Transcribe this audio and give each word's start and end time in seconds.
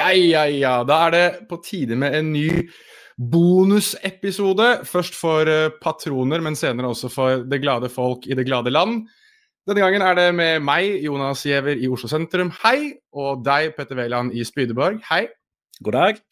Ja, 0.00 0.10
ja, 0.16 0.46
ja. 0.48 0.74
Da 0.88 1.04
er 1.06 1.14
det 1.14 1.26
på 1.50 1.60
tide 1.64 1.98
med 2.00 2.16
en 2.16 2.32
ny 2.32 2.48
bonusepisode. 3.20 4.68
Først 4.88 5.16
for 5.18 5.48
eh, 5.50 5.72
patroner, 5.82 6.40
men 6.44 6.56
senere 6.56 6.92
også 6.94 7.10
for 7.12 7.44
det 7.44 7.60
glade 7.62 7.90
folk 7.92 8.24
i 8.26 8.36
det 8.38 8.46
glade 8.48 8.72
land. 8.72 9.02
Denne 9.68 9.84
gangen 9.84 10.02
er 10.02 10.16
det 10.16 10.30
med 10.34 10.64
meg, 10.64 10.96
Jonas 11.04 11.44
Giæver 11.46 11.78
i 11.78 11.88
Oslo 11.92 12.08
sentrum, 12.10 12.48
hei. 12.62 12.96
Og 13.12 13.44
deg, 13.44 13.74
Petter 13.76 13.98
Wæland 14.00 14.32
i 14.32 14.44
Spydeborg, 14.46 15.02
hei. 15.10 15.26
God 15.84 15.96
dag. 15.98 16.22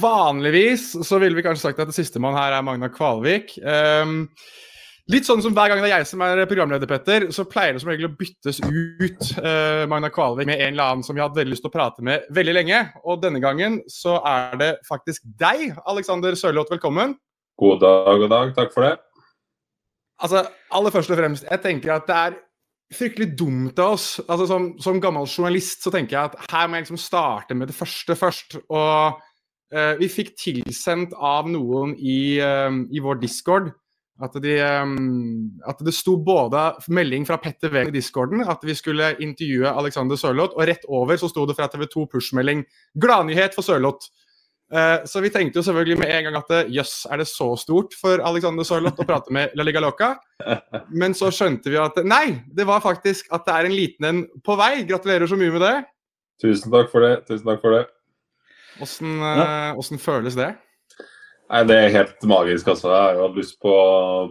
Vanligvis 0.00 0.92
så 1.04 1.18
ville 1.20 1.36
vi 1.36 1.44
kanskje 1.44 1.66
sagt 1.66 1.80
at 1.82 1.90
det 1.90 1.96
sistemann 1.96 2.36
her 2.36 2.54
er 2.56 2.64
Magna 2.64 2.88
Kvalvik. 2.92 3.56
Ehm, 3.60 4.28
litt 5.12 5.26
sånn 5.28 5.42
som 5.44 5.52
hver 5.56 5.70
gang 5.70 5.82
det 5.82 5.90
er 5.90 5.98
jeg 5.98 6.08
som 6.08 6.22
er 6.24 6.44
programleder, 6.48 6.88
Petter, 6.88 7.26
så 7.34 7.44
pleier 7.48 7.76
det 7.76 7.82
som 7.82 7.90
regel 7.92 8.08
å 8.08 8.14
byttes 8.16 8.60
ut 8.64 9.26
uh, 9.36 9.84
Magna 9.90 10.10
Kvalvik 10.12 10.48
med 10.48 10.60
en 10.60 10.72
eller 10.72 10.94
annen 10.94 11.04
som 11.06 11.16
vi 11.16 11.20
har 11.20 11.28
hatt 11.28 11.36
veldig 11.36 11.52
lyst 11.52 11.64
til 11.66 11.72
å 11.72 11.74
prate 11.74 12.04
med 12.06 12.24
veldig 12.34 12.54
lenge. 12.56 12.80
Og 13.04 13.20
denne 13.24 13.42
gangen 13.44 13.82
så 13.90 14.16
er 14.28 14.56
det 14.60 14.70
faktisk 14.88 15.26
deg, 15.40 15.74
Alexander 15.90 16.38
Sørloth. 16.38 16.72
Velkommen. 16.72 17.18
God 17.60 17.84
dag, 17.84 18.24
god 18.24 18.32
dag. 18.32 18.56
Takk 18.56 18.72
for 18.74 18.88
det. 18.88 18.94
Altså, 20.24 20.46
aller 20.72 20.94
først 20.94 21.12
og 21.12 21.20
fremst, 21.20 21.46
jeg 21.50 21.62
tenker 21.62 21.96
at 21.98 22.08
det 22.08 22.18
er 22.22 22.40
fryktelig 22.94 23.34
dumt 23.36 23.78
av 23.82 23.98
oss. 23.98 24.08
Altså, 24.24 24.48
som, 24.48 24.72
som 24.80 25.02
gammel 25.02 25.28
journalist 25.28 25.84
så 25.84 25.92
tenker 25.92 26.16
jeg 26.16 26.32
at 26.32 26.50
her 26.50 26.66
må 26.68 26.78
jeg 26.78 26.88
liksom 26.88 27.02
starte 27.02 27.56
med 27.58 27.68
det 27.68 27.76
første 27.76 28.16
først. 28.16 28.60
Og 28.72 29.20
uh, 29.20 29.94
vi 30.00 30.08
fikk 30.08 30.32
tilsendt 30.40 31.12
av 31.20 31.50
noen 31.50 31.92
i, 31.98 32.38
uh, 32.40 32.72
i 32.88 33.04
vår 33.04 33.20
discord 33.20 33.74
at, 34.22 34.36
de, 34.42 34.56
eh, 34.62 34.90
at 35.68 35.80
det 35.82 35.94
sto 35.96 36.16
både 36.22 36.66
melding 36.88 37.26
fra 37.26 37.38
Petter 37.42 37.72
Wæland 37.72 37.90
i 37.90 37.98
discorden 37.98 38.44
at 38.46 38.62
vi 38.62 38.74
skulle 38.78 39.14
intervjue 39.18 39.70
Alexander 39.70 40.18
Sørloth, 40.20 40.54
og 40.54 40.68
rett 40.70 40.84
over 40.86 41.18
så 41.18 41.30
sto 41.30 41.46
det 41.46 41.56
fra 41.58 41.66
TV2 41.72 42.06
push-melding 42.12 42.62
'Gladnyhet 42.94 43.56
for 43.56 43.66
Sørloth'. 43.66 44.10
Eh, 44.72 45.04
Så 45.04 45.20
vi 45.20 45.30
tenkte 45.30 45.58
jo 45.58 45.62
selvfølgelig 45.62 45.98
med 45.98 46.10
en 46.10 46.24
gang 46.24 46.36
at 46.36 46.50
eh, 46.50 46.70
jøss, 46.72 47.06
er 47.10 47.20
det 47.20 47.28
så 47.28 47.56
stort 47.56 47.94
for 48.00 48.22
Alexander 48.24 48.64
Sørloth 48.64 49.00
å 49.02 49.06
prate 49.06 49.32
med 49.32 49.52
La 49.54 49.62
Liga 49.66 49.80
Loca? 49.80 50.14
Men 51.00 51.14
så 51.14 51.30
skjønte 51.30 51.70
vi 51.70 51.76
at 51.76 51.98
nei, 52.04 52.40
det 52.46 52.66
var 52.66 52.80
faktisk 52.80 53.28
at 53.34 53.44
det 53.46 53.54
er 53.54 53.68
en 53.68 53.76
liten 53.76 54.08
en 54.08 54.22
på 54.42 54.56
vei. 54.56 54.84
Gratulerer 54.88 55.26
så 55.30 55.36
mye 55.36 55.52
med 55.52 55.62
det. 55.62 55.74
Tusen 56.42 56.72
takk 56.72 56.90
for 56.90 57.04
det. 57.04 57.26
Tusen 57.28 57.46
takk 57.46 57.60
for 57.62 57.76
det. 57.76 57.84
Åssen 58.82 59.20
eh, 59.22 59.78
åssen 59.78 60.00
føles 60.02 60.34
det? 60.38 60.54
Nei, 61.52 61.60
Det 61.68 61.76
er 61.76 61.92
helt 61.92 62.22
magisk. 62.24 62.68
altså. 62.72 62.88
Jeg 62.88 63.02
har 63.02 63.18
jo 63.18 63.26
hatt 63.26 63.36
lyst 63.38 63.58
på, 63.60 63.74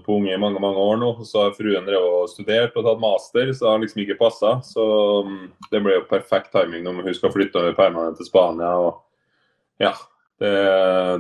på 0.06 0.18
unge 0.18 0.34
i 0.34 0.40
mange 0.42 0.62
mange 0.62 0.82
år 0.82 0.98
nå. 1.02 1.12
Så 1.28 1.44
har 1.46 1.56
fruen 1.58 1.86
drevet 1.86 2.18
og 2.24 2.32
studert 2.32 2.76
og 2.80 2.88
tatt 2.88 3.04
master, 3.04 3.54
så 3.54 3.66
det 3.66 3.72
har 3.72 3.84
liksom 3.84 4.04
ikke 4.04 4.20
passa. 4.20 4.54
Så 4.66 4.86
mm, 5.28 5.44
det 5.72 5.84
ble 5.86 6.00
jo 6.00 6.08
perfekt 6.10 6.52
timing 6.56 6.84
når 6.88 7.04
hun 7.06 7.18
skal 7.18 7.34
flytte 7.36 7.62
over 7.62 7.78
permanent 7.78 8.18
til 8.18 8.30
Spania. 8.30 8.74
og 8.74 9.04
Ja, 9.82 9.94
det, 10.42 10.54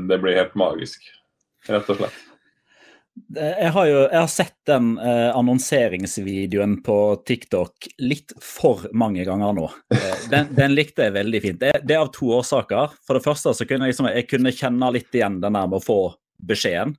det 0.09 0.21
blir 0.23 0.39
helt 0.39 0.55
magisk. 0.59 1.05
Rett 1.69 1.89
og 1.93 2.01
slett. 2.01 2.32
Jeg 3.13 3.69
har 3.75 3.85
jo 3.85 3.97
jeg 4.01 4.17
har 4.17 4.29
sett 4.31 4.55
den 4.65 4.95
eh, 4.97 5.29
annonseringsvideoen 5.37 6.79
på 6.85 6.97
TikTok 7.27 7.87
litt 8.01 8.33
for 8.41 8.87
mange 8.97 9.25
ganger 9.27 9.53
nå. 9.57 9.67
Eh, 9.93 10.23
den, 10.31 10.49
den 10.57 10.73
likte 10.73 11.07
jeg 11.07 11.15
veldig 11.17 11.41
fint. 11.43 11.59
Det, 11.61 11.83
det 11.85 11.97
er 11.97 12.01
av 12.05 12.09
to 12.15 12.31
årsaker. 12.39 12.95
For 13.05 13.17
det 13.17 13.25
første 13.25 13.53
så 13.53 13.67
kunne 13.69 13.85
jeg, 13.85 13.93
liksom, 13.93 14.09
jeg 14.09 14.29
kunne 14.31 14.55
kjenne 14.55 14.89
litt 14.95 15.13
igjen 15.13 15.37
den 15.43 15.59
der 15.59 15.69
med 15.69 15.77
å 15.77 15.85
få 15.85 15.99
beskjeden. 16.41 16.95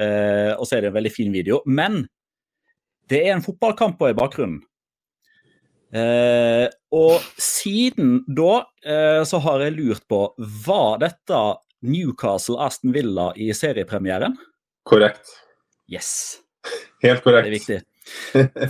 Eh, 0.00 0.52
og 0.56 0.64
så 0.64 0.78
er 0.78 0.86
det 0.86 0.92
en 0.92 0.96
veldig 0.96 1.12
fin 1.12 1.32
video. 1.34 1.60
Men 1.68 2.02
det 3.10 3.24
er 3.26 3.34
en 3.34 3.44
fotballkamp 3.44 4.00
i 4.08 4.16
bakgrunnen. 4.16 4.62
Eh, 5.90 6.66
og 6.94 7.24
siden 7.42 8.20
da 8.30 8.62
eh, 8.86 9.22
så 9.26 9.40
har 9.42 9.64
jeg 9.64 9.74
lurt 9.74 10.04
på 10.06 10.20
Var 10.38 11.00
dette 11.02 11.40
Newcastle-Aston 11.82 12.94
Villa 12.94 13.32
i 13.34 13.50
seriepremieren? 13.56 14.36
Korrekt. 14.86 15.34
Yes. 15.90 16.38
Helt 17.02 17.20
Det 17.20 17.24
korrekt. 17.24 17.46
er 17.46 17.56
viktig. 17.56 17.80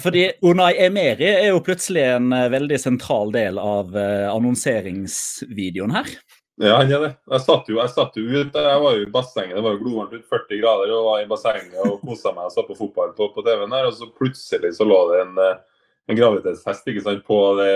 Fordi 0.03 0.27
Unai 0.45 0.75
Emeri 0.85 1.29
er 1.31 1.49
jo 1.51 1.63
plutselig 1.65 2.03
en 2.17 2.33
eh, 2.37 2.49
veldig 2.53 2.79
sentral 2.81 3.33
del 3.35 3.59
av 3.61 3.97
eh, 3.97 4.27
annonseringsvideoen 4.31 5.95
her. 5.97 6.13
Ja, 6.61 6.75
han 6.77 6.93
er 6.93 7.07
det. 7.07 7.11
Jeg 7.33 7.41
satt 7.47 7.71
jo, 7.73 7.79
jeg 7.81 7.93
satt 7.95 8.17
jo 8.21 8.27
ut, 8.29 8.57
jeg 8.57 8.81
var 8.85 8.97
jo 8.99 9.07
i 9.07 9.13
bassenget, 9.13 9.57
det 9.57 9.65
var 9.65 9.79
jo 9.79 9.81
glovarmt 9.81 10.13
ut 10.13 10.27
40 10.29 10.61
grader, 10.61 10.93
og 10.93 11.07
var 11.07 11.23
i 11.23 11.29
bassenget 11.31 11.79
og 11.87 12.03
kosa 12.05 12.35
meg 12.37 12.51
og 12.51 12.53
så 12.53 12.67
på 12.69 12.77
fotball 12.77 13.15
på, 13.17 13.31
på 13.33 13.45
TV-en 13.47 13.73
der, 13.73 13.89
og 13.89 13.97
så 13.97 14.11
plutselig 14.13 14.75
så 14.77 14.85
lå 14.85 14.99
det 15.09 15.23
en, 15.23 15.33
eh, 15.41 15.87
en 16.13 16.19
graviditetstest 16.19 16.93
ikke 16.93 17.07
sant, 17.07 17.25
på, 17.25 17.39
det, 17.63 17.73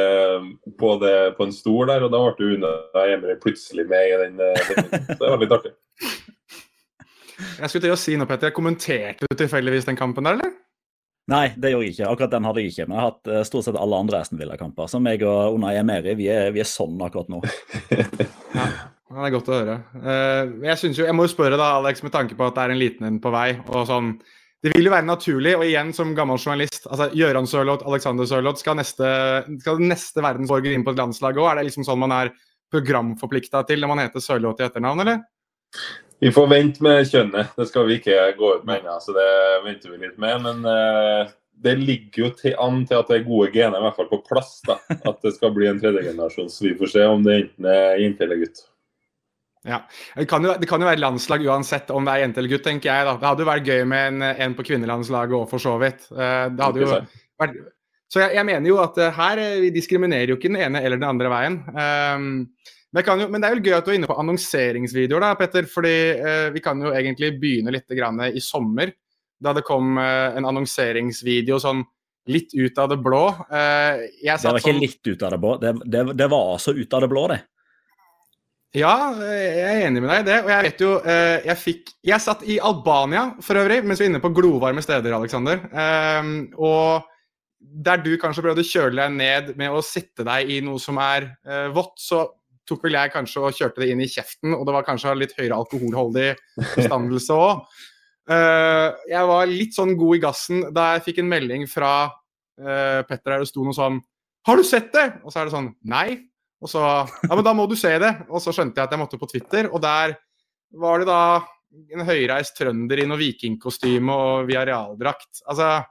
på, 0.82 0.92
det, 1.00 1.14
på 1.38 1.48
en 1.48 1.56
stol 1.56 1.88
der, 1.88 2.04
og 2.04 2.12
da 2.12 2.20
ble 2.36 2.58
Unai 2.58 3.06
Emery 3.14 3.38
plutselig 3.40 3.88
med 3.88 4.04
i 4.10 4.20
den, 4.26 4.36
den. 4.42 5.00
Så 5.14 5.20
det 5.22 5.32
var 5.32 5.40
litt 5.40 5.56
artig. 5.56 5.72
Jeg 7.38 7.70
skulle 7.70 7.86
til 7.86 7.94
å 7.94 7.98
si 7.98 8.14
noe, 8.18 8.28
Petter. 8.30 8.52
Kommenterte 8.54 9.26
du 9.28 9.36
tilfeldigvis 9.38 9.88
den 9.88 9.98
kampen 9.98 10.26
der, 10.26 10.38
eller? 10.38 10.54
Nei, 11.32 11.46
det 11.56 11.70
gjorde 11.72 11.86
jeg 11.86 11.94
ikke. 11.94 12.08
Akkurat 12.10 12.32
den 12.34 12.46
hadde 12.48 12.60
jeg 12.62 12.72
ikke. 12.72 12.86
Men 12.86 12.96
jeg 12.96 13.00
har 13.00 13.12
hatt 13.12 13.30
eh, 13.32 13.44
stort 13.48 13.66
sett 13.66 13.78
alle 13.80 14.00
andre 14.04 14.20
Aston 14.20 14.40
Villa-kamper. 14.40 14.90
Som 14.92 15.06
meg 15.06 15.24
og 15.24 15.56
Unai 15.56 15.78
Emeri, 15.80 16.12
vi 16.18 16.28
er, 16.32 16.50
vi 16.52 16.60
er 16.60 16.68
sånn 16.68 17.00
akkurat 17.04 17.30
nå. 17.32 17.40
ja, 18.58 18.66
det 18.68 19.24
er 19.24 19.32
godt 19.32 19.48
å 19.48 19.56
høre. 19.56 19.78
Uh, 19.96 20.52
jeg, 20.68 20.92
jo, 20.92 21.06
jeg 21.08 21.16
må 21.16 21.24
jo 21.24 21.32
spørre 21.32 21.60
da, 21.60 21.70
Alex, 21.78 22.04
med 22.04 22.12
tanke 22.12 22.36
på 22.36 22.44
at 22.44 22.58
det 22.58 22.66
er 22.66 22.74
en 22.74 22.82
liten 22.82 23.08
en 23.08 23.20
på 23.24 23.32
vei. 23.32 23.54
og 23.70 23.88
sånn, 23.88 24.12
Det 24.60 24.74
vil 24.74 24.90
jo 24.90 24.92
være 24.92 25.08
naturlig, 25.08 25.56
og 25.56 25.64
igjen 25.64 25.94
som 25.96 26.12
gammel 26.16 26.40
journalist 26.40 26.90
altså 26.90 27.08
Gøran 27.16 27.48
Sørloth, 27.48 27.88
Alexander 27.88 28.28
Sørloth, 28.28 28.60
skal 28.60 28.76
neste, 28.82 29.08
skal 29.64 29.80
neste 29.80 30.24
verdensborger 30.24 30.76
inn 30.76 30.84
på 30.84 30.92
et 30.92 31.00
landslag 31.00 31.40
òg? 31.40 31.50
Er 31.50 31.62
det 31.62 31.70
liksom 31.70 31.88
sånn 31.88 32.04
man 32.04 32.12
er 32.20 32.34
programforplikta 32.74 33.64
til 33.68 33.80
når 33.80 33.94
man 33.94 34.04
heter 34.04 34.24
Sørloth 34.24 34.60
i 34.60 34.68
etternavn, 34.68 35.06
eller? 35.06 35.24
Vi 36.24 36.30
får 36.32 36.46
vente 36.48 36.80
med 36.80 37.02
kjønnet. 37.04 37.50
Det 37.52 37.66
skal 37.68 37.84
vi 37.84 37.98
ikke 37.98 38.14
gå 38.38 38.50
ut 38.56 38.62
med 38.64 38.78
ennå, 38.80 38.94
så 39.04 39.12
det 39.12 39.30
venter 39.66 39.90
vi 39.92 39.98
litt 40.06 40.14
med. 40.16 40.46
Men 40.46 40.62
uh, 40.64 41.32
det 41.60 41.74
ligger 41.82 42.22
jo 42.22 42.30
til, 42.38 42.54
an 42.64 42.78
til 42.88 42.96
at 42.96 43.10
det 43.12 43.18
er 43.18 43.26
gode 43.26 43.50
gener, 43.52 43.76
i 43.76 43.84
hvert 43.84 43.98
fall 43.98 44.08
på 44.08 44.22
plass. 44.24 44.54
da, 44.64 44.78
At 45.10 45.18
det 45.20 45.34
skal 45.34 45.52
bli 45.52 45.68
en 45.68 45.82
tredjegenerasjons. 45.82 46.56
Vi 46.64 46.72
får 46.78 46.94
se 46.94 47.04
om 47.10 47.26
det 47.26 47.34
enten 47.42 47.68
er 47.68 48.00
jente 48.00 48.24
eller 48.24 48.40
gutt. 48.40 48.64
Ja, 49.68 49.82
det 50.16 50.24
kan, 50.28 50.48
jo, 50.48 50.54
det 50.60 50.68
kan, 50.68 50.80
jo, 50.80 50.88
være 50.88 51.02
landslag 51.04 51.44
uansett 51.44 51.92
om 51.92 52.08
det 52.08 52.14
er 52.14 52.24
jente 52.24 52.40
eller 52.40 52.54
gutt, 52.54 52.64
tenker 52.70 52.88
jeg. 52.88 53.04
da. 53.10 53.14
Det 53.20 53.28
hadde 53.28 53.44
jo 53.44 53.50
vært 53.50 53.68
gøy 53.68 53.84
med 53.92 54.08
en, 54.14 54.28
en 54.46 54.56
på 54.56 54.64
kvinnelandslaget 54.70 55.38
òg, 55.42 55.44
for 55.52 55.60
så 55.60 55.76
vidt. 55.82 56.08
Eh, 56.08 56.46
det 56.56 56.64
hadde 56.70 56.86
jo 56.86 56.92
vært... 56.94 57.60
Så 58.12 58.20
jeg, 58.22 58.36
jeg, 58.38 58.46
mener 58.48 58.72
jo 58.72 58.80
at 58.80 58.96
eh, 59.00 59.12
her 59.16 59.44
vi 59.60 59.74
diskriminerer 59.76 60.32
jo 60.32 60.40
ikke 60.40 60.52
den 60.52 60.60
ene 60.70 60.80
eller 60.80 61.00
den 61.00 61.08
andre 61.08 61.32
veien. 61.32 61.60
Um, 61.76 62.32
men, 62.94 63.22
jo, 63.24 63.28
men, 63.28 63.42
det 63.42 63.48
er 63.48 63.56
jo 63.56 63.64
gøy 63.64 63.76
at 63.76 63.86
du 63.86 63.90
er 63.90 63.96
inne 63.98 64.10
på 64.10 64.16
annonseringsvideoer, 64.22 65.24
da, 65.24 65.32
Petter. 65.38 65.66
fordi 65.70 65.96
eh, 66.14 66.50
vi 66.54 66.62
kan 66.62 66.78
jo 66.80 66.94
egentlig 66.94 67.34
begynne 67.42 67.74
litt 67.74 67.90
i 67.90 68.42
sommer 68.42 68.94
da 69.44 69.54
det 69.56 69.64
kom 69.66 69.98
eh, 70.00 70.36
en 70.38 70.46
annonseringsvideo 70.48 71.58
sånn 71.62 71.82
litt 72.32 72.54
ut 72.56 72.78
av 72.80 72.92
det 72.92 73.00
blå. 73.04 73.24
Eh, 73.52 74.04
det 74.22 74.38
var 74.40 74.60
ikke 74.60 74.70
sånn, 74.70 74.80
litt 74.80 75.10
ut 75.10 75.24
av 75.26 75.34
det 75.34 75.40
blå, 75.42 75.56
det, 75.60 75.74
det, 75.84 76.04
det 76.16 76.30
var 76.32 76.54
altså 76.54 76.76
ut 76.76 76.96
av 76.96 77.04
det 77.04 77.10
blå, 77.12 77.26
det. 77.34 77.40
Ja, 78.74 78.94
jeg 79.22 79.66
er 79.70 79.84
enig 79.86 80.00
med 80.02 80.10
deg 80.10 80.22
i 80.24 80.26
det. 80.26 80.36
Og 80.42 80.48
jeg 80.50 80.64
vet 80.66 80.80
jo 80.82 80.88
eh, 81.06 81.44
Jeg 81.46 81.54
fikk 81.60 81.90
Jeg 82.08 82.18
satt 82.24 82.40
i 82.42 82.56
Albania 82.58 83.28
for 83.38 83.60
øvrig, 83.60 83.84
mens 83.86 84.00
vi 84.02 84.08
er 84.08 84.10
inne 84.10 84.20
på 84.24 84.32
glovarme 84.34 84.82
steder, 84.82 85.14
Aleksander. 85.14 85.60
Og 86.58 87.04
der 87.84 88.02
du 88.02 88.10
kanskje 88.18 88.42
prøvde 88.42 88.64
å 88.64 88.66
kjøle 88.66 88.98
deg 88.98 89.14
ned 89.14 89.52
med 89.60 89.70
å 89.70 89.84
sitte 89.84 90.26
deg 90.26 90.50
i 90.50 90.58
noe 90.66 90.82
som 90.82 90.98
er 90.98 91.28
vått, 91.76 91.94
så 92.02 92.24
tok 92.68 92.86
vel 92.86 92.96
jeg 92.98 93.12
kanskje 93.14 93.42
og 93.42 93.56
kjørte 93.56 93.82
det 93.82 93.90
inn 93.92 94.02
i 94.04 94.10
kjeften, 94.10 94.54
og 94.56 94.64
det 94.66 94.74
var 94.76 94.86
kanskje 94.86 95.14
litt 95.18 95.34
høyere 95.36 95.58
alkoholholdig 95.58 96.30
forstandelse 96.74 97.36
òg. 97.36 97.64
Uh, 98.24 98.96
jeg 99.10 99.28
var 99.28 99.50
litt 99.50 99.74
sånn 99.76 99.96
god 100.00 100.16
i 100.16 100.20
gassen 100.22 100.62
da 100.72 100.94
jeg 100.94 101.02
fikk 101.10 101.18
en 101.20 101.28
melding 101.28 101.66
fra 101.68 102.08
uh, 102.08 103.00
Petter 103.04 103.34
der 103.34 103.42
det 103.42 103.50
sto 103.50 103.66
noe 103.66 103.76
sånn 103.76 103.98
'Har 104.44 104.56
du 104.56 104.64
sett 104.64 104.88
det?' 104.92 105.20
Og 105.24 105.32
så 105.32 105.40
er 105.40 105.44
det 105.44 105.56
sånn 105.56 105.74
'Nei'. 105.84 106.24
Og 106.64 106.68
så 106.72 106.80
'Ja, 106.80 107.34
men 107.34 107.44
da 107.44 107.52
må 107.52 107.68
du 107.68 107.76
se 107.76 107.92
det'. 108.00 108.24
Og 108.28 108.40
så 108.40 108.52
skjønte 108.52 108.80
jeg 108.80 108.88
at 108.88 108.92
jeg 108.92 109.00
måtte 109.00 109.20
på 109.20 109.28
Twitter, 109.28 109.68
og 109.68 109.82
der 109.84 110.16
var 110.72 110.98
det 111.00 111.08
da 111.08 111.44
en 111.92 112.06
høyreist 112.06 112.56
trønder 112.56 113.02
i 113.02 113.06
noe 113.08 113.20
vikingkostyme 113.20 114.12
og 114.12 114.48
via 114.48 114.64
realdrakt. 114.64 115.42
Altså, 115.50 115.84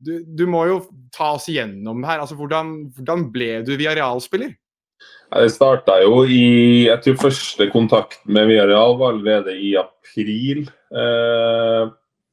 du, 0.00 0.20
du, 0.24 0.46
må 0.50 0.64
jo 0.68 0.80
ta 1.14 1.34
oss 1.36 1.48
igjennom 1.52 2.00
det 2.02 2.10
her. 2.10 2.22
Altså, 2.24 2.36
hvordan, 2.38 2.90
hvordan 2.96 3.26
ble 3.32 3.50
du 3.66 3.76
Viareal-spiller? 3.76 4.56
Det 5.30 5.50
starta 5.54 6.00
jo 6.02 6.24
i 6.26 6.88
Jeg 6.88 7.02
tror 7.04 7.20
første 7.28 7.68
kontakt 7.70 8.18
med 8.26 8.48
Villarreal 8.50 8.96
var 8.98 9.14
allerede 9.14 9.54
i 9.54 9.76
april. 9.78 10.64
Eh, 10.90 11.90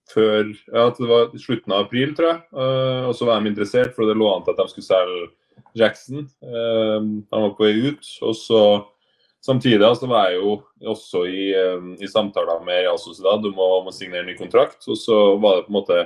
før 0.09 0.49
Ja, 0.73 0.89
det 0.89 1.09
var 1.09 1.29
slutten 1.37 1.73
av 1.75 1.85
april, 1.85 2.15
tror 2.17 2.31
jeg. 2.31 2.41
Eh, 2.57 3.03
og 3.05 3.13
så 3.15 3.27
var 3.27 3.39
de 3.39 3.51
interessert, 3.51 3.93
for 3.93 4.09
det 4.09 4.17
lå 4.17 4.31
an 4.33 4.43
til 4.45 4.55
at 4.55 4.63
de 4.63 4.67
skulle 4.71 4.89
selge 4.89 5.29
Jackson. 5.77 6.25
Eh, 6.41 6.99
han 7.29 7.45
var 7.45 7.53
på 7.53 7.67
vei 7.67 7.91
ut. 7.91 8.11
Og 8.25 8.35
så 8.35 8.61
samtidig 9.45 9.85
altså, 9.85 10.09
var 10.09 10.31
jeg 10.31 10.41
jo 10.41 10.57
også 10.95 11.25
i, 11.29 11.51
eh, 11.53 11.89
i 12.01 12.09
samtaler 12.09 12.65
med 12.65 12.81
Real 12.81 12.97
Sociedad 12.97 13.45
om 13.45 13.61
å, 13.61 13.71
om 13.81 13.91
å 13.91 13.93
signere 13.93 14.25
ny 14.25 14.33
kontrakt. 14.39 14.81
Og 14.89 14.97
så 14.97 15.37
var 15.37 15.59
det 15.59 15.67
på 15.67 15.73
en 15.73 15.81
måte 15.81 16.05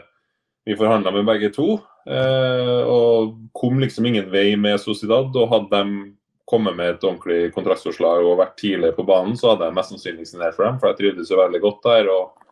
Vi 0.61 0.75
forhandla 0.77 1.09
med 1.09 1.25
begge 1.25 1.47
to. 1.49 1.79
Eh, 2.05 2.81
og 2.85 3.31
kom 3.57 3.79
liksom 3.81 4.05
ingen 4.05 4.27
vei 4.29 4.53
med 4.55 4.77
Sociedad. 4.77 5.31
Og 5.33 5.49
hadde 5.49 5.71
de 5.71 6.11
kommet 6.51 6.75
med 6.77 6.93
et 6.93 7.03
ordentlig 7.07 7.53
kontraktsforslag 7.55 8.25
og 8.27 8.39
vært 8.41 8.57
tidlig 8.59 8.91
på 8.97 9.05
banen, 9.07 9.37
så 9.39 9.53
hadde 9.53 9.69
jeg 9.69 9.77
mest 9.77 9.93
sannsynlig 9.93 10.27
signert 10.29 10.57
for 10.57 10.67
dem. 10.67 10.79
For 10.81 10.91
jeg 10.91 10.99
trivdes 10.99 11.31
jo 11.31 11.39
veldig 11.39 11.61
godt 11.63 11.85
der 11.87 12.09
og, 12.11 12.49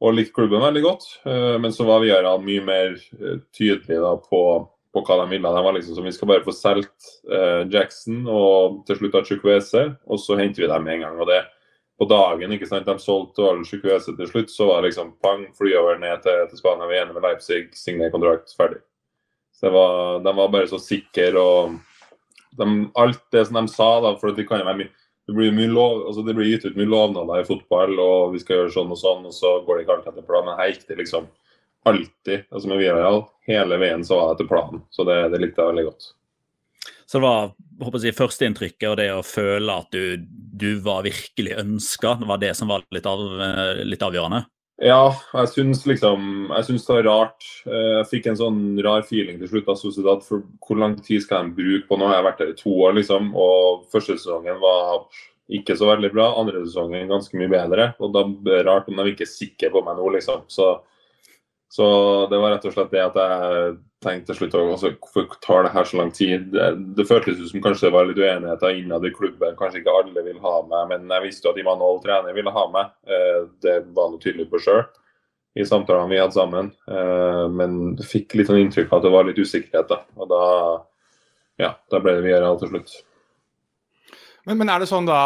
og 0.00 0.16
likte 0.16 0.36
klubben 0.36 0.64
veldig 0.64 0.82
godt. 0.84 1.06
Uh, 1.24 1.56
men 1.62 1.72
så 1.74 1.86
var 1.88 2.04
Viara 2.04 2.36
mye 2.42 2.66
mer 2.66 2.98
tydelige 3.00 3.40
tydelig 3.56 4.02
da, 4.04 4.12
på, 4.20 4.42
på, 4.92 5.04
hva 5.06 5.22
de 5.22 5.30
ville. 5.32 5.54
De 5.56 5.64
var 5.66 5.76
liksom 5.76 5.96
som 5.96 6.08
vi 6.08 6.12
skal 6.16 6.30
bare 6.32 6.44
få 6.44 6.54
solgt 6.56 7.14
uh, 7.32 7.64
Jackson 7.72 8.22
og 8.28 8.82
til 8.88 9.00
slutt 9.00 9.18
Chukwese, 9.30 9.88
og 10.06 10.20
så 10.22 10.38
henter 10.40 10.66
vi 10.66 10.70
dem 10.70 10.86
med 10.86 10.98
en 11.00 11.08
gang. 11.08 11.24
og 11.24 11.32
det 11.32 11.42
på 12.00 12.06
dagen 12.08 12.54
ikke 12.54 12.64
sant, 12.64 12.86
de 12.88 12.96
solgte 12.96 13.44
alle 13.44 13.66
Chukwese 13.68 14.14
til 14.16 14.28
slutt, 14.28 14.48
så 14.48 14.70
var 14.70 14.80
det 14.80 14.88
liksom 14.88 15.10
pang, 15.20 15.42
fly 15.58 15.74
over 15.76 15.98
ned 16.00 16.22
til, 16.24 16.46
til 16.48 16.60
Spania. 16.62 16.88
Vi 16.88 16.96
er 16.96 17.02
enige 17.04 17.18
med 17.18 17.26
Leipzig, 17.26 17.66
signer 17.76 18.12
kontrakt, 18.12 18.54
ferdig. 18.56 18.78
Så 19.52 19.68
var, 19.68 20.22
De 20.24 20.32
var 20.38 20.48
bare 20.48 20.70
så 20.70 20.78
sikre 20.80 21.36
og 21.36 21.74
de, 22.58 22.66
alt 22.98 23.22
det 23.34 23.44
som 23.46 23.60
de 23.60 23.72
sa, 23.72 23.90
da, 24.04 24.14
for 24.20 24.34
det 24.34 24.46
kan 24.48 24.62
jo 24.62 24.68
være 24.70 24.82
mye 24.82 24.94
det 25.30 25.36
blir, 25.36 25.52
mye 25.54 25.70
lov, 25.70 26.00
altså 26.08 26.24
det 26.26 26.34
blir 26.34 26.48
gitt 26.48 26.64
ut 26.66 26.78
mye 26.78 26.90
lovnader 26.90 27.42
i 27.42 27.46
fotball, 27.46 27.92
og 28.02 28.32
vi 28.32 28.40
skal 28.42 28.56
gjøre 28.56 28.72
sånn 28.74 28.90
og 28.90 28.98
sånn, 28.98 29.28
og 29.28 29.34
så 29.36 29.52
går 29.62 29.76
det 29.76 29.84
ikke 29.84 29.94
alltid 29.94 30.10
etter 30.10 30.26
planen. 30.26 30.48
Men 30.48 30.58
her 30.58 30.72
gikk 30.72 30.88
det 30.88 30.96
liksom 30.98 31.28
alltid. 31.86 32.48
altså 32.50 32.70
Med 32.72 32.80
Villarreal, 32.80 33.20
hele 33.46 33.78
veien 33.78 34.02
så 34.06 34.18
var 34.18 34.32
det 34.32 34.40
etter 34.40 34.48
planen. 34.50 34.82
Så 34.90 35.06
det, 35.06 35.20
det 35.30 35.38
likte 35.44 35.62
jeg 35.62 35.70
veldig 35.70 35.84
godt. 35.86 36.08
Så 37.06 37.18
det 37.18 37.24
var 37.28 37.52
håper 37.84 38.06
jeg, 38.08 38.16
førsteinntrykket 38.18 38.88
og 38.90 38.98
det 38.98 39.08
å 39.14 39.22
føle 39.26 39.76
at 39.84 39.94
du, 39.94 40.26
du 40.26 40.70
var 40.82 41.06
virkelig 41.06 41.54
ønska, 41.62 42.16
var 42.26 42.42
det 42.42 42.52
som 42.58 42.70
var 42.72 42.82
litt, 42.94 43.06
av, 43.06 43.22
litt 43.86 44.02
avgjørende? 44.06 44.44
Ja, 44.80 45.10
jeg 45.36 45.48
syns 45.52 45.82
liksom 45.84 46.22
Jeg 46.48 46.64
syns 46.64 46.86
det 46.86 46.94
var 46.94 47.08
rart. 47.08 47.48
Eh, 47.68 47.96
jeg 47.98 48.06
fikk 48.14 48.30
en 48.30 48.38
sånn 48.38 48.60
rar 48.84 49.04
feeling 49.04 49.40
til 49.40 49.50
slutt 49.50 49.68
av 49.68 49.76
Sociedad. 49.80 50.22
For 50.24 50.46
hvor 50.64 50.80
lang 50.80 50.96
tid 51.04 51.20
skal 51.24 51.50
de 51.50 51.58
bruke 51.58 51.88
på 51.88 51.98
nå? 52.00 52.08
Jeg 52.08 52.16
har 52.16 52.28
vært 52.30 52.40
der 52.40 52.54
i 52.54 52.56
to 52.56 52.72
år, 52.86 52.94
liksom. 52.96 53.34
Og 53.36 53.84
første 53.92 54.16
sesongen 54.16 54.56
var 54.62 55.04
ikke 55.52 55.76
så 55.76 55.90
veldig 55.90 56.12
bra. 56.14 56.30
Andre 56.40 56.64
sesongen 56.64 57.12
ganske 57.12 57.36
mye 57.36 57.52
bedre. 57.52 57.90
Og 58.00 58.14
da 58.16 58.24
ble 58.24 58.56
det 58.56 58.64
rart 58.70 58.88
om 58.88 58.96
de 58.96 59.12
ikke 59.12 59.26
er 59.26 59.34
sikre 59.34 59.72
på 59.74 59.84
meg 59.84 60.00
nå, 60.00 60.08
liksom. 60.16 60.48
Så, 60.48 60.70
så 61.68 61.86
det 62.32 62.40
var 62.40 62.56
rett 62.56 62.68
og 62.70 62.76
slett 62.78 62.96
det 62.96 63.04
at 63.04 63.20
jeg 63.20 63.76
tenkte 64.04 64.32
til 64.32 64.38
slutt 64.38 64.54
også, 64.56 64.92
Hvorfor 64.96 65.36
tar 65.44 65.66
det 65.66 65.72
her 65.74 65.84
så 65.84 65.98
lang 66.00 66.12
tid? 66.14 66.48
Det, 66.54 66.68
det 66.96 67.06
føltes 67.08 67.40
ut 67.40 67.50
som 67.50 67.62
kanskje 67.64 67.88
det 67.88 67.94
var 67.94 68.08
litt 68.08 68.20
uenigheter 68.20 68.78
innad 68.78 69.04
i 69.04 69.12
klubben. 69.14 69.58
Kanskje 69.58 69.82
ikke 69.82 69.96
alle 69.98 70.24
vil 70.24 70.40
ha 70.44 70.54
meg, 70.70 70.88
men 70.92 71.12
jeg 71.14 71.26
visste 71.26 71.48
jo 71.48 71.54
at 71.54 71.60
Imanol 71.60 72.00
trener 72.04 72.36
ville 72.36 72.54
ha 72.54 72.64
meg. 72.72 72.94
Eh, 73.04 73.42
det 73.64 73.76
var 73.96 74.12
noe 74.12 74.22
tydelig 74.22 74.48
på 74.50 74.62
sjøl 74.64 74.84
i 75.58 75.66
samtalene 75.66 76.10
vi 76.12 76.20
hadde 76.20 76.36
sammen. 76.36 76.72
Eh, 76.88 77.44
men 77.52 77.78
fikk 78.06 78.38
litt 78.38 78.50
sånn 78.50 78.62
inntrykk 78.62 78.92
av 78.92 79.00
at 79.00 79.06
det 79.08 79.14
var 79.14 79.28
litt 79.28 79.40
usikkerhet. 79.40 79.92
da. 79.92 80.02
Og 80.16 80.30
da, 80.30 80.42
ja, 81.60 81.74
da 81.92 82.02
ble 82.02 82.16
det 82.16 82.26
Villarreal 82.26 82.60
til 82.60 82.72
slutt. 82.74 82.94
Men, 84.46 84.56
men, 84.56 84.70
er 84.72 84.80
det 84.80 84.88
sånn 84.90 85.08
da 85.08 85.22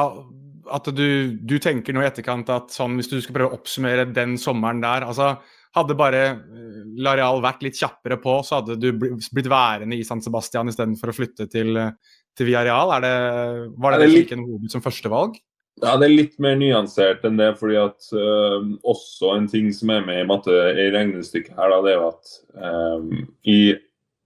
at 0.75 0.89
du, 0.97 1.37
du 1.45 1.59
tenker 1.61 1.93
nå 1.93 2.01
i 2.01 2.09
etterkant 2.09 2.49
at 2.51 2.73
sånn, 2.73 2.97
hvis 2.99 3.11
du 3.11 3.19
skal 3.21 3.37
prøve 3.37 3.53
å 3.53 3.59
oppsummere 3.59 4.09
den 4.17 4.39
sommeren 4.41 4.81
der 4.81 5.05
altså 5.05 5.35
hadde 5.77 5.97
bare 5.99 6.23
Lareal 7.03 7.43
vært 7.45 7.65
litt 7.67 7.79
kjappere 7.79 8.19
på, 8.23 8.39
så 8.47 8.61
hadde 8.61 8.77
du 8.81 8.91
blitt 8.95 9.51
værende 9.51 9.97
i 9.99 10.05
San 10.07 10.23
Sebastian 10.25 10.71
istedenfor 10.71 11.13
å 11.13 11.17
flytte 11.17 11.49
til, 11.51 11.79
til 12.37 12.49
Villarreal. 12.51 12.95
Det, 13.03 13.17
var 13.81 13.97
det, 13.97 14.05
det 14.05 14.13
litt... 14.13 14.37
en 14.37 14.47
hoved 14.47 14.71
som 14.73 14.85
førstevalg? 14.85 15.39
Ja, 15.83 15.97
Det 15.99 16.07
er 16.07 16.13
litt 16.13 16.37
mer 16.43 16.55
nyansert 16.59 17.25
enn 17.27 17.41
det. 17.41 17.51
fordi 17.59 17.79
at 17.81 18.11
uh, 18.15 18.61
Også 18.87 19.33
en 19.35 19.49
ting 19.51 19.73
som 19.75 19.91
er 19.91 20.05
med 20.07 20.23
i 20.23 20.29
matte 20.29 20.55
i 20.55 20.91
regnestykket 20.95 21.57
her, 21.59 21.73
da, 21.73 21.81
det 21.83 21.97
er 21.97 22.07
at 22.13 22.37
um, 22.55 23.27
i 23.43 23.75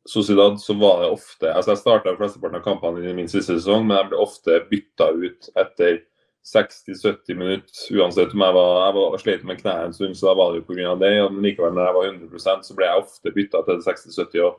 Sociedad 0.09 0.57
så 0.61 0.73
var 0.81 1.03
det 1.03 1.11
ofte 1.13 1.51
altså 1.53 1.75
Jeg 1.75 1.83
starta 1.83 2.15
flesteparten 2.17 2.61
av 2.61 2.65
kampene 2.65 3.03
i 3.05 3.17
min 3.17 3.29
siste 3.29 3.59
sesong, 3.59 3.85
men 3.89 3.99
jeg 3.99 4.11
ble 4.13 4.23
ofte 4.23 4.61
bytta 4.71 5.11
ut 5.17 5.51
etter 5.61 5.99
60-70 6.47 7.37
minutter 7.37 7.99
uansett 7.99 8.33
om 8.33 8.45
jeg 8.45 8.57
var, 8.57 8.71
jeg 8.87 8.95
var 8.97 9.23
sliten 9.23 9.51
med 9.51 9.61
kneet 9.61 9.89
en 9.89 9.97
stund, 9.97 10.17
så 10.17 10.31
da 10.31 10.37
var 10.39 10.53
det 10.53 10.63
jo 10.63 10.69
pga. 10.71 10.95
det. 11.01 11.13
Men 11.33 11.45
likevel, 11.45 11.75
når 11.77 11.89
jeg 11.89 11.97
var 11.97 12.09
100% 12.13 12.65
så 12.69 12.77
ble 12.79 12.89
jeg 12.89 13.03
ofte 13.03 13.35
bytta 13.35 13.63
til 13.67 13.83
60-70. 13.85 14.47
og 14.47 14.57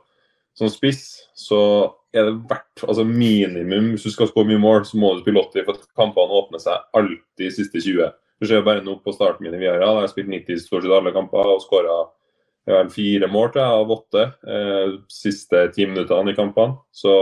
Som 0.59 0.69
spiss 0.73 1.03
så 1.37 1.61
er 2.13 2.25
det 2.25 2.39
verdt 2.49 2.83
altså 2.87 3.03
minimum 3.05 3.91
Hvis 3.93 4.03
du 4.03 4.11
skal 4.11 4.27
skåre 4.27 4.49
mye 4.49 4.61
mål, 4.61 4.85
så 4.85 4.97
må 4.97 5.13
du 5.13 5.23
spille 5.23 5.41
80, 5.41 5.65
for 5.65 5.81
kampene 5.97 6.41
åpner 6.41 6.61
seg 6.61 6.85
alltid 6.93 7.47
i 7.47 7.53
siste 7.53 7.81
20. 7.81 8.13
Du 8.39 8.47
ser 8.47 8.63
bare 8.63 8.83
nå 8.83 8.95
på 9.03 9.13
starten 9.13 9.45
min 9.45 9.57
i 9.57 9.59
Viara, 9.61 9.83
jeg 9.83 10.05
har 10.05 10.13
spilt 10.13 10.31
90 10.31 10.63
stort 10.63 10.85
sett 10.85 10.95
alle 10.95 11.13
kamper 11.15 11.55
og 11.55 11.61
skåra 11.65 11.99
fire 12.93 13.27
mål 13.31 13.49
til 13.53 13.63
av 13.63 13.91
åtte 13.93 14.23
eh, 14.45 14.91
siste 15.09 15.63
ti 15.73 15.87
minuttene 15.89 16.33
i 16.33 16.37
kampene. 16.37 16.77
Så 16.91 17.13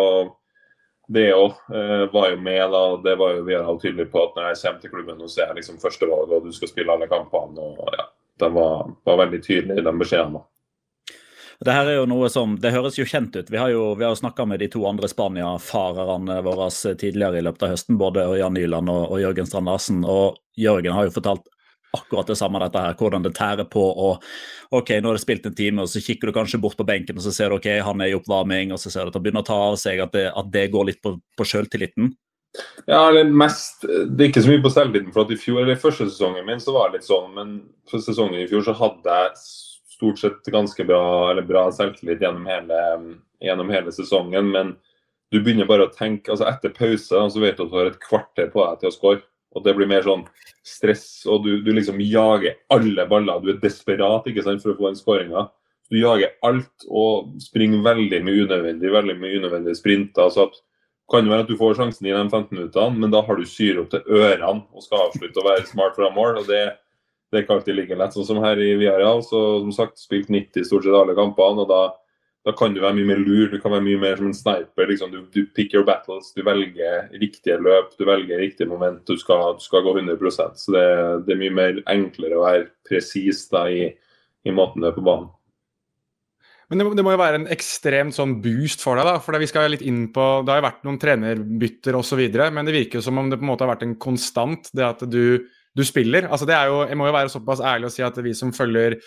det 1.07 1.29
òg 1.35 1.55
uh, 1.71 2.03
var 2.11 2.33
jo 2.33 2.41
med. 2.41 2.63
da, 2.71 2.83
Det 3.03 3.15
var 3.15 3.37
jo 3.37 3.47
vi 3.47 3.55
er 3.55 3.71
tydelige 3.79 4.11
på 4.11 4.25
at 4.25 4.35
når 4.35 4.49
jeg 4.49 4.61
kommer 4.63 4.83
til 4.83 4.93
klubben, 4.93 5.23
så 5.27 5.41
er 5.41 5.47
jeg 5.47 5.61
liksom 5.61 5.79
førstevalg, 5.81 6.35
og 6.35 6.45
du 6.45 6.51
skal 6.55 6.71
spille 6.71 6.93
alle 6.93 7.07
kampene. 7.07 7.63
og 7.63 7.95
ja, 7.95 8.07
det 8.43 8.51
var, 8.53 8.93
var 9.07 9.19
veldig 9.23 9.41
tydelig 9.43 9.79
i 9.79 9.87
den 9.87 9.99
beskjeden. 10.03 10.39
da. 10.39 10.45
Det 11.65 11.73
her 11.73 11.87
er 11.89 11.95
jo 11.97 12.05
noe 12.05 12.27
som, 12.29 12.53
det 12.61 12.69
høres 12.75 12.99
jo 12.99 13.05
kjent 13.07 13.33
ut. 13.33 13.47
Vi 13.49 13.57
har 13.57 13.71
jo, 13.73 13.95
vi 13.97 14.05
jo 14.05 14.17
snakka 14.19 14.45
med 14.45 14.61
de 14.61 14.67
to 14.69 14.83
andre 14.85 15.09
Spania-farerne 15.09 16.41
våre 16.45 16.67
tidligere 16.69 17.39
i 17.39 17.45
løpet 17.47 17.65
av 17.65 17.71
høsten, 17.73 17.97
både 17.97 18.27
Jan 18.37 18.53
Nyland 18.53 18.91
og, 18.93 19.07
og 19.15 19.21
Jørgen 19.23 19.49
Strand 19.49 19.71
Larsen. 19.71 20.03
Og 20.05 20.37
Jørgen 20.59 20.93
har 20.93 21.07
jo 21.07 21.15
fortalt 21.15 21.49
akkurat 21.95 22.27
det 22.27 22.37
samme, 22.39 22.59
dette 22.61 22.81
her, 22.83 22.95
hvordan 22.99 23.23
det 23.25 23.33
tærer 23.37 23.67
på. 23.69 23.81
og 23.81 24.23
ok, 24.75 24.93
Nå 25.01 25.11
har 25.11 25.17
det 25.17 25.23
spilt 25.23 25.45
en 25.47 25.55
time, 25.55 25.83
og 25.83 25.91
så 25.91 26.03
kikker 26.03 26.29
du 26.29 26.35
kanskje 26.35 26.61
bort 26.61 26.77
på 26.77 26.87
benken 26.87 27.17
og 27.17 27.23
så 27.23 27.33
ser 27.33 27.49
du 27.49 27.57
ok, 27.57 27.69
han 27.85 28.01
er 28.03 28.11
i 28.11 28.17
oppvarming, 28.17 28.73
og 28.75 28.81
så 28.81 28.91
ser 28.93 29.05
du 29.05 29.13
at 29.13 29.19
han 29.19 29.25
begynner 29.25 29.45
å 29.45 29.49
ta 29.49 29.59
av 29.71 29.77
seg, 29.81 30.01
at 30.03 30.15
det, 30.15 30.29
at 30.35 30.49
det 30.53 30.69
går 30.73 30.91
litt 30.91 31.03
på, 31.03 31.17
på 31.37 31.47
sjøltilliten. 31.47 32.11
Ja, 32.87 33.03
eller 33.09 33.27
mest 33.29 33.83
Det 33.83 34.23
er 34.23 34.29
ikke 34.31 34.41
så 34.41 34.49
mye 34.49 34.63
på 34.63 34.71
selvtilliten. 34.73 35.13
for 35.13 35.25
at 35.25 35.31
I 35.31 35.39
fjor, 35.39 35.61
eller 35.61 35.75
i 35.75 35.81
første 35.81 36.09
sesongen 36.09 36.45
min 36.47 36.63
så 36.63 36.73
var 36.75 36.89
det 36.89 36.99
litt 36.99 37.09
sånn, 37.09 37.31
men 37.35 37.55
for 37.89 38.03
sesongen 38.03 38.41
i 38.41 38.49
fjor 38.49 38.65
så 38.65 38.75
hadde 38.77 39.17
jeg 39.21 39.39
stort 39.97 40.21
sett 40.21 40.51
ganske 40.53 40.85
bra 40.85 41.31
eller 41.31 41.45
bra 41.45 41.67
selvtillit 41.73 42.21
gjennom 42.21 42.45
hele, 42.49 42.81
gjennom 43.43 43.71
hele 43.73 43.93
sesongen. 43.93 44.51
Men 44.53 44.75
du 45.33 45.39
begynner 45.41 45.69
bare 45.69 45.87
å 45.87 45.93
tenke 45.93 46.31
altså 46.31 46.47
Etter 46.49 46.73
pause 46.75 47.23
så 47.33 47.41
vet 47.41 47.57
du 47.57 47.65
at 47.65 47.71
du 47.71 47.77
har 47.79 47.89
et 47.91 48.03
kvarter 48.03 48.51
på 48.53 48.63
deg 48.63 48.83
til 48.83 48.91
å 48.91 48.95
score. 48.95 49.23
Og 49.57 49.65
det 49.65 49.73
blir 49.77 49.89
mer 49.89 50.05
sånn 50.05 50.23
stress, 50.65 51.25
og 51.25 51.45
du, 51.45 51.57
du 51.65 51.71
liksom 51.73 52.01
jager 52.03 52.59
alle 52.73 53.07
baller. 53.09 53.41
Du 53.41 53.51
er 53.53 53.61
desperat 53.63 54.27
ikke 54.29 54.45
sant, 54.45 54.63
for 54.63 54.75
å 54.75 54.77
få 54.77 54.91
den 54.91 54.99
skåringa. 54.99 55.47
Du 55.91 55.99
jager 55.99 56.33
alt 56.45 56.87
og 56.87 57.37
springer 57.41 57.83
veldig 57.85 58.23
mye 58.25 58.47
unødvendig, 58.47 58.91
veldig 58.93 59.19
mye 59.21 59.37
unødvendige 59.41 59.79
sprinter. 59.79 60.31
så 60.33 60.47
at 60.49 60.59
kan 61.07 61.23
det 61.23 61.31
være 61.31 61.45
at 61.45 61.51
du 61.51 61.55
får 61.55 61.77
sjansen 61.77 62.09
i 62.09 62.11
de 62.11 62.19
15 62.19 62.49
minuttene, 62.51 62.99
men 62.99 63.13
da 63.13 63.21
har 63.23 63.37
du 63.39 63.47
syre 63.47 63.85
opp 63.85 63.93
til 63.93 64.03
ørene 64.11 64.65
og 64.75 64.83
skal 64.83 65.05
avslutte 65.05 65.39
å 65.39 65.45
være 65.47 65.69
smart 65.69 65.95
fra 65.95 66.11
mål. 66.11 66.41
og 66.43 66.51
det 66.51 66.65
det 67.27 67.39
er 67.39 67.43
ikke 67.43 67.57
alltid 67.57 67.75
like 67.75 67.95
lett. 67.99 68.13
Sånn 68.15 68.27
som 68.27 68.37
her 68.39 68.59
i 68.63 68.69
Villarreal, 68.79 69.19
som 69.25 69.71
sagt 69.75 69.99
spilt 69.99 70.29
90 70.31 70.63
stort 70.67 70.85
sett 70.85 70.95
alle 70.95 71.15
kampene. 71.17 71.65
og 71.65 71.67
da, 71.67 71.81
da, 72.47 72.53
kan 72.55 72.71
du 72.71 72.79
være 72.79 72.95
mye 72.95 73.09
mer 73.09 73.19
lur, 73.19 73.49
du 73.51 73.59
kan 73.59 73.73
være 73.73 73.83
mye 73.83 73.99
mer 73.99 74.19
som 74.19 74.29
en 74.29 74.35
sniper. 74.35 74.87
Liksom. 74.87 75.11
Du, 75.11 75.23
du, 75.33 75.41
pick 75.57 75.75
your 75.75 75.83
battles, 75.87 76.29
du 76.37 76.43
velger 76.47 77.09
riktige 77.19 77.57
løp, 77.59 77.91
du 77.99 78.05
velger 78.07 78.39
riktige 78.39 78.69
moment. 78.69 79.01
Du 79.07 79.19
skal, 79.19 79.57
du 79.59 79.65
skal 79.65 79.83
gå 79.83 79.97
100% 79.99 80.61
Så 80.61 80.75
det, 80.75 80.85
det, 81.27 81.35
er 81.35 81.41
mye 81.41 81.57
mer 81.57 81.81
enklere 81.91 82.39
å 82.39 82.45
være 82.45 82.69
presis 82.87 83.45
i, 83.67 83.89
i 84.47 84.55
måten 84.55 84.83
du 84.83 84.87
er 84.87 84.95
på 84.95 85.03
banen. 85.03 85.33
Men 86.67 86.81
det 86.81 86.85
må, 86.87 86.95
det 86.99 87.03
må, 87.07 87.13
jo 87.15 87.19
være 87.21 87.39
en 87.39 87.51
ekstremt 87.51 88.15
sånn 88.15 88.39
boost 88.43 88.81
for 88.83 88.99
deg, 88.99 89.07
da. 89.07 89.19
For 89.23 89.39
vi 89.39 89.47
skal 89.47 89.69
litt 89.71 89.85
inn 89.87 90.09
på 90.15 90.23
Det 90.43 90.51
har 90.51 90.59
jo 90.59 90.65
vært 90.65 90.81
noen 90.87 90.97
trenerbytter 90.99 91.95
osv., 91.95 92.25
men 92.51 92.67
det 92.67 92.75
virker 92.75 92.99
jo 92.99 93.05
som 93.05 93.19
om 93.21 93.29
det 93.31 93.39
på 93.39 93.47
en 93.47 93.51
måte 93.53 93.63
har 93.63 93.71
vært 93.75 93.85
en 93.87 93.99
konstant, 93.99 94.71
det 94.75 94.87
at 94.87 95.05
du 95.07 95.47
du 95.77 95.85
spiller. 95.85 96.25
Altså, 96.25 96.47
det 96.49 96.55
er 96.57 96.71
jo, 96.71 96.81
jeg 96.89 96.97
må 96.97 97.07
jo 97.07 97.15
være 97.15 97.29
såpass 97.31 97.61
ærlig 97.61 97.89
og 97.89 97.93
si 97.93 98.03
at 98.05 98.17
vi 98.25 98.33
som 98.37 98.53
følger 98.55 98.97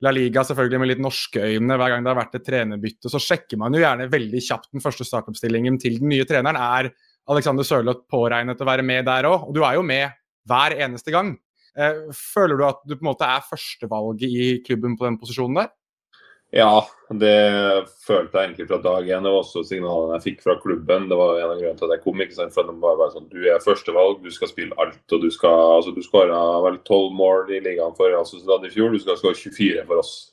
La 0.00 0.12
Liga 0.14 0.42
selvfølgelig 0.46 0.80
med 0.80 0.88
litt 0.94 1.02
norske 1.04 1.42
øyne, 1.44 1.76
hver 1.76 1.92
gang 1.92 2.04
det 2.04 2.08
har 2.12 2.18
vært 2.22 2.38
et 2.38 2.46
trenerbytte, 2.46 3.10
så 3.12 3.20
sjekker 3.20 3.60
man 3.60 3.74
jo 3.76 3.82
gjerne 3.82 4.08
veldig 4.12 4.40
kjapt 4.46 4.70
den 4.72 4.84
første 4.84 5.04
startoppstillingen 5.04 5.76
til 5.82 5.98
den 6.00 6.08
nye 6.14 6.24
treneren. 6.28 6.56
Er 6.56 6.88
Alexander 7.30 7.66
Sørloth 7.66 8.06
påregnet 8.10 8.62
å 8.62 8.68
være 8.68 8.86
med 8.86 9.04
der 9.08 9.28
òg? 9.28 9.50
Og 9.50 9.56
du 9.56 9.60
er 9.66 9.76
jo 9.76 9.84
med 9.84 10.16
hver 10.48 10.76
eneste 10.80 11.12
gang. 11.12 11.34
Eh, 11.76 12.08
føler 12.16 12.56
du 12.58 12.64
at 12.66 12.80
du 12.86 12.96
på 12.96 13.04
en 13.04 13.10
måte 13.12 13.28
er 13.28 13.44
førstevalget 13.46 14.24
i 14.40 14.48
klubben 14.64 14.96
på 14.98 15.06
den 15.06 15.20
posisjonen 15.20 15.60
der? 15.62 15.70
Ja, 16.50 16.80
det 17.14 17.86
følte 18.02 18.34
jeg 18.34 18.48
egentlig 18.48 18.66
fra 18.66 18.80
dag 18.82 19.06
én. 19.06 19.22
Det 19.22 19.30
var 19.30 19.44
også 19.44 19.62
signalene 19.66 20.16
jeg 20.18 20.24
fikk 20.24 20.40
fra 20.42 20.56
klubben. 20.58 21.06
Det 21.10 21.18
var 21.18 21.38
en 21.38 21.52
av 21.52 21.60
grunnene 21.60 21.78
til 21.78 21.86
at 21.86 21.94
jeg 21.94 22.02
kom. 22.02 22.22
ikke 22.24 22.38
sant? 22.38 22.54
For 22.56 22.66
de 22.66 22.74
bare 22.82 22.98
var 22.98 23.12
sånn, 23.14 23.28
Du 23.30 23.38
er 23.46 23.62
førstevalg, 23.62 24.18
du 24.24 24.30
skal 24.34 24.50
spille 24.50 24.74
alt. 24.82 25.04
og 25.14 25.22
Du 25.22 25.30
skal, 25.30 25.76
altså 25.76 25.94
du 25.94 26.02
skåra 26.02 26.40
vel 26.66 26.80
12 26.82 27.14
mål 27.14 27.54
i 27.54 27.60
ligaen 27.62 27.94
for 27.94 28.10
altså, 28.18 28.42
i 28.42 28.72
fjor. 28.74 28.90
Du 28.90 28.98
skal 28.98 29.20
skåre 29.20 29.38
24 29.38 29.86
for 29.86 30.02
oss. 30.02 30.32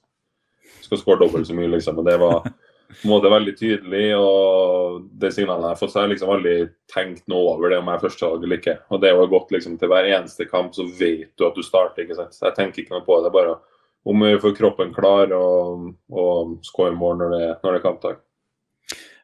Du 0.63 0.89
skal 0.89 1.03
skåre 1.03 1.21
dobbelt 1.21 1.47
så 1.47 1.53
mye, 1.53 1.69
liksom. 1.69 2.00
og 2.00 2.05
Det 2.09 2.17
var 2.17 2.41
på 2.41 3.03
en 3.05 3.13
måte 3.13 3.29
veldig 3.29 3.55
tydelig. 3.59 4.17
og 4.17 5.05
Det 5.21 5.33
signalet 5.38 5.69
jeg 5.69 5.75
har 5.75 5.81
fått, 5.83 5.93
så 5.93 6.00
har 6.01 6.07
jeg 6.07 6.17
liksom 6.17 6.33
aldri 6.33 6.57
tenkt 6.89 7.27
noe 7.29 7.53
over 7.53 7.69
det 7.69 7.77
om 7.77 7.93
jeg 7.93 8.01
er 8.01 8.05
førstevalg 8.09 8.43
eller 8.43 8.57
ikke. 8.57 8.79
Og 8.89 9.01
Det 9.05 9.13
var 9.13 9.33
godt 9.38 9.51
liksom 9.53 9.77
til 9.77 9.93
hver 9.93 10.09
eneste 10.17 10.50
kamp, 10.50 10.74
så 10.74 10.89
vet 10.97 11.29
du 11.38 11.45
at 11.45 11.53
du 11.53 11.62
starter. 11.62 12.07
ikke 12.07 12.17
sant? 12.17 12.33
Så 12.33 12.50
Jeg 12.50 12.55
tenker 12.57 12.81
ikke 12.81 12.97
noe 12.97 13.05
på 13.05 13.21
det. 13.21 13.31
bare 13.31 13.59
om 14.07 14.23
vi 14.23 14.37
får 14.39 14.55
kroppen 14.55 14.93
klar 14.95 15.33
og, 15.35 15.91
og 16.13 16.57
skåre 16.65 16.95
mål 16.95 17.19
når 17.21 17.35
det, 17.35 17.43
når 17.63 17.75
det 17.75 17.79
er 17.81 17.85
kampdag. 17.85 18.23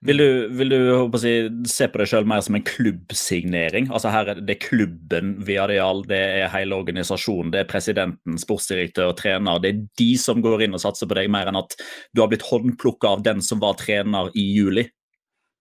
Vil 0.03 0.19
du, 0.19 0.47
vil 0.51 0.73
du 0.73 1.17
si, 1.21 1.31
se 1.71 1.85
på 1.87 2.01
deg 2.01 2.09
selv 2.11 2.27
mer 2.27 2.41
som 2.43 2.57
en 2.57 2.65
klubbsignering? 2.67 3.87
Altså 3.87 4.11
her 4.11 4.33
er 4.33 4.41
Det 4.43 4.57
klubben 4.65 5.37
Viadial, 5.47 6.03
det 6.09 6.19
er 6.41 6.51
hele 6.51 6.75
organisasjonen, 6.75 7.53
det 7.53 7.61
er 7.61 7.69
presidenten, 7.69 8.35
sportsdirektør, 8.41 9.13
trener. 9.15 9.61
Det 9.63 9.71
er 9.71 9.85
de 10.01 10.09
som 10.19 10.43
går 10.43 10.65
inn 10.65 10.75
og 10.75 10.83
satser 10.83 11.07
på 11.07 11.15
deg, 11.15 11.31
mer 11.31 11.47
enn 11.47 11.61
at 11.61 11.77
du 12.11 12.19
har 12.19 12.27
blitt 12.33 12.43
håndplukka 12.49 13.15
av 13.15 13.23
den 13.23 13.39
som 13.45 13.63
var 13.63 13.79
trener 13.79 14.27
i 14.35 14.43
juli? 14.57 14.89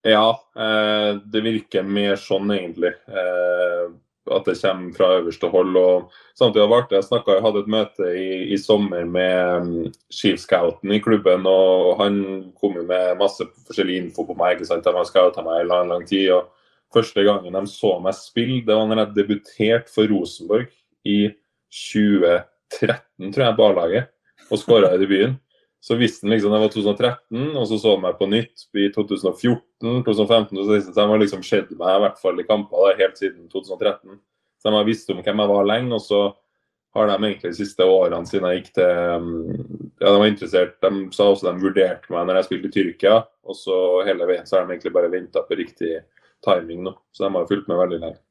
Ja, 0.02 0.34
eh, 0.58 1.22
det 1.30 1.44
virker 1.46 1.86
mer 1.86 2.18
sånn, 2.18 2.50
egentlig. 2.50 2.96
Eh, 3.06 3.92
at 4.30 4.46
det 4.46 4.54
kommer 4.60 4.94
fra 4.94 5.08
øverste 5.18 5.48
hold. 5.50 5.76
og 5.76 6.10
Samtidig 6.38 6.68
har 6.68 6.86
jeg 6.90 7.04
snakket, 7.04 7.34
jeg 7.34 7.42
hadde 7.42 7.58
et 7.58 7.72
møte 7.74 8.08
i, 8.14 8.28
i 8.54 8.56
sommer 8.56 9.04
med 9.04 9.62
um, 9.62 9.92
Chief 10.12 10.38
Scouten 10.38 10.92
i 10.92 11.00
klubben. 11.02 11.46
og 11.46 11.98
Han 11.98 12.52
kom 12.60 12.78
med 12.86 13.18
masse 13.18 13.44
forskjellig 13.66 13.96
info 13.96 14.26
på 14.26 14.36
meg. 14.38 14.56
ikke 14.56 14.68
sant? 14.70 14.84
De 14.84 14.94
har 14.94 15.08
scouta 15.08 15.42
meg 15.42 15.64
i 15.64 15.68
lang, 15.68 15.88
lang 15.90 16.06
tid. 16.06 16.30
og 16.30 16.50
Første 16.94 17.24
gangen 17.24 17.56
de 17.56 17.66
så 17.66 17.96
meg 18.04 18.14
spille, 18.14 18.62
det 18.66 18.76
var 18.76 18.86
når 18.86 19.06
jeg 19.06 19.14
debuterte 19.16 19.90
for 19.90 20.10
Rosenborg 20.12 20.68
i 21.08 21.32
2013, 21.72 23.32
tror 23.32 23.46
jeg, 23.46 23.56
på 23.56 23.68
A-laget, 23.68 24.10
og 24.50 24.60
skåra 24.60 24.92
i 24.92 25.00
debuten. 25.00 25.38
Så 25.82 25.96
visste 25.98 26.26
han 26.26 26.30
liksom 26.36 26.52
det 26.54 26.60
var 26.62 26.70
2013, 26.70 27.56
og 27.58 27.64
så 27.66 27.78
så 27.82 27.96
han 27.96 28.04
meg 28.04 28.18
på 28.20 28.28
nytt 28.30 28.68
i 28.78 28.84
2014, 28.94 30.04
2015. 30.06 30.60
Så 30.62 30.92
de 30.94 31.06
har 31.10 31.18
liksom 31.18 31.42
sett 31.42 31.72
meg 31.74 31.96
i 31.96 32.04
hvert 32.04 32.20
fall 32.22 32.38
i 32.38 32.46
kamper 32.46 33.00
helt 33.00 33.18
siden 33.18 33.48
2013. 33.50 34.20
Så 34.62 34.70
de 34.70 34.78
har 34.78 34.86
visst 34.86 35.10
om 35.10 35.18
hvem 35.18 35.42
jeg 35.42 35.50
var 35.50 35.66
lenge. 35.66 35.98
Og 35.98 36.04
så 36.04 36.20
har 36.94 37.08
de 37.10 37.16
egentlig 37.16 37.50
de 37.50 37.58
siste 37.58 37.86
årene 37.88 38.30
siden 38.30 38.46
jeg 38.50 38.62
gikk 38.62 38.72
til 38.78 38.92
Ja, 40.02 40.10
de 40.10 40.18
var 40.20 40.28
interessert. 40.30 40.78
De 40.82 40.90
sa 41.14 41.26
også 41.30 41.48
de 41.48 41.64
vurderte 41.66 42.14
meg 42.14 42.28
når 42.28 42.38
jeg 42.38 42.48
spilte 42.50 42.70
i 42.70 42.74
Tyrkia. 42.76 43.16
Og 43.42 43.58
så 43.58 43.76
hele 44.06 44.28
veien 44.30 44.46
så 44.46 44.60
har 44.60 44.66
de 44.66 44.76
egentlig 44.76 44.94
bare 44.94 45.10
venta 45.10 45.42
på 45.46 45.58
riktig 45.58 45.96
timing 46.46 46.86
nå. 46.86 46.94
Så 47.10 47.26
de 47.26 47.34
har 47.34 47.50
fulgt 47.50 47.66
med 47.70 47.82
veldig 47.82 48.00
lenge. 48.04 48.22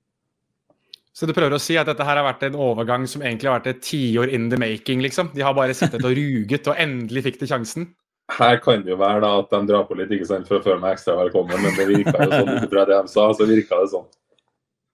Så 1.11 1.27
du 1.27 1.33
prøver 1.35 1.57
å 1.57 1.59
si 1.59 1.75
at 1.75 1.89
dette 1.89 2.05
her 2.07 2.19
har 2.21 2.23
vært 2.23 2.45
en 2.47 2.55
overgang 2.55 3.03
som 3.09 3.23
egentlig 3.23 3.49
har 3.49 3.57
vært 3.59 3.73
et 3.73 3.81
tiår 3.83 4.31
in 4.31 4.47
the 4.51 4.59
making, 4.59 5.01
liksom? 5.03 5.33
De 5.35 5.43
har 5.43 5.55
bare 5.57 5.75
sittet 5.75 6.05
og 6.07 6.15
ruget, 6.15 6.69
og 6.71 6.79
endelig 6.79 7.25
fikk 7.27 7.41
de 7.41 7.49
sjansen? 7.51 7.89
Her 8.31 8.61
kan 8.63 8.85
det 8.85 8.93
jo 8.93 8.99
være 9.01 9.19
da 9.25 9.33
at 9.41 9.51
de 9.51 9.59
drar 9.67 9.83
på 9.89 9.97
litt 9.99 10.13
ikke 10.15 10.29
sant, 10.29 10.47
for 10.47 10.61
å 10.61 10.63
føle 10.63 10.79
meg 10.79 10.95
ekstra 10.95 11.17
velkommen, 11.19 11.59
men 11.59 11.75
det 11.75 11.89
virka 11.89 12.15
jo 12.15 12.31
sånn 12.31 12.53
ut 12.55 12.71
fra 12.71 12.87
det 12.87 12.95
de 12.95 13.11
sa, 13.11 13.27
så 13.35 13.47
virka 13.49 13.81
det 13.81 13.91
sånn. 13.91 14.07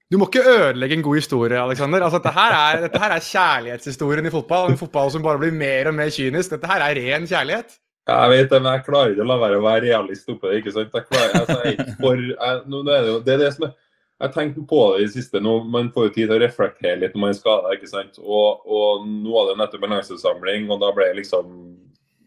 Du 0.07 0.15
må 0.17 0.25
ikke 0.29 0.41
ødelegge 0.47 0.95
en 0.95 1.03
god 1.03 1.19
historie, 1.19 1.57
Alexander. 1.59 2.05
Altså, 2.05 2.21
dette, 2.23 2.31
her 2.33 2.53
er, 2.55 2.83
dette 2.85 3.01
her 3.03 3.13
er 3.13 3.25
kjærlighetshistorien 3.27 4.29
i 4.29 4.31
fotball. 4.31 4.71
En 4.71 4.79
fotball 4.79 5.11
som 5.11 5.25
bare 5.25 5.41
blir 5.41 5.51
mer 5.51 5.89
og 5.91 5.97
mer 5.97 6.13
kynisk. 6.15 6.53
Dette 6.53 6.69
her 6.71 6.85
er 6.85 6.95
ren 6.95 7.27
kjærlighet. 7.27 7.75
Jeg 8.07 8.31
vet 8.31 8.53
det, 8.53 8.61
men 8.63 8.71
jeg 8.71 8.85
klarer 8.85 9.11
ikke 9.11 9.25
å 9.25 9.27
la 9.27 9.37
være 9.41 9.57
å 9.59 9.65
være 9.65 9.83
realist 9.83 10.31
oppe 10.31 10.47
det. 10.47 10.61
ikke 10.61 10.73
sant? 10.77 10.95
Jeg 10.95 11.09
klarer, 11.09 11.35
altså, 11.41 11.57
jeg 11.67 11.97
for, 11.99 12.23
jeg, 12.23 12.61
det, 12.71 12.95
er 12.95 13.09
det, 13.09 13.17
det 13.27 13.33
er 13.35 13.43
det 13.43 13.51
som 13.57 13.67
er 13.67 13.75
jeg 14.17 14.33
tenkte 14.33 14.63
på 14.65 14.79
det 14.95 15.03
i 15.05 15.09
siste. 15.13 15.39
nå, 15.43 15.59
Man 15.69 15.91
får 15.93 16.07
jo 16.07 16.13
tid 16.15 16.25
til 16.27 16.37
å 16.37 16.41
reflektere 16.41 16.97
litt 17.01 17.13
når 17.15 17.21
man 17.21 17.33
er 17.33 17.37
skada. 17.37 17.75
Og, 18.23 18.65
og 18.65 19.05
nå 19.05 19.33
var 19.35 19.51
det 19.51 19.59
nettopp 19.61 19.85
en 19.85 19.95
landslagssamling, 19.97 20.65
og 20.73 20.81
da 20.81 20.91
ble 20.95 21.11
jeg 21.11 21.19
liksom 21.21 21.53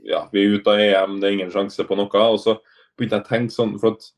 ja, 0.06 0.24
Vi 0.32 0.40
er 0.42 0.54
ute 0.56 0.72
av 0.72 0.80
EM, 0.80 1.18
det 1.20 1.28
er 1.28 1.36
ingen 1.36 1.52
sjanse 1.52 1.84
på 1.84 1.98
noe. 1.98 2.22
Og 2.30 2.40
så 2.40 2.56
begynte 2.96 3.18
jeg 3.18 3.26
å 3.26 3.30
tenke 3.30 3.54
sånn 3.54 3.76
for 3.82 3.96
at 3.96 4.08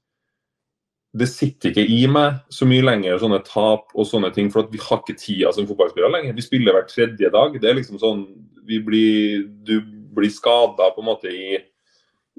det 1.13 1.29
sitter 1.29 1.73
ikke 1.73 1.85
i 1.93 2.07
meg 2.09 2.39
så 2.53 2.65
mye 2.65 2.85
lenger 2.87 3.19
sånne 3.21 3.43
tap 3.45 3.91
og 3.93 4.07
sånne 4.09 4.31
ting. 4.33 4.49
For 4.53 4.65
at 4.65 4.71
vi 4.73 4.81
har 4.81 5.03
ikke 5.03 5.19
tida 5.21 5.51
som 5.53 5.67
fotballspillere 5.69 6.13
lenger. 6.13 6.37
Vi 6.37 6.45
spiller 6.45 6.77
hver 6.77 6.87
tredje 6.89 7.33
dag. 7.33 7.59
Det 7.61 7.69
er 7.69 7.77
liksom 7.81 8.01
sånn 8.01 8.25
vi 8.69 8.79
blir, 8.85 9.49
Du 9.65 9.81
blir 10.13 10.31
skada 10.31 10.93
på 10.93 11.03
en 11.03 11.09
måte 11.09 11.33
i 11.33 11.57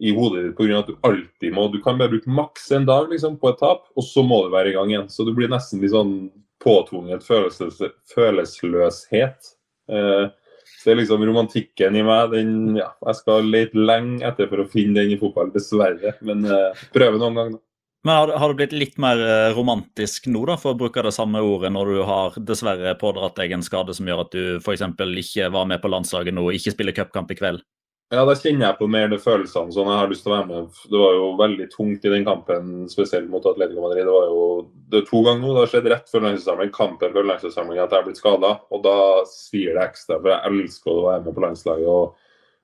i 0.01 0.13
hodet 0.15 0.47
ditt 0.47 0.55
pga. 0.57 0.79
at 0.79 0.87
du 0.89 0.95
alltid 1.05 1.53
må 1.53 1.67
Du 1.71 1.79
kan 1.81 1.97
bare 1.97 2.09
bruke 2.15 2.29
maks 2.29 2.71
en 2.71 2.85
dag 2.85 3.09
liksom, 3.11 3.37
på 3.39 3.51
et 3.51 3.59
tap, 3.61 3.85
og 3.95 4.03
så 4.03 4.23
må 4.25 4.43
du 4.45 4.53
være 4.53 4.71
i 4.71 4.77
gang 4.77 4.93
igjen. 4.93 5.09
Så 5.09 5.25
du 5.25 5.33
blir 5.35 5.51
nesten 5.51 5.81
litt 5.83 5.93
sånn 5.93 6.31
påtvunget 6.63 7.25
følelses, 7.25 7.81
følelsesløshet. 8.13 9.51
Eh, 9.91 10.25
så 10.63 10.89
det 10.89 10.93
er 10.93 10.99
liksom 11.01 11.25
romantikken 11.27 11.95
i 11.95 12.05
meg. 12.05 12.31
Den, 12.33 12.55
ja, 12.79 12.89
jeg 13.05 13.19
skal 13.19 13.45
lete 13.51 13.79
lenge 13.79 14.23
etter 14.27 14.49
for 14.51 14.63
å 14.63 14.69
finne 14.71 15.01
den 15.01 15.13
i 15.15 15.19
fotball, 15.19 15.51
dessverre. 15.53 16.15
Men 16.25 16.47
eh, 16.47 16.83
prøve 16.95 17.21
noen 17.21 17.39
gang, 17.39 17.53
da. 17.57 17.63
Men 18.03 18.17
har, 18.19 18.33
har, 18.35 18.51
du 18.51 18.59
blitt 18.59 18.73
litt 18.75 18.97
mer 18.99 19.21
eh, 19.23 19.53
romantisk 19.55 20.25
nå, 20.27 20.41
da, 20.49 20.57
for 20.59 20.73
å 20.73 20.79
bruke 20.79 21.05
det 21.05 21.13
samme 21.15 21.39
ordet, 21.39 21.71
når 21.71 21.91
du 21.91 21.99
har 22.07 22.35
dessverre 22.49 22.97
pådratt 22.99 23.37
deg 23.39 23.53
en 23.55 23.63
skade 23.63 23.95
som 23.95 24.09
gjør 24.09 24.25
at 24.25 24.35
du 24.35 24.41
f.eks. 24.57 24.83
ikke 25.23 25.47
var 25.53 25.69
med 25.71 25.79
på 25.79 25.91
landslaget 25.93 26.35
nå, 26.35 26.49
ikke 26.51 26.73
spiller 26.75 26.97
cupkamp 26.97 27.31
i 27.31 27.37
kveld? 27.39 27.63
Ja, 28.11 28.25
da 28.27 28.33
kjenner 28.37 28.67
jeg 28.67 28.77
på 28.77 28.87
mer 28.91 29.07
de 29.09 29.17
følelsene. 29.17 29.73
sånn 29.73 29.87
jeg 29.89 29.99
har 29.99 30.09
lyst 30.11 30.25
til 30.25 30.33
å 30.33 30.35
være 30.35 30.49
med. 30.49 30.81
Det 30.91 30.99
var 31.01 31.13
jo 31.17 31.29
veldig 31.39 31.67
tungt 31.71 32.03
i 32.05 32.11
den 32.13 32.25
kampen, 32.27 32.73
spesielt 32.91 33.29
mot 33.31 33.45
Atletico 33.49 33.81
Madrid. 33.81 34.03
Det 34.05 34.13
var 34.13 34.27
jo 34.29 34.43
det 34.91 34.99
er 34.99 35.07
to 35.07 35.21
ganger 35.25 35.41
nå. 35.41 35.53
Det 35.53 35.63
har 35.63 35.71
skjedd 35.71 35.87
rett 35.93 36.11
før 36.11 36.25
landslagssamling, 36.27 36.73
kampen 36.75 37.15
før 37.15 37.25
landslagssamling 37.29 37.79
at 37.79 37.89
jeg 37.89 37.99
har 37.99 38.05
blitt 38.09 38.21
skada. 38.21 38.51
Og 38.69 38.83
da 38.85 38.97
svir 39.29 39.73
det 39.73 39.87
ekstra, 39.87 40.19
for 40.19 40.33
jeg 40.33 40.51
elsker 40.51 40.93
å 40.93 41.07
være 41.07 41.23
med 41.25 41.37
på 41.37 41.45
landslaget. 41.47 41.89
og 41.89 42.19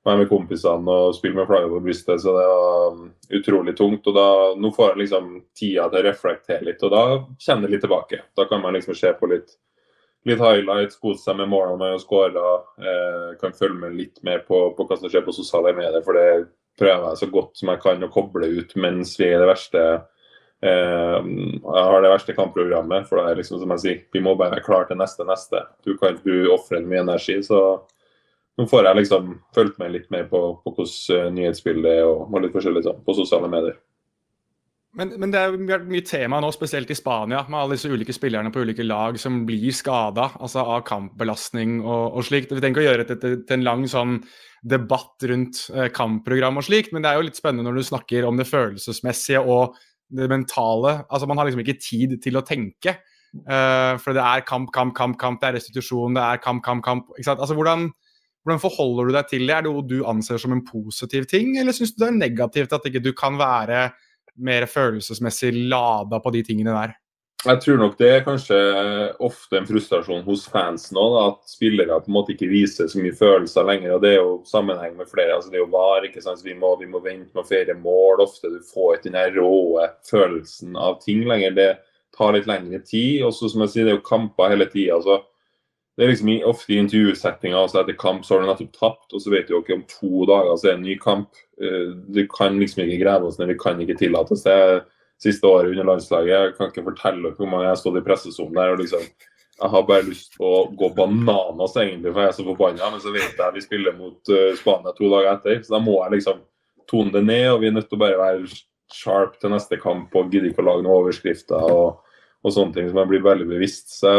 være 0.06 0.22
med 0.22 0.30
kompisene 0.30 0.94
og 0.96 1.16
spille 1.18 1.36
med 1.36 1.48
flagget 1.50 1.74
på 1.74 1.82
brystet. 1.84 2.22
Så 2.24 2.36
det 2.36 2.46
var 2.48 2.94
um, 2.94 3.08
utrolig 3.40 3.76
tungt. 3.78 4.08
og 4.08 4.16
da, 4.16 4.28
Nå 4.60 4.72
får 4.76 4.94
jeg 4.94 5.02
liksom 5.04 5.32
tida 5.58 5.88
til 5.90 6.02
å 6.02 6.06
reflektere 6.08 6.68
litt, 6.68 6.84
og 6.86 6.94
da 6.94 7.04
kjenner 7.42 7.68
jeg 7.68 7.76
litt 7.76 7.86
tilbake. 7.88 8.22
Da 8.38 8.48
kan 8.50 8.64
man 8.64 8.78
liksom 8.78 8.98
se 8.98 9.14
på 9.18 9.32
litt, 9.32 9.58
litt 10.28 10.42
highlights, 10.44 11.00
kose 11.00 11.24
seg 11.24 11.38
med 11.40 11.50
målene 11.52 11.94
og 11.96 12.04
skåra. 12.04 12.54
Eh, 12.82 13.28
kan 13.42 13.56
følge 13.56 13.80
med 13.86 13.98
litt 13.98 14.24
mer 14.26 14.44
på, 14.48 14.70
på, 14.76 14.88
hva 14.88 14.98
som 15.00 15.12
skjer 15.12 15.26
på 15.26 15.36
sosiale 15.36 15.74
medier, 15.78 16.02
for 16.06 16.18
det 16.18 16.50
prøver 16.80 17.12
jeg 17.12 17.22
så 17.22 17.30
godt 17.34 17.60
som 17.60 17.74
jeg 17.74 17.84
kan 17.84 18.08
å 18.08 18.12
koble 18.14 18.48
ut 18.56 18.76
mens 18.80 19.18
vi 19.20 19.28
er 19.28 19.42
det 19.42 19.50
verste 19.50 19.82
eh, 20.64 21.18
jeg 21.20 21.86
har 21.92 22.04
det 22.04 22.14
verste 22.14 22.36
kampprogrammet. 22.38 23.08
For 23.10 23.22
det 23.22 23.30
er 23.30 23.40
liksom 23.42 23.62
som 23.62 23.76
jeg 23.76 23.86
sier, 23.86 24.02
vi 24.16 24.24
må 24.26 24.36
bare 24.40 24.58
være 24.58 24.66
klare 24.68 24.90
til 24.90 25.00
neste 25.00 25.28
neste. 25.28 25.64
Du 25.88 25.96
kan 26.00 26.18
ikke 26.18 26.52
ofre 26.56 26.84
mye 26.84 27.06
energi. 27.06 27.40
så 27.46 27.82
nå 28.60 28.66
får 28.68 28.90
jeg 28.90 29.00
liksom 29.00 29.36
fulgt 29.56 29.78
med 29.80 29.94
litt 29.94 30.10
mer 30.12 30.26
på, 30.28 30.40
på 30.64 30.74
hvordan 30.76 31.38
nyhetsbildet 31.38 32.02
er 32.02 32.10
og, 32.10 32.26
og 32.28 32.42
litt 32.44 32.52
forskjellig 32.52 32.84
sånn, 32.84 33.06
på 33.06 33.16
sosiale 33.16 33.48
medier. 33.52 33.78
Men, 34.98 35.12
men, 35.22 35.30
det 35.30 35.38
er 35.38 35.84
mye 35.86 36.02
tema 36.06 36.40
nå, 36.42 36.50
spesielt 36.56 36.90
i 36.90 36.98
Spania, 36.98 37.44
med 37.46 37.60
alle 37.60 37.76
disse 37.78 37.92
ulike 37.92 38.14
spillerne 38.16 38.50
på 38.54 38.64
ulike 38.66 38.86
lag 38.88 39.20
som 39.22 39.44
blir 39.46 39.70
skada 39.76 40.32
altså 40.40 40.64
av 40.66 40.82
kampbelastning 40.88 41.78
og, 41.84 42.18
og 42.18 42.26
slikt. 42.26 42.56
Vi 42.58 42.64
tenker 42.64 42.82
å 42.82 42.88
gjøre 42.88 43.06
dette 43.06 43.20
til, 43.22 43.44
en 43.54 43.68
lang 43.68 43.86
sånn 43.90 44.18
debatt 44.66 45.28
rundt 45.30 45.62
eh, 45.76 45.92
kampprogram 45.94 46.58
og 46.60 46.66
slikt, 46.66 46.90
men 46.96 47.06
det 47.06 47.12
er 47.12 47.20
jo 47.20 47.28
litt 47.30 47.38
spennende 47.38 47.70
når 47.70 47.78
du 47.78 47.90
snakker 47.92 48.26
om 48.28 48.42
det 48.42 48.50
følelsesmessige 48.50 49.46
og 49.46 49.78
det 50.10 50.26
mentale. 50.32 51.04
Altså 51.06 51.30
Man 51.30 51.38
har 51.38 51.48
liksom 51.48 51.62
ikke 51.64 51.80
tid 51.86 52.18
til 52.26 52.42
å 52.42 52.46
tenke. 52.46 52.98
Uh, 53.46 53.94
for 54.02 54.18
det 54.18 54.24
er 54.26 54.42
kamp, 54.42 54.72
kamp, 54.74 54.96
kamp, 54.98 55.20
kamp, 55.22 55.38
det 55.38 55.52
er 55.52 55.60
restitusjon, 55.60 56.16
det 56.18 56.24
er 56.26 56.40
kamp, 56.42 56.64
kamp, 56.66 56.82
kamp. 56.82 57.12
ikke 57.14 57.28
sant? 57.28 57.44
Altså 57.46 57.54
Hvordan 57.54 57.92
hvordan 58.42 58.62
forholder 58.64 59.10
du 59.10 59.14
deg 59.14 59.28
til 59.30 59.44
det? 59.46 59.54
Er 59.54 59.66
det 59.66 59.70
noe 59.70 59.86
du 59.86 60.00
anser 60.08 60.40
som 60.42 60.54
en 60.56 60.64
positiv 60.66 61.28
ting, 61.30 61.58
eller 61.60 61.76
syns 61.76 61.92
du 61.94 62.00
det 62.02 62.08
er 62.08 62.22
negativt 62.22 62.72
at 62.74 62.88
ikke 62.88 63.04
du 63.04 63.12
kan 63.14 63.36
være 63.38 63.90
mer 64.40 64.66
følelsesmessig 64.70 65.54
lada 65.70 66.20
på 66.24 66.34
de 66.36 66.44
tingene 66.48 66.76
der? 66.76 66.98
Jeg 67.40 67.62
tror 67.64 67.78
nok 67.80 67.94
det 67.96 68.08
er 68.12 68.24
kanskje 68.26 68.56
ofte 69.24 69.56
en 69.56 69.68
frustrasjon 69.68 70.26
hos 70.26 70.42
fans 70.52 70.90
nå, 70.92 71.04
da, 71.14 71.22
at 71.30 71.54
spillere 71.54 72.00
på 72.04 72.12
en 72.12 72.16
måte 72.18 72.34
ikke 72.34 72.50
viser 72.52 72.90
så 72.92 73.00
mye 73.00 73.16
følelser 73.16 73.64
lenger. 73.64 73.94
og 73.96 74.02
Det 74.04 74.10
er 74.12 74.18
jo 74.18 74.34
sammenheng 74.50 74.98
med 74.98 75.08
flere. 75.08 75.38
altså 75.38 75.48
Det 75.54 75.62
er 75.62 75.64
jo 75.64 75.72
var, 75.72 76.04
ikke 76.04 76.24
sant? 76.26 76.44
Vi 76.44 76.58
må, 76.60 76.74
vi 76.82 76.90
må 76.92 77.00
vente 77.00 77.32
med 77.38 77.48
flere 77.48 77.78
mål. 77.80 78.26
Ofte 78.26 78.52
du 78.52 78.60
får 78.74 78.98
ikke 78.98 79.14
den 79.16 79.40
rå 79.40 79.88
følelsen 80.10 80.76
av 80.76 81.00
ting 81.06 81.24
lenger. 81.30 81.56
Det 81.56 81.70
tar 82.18 82.36
litt 82.36 82.50
lengre 82.50 82.82
tid. 82.84 83.24
og 83.24 83.32
som 83.34 83.64
jeg 83.64 83.70
sier, 83.70 83.86
Det 83.86 83.94
er 83.94 84.02
jo 84.02 84.10
kamper 84.10 84.52
hele 84.52 84.68
tida. 84.68 85.00
Altså, 85.00 85.22
det 86.00 86.06
er 86.06 86.14
liksom 86.14 86.30
ofte 86.48 86.72
i 86.72 86.78
intervjusettinga 86.80 87.60
altså 87.60 87.82
etter 87.82 87.96
kamp 88.00 88.24
så 88.24 88.38
har 88.38 88.46
du 88.46 88.48
nettopp 88.48 88.78
tapt, 88.78 89.10
og 89.12 89.20
så 89.20 89.34
vet 89.34 89.50
du 89.50 89.58
jo 89.58 89.60
ikke 89.60 89.76
om 89.76 89.82
to 89.92 90.22
dager 90.30 90.54
så 90.54 90.70
er 90.70 90.70
det 90.70 90.78
en 90.78 90.86
ny 90.88 90.94
kamp. 91.02 91.42
Eh, 91.60 91.90
du 92.16 92.22
kan 92.32 92.56
liksom 92.56 92.86
ikke 92.86 93.02
grave 93.02 93.28
oss 93.28 93.36
ned, 93.36 93.50
vi 93.52 93.58
kan 93.60 93.82
ikke 93.84 93.98
tillate 94.00 94.32
oss 94.32 94.46
det. 94.46 94.56
Siste 95.20 95.50
året 95.50 95.74
under 95.74 95.90
landslaget, 95.90 96.32
jeg 96.32 96.54
kan 96.56 96.70
ikke 96.72 96.86
fortelle 96.86 97.34
hvor 97.36 97.50
mange 97.52 97.66
jeg 97.66 97.74
har 97.74 97.82
stått 97.82 97.98
i 98.00 98.04
pressesonen 98.06 98.56
der 98.56 98.72
og 98.72 98.80
liksom 98.80 99.04
Jeg 99.60 99.72
har 99.74 99.82
bare 99.90 100.06
lyst 100.08 100.38
til 100.38 100.46
å 100.48 100.60
gå 100.80 100.88
bananas 100.96 101.76
egentlig, 101.76 102.14
for 102.14 102.24
jeg 102.24 102.32
er 102.32 102.36
så 102.38 102.46
forbanna. 102.48 102.92
Men 102.94 103.02
så 103.04 103.12
vet 103.12 103.42
jeg 103.42 103.56
vi 103.58 103.64
spiller 103.66 103.98
mot 103.98 104.32
uh, 104.32 104.54
Spania 104.56 104.94
to 104.96 105.10
dager 105.12 105.34
etter, 105.34 105.58
så 105.66 105.74
da 105.74 105.82
må 105.84 105.98
jeg 105.98 106.14
liksom 106.14 106.38
tone 106.88 107.12
det 107.12 107.26
ned. 107.26 107.50
Og 107.52 107.60
vi 107.60 107.68
er 107.68 107.76
nødt 107.76 107.90
til 107.92 108.00
å 108.00 108.04
bare 108.06 108.22
være 108.22 108.48
sharp 108.96 109.36
til 109.42 109.52
neste 109.52 109.76
kamp 109.84 110.16
og 110.16 110.32
gidde 110.32 110.54
ikke 110.54 110.64
å 110.64 110.70
lage 110.70 110.86
noen 110.86 111.02
overskrifter 111.02 111.68
og, 111.76 112.00
og 112.40 112.56
sånne 112.56 112.78
ting. 112.78 112.88
som 112.88 113.02
jeg 113.02 113.12
blir 113.12 113.28
veldig 113.28 113.50
bevisst. 113.52 113.92
Så 113.98 114.14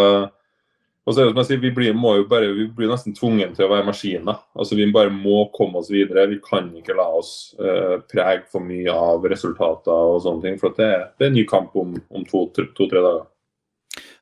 og 1.08 1.14
så 1.14 1.22
er 1.22 1.30
det 1.30 1.32
som 1.32 1.40
jeg 1.40 1.48
sier, 1.48 1.60
Vi 1.62 1.72
blir, 1.74 1.94
må 1.96 2.12
jo 2.18 2.26
bare, 2.28 2.50
vi 2.54 2.66
blir 2.76 2.90
nesten 2.90 3.14
tvunget 3.16 3.54
til 3.56 3.66
å 3.66 3.70
være 3.72 3.86
maskiner. 3.88 4.42
Altså 4.54 4.76
Vi 4.78 4.88
bare 4.92 5.12
må 5.12 5.46
komme 5.56 5.80
oss 5.80 5.88
videre. 5.92 6.28
Vi 6.30 6.40
kan 6.44 6.68
ikke 6.76 6.96
la 6.98 7.06
oss 7.18 7.32
uh, 7.60 7.96
prege 8.10 8.44
for 8.52 8.64
mye 8.64 8.92
av 8.92 9.24
resultater 9.32 10.12
og 10.12 10.20
sånne 10.26 10.44
ting. 10.44 10.60
For 10.60 10.76
det, 10.76 10.90
det, 11.16 11.24
er 11.24 11.32
en 11.32 11.38
ny 11.38 11.46
kamp 11.48 11.74
om, 11.80 11.96
om 12.12 12.26
to-tre 12.28 12.68
to, 12.76 12.90
dager. 12.92 13.24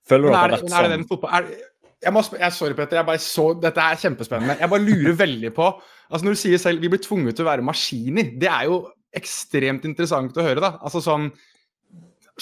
Følger 0.08 0.30
du 0.30 0.36
opp 0.36 0.54
nett 0.54 0.64
som 0.64 0.76
vært 0.76 0.94
sånn? 0.94 1.08
fotball, 1.10 1.34
er, 1.40 1.66
jeg 2.06 2.14
må, 2.14 2.22
jeg, 2.38 2.54
sorry, 2.54 2.78
Petter. 2.78 3.00
Jeg 3.00 3.10
bare 3.10 3.24
så, 3.26 3.48
dette 3.58 3.84
er 3.90 4.00
kjempespennende. 4.04 4.58
Jeg 4.62 4.72
bare 4.72 4.86
lurer 4.86 5.18
veldig 5.18 5.54
på 5.56 5.72
altså 6.08 6.24
Når 6.24 6.36
du 6.36 6.40
sier 6.40 6.60
selv 6.62 6.80
vi 6.80 6.88
blir 6.88 7.02
tvunget 7.04 7.36
til 7.36 7.44
å 7.44 7.50
være 7.50 7.66
maskiner, 7.66 8.30
det 8.40 8.48
er 8.48 8.70
jo 8.70 8.78
ekstremt 9.18 9.84
interessant 9.88 10.36
å 10.38 10.44
høre. 10.46 10.62
da, 10.62 10.76
altså 10.80 11.02
sånn 11.04 11.26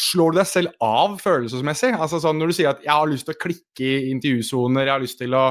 slår 0.00 0.34
du 0.34 0.38
deg 0.40 0.48
selv 0.50 0.84
av 0.84 1.16
følelsesmessig? 1.22 1.94
Altså 1.94 2.20
sånn 2.22 2.38
Når 2.40 2.52
du 2.52 2.56
sier 2.58 2.70
at 2.70 2.82
'jeg 2.84 2.92
har 2.92 3.08
lyst 3.08 3.26
til 3.26 3.34
å 3.34 3.42
klikke 3.42 3.86
i 3.86 4.10
intervjusoner', 4.12 4.84
'jeg 4.84 4.94
har 4.94 5.00
lyst 5.00 5.18
til 5.18 5.34
å 5.34 5.46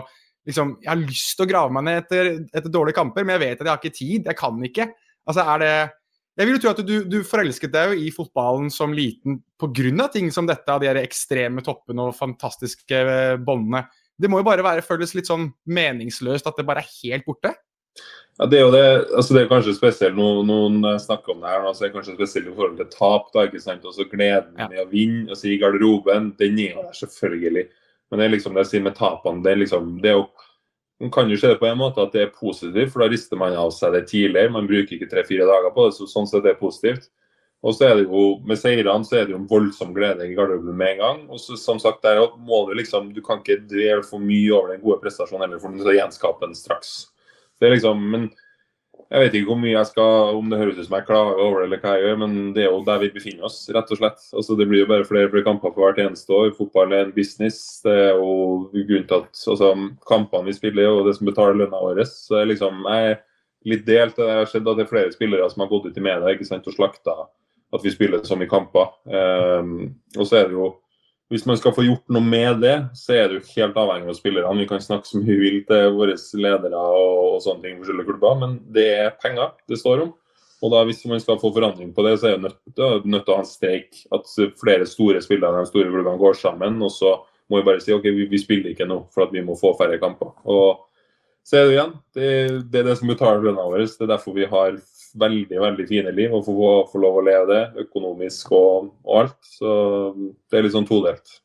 liksom, 0.45 0.77
jeg 0.84 0.89
har 0.91 1.01
lyst 1.01 1.36
til 1.38 1.45
å 1.45 1.49
grave 1.49 1.73
meg 1.73 1.86
ned 1.88 2.01
etter, 2.03 2.31
etter, 2.53 2.71
dårlige 2.71 2.99
kamper, 2.99 3.25
men 3.25 3.36
jeg 3.36 3.43
vet 3.45 3.62
at 3.62 3.65
jeg 3.65 3.73
har 3.73 3.84
ikke 3.84 3.99
tid. 3.99 4.25
Jeg 4.25 4.38
kan 4.38 4.63
ikke. 4.63 4.89
Altså 5.25 5.41
er 5.41 5.60
det 5.60 5.91
Jeg 6.36 6.47
vil 6.47 6.58
jo 6.58 6.60
tro 6.60 6.71
at 6.73 6.79
du, 6.84 6.95
du 7.08 7.23
forelsket 7.23 7.71
deg 7.71 7.93
jo 7.93 7.99
i 8.03 8.10
fotballen 8.12 8.67
som 8.69 8.91
liten 8.91 9.38
pga. 9.58 10.08
ting 10.12 10.29
som 10.31 10.45
dette, 10.45 10.67
av 10.67 10.81
de 10.81 10.88
ekstreme 10.99 11.63
toppene 11.63 12.10
og 12.10 12.17
fantastiske 12.17 12.91
eh, 12.91 13.38
båndene. 13.38 13.86
Det 14.19 14.27
må 14.29 14.41
jo 14.41 14.47
bare 14.47 14.63
være, 14.63 14.84
føles 14.84 15.15
litt 15.15 15.27
sånn 15.27 15.53
meningsløst 15.63 16.45
at 16.47 16.58
det 16.58 16.65
bare 16.67 16.84
er 16.84 16.91
helt 17.03 17.23
borte? 17.23 17.53
Ja, 18.36 18.45
det 18.52 18.58
er 18.60 18.65
jo 18.65 18.71
det, 18.74 18.88
altså 19.15 19.36
det 19.36 19.41
er 19.45 19.48
kanskje 19.48 19.74
spesielt 19.78 20.17
når 20.17 20.41
noen 20.43 20.82
snakker 21.00 21.32
om 21.32 21.43
det 21.43 21.54
her, 21.54 21.62
altså 21.69 21.86
det 21.86 21.88
er 21.88 21.93
kanskje 21.93 22.15
spesielt 22.17 22.50
i 22.52 22.56
forhold 22.58 22.74
til 22.82 22.89
tap. 22.91 23.30
da, 23.32 23.45
ikke 23.48 23.62
sant, 23.63 23.86
Også 23.88 24.08
gleden 24.12 24.60
ja. 24.60 24.67
med 24.67 24.82
å 24.84 24.89
vinne. 24.91 25.30
altså 25.32 25.48
I 25.48 25.60
garderoben, 25.62 26.34
den 26.39 26.60
er 26.60 26.82
der 26.82 26.98
selvfølgelig. 27.00 27.69
Men 28.12 28.19
det 28.19 28.26
er 28.26 28.34
liksom 28.36 28.58
det 28.58 28.65
jeg 28.65 28.71
sier 28.74 28.84
med 28.84 28.98
tapene. 28.98 29.43
det 29.43 29.54
er 29.54 29.62
liksom, 29.63 29.95
det 30.04 30.12
er 30.12 30.19
jo, 30.19 30.28
Man 31.00 31.12
kan 31.12 31.28
jo 31.28 31.36
se 31.36 31.48
det 31.52 31.60
på 31.60 31.67
en 31.67 31.78
måte 31.78 32.00
at 32.00 32.13
det 32.15 32.21
er 32.24 32.36
positivt, 32.39 32.91
for 32.91 33.04
da 33.04 33.10
rister 33.12 33.36
man 33.36 33.56
av 33.60 33.71
seg 33.76 33.91
det 33.91 34.06
tidligere. 34.08 34.52
Man 34.52 34.67
bruker 34.67 34.95
ikke 34.95 35.10
tre-fire 35.12 35.48
dager 35.48 35.74
på 35.76 35.88
det, 35.88 35.95
så 35.98 36.08
sånn 36.08 36.28
sett 36.28 36.45
er 36.45 36.54
det 36.54 36.60
positivt. 36.60 37.10
Og 37.63 37.76
så 37.76 37.88
er 37.88 37.95
det 37.95 38.06
jo, 38.06 38.39
Med 38.48 38.60
seirene 38.60 39.08
så 39.08 39.17
er 39.19 39.26
det 39.26 39.36
jo 39.36 39.41
en 39.41 39.50
voldsom 39.50 39.91
glede 39.95 40.28
i 40.28 40.36
garderoben 40.36 40.76
med 40.76 40.93
en 40.93 41.04
gang. 41.04 41.19
og 41.30 41.39
så 41.39 41.58
som 41.60 41.80
sagt, 41.80 42.04
der 42.04 42.19
må 42.38 42.65
Du 42.67 42.74
liksom, 42.76 43.13
du 43.13 43.21
kan 43.21 43.39
ikke 43.39 43.63
dvele 43.67 44.04
for 44.04 44.19
mye 44.19 44.52
over 44.52 44.76
den 44.76 44.82
gode 44.82 45.00
prestasjonen 45.04 45.48
heller, 45.48 45.60
for 45.60 45.71
du 45.71 45.84
skal 45.84 46.00
gjenskape 46.00 46.48
den 46.48 46.56
straks. 46.56 47.14
Det 47.60 47.68
er 47.68 47.76
liksom, 47.76 48.02
men 48.12 48.28
jeg 49.06 49.22
vet 49.22 49.36
ikke 49.38 49.52
hvor 49.52 49.60
mye 49.62 49.76
jeg 49.76 49.88
skal, 49.91 50.38
om 50.39 50.48
det 50.50 50.58
høres 50.60 50.80
ut 50.80 50.88
som 50.88 50.96
jeg 50.98 51.06
klager 51.06 51.41
over 51.44 51.60
det, 51.62 51.65
eller 51.68 51.82
hva 51.84 51.94
jeg 51.94 52.08
gjør, 52.08 52.18
men 52.24 52.34
det 52.56 52.63
er 52.63 52.72
jo 52.72 52.80
der 52.88 53.04
vi 53.04 53.12
befinner 53.13 53.46
oss, 53.48 53.60
rett 53.76 53.91
og 53.94 54.00
slett. 54.00 54.26
Altså, 54.34 54.58
det 54.58 54.65
blir 54.70 54.82
jo 54.82 54.89
bare 54.89 55.06
flere 55.08 55.30
og 55.30 55.36
flere 55.36 55.46
kamper 55.46 55.76
for 55.76 55.86
hvert 55.86 56.02
eneste 56.02 56.34
år. 56.34 56.50
Fotball 56.58 56.96
er 56.96 57.06
en 57.06 57.13
business. 57.15 57.60
Det 57.86 57.94
er 57.94 58.18
jo 58.18 58.32
grunnen 58.74 59.06
til 59.12 59.22
at 59.22 59.44
altså, 59.54 59.72
kampene 60.10 60.50
vi 60.50 60.58
spiller, 60.58 60.89
og 60.89 61.06
det 61.08 61.15
som 61.20 61.30
betaler 61.30 61.62
lønna 61.62 61.84
vår. 61.86 62.02
Så 62.10 62.41
jeg, 62.41 62.50
liksom, 62.56 62.82
jeg 62.89 63.12
er 63.13 63.22
litt 63.70 63.86
delt. 63.86 64.22
Jeg 64.22 64.41
har 64.41 64.50
sett 64.50 64.65
at 64.65 64.82
det 64.82 64.88
er 64.88 64.94
flere 64.96 65.13
spillere 65.13 65.52
som 65.54 65.63
har 65.63 65.72
gått 65.72 65.86
ut 65.91 66.02
i 66.02 66.06
media 66.08 66.34
ikke 66.34 66.50
sant, 66.50 66.65
og 66.65 66.78
slakta 66.78 67.15
at 67.76 67.86
vi 67.86 67.94
spiller 67.94 68.26
som 68.26 68.41
i 68.41 68.50
kamper. 68.50 68.89
Um, 69.06 69.94
og 70.18 70.26
så 70.26 70.41
er 70.41 70.50
det 70.50 70.58
jo 70.58 70.72
hvis 71.34 71.46
man 71.50 71.58
skal 71.58 71.74
få 71.74 71.86
gjort 71.88 72.04
noe 72.14 72.22
med 72.22 72.60
det, 72.62 72.76
så 72.94 73.16
er 73.16 73.34
jo 73.34 73.46
helt 73.56 73.78
avhengig 73.82 74.12
av 74.12 74.18
spillerne. 74.18 74.60
Vi 74.62 74.68
kan 74.70 74.84
snakke 74.84 75.10
så 75.10 75.18
mye 75.18 75.32
vi 75.32 75.40
vil 75.42 75.64
til 75.66 75.96
våre 75.98 76.18
ledere 76.38 76.82
og, 76.82 77.22
og 77.36 77.40
sånne 77.42 77.66
ting, 77.66 77.80
forskjellige 77.80 78.10
klubber, 78.12 78.38
men 78.44 78.60
det 78.76 78.86
er 78.94 79.16
penger 79.24 79.56
det 79.70 79.80
står 79.82 80.06
om. 80.06 80.14
Og 80.64 80.72
da 80.72 80.84
Hvis 80.88 81.04
man 81.10 81.20
skal 81.20 81.40
få 81.42 81.52
forandring 81.54 81.94
på 81.94 82.06
det, 82.06 82.16
så 82.20 82.30
er 82.30 82.38
det 82.38 82.46
nødt, 82.46 83.06
nødt 83.06 83.26
til 83.26 83.34
å 83.34 83.38
ha 83.38 83.44
en 83.44 83.50
streik. 83.50 84.06
At 84.16 84.30
flere 84.62 84.88
store 84.90 85.22
spillere 85.22 85.62
de 85.62 85.70
store 85.70 85.92
klubbene 85.92 86.22
går 86.22 86.38
sammen. 86.40 86.80
Og 86.82 86.94
så 86.94 87.12
må 87.52 87.60
vi 87.60 87.68
bare 87.68 87.84
si 87.84 87.94
ok, 87.94 88.08
vi, 88.16 88.26
vi 88.32 88.42
spiller 88.42 88.72
ikke 88.72 88.88
nå 88.90 89.04
for 89.14 89.28
at 89.28 89.36
vi 89.36 89.44
må 89.46 89.58
få 89.60 89.76
færre 89.78 90.00
kamper. 90.02 90.32
Og 90.50 90.86
så 91.46 91.60
er 91.60 91.68
det 91.68 91.76
igjen, 91.76 91.92
det, 92.18 92.30
det 92.74 92.80
er 92.82 92.88
det 92.88 92.96
som 92.98 93.12
betaler 93.12 93.44
lønna 93.46 93.68
vår. 93.70 93.84
Det 93.86 94.08
er 94.08 94.14
derfor 94.16 94.38
vi 94.38 94.48
har 94.50 94.80
veldig 95.19 95.62
veldig 95.62 95.88
fine 95.89 96.12
liv 96.15 96.36
og 96.36 96.45
få, 96.47 96.69
få 96.91 97.01
lov 97.01 97.21
å 97.21 97.25
leve 97.25 97.47
det, 97.51 97.63
økonomisk 97.86 98.51
og, 98.56 98.93
og, 99.06 99.15
alt. 99.21 99.41
Så 99.58 99.71
det 100.51 100.60
er 100.60 100.65
litt 100.67 100.75
sånn 100.75 100.88
todelt. 100.89 101.39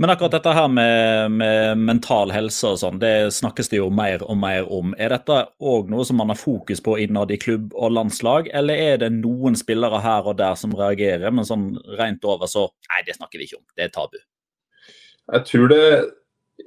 Men 0.00 0.10
akkurat 0.12 0.32
dette 0.32 0.52
her 0.56 0.68
med, 0.72 1.34
med 1.36 1.82
mental 1.84 2.30
helse 2.32 2.70
og 2.72 2.78
sånn, 2.80 3.00
det 3.02 3.28
snakkes 3.36 3.68
det 3.72 3.80
jo 3.80 3.90
mer 3.92 4.22
og 4.24 4.38
mer 4.40 4.68
om. 4.72 4.94
Er 4.96 5.12
dette 5.12 5.42
òg 5.60 5.90
noe 5.92 6.06
som 6.08 6.16
man 6.20 6.32
har 6.32 6.40
fokus 6.40 6.80
på 6.84 6.96
innad 7.02 7.34
i 7.34 7.38
klubb 7.40 7.74
og 7.74 7.92
landslag, 7.92 8.48
eller 8.56 8.80
er 8.92 9.02
det 9.04 9.12
noen 9.18 9.58
spillere 9.58 10.00
her 10.04 10.30
og 10.30 10.38
der 10.40 10.56
som 10.56 10.74
reagerer, 10.76 11.28
men 11.34 11.48
sånn 11.48 11.74
rent 11.98 12.24
over 12.24 12.48
så 12.50 12.68
Nei, 12.86 13.02
det 13.04 13.18
snakker 13.18 13.40
vi 13.40 13.50
ikke 13.50 13.60
om, 13.60 13.66
det 13.76 13.88
er 13.88 13.92
tabu. 13.92 14.16
Jeg 15.34 15.44
tror 15.48 15.68
det 15.72 15.84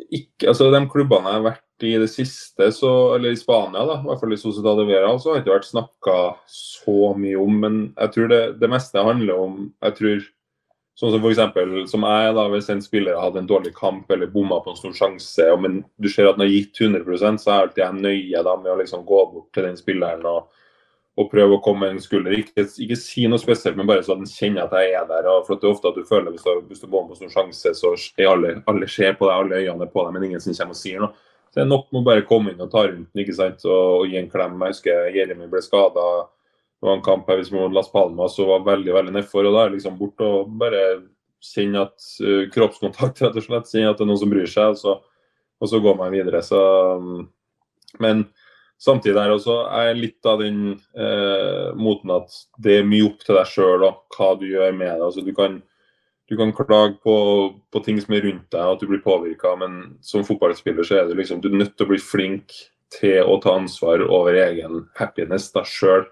ikke 0.10 0.50
Altså, 0.50 0.70
de 0.74 0.80
klubbene 0.92 1.32
jeg 1.32 1.40
har 1.40 1.46
vært 1.46 1.86
i 1.86 1.94
det 2.02 2.10
siste, 2.12 2.70
så, 2.76 2.90
eller 3.16 3.34
i 3.34 3.40
Spania, 3.40 3.86
da, 3.88 4.00
i 4.02 4.08
hvert 4.10 4.22
fall 4.22 4.36
i 4.36 4.40
Sociedad 4.40 4.82
Vera, 4.88 5.14
så 5.20 5.32
har 5.32 5.40
det 5.40 5.46
ikke 5.46 5.56
vært 5.56 5.70
snakka 5.70 6.18
så 6.52 7.14
mye 7.20 7.40
om. 7.40 7.56
Men 7.64 7.80
jeg 7.94 8.14
tror 8.16 8.30
det, 8.32 8.42
det 8.62 8.72
meste 8.72 9.06
handler 9.06 9.48
om 9.48 9.64
jeg 9.86 9.98
tror, 10.02 10.28
Sånn 11.00 11.14
som 11.14 11.24
f.eks. 11.24 11.94
som 11.94 12.04
jeg, 12.04 12.32
da, 12.36 12.44
hvis 12.52 12.66
en 12.74 12.82
spiller 12.84 13.16
hadde 13.16 13.40
en 13.40 13.46
dårlig 13.48 13.70
kamp 13.78 14.10
eller 14.12 14.28
bomma 14.34 14.58
på 14.60 14.74
en 14.74 14.80
stor 14.82 14.96
sjanse, 14.98 15.46
men 15.64 15.78
du 15.96 16.10
ser 16.12 16.28
at 16.28 16.36
han 16.36 16.44
har 16.44 16.52
gitt 16.52 16.82
100 16.82 17.38
så 17.40 17.54
er 17.54 17.62
alltid 17.62 17.84
jeg 17.86 18.02
nøye 18.04 18.42
da, 18.44 18.56
med 18.60 18.74
å 18.74 18.76
liksom 18.82 19.06
gå 19.08 19.22
bort 19.32 19.48
til 19.56 19.64
den 19.64 19.80
spilleren 19.80 20.28
og, 20.28 20.50
og 21.20 21.28
prøve 21.32 21.58
å 21.58 21.64
komme 21.64 21.84
med 21.84 21.98
en 21.98 22.04
skulder. 22.04 22.36
Ikke, 22.38 22.64
ikke, 22.80 22.98
si 23.00 23.26
noe 23.28 23.42
spesielt, 23.42 23.76
men 23.76 23.88
bare 23.90 24.04
så 24.06 24.16
at 24.16 24.32
kjenner 24.32 24.66
at 24.66 24.76
jeg 24.80 24.94
er 24.96 25.08
der. 25.10 25.28
for 25.48 25.60
Det 25.60 25.68
er 25.68 25.74
ofte 25.74 25.92
at 25.92 25.98
du 26.00 26.06
føler 26.08 26.32
hvis 26.32 26.46
du, 26.46 26.62
hvis 26.70 26.84
du 26.84 26.88
bommer 26.88 27.12
på 27.12 27.18
en 27.18 27.28
stor 27.28 27.34
sjanse, 27.34 27.74
så 27.76 27.92
er 28.16 28.32
alle, 28.32 28.54
alle 28.72 28.88
ser 28.88 29.18
på 29.20 29.28
deg, 29.28 29.36
alle 29.36 29.60
øynene 29.60 29.88
er 29.88 29.92
på 29.92 30.06
deg, 30.06 30.16
men 30.16 30.30
ingen 30.30 30.44
som 30.44 30.56
kommer 30.56 30.78
og 30.78 30.80
sier 30.80 31.04
noe. 31.04 31.12
Så 31.50 31.58
det 31.58 31.64
er 31.66 31.72
nok 31.72 31.88
med 31.90 32.04
å 32.04 32.06
bare 32.06 32.26
komme 32.30 32.54
inn 32.54 32.62
og 32.62 32.70
ta 32.72 32.86
rundt 32.86 33.10
den 33.10 33.24
ikke 33.24 33.36
sant? 33.36 33.64
Og, 33.66 33.86
og 34.00 34.12
gi 34.12 34.20
en 34.20 34.30
klem. 34.32 34.60
Jeg 34.62 34.76
husker 34.76 35.08
Jeremy 35.16 35.48
ble 35.50 35.62
skada. 35.66 36.08
Det 36.80 36.88
var 36.88 36.96
en 36.96 37.06
kamp 37.06 37.28
her 37.28 37.40
hvis 37.42 37.52
mot 37.52 37.74
Las 37.76 37.90
Palmas 37.92 38.38
og 38.40 38.52
var 38.54 38.68
veldig 38.70 38.94
veldig 38.96 39.16
nedfor. 39.18 39.48
og 39.50 39.58
Da 39.58 39.64
er 39.66 39.74
liksom 39.74 39.98
bort 40.00 40.22
og 40.24 40.54
bare 40.62 40.84
kjenne 41.44 41.88
at 41.88 42.06
uh, 42.22 42.46
kroppskontakt, 42.54 43.24
rett 43.26 43.40
og 43.42 43.48
slett. 43.48 43.72
Kjenne 43.74 43.92
at 43.92 44.00
det 44.00 44.06
er 44.06 44.12
noen 44.12 44.22
som 44.22 44.32
bryr 44.32 44.48
seg, 44.48 44.76
og 44.76 44.80
så, 44.80 44.96
og 45.60 45.72
så 45.74 45.82
går 45.84 45.98
man 46.00 46.14
videre. 46.14 46.44
Så, 46.46 46.62
um, 47.02 47.26
men 48.00 48.28
samtidig 48.80 49.20
er 49.20 49.34
jeg 49.34 49.98
litt 50.00 50.30
av 50.30 50.40
den 50.44 50.62
eh, 50.96 51.70
moten 51.76 52.14
at 52.16 52.36
det 52.58 52.80
er 52.80 52.88
mye 52.88 53.10
opp 53.10 53.26
til 53.26 53.40
deg 53.40 53.52
sjøl 53.52 53.86
hva 53.86 54.30
du 54.40 54.48
gjør 54.50 54.72
med 54.76 54.94
det. 54.94 55.10
Altså, 55.10 55.26
du 55.26 55.34
kan 55.36 55.60
du 56.30 56.38
kan 56.38 56.52
klage 56.54 56.94
på, 57.02 57.16
på, 57.74 57.80
ting 57.82 57.98
som 58.02 58.14
er 58.14 58.22
rundt 58.22 58.52
deg, 58.54 58.62
at 58.62 58.82
du 58.82 58.86
blir 58.86 59.02
påvirka, 59.02 59.56
men 59.58 59.96
som 60.06 60.22
fotballspiller 60.28 60.86
så 60.86 61.00
er 61.00 61.10
du 61.10 61.16
liksom, 61.18 61.40
du 61.42 61.50
er 61.50 61.58
nødt 61.64 61.74
til 61.74 61.88
å 61.88 61.90
bli 61.90 61.98
flink 61.98 62.54
til 62.94 63.26
å 63.26 63.40
ta 63.42 63.56
ansvar 63.58 64.04
over 64.06 64.38
egen 64.38 64.84
happiness 65.00 65.50
deg 65.56 65.66
sjøl. 65.66 66.06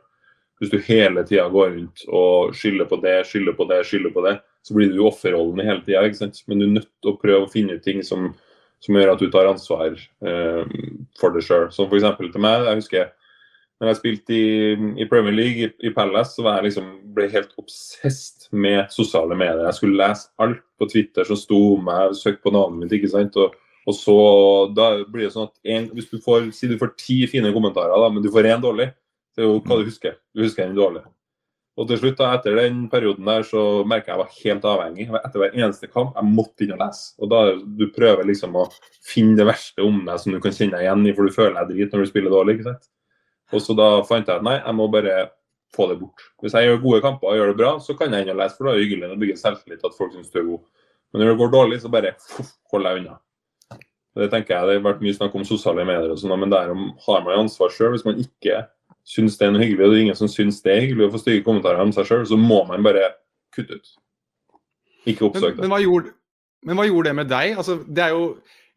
Hvis 0.58 0.74
du 0.74 0.80
hele 0.88 1.22
tida 1.22 1.46
går 1.54 1.70
rundt 1.76 2.08
og 2.10 2.56
skylder 2.58 2.90
på 2.90 2.98
det, 3.04 3.18
skylder 3.30 3.54
på 3.60 3.68
det, 3.70 3.84
skylder 3.86 4.16
på 4.16 4.24
det, 4.26 4.34
så 4.66 4.74
blir 4.74 4.90
du 4.90 5.04
offerrollen 5.06 5.62
hele 5.62 5.86
tida. 5.86 6.02
Men 6.50 6.64
du 6.64 6.66
er 6.66 6.76
nødt 6.80 6.90
til 6.90 7.14
å 7.14 7.20
prøve 7.22 7.46
å 7.46 7.52
finne 7.54 7.78
ut 7.78 7.86
ting 7.86 8.02
som, 8.02 8.32
som 8.84 8.98
gjør 8.98 9.14
at 9.14 9.22
du 9.22 9.30
tar 9.34 9.50
ansvar 9.50 9.96
eh, 9.96 10.76
for 11.20 11.34
det 11.34 11.46
sjøl. 11.46 11.70
Som 11.74 11.90
f.eks. 11.90 12.10
til 12.20 12.44
meg. 12.44 12.68
jeg 12.68 12.82
husker 12.82 13.14
når 13.78 13.92
jeg 13.92 13.98
spilte 14.00 14.34
i, 14.34 14.76
i 15.04 15.06
Premier 15.10 15.36
League, 15.36 15.68
i, 15.68 15.70
i, 15.86 15.94
Palace, 15.94 16.34
så 16.34 16.46
jeg 16.48 16.66
liksom, 16.66 16.88
ble 17.14 17.28
jeg 17.28 17.36
helt 17.36 17.52
obsesst 17.62 18.48
med 18.50 18.90
sosiale 18.94 19.38
medier. 19.38 19.68
Jeg 19.68 19.78
skulle 19.78 20.00
lese 20.00 20.32
alt 20.42 20.64
på 20.82 20.88
Twitter 20.90 21.28
som 21.28 21.38
sto 21.38 21.60
om 21.76 21.86
meg, 21.86 22.16
søkte 22.18 22.48
på 22.48 22.54
navnet 22.56 22.86
mitt. 22.86 22.96
ikke 22.98 23.12
sant? 23.12 23.38
Og, 23.38 23.54
og, 23.86 23.94
så 23.94 24.18
da 24.74 24.90
blir 25.06 25.28
det 25.28 25.36
sånn 25.36 25.52
at 25.52 25.76
en, 25.76 25.92
Hvis 25.94 26.10
du 26.10 26.18
får 26.24 26.50
si 26.58 26.72
du 26.72 26.78
får 26.82 26.96
ti 26.98 27.20
fine 27.30 27.54
kommentarer, 27.54 27.94
da, 27.94 28.10
men 28.14 28.26
du 28.26 28.32
får 28.34 28.50
én 28.50 28.66
dårlig, 28.66 28.90
det 29.38 29.46
er 29.46 29.52
jo 29.52 29.62
hva 29.62 29.78
du 29.78 29.86
husker. 29.86 30.18
Du 30.34 30.42
husker 30.42 30.66
den 30.66 30.78
dårlig. 30.78 31.06
Og 31.78 31.86
til 31.86 32.00
slutt, 32.02 32.18
da, 32.18 32.32
etter 32.34 32.56
den 32.58 32.86
perioden 32.90 33.28
der, 33.30 33.44
så 33.46 33.64
merka 33.86 34.10
jeg 34.10 34.16
jeg 34.16 34.22
var 34.24 34.38
helt 34.40 34.68
avhengig. 34.72 35.08
Etter 35.20 35.42
hver 35.44 35.58
eneste 35.58 35.90
kamp 35.92 36.16
jeg 36.18 36.30
måtte 36.32 36.66
inn 36.66 36.74
og 36.74 36.82
lese. 36.82 37.12
Og 37.22 37.30
da 37.30 37.42
Du 37.62 37.86
prøver 37.94 38.26
liksom 38.26 38.58
å 38.58 38.66
finne 39.06 39.38
det 39.38 39.46
verste 39.46 39.86
om 39.86 40.00
deg 40.08 40.22
som 40.24 40.34
du 40.34 40.40
kan 40.42 40.56
kjenne 40.56 40.80
deg 40.80 40.88
igjen 40.88 41.06
i, 41.06 41.14
for 41.14 41.30
du 41.30 41.36
føler 41.36 41.60
deg 41.60 41.76
drit 41.76 41.94
når 41.94 42.06
du 42.06 42.10
spiller 42.10 42.34
dårlig. 42.34 42.58
ikke 42.58 42.72
sant? 42.72 42.90
Og 43.54 43.64
så 43.64 43.76
da 43.78 43.90
fant 44.08 44.28
jeg 44.28 44.42
at 44.42 44.48
nei, 44.48 44.58
jeg 44.58 44.76
må 44.76 44.90
bare 44.92 45.20
få 45.76 45.88
det 45.92 46.00
bort. 46.02 46.26
Hvis 46.42 46.56
jeg 46.58 46.66
gjør 46.68 46.82
gode 46.82 47.04
kamper 47.06 47.30
og 47.30 47.38
gjør 47.38 47.54
det 47.54 47.60
bra, 47.62 47.72
så 47.84 47.96
kan 48.00 48.14
jeg 48.14 48.26
inn 48.26 48.34
og 48.34 48.42
lese, 48.42 48.58
for 48.58 48.68
da 48.68 48.74
er 48.74 48.80
det 48.80 48.88
hyggelig 48.88 49.14
å 49.14 49.22
bygge 49.22 49.40
selvtillit 49.40 49.86
at 49.86 49.98
folk 50.00 50.16
syns 50.16 50.34
du 50.34 50.40
er 50.42 50.50
god. 50.50 50.66
Men 51.12 51.24
når 51.24 51.30
det 51.30 51.40
går 51.42 51.54
dårlig, 51.54 51.80
så 51.84 51.92
bare 51.94 52.16
hold 52.72 52.88
deg 52.88 53.02
unna. 53.04 53.20
Det 54.18 54.32
tenker 54.34 54.56
jeg, 54.56 54.66
det 54.66 54.76
har 54.80 54.88
vært 54.88 55.04
mye 55.06 55.14
snakk 55.14 55.36
om 55.38 55.46
sosiale 55.46 55.86
medier, 55.86 56.10
og 56.10 56.18
sånn, 56.18 56.34
men 56.42 56.52
der 56.52 56.72
har 56.74 57.24
man 57.28 57.44
ansvar 57.44 57.70
sjøl. 57.74 57.94
Hvis 57.94 58.06
man 58.08 58.18
ikke 58.24 58.64
syns 59.08 59.38
det 59.40 59.48
er 59.48 59.56
noe 59.56 59.64
hyggelig, 59.64 59.86
og 59.86 59.94
det 59.94 59.98
er 59.98 60.06
ingen 60.08 60.20
som 60.20 60.32
syns 60.32 60.60
det 60.66 60.74
er 60.74 60.84
hyggelig 60.84 61.08
å 61.08 61.14
få 61.16 61.22
stygge 61.22 61.46
kommentarer 61.46 61.80
om 61.84 61.94
seg 61.96 62.10
sjøl, 62.10 62.26
så 62.28 62.40
må 62.40 62.62
man 62.68 62.84
bare 62.86 63.14
kutte 63.56 63.80
ut. 63.80 63.92
Ikke 65.08 65.30
oppsøk 65.30 65.54
det. 65.56 65.62
Men, 65.62 65.64
men, 65.64 65.74
hva 65.74 65.82
gjorde, 65.84 66.14
men, 66.68 66.80
hva 66.80 66.88
gjorde, 66.90 67.10
det 67.10 67.20
med 67.22 67.30
deg? 67.32 67.54
Altså, 67.62 67.78
det 67.88 68.04
er 68.04 68.16
jo 68.16 68.26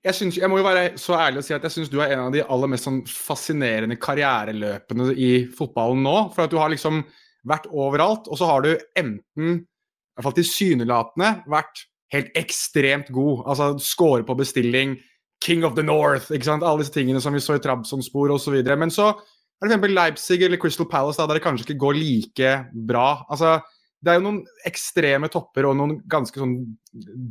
jeg, 0.01 0.17
synes, 0.17 0.39
jeg, 0.41 0.49
må 0.49 0.61
jo 0.61 0.65
være 0.65 0.85
så 1.01 1.17
ærlig 1.21 1.43
å 1.43 1.45
si 1.45 1.53
at 1.53 1.65
jeg 1.67 1.75
syns 1.75 1.91
du 1.93 1.99
er 2.01 2.15
en 2.15 2.29
av 2.29 2.31
de 2.33 2.41
aller 2.41 2.71
mest 2.73 2.87
sånn 2.87 3.03
fascinerende 3.11 3.99
karriereløpene 4.01 5.11
i 5.13 5.33
fotballen 5.57 6.01
nå. 6.07 6.15
For 6.33 6.47
at 6.47 6.55
du 6.55 6.57
har 6.61 6.73
liksom 6.73 7.03
vært 7.51 7.67
overalt, 7.69 8.31
og 8.31 8.39
så 8.41 8.49
har 8.49 8.65
du 8.65 8.71
enten, 8.97 9.59
i 9.61 10.17
hvert 10.17 10.29
fall 10.29 10.39
tilsynelatende, 10.39 11.35
vært 11.53 11.85
helt 12.15 12.33
ekstremt 12.39 13.11
god. 13.13 13.45
Altså 13.51 13.75
score 13.83 14.25
på 14.25 14.39
bestilling, 14.39 14.97
King 15.45 15.67
of 15.69 15.77
the 15.77 15.85
North, 15.85 16.31
ikke 16.33 16.49
sant? 16.49 16.65
alle 16.65 16.85
disse 16.85 16.95
tingene 16.97 17.21
som 17.21 17.37
vi 17.37 17.43
så 17.45 17.59
i 17.59 17.63
Trabzon-spor 17.65 18.33
osv. 18.35 18.57
Men 18.71 18.93
så 18.93 19.13
f.eks. 19.61 19.93
Leipzig 19.93 20.43
eller 20.47 20.61
Crystal 20.61 20.89
Palace, 20.89 21.21
da, 21.21 21.29
der 21.29 21.39
det 21.39 21.45
kanskje 21.45 21.69
ikke 21.69 21.83
går 21.85 21.99
like 21.99 22.53
bra. 22.89 23.21
Altså, 23.29 23.59
det 24.01 24.13
er 24.13 24.19
jo 24.19 24.25
noen 24.25 24.41
ekstreme 24.69 25.29
topper 25.33 25.69
og 25.69 25.77
noen 25.77 25.99
ganske 26.09 26.41
sånn 26.41 26.57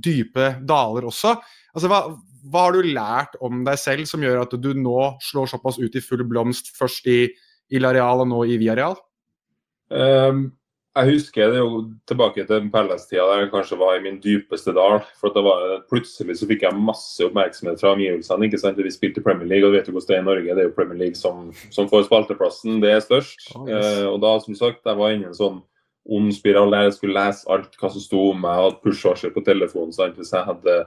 dype 0.06 0.52
daler 0.70 1.08
også. 1.10 1.34
Altså, 1.74 1.90
hva, 1.90 2.04
hva, 2.46 2.66
har 2.68 2.78
du 2.78 2.92
lært 2.94 3.38
om 3.46 3.64
deg 3.66 3.82
selv 3.82 4.10
som 4.10 4.24
gjør 4.24 4.44
at 4.44 4.54
du 4.62 4.72
nå 4.78 5.00
slår 5.26 5.50
såpass 5.50 5.82
ut 5.82 5.98
i 5.98 6.04
full 6.06 6.22
blomst, 6.30 6.70
først 6.78 7.10
i, 7.10 7.24
i 7.74 7.82
Lareal 7.82 8.22
og 8.26 8.30
nå 8.30 8.44
i 8.46 8.60
Viareal? 8.62 8.98
Um, 9.90 10.52
jeg 10.98 11.14
husker 11.14 11.52
det 11.54 11.60
jo 11.62 11.84
tilbake 12.10 12.44
til 12.50 12.70
Palace-tida 12.74 13.26
der 13.30 13.44
jeg 13.44 13.52
kanskje 13.54 13.78
var 13.78 13.96
i 13.96 14.02
min 14.04 14.18
dypeste 14.24 14.74
dal. 14.74 15.00
for 15.22 15.34
det 15.36 15.44
var, 15.46 15.84
Plutselig 15.92 16.40
så 16.40 16.48
fikk 16.50 16.66
jeg 16.66 16.82
masse 16.82 17.24
oppmerksomhet 17.24 17.80
fra 17.82 17.94
omgivelsene. 17.94 18.46
ikke 18.48 18.62
sant? 18.62 18.82
Vi 18.82 18.92
spilte 18.92 19.24
Premier 19.24 19.48
League, 19.48 19.68
og 19.68 19.74
du 19.74 19.78
vet 19.78 19.88
jo 19.88 19.94
hvordan 19.94 20.10
det 20.10 20.18
er 20.18 20.24
i 20.24 20.30
Norge. 20.30 20.56
Det 20.56 20.64
er 20.64 20.70
jo 20.70 20.76
Premier 20.76 21.00
League 21.04 21.20
som, 21.20 21.52
som 21.70 21.90
får 21.92 22.08
spalteplassen. 22.10 22.82
Det 22.82 22.92
er 22.92 23.06
størst. 23.06 23.52
Oh, 23.56 23.70
yes. 23.70 24.02
uh, 24.02 24.08
og 24.14 24.18
da, 24.26 24.34
som 24.44 24.58
sagt, 24.58 24.82
jeg 24.86 24.98
var 24.98 25.14
inne 25.14 25.30
i 25.30 25.32
en 25.32 25.38
sånn 25.38 25.62
ond 26.10 26.34
spiral 26.34 26.74
der 26.74 26.88
jeg 26.88 26.98
skulle 26.98 27.20
lese 27.20 27.46
alt 27.54 27.76
hva 27.78 27.92
som 27.94 28.02
sto 28.02 28.24
om 28.32 28.42
meg. 28.42 28.66
og 28.66 28.82
push-varsel 28.84 29.34
på 29.36 29.46
telefonen. 29.46 29.94
sant? 29.94 30.18
Hvis 30.18 30.34
jeg 30.34 30.48
hadde 30.48 30.80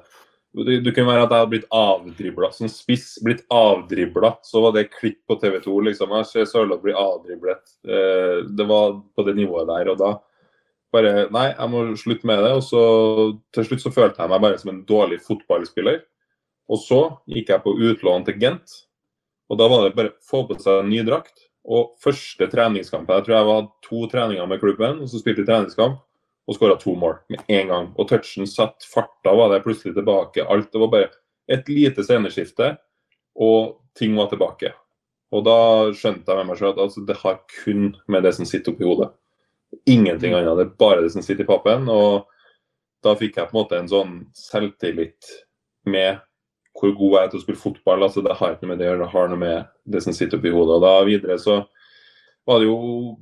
det, 0.52 0.92
kunne 0.92 1.08
være 1.08 1.24
at 1.24 1.30
jeg 1.32 1.40
hadde 1.40 1.52
blitt 1.54 1.70
avdribla 1.72 2.50
som 2.52 2.68
spiss. 2.68 3.14
Blitt 3.24 3.40
avdribla. 3.52 4.34
Så 4.44 4.60
var 4.60 4.74
det 4.76 4.90
klipp 4.92 5.22
på 5.28 5.38
TV 5.40 5.56
2. 5.64 5.78
liksom. 5.88 6.12
Jeg 6.18 6.28
ser 6.28 6.50
Sørloth 6.50 6.84
bli 6.84 6.92
avdriblet. 6.92 7.62
Eh, 7.88 8.42
det 8.52 8.66
var 8.68 8.98
på 9.16 9.24
det 9.24 9.36
nivået 9.38 9.70
der. 9.70 9.88
Og 9.94 10.00
da 10.00 10.12
bare 10.92 11.26
Nei, 11.32 11.46
jeg 11.54 11.72
må 11.72 11.84
slutte 11.96 12.28
med 12.28 12.44
det. 12.44 12.52
Og 12.58 12.64
så 12.66 12.82
til 13.56 13.68
slutt 13.68 13.86
så 13.86 13.94
følte 13.94 14.20
jeg 14.20 14.32
meg 14.34 14.44
bare 14.44 14.60
som 14.60 14.74
en 14.74 14.84
dårlig 14.88 15.22
fotballspiller. 15.24 16.02
Og 16.68 16.84
så 16.84 17.00
gikk 17.32 17.54
jeg 17.54 17.64
på 17.64 17.72
utlån 17.88 18.28
til 18.28 18.36
Gent. 18.44 18.76
Og 19.48 19.56
da 19.60 19.72
var 19.72 19.86
det 19.86 19.96
bare 19.96 20.12
å 20.12 20.20
få 20.28 20.44
på 20.48 20.60
seg 20.60 20.82
en 20.82 20.92
ny 20.92 21.00
drakt. 21.08 21.48
Og 21.64 21.94
første 22.02 22.48
treningskampen 22.50 23.14
Jeg 23.14 23.24
tror 23.24 23.36
jeg 23.36 23.48
var 23.48 23.66
to 23.86 24.06
treninger 24.10 24.48
med 24.50 24.60
klubben, 24.60 25.00
og 25.00 25.08
så 25.08 25.20
spilte 25.20 25.44
vi 25.44 25.48
treningskamp 25.48 26.00
og 26.48 26.57
skåra 26.57 26.76
to 26.81 26.94
mål 26.98 27.18
med 27.31 27.42
en 27.55 27.70
gang. 27.70 27.90
Og 27.96 28.09
touchen 28.11 28.48
satt, 28.50 28.83
farta 28.88 29.35
var 29.38 29.52
der 29.52 29.62
plutselig 29.64 29.94
tilbake. 29.96 30.44
Alt. 30.44 30.72
Det 30.72 30.81
var 30.83 30.92
bare 30.92 31.11
et 31.52 31.68
lite 31.70 32.05
sceneskifte, 32.05 32.74
og 33.38 33.78
ting 33.98 34.16
var 34.18 34.31
tilbake. 34.31 34.72
Og 35.33 35.44
da 35.46 35.57
skjønte 35.96 36.28
jeg 36.28 36.40
med 36.40 36.50
meg 36.50 36.59
selv 36.61 36.74
at 36.74 36.83
altså, 36.87 37.05
det 37.09 37.16
har 37.22 37.40
kun 37.62 37.92
med 38.11 38.26
det 38.26 38.35
som 38.37 38.48
sitter 38.48 38.74
oppi 38.74 38.85
hodet. 38.85 39.12
Ingenting 39.88 40.35
annet. 40.37 40.59
Det 40.59 40.66
er 40.66 40.74
bare 40.83 41.05
det 41.05 41.12
som 41.14 41.24
sitter 41.24 41.46
i 41.46 41.48
pappen. 41.48 41.88
Og 41.88 42.26
da 43.02 43.14
fikk 43.18 43.38
jeg 43.38 43.48
på 43.48 43.57
en 43.57 43.61
måte 43.62 43.78
en 43.78 43.90
sånn 43.90 44.18
selvtillit 44.37 45.31
med 45.88 46.20
hvor 46.78 46.92
god 46.96 47.14
jeg 47.14 47.22
er 47.22 47.31
til 47.33 47.40
å 47.40 47.44
spille 47.44 47.62
fotball. 47.62 48.05
altså 48.05 48.22
Det 48.24 48.37
har 48.37 48.55
ikke 48.55 48.66
noe 48.66 48.72
med 48.72 48.81
det 48.81 48.87
å 48.87 48.90
gjøre, 48.90 49.05
det 49.05 49.12
har 49.12 49.31
noe 49.31 49.40
med 49.40 49.72
det 49.94 50.02
som 50.05 50.16
sitter 50.16 50.40
oppi 50.40 50.52
hodet. 50.52 50.76
Og 50.76 50.85
da 50.85 50.92
videre 51.09 51.38
så 51.40 51.59
var 52.48 52.59
det 52.59 52.66
jo 52.66 52.78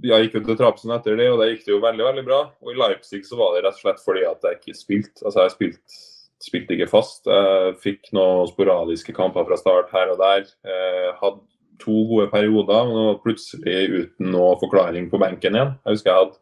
Jeg 0.07 0.27
gikk 0.27 0.39
jo 0.39 0.45
til 0.49 0.59
Trapsen 0.61 0.95
etter 0.95 1.19
det, 1.19 1.29
og 1.33 1.41
der 1.41 1.53
gikk 1.53 1.67
det 1.67 1.75
jo 1.75 1.83
veldig 1.83 2.07
veldig 2.07 2.25
bra. 2.27 2.41
Og 2.65 2.73
i 2.73 2.79
Leipzig 2.79 3.23
så 3.29 3.39
var 3.41 3.55
det 3.55 3.65
rett 3.67 3.77
og 3.77 3.85
slett 3.85 4.05
fordi 4.05 4.25
at 4.29 4.47
jeg 4.47 4.61
ikke 4.61 4.79
spilte. 4.79 5.25
Altså 5.25 5.45
jeg 5.45 5.55
spilte, 5.57 6.01
spilte 6.41 6.77
ikke 6.77 6.91
fast. 6.91 7.29
Jeg 7.29 7.75
fikk 7.85 8.13
noen 8.17 8.49
sporadiske 8.49 9.15
kamper 9.17 9.49
fra 9.49 9.59
start 9.61 9.93
her 9.95 10.15
og 10.15 10.23
der. 10.23 10.47
Jeg 10.67 11.17
hadde 11.21 11.43
to 11.81 11.97
gode 12.09 12.29
perioder, 12.33 12.87
men 12.89 13.09
var 13.11 13.21
plutselig 13.25 13.77
uten 13.89 14.33
noe 14.35 14.55
forklaring 14.61 15.09
på 15.13 15.21
benken 15.21 15.57
igjen. 15.57 15.75
Jeg 15.85 15.97
husker 15.97 16.13
jeg 16.13 16.23
hadde 16.25 16.41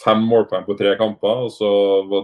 fem 0.00 0.22
målpoeng 0.24 0.64
på 0.68 0.76
tre 0.78 0.94
kamper, 1.00 1.46
og 1.46 1.50
så, 1.52 1.70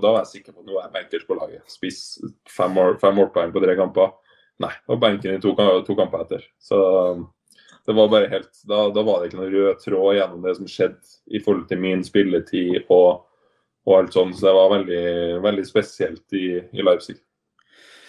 da 0.00 0.12
var 0.12 0.22
jeg 0.22 0.38
sikker 0.38 0.54
på 0.54 0.62
at 0.62 0.68
nå 0.68 0.76
er 0.76 0.87
jeg 0.87 0.94
benkers 0.94 1.26
på 1.28 1.37
laget. 1.37 1.64
Spiss 1.72 2.00
fem, 2.48 2.76
mål, 2.76 2.96
fem 3.02 3.16
målpoeng 3.18 3.52
på 3.54 3.64
tre 3.64 3.76
kamper. 3.78 4.14
Nei, 4.62 4.72
og 4.88 5.00
benken 5.02 5.37
i 5.37 5.40
to, 5.42 5.52
to 5.85 5.96
kamper 5.98 6.24
etter. 6.24 6.46
Så 6.62 6.78
det 7.87 7.94
var 7.94 8.11
bare 8.11 8.31
helt, 8.33 8.51
da, 8.66 8.88
da, 8.94 9.05
var 9.07 9.20
det 9.20 9.31
ikke 9.31 9.40
noen 9.40 9.55
rød 9.55 9.85
tråd 9.85 10.16
gjennom 10.16 10.42
det 10.42 10.57
som 10.59 10.70
skjedde 10.70 11.14
i 11.31 11.40
forhold 11.42 11.68
til 11.70 11.81
min 11.83 12.03
spilletid 12.07 12.90
og, 12.90 13.22
og 13.87 13.94
alt 14.01 14.16
sånt. 14.16 14.38
Så 14.38 14.49
det 14.49 14.57
var 14.57 14.72
veldig, 14.75 15.07
veldig 15.44 15.66
spesielt 15.68 16.37
i, 16.37 16.49
i 16.61 16.87
Leipzig. 16.87 17.18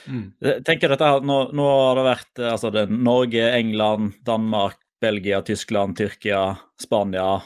Mm. 0.08 0.32
tenker 0.64 0.94
dette, 0.94 1.08
nå, 1.28 1.38
nå, 1.52 1.64
har 1.68 1.98
det 2.00 2.04
vært 2.06 2.42
altså 2.54 2.72
det, 2.72 2.86
Norge, 2.90 3.44
England, 3.58 4.14
Danmark, 4.26 4.80
Belgia, 5.04 5.42
Tyskland, 5.46 5.98
Tyrkia, 6.00 6.42
Spania. 6.82 7.42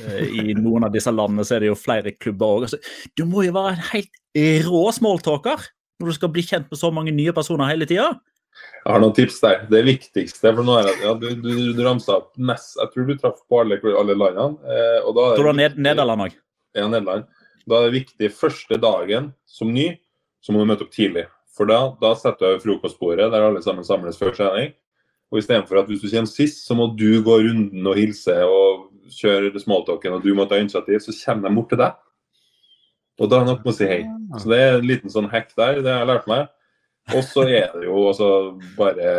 Eh, 0.00 0.26
I 0.28 0.56
noen 0.58 0.86
av 0.86 0.92
disse 0.92 1.12
landene 1.12 1.46
så 1.46 1.56
er 1.56 1.64
det 1.64 1.72
jo 1.72 1.78
flere 1.78 2.12
klubber 2.14 2.58
òg. 2.58 2.66
Altså, 2.68 2.82
du 3.16 3.24
må 3.28 3.46
jo 3.46 3.56
være 3.56 3.74
en 3.74 3.86
helt 3.94 4.20
rå 4.68 4.84
smalltalker 4.94 5.66
når 6.00 6.10
du 6.10 6.16
skal 6.16 6.32
bli 6.34 6.44
kjent 6.44 6.70
med 6.70 6.80
så 6.80 6.90
mange 6.94 7.14
nye 7.14 7.34
personer 7.34 7.70
hele 7.70 7.88
tida. 7.88 8.12
Jeg 8.82 8.90
har 8.90 9.02
noen 9.02 9.14
tips 9.16 9.38
der. 9.42 9.60
Det 9.70 9.82
viktigste 9.86 10.50
for 10.52 10.66
nå 10.66 10.74
er 10.80 10.90
at 10.90 11.04
ja, 11.04 11.12
du, 11.18 11.28
du, 11.38 11.52
du 11.76 11.82
ramsa 11.86 12.18
opp 12.18 12.32
nest 12.36 12.74
Jeg 12.80 12.90
tror 12.92 13.06
du 13.06 13.14
traff 13.18 13.38
på 13.48 13.60
alle, 13.62 13.78
alle 13.98 14.16
landene. 14.18 14.58
Eh, 14.66 14.98
og 15.06 15.14
da 15.18 15.28
tror 15.38 15.48
du 15.48 15.52
har 15.52 15.78
Nederland 15.86 16.26
òg? 16.26 16.36
Ja, 16.76 16.88
Nederland. 16.90 17.28
Da 17.68 17.78
er 17.78 17.88
det 17.88 18.00
viktig 18.00 18.32
første 18.34 18.78
dagen 18.82 19.30
som 19.46 19.70
ny, 19.74 19.92
så 20.42 20.52
må 20.52 20.62
du 20.62 20.70
møte 20.70 20.86
opp 20.86 20.94
tidlig. 20.94 21.28
For 21.52 21.68
da, 21.68 21.92
da 22.00 22.14
setter 22.18 22.56
du 22.56 22.64
frokostbordet 22.64 23.28
der 23.30 23.44
alle 23.46 23.62
sammen 23.64 23.86
samles 23.86 24.18
før 24.18 24.34
trening. 24.34 24.72
Og 25.32 25.40
istedenfor 25.40 25.80
at 25.80 25.88
hvis 25.88 26.02
du 26.02 26.10
kommer 26.10 26.28
sist, 26.28 26.64
så 26.66 26.76
må 26.76 26.90
du 26.98 27.22
gå 27.24 27.38
runden 27.46 27.86
og 27.88 27.96
hilse 27.96 28.34
og 28.44 28.88
kjøre 29.12 29.60
smalltalken, 29.60 30.16
og 30.16 30.24
du 30.24 30.32
må 30.36 30.44
ta 30.48 30.58
initiativ, 30.60 31.00
så 31.04 31.14
kommer 31.24 31.48
de 31.48 31.56
bort 31.56 31.70
til 31.72 31.80
deg. 31.80 32.00
Og 33.20 33.30
da 33.30 33.38
er 33.38 33.44
det 33.44 33.52
nok 33.52 33.62
med 33.64 33.72
å 33.72 33.76
si 33.76 33.88
hei. 33.88 34.02
Så 34.40 34.50
det 34.50 34.58
er 34.58 34.76
en 34.76 34.88
liten 34.88 35.12
sånn 35.12 35.30
hack 35.32 35.52
der, 35.56 35.80
det 35.84 35.92
har 35.92 36.02
jeg 36.02 36.10
lært 36.10 36.28
meg. 36.30 36.50
Og 37.10 37.24
så 37.26 37.42
er 37.50 37.72
det 37.74 37.88
jo 37.88 37.96
altså 38.08 38.26
bare 38.76 39.12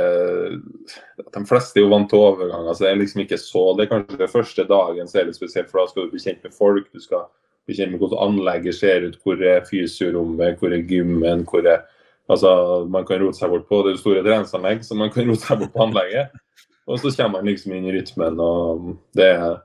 De 1.36 1.42
fleste 1.46 1.80
er 1.80 1.84
jo 1.84 1.92
vant 1.92 2.08
til 2.10 2.22
overganger, 2.24 2.72
så 2.74 2.86
det 2.86 2.92
er 2.92 3.02
liksom 3.02 3.24
ikke 3.26 3.40
så 3.42 3.64
Det 3.76 3.86
er 3.86 3.92
kanskje 3.92 4.20
det 4.22 4.30
første 4.32 4.66
dagen 4.70 5.10
så 5.10 5.20
er 5.20 5.28
det 5.28 5.36
spesielt, 5.36 5.72
for 5.72 5.82
da 5.82 5.90
skal 5.92 6.06
du 6.06 6.14
bli 6.14 6.24
kjent 6.24 6.46
med 6.46 6.56
folk. 6.56 6.88
Du 6.94 7.04
skal 7.04 7.26
bli 7.68 7.76
kjent 7.78 7.92
med 7.92 8.00
hvordan 8.00 8.24
anlegget 8.30 8.80
ser 8.80 9.10
ut, 9.10 9.20
hvor 9.24 9.44
er 9.44 9.68
fysiorommet, 9.68 10.58
hvor 10.60 10.72
er 10.72 10.88
gymmen, 10.88 11.44
hvor 11.50 11.68
er 11.68 11.84
Altså, 12.32 12.86
man 12.88 13.04
kan 13.04 13.20
rote 13.20 13.36
seg 13.36 13.52
bort 13.52 13.66
på 13.68 13.82
det 13.84 13.98
store 14.00 14.22
treningsanlegg, 14.24 14.86
så 14.88 14.96
man 14.96 15.10
kan 15.12 15.28
rote 15.28 15.44
seg 15.44 15.60
bort 15.60 15.74
på 15.74 15.84
anlegget. 15.84 16.32
Og 16.88 17.00
så 17.00 17.12
kommer 17.18 17.42
man 17.42 17.50
liksom 17.52 17.74
inn 17.76 17.88
i 17.88 17.96
rytmen, 17.96 18.40
og 18.40 18.94
det 19.18 19.28
er 19.34 19.58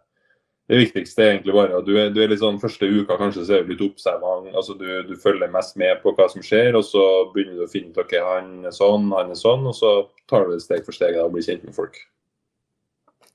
det 0.69 0.83
viktigste 0.83 1.23
er 1.25 1.31
egentlig 1.33 1.55
bare 1.57 1.79
at 1.79 1.87
du 1.87 1.95
er, 1.97 2.11
du 2.13 2.19
er 2.21 2.29
litt 2.29 2.43
sånn 2.43 2.61
første 2.61 2.85
uka 2.85 3.17
kanskje 3.17 3.47
så 3.49 3.57
er 3.57 3.65
du 3.65 3.73
litt 3.73 3.85
observant. 3.87 4.51
altså 4.53 4.77
du, 4.77 4.85
du, 5.09 5.15
følger 5.21 5.49
mest 5.53 5.79
med 5.81 6.03
på 6.03 6.13
hva 6.13 6.29
som 6.29 6.45
skjer, 6.45 6.77
og 6.77 6.85
så 6.85 7.05
begynner 7.33 7.57
du 7.57 7.65
å 7.65 7.73
finne 7.73 7.95
ut 7.95 8.03
ok, 8.03 8.15
han 8.27 8.53
er 8.69 8.77
sånn, 8.77 9.09
han 9.17 9.33
er 9.33 9.41
sånn, 9.41 9.65
og 9.71 9.77
så 9.77 9.95
tar 10.29 10.45
du 10.45 10.53
det 10.53 10.63
steg 10.67 10.85
for 10.85 10.97
steg 10.97 11.17
og 11.23 11.33
blir 11.33 11.47
kjent 11.47 11.65
med 11.65 11.77
folk. 11.77 11.97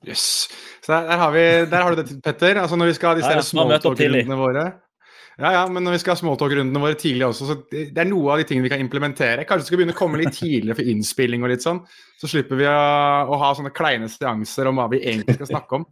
Yes. 0.04 0.46
Så 0.84 0.92
der, 0.92 1.08
der, 1.08 1.18
har 1.24 1.34
vi, 1.34 1.44
der, 1.72 1.80
har 1.80 1.94
du 1.94 2.02
det, 2.02 2.18
Petter. 2.22 2.58
altså 2.60 2.76
Når 2.76 2.90
vi 2.90 2.96
skal 2.98 3.08
ha 3.10 3.18
disse 3.18 3.30
ja, 3.32 3.40
ja, 3.40 3.46
småtalkrundene 3.48 4.36
våre 4.36 4.64
ja, 5.34 5.50
ja, 5.50 5.62
men 5.66 5.82
når 5.82 5.96
vi 5.96 6.00
skal 6.04 6.14
ha 6.14 6.20
småtalkrundene 6.20 6.78
våre 6.78 6.94
tidlig 6.94 7.24
også, 7.26 7.48
så 7.48 7.54
det 7.66 7.98
er 7.98 8.06
noe 8.06 8.30
av 8.30 8.38
de 8.38 8.44
tingene 8.46 8.68
vi 8.68 8.70
kan 8.70 8.82
implementere. 8.84 9.42
Kanskje 9.48 9.64
vi 9.64 9.70
skal 9.72 9.80
begynne 9.80 9.94
å 9.96 9.98
komme 9.98 10.20
litt 10.20 10.36
tidligere 10.36 10.76
for 10.78 10.90
innspilling 10.92 11.42
og 11.42 11.50
litt 11.50 11.64
sånn. 11.64 11.80
Så 12.20 12.30
slipper 12.30 12.60
vi 12.60 12.68
å, 12.70 12.74
å 13.34 13.38
ha 13.40 13.48
sånne 13.58 13.72
kleine 13.74 14.06
seanser 14.12 14.70
om 14.70 14.78
hva 14.78 14.86
vi 14.92 15.02
egentlig 15.02 15.34
skal 15.40 15.50
snakke 15.56 15.80
om. 15.80 15.88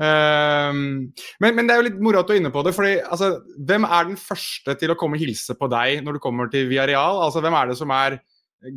Um, 0.00 1.12
men, 1.42 1.52
men, 1.52 1.66
det 1.68 1.74
er 1.74 1.82
jo 1.82 1.86
litt 1.90 1.98
moro 2.02 2.22
at 2.22 2.28
du 2.28 2.32
er 2.34 2.40
inne 2.40 2.52
på 2.54 2.62
det. 2.64 2.72
fordi 2.76 2.94
altså, 3.02 3.34
Hvem 3.58 3.86
er 3.86 4.08
den 4.08 4.18
første 4.20 4.76
til 4.80 4.94
å 4.94 4.96
komme 4.98 5.18
og 5.18 5.24
hilse 5.24 5.56
på 5.58 5.68
deg 5.72 6.00
når 6.04 6.16
du 6.16 6.22
kommer 6.24 6.50
til 6.52 6.70
Viareal? 6.70 7.20
Altså, 7.26 7.42
hvem 7.44 7.58
er 7.58 7.70
det 7.70 7.78
som 7.80 7.94
er 7.96 8.18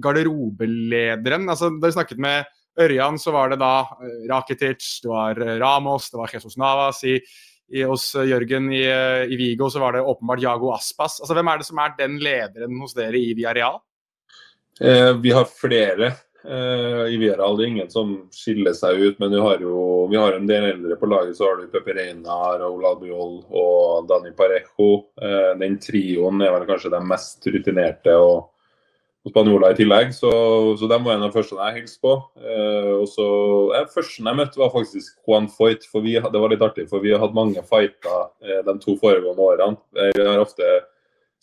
garderobelederen? 0.04 1.49
Altså, 1.51 1.71
da 1.80 1.89
vi 1.89 1.97
snakket 1.97 2.21
med 2.21 2.54
Ørjan, 2.82 3.17
så 3.21 3.32
var 3.32 3.54
det 3.54 3.62
da 3.63 3.73
uh, 3.88 4.21
Rakitic, 4.30 4.99
det 5.06 5.12
var 5.12 5.39
uh, 5.39 5.56
Ramos, 5.62 6.10
det 6.12 6.19
var 6.19 6.34
Jesus 6.36 6.58
Navas. 6.60 7.01
I, 7.08 7.17
i, 7.71 7.82
hos 7.88 8.10
uh, 8.19 8.25
Jørgen 8.28 8.67
i, 8.75 8.84
i, 8.84 9.39
Vigo 9.39 9.71
så 9.71 9.80
var 9.82 9.95
det 9.95 10.04
åpenbart 10.06 10.43
Jago 10.43 10.73
Aspas. 10.75 11.21
Altså, 11.23 11.34
hvem 11.38 11.54
er 11.54 11.62
det 11.62 11.69
som 11.71 11.80
er 11.82 11.95
den 11.97 12.19
lederen 12.21 12.82
hos 12.84 12.97
dere 12.97 13.21
i 13.21 13.32
Viareal? 13.38 13.80
Eh, 14.82 15.17
vi 15.17 15.32
har 15.32 15.45
flere. 15.45 16.12
Uh, 16.45 17.10
I 17.10 17.17
det 17.17 17.34
er 17.34 17.62
ingen 17.65 17.88
som 17.89 18.12
skiller 18.34 18.75
seg 18.77 18.99
ut, 19.01 19.19
men 19.21 19.31
vi 19.34 19.41
har 19.41 19.62
jo 19.63 20.05
vi 20.12 20.19
har 20.19 20.36
en 20.36 20.45
del 20.49 20.67
eldre 20.69 20.97
på 20.99 21.10
laget. 21.10 21.38
Så 21.38 21.47
har 21.47 21.58
du 21.58 21.71
Pepe 21.73 21.95
Reina, 21.97 22.36
Olav 22.67 22.99
Biol 23.01 23.39
og 23.49 24.10
Dani 24.10 24.34
Parejo. 24.38 24.89
Uh, 25.17 25.55
den 25.62 25.79
trioen 25.81 26.43
er 26.45 26.53
vel 26.53 26.67
kanskje 26.69 26.93
de 26.93 27.01
mest 27.10 27.49
rutinerte 27.49 28.13
og, 28.21 28.51
og 29.25 29.34
spanjoler 29.34 29.73
i 29.73 29.79
tillegg. 29.81 30.13
Så, 30.13 30.31
så 30.77 30.89
de 30.91 30.99
var 31.01 31.15
en 31.15 31.25
av 31.25 31.34
de 31.34 31.39
første 31.39 31.58
jeg 31.58 31.79
hilste 31.79 32.03
på. 32.05 32.15
Uh, 32.38 32.93
og 33.01 33.08
så 33.10 33.29
eh, 33.79 33.88
Første 33.95 34.21
jeg 34.21 34.41
møtte, 34.41 34.62
var 34.62 34.73
faktisk 34.75 35.17
Juan 35.25 35.49
Foyt. 35.49 35.89
For 35.89 36.05
vi, 36.05 36.19
det 36.19 36.43
var 36.43 36.53
litt 36.53 36.65
artig, 36.67 36.86
for 36.91 37.01
vi 37.01 37.15
har 37.15 37.25
hatt 37.25 37.38
mange 37.38 37.65
fighter 37.65 38.29
de 38.69 38.77
to 38.86 38.99
foregående 39.01 39.49
årene. 39.49 39.81
Vi 40.13 40.29
har 40.29 40.45
ofte 40.45 40.75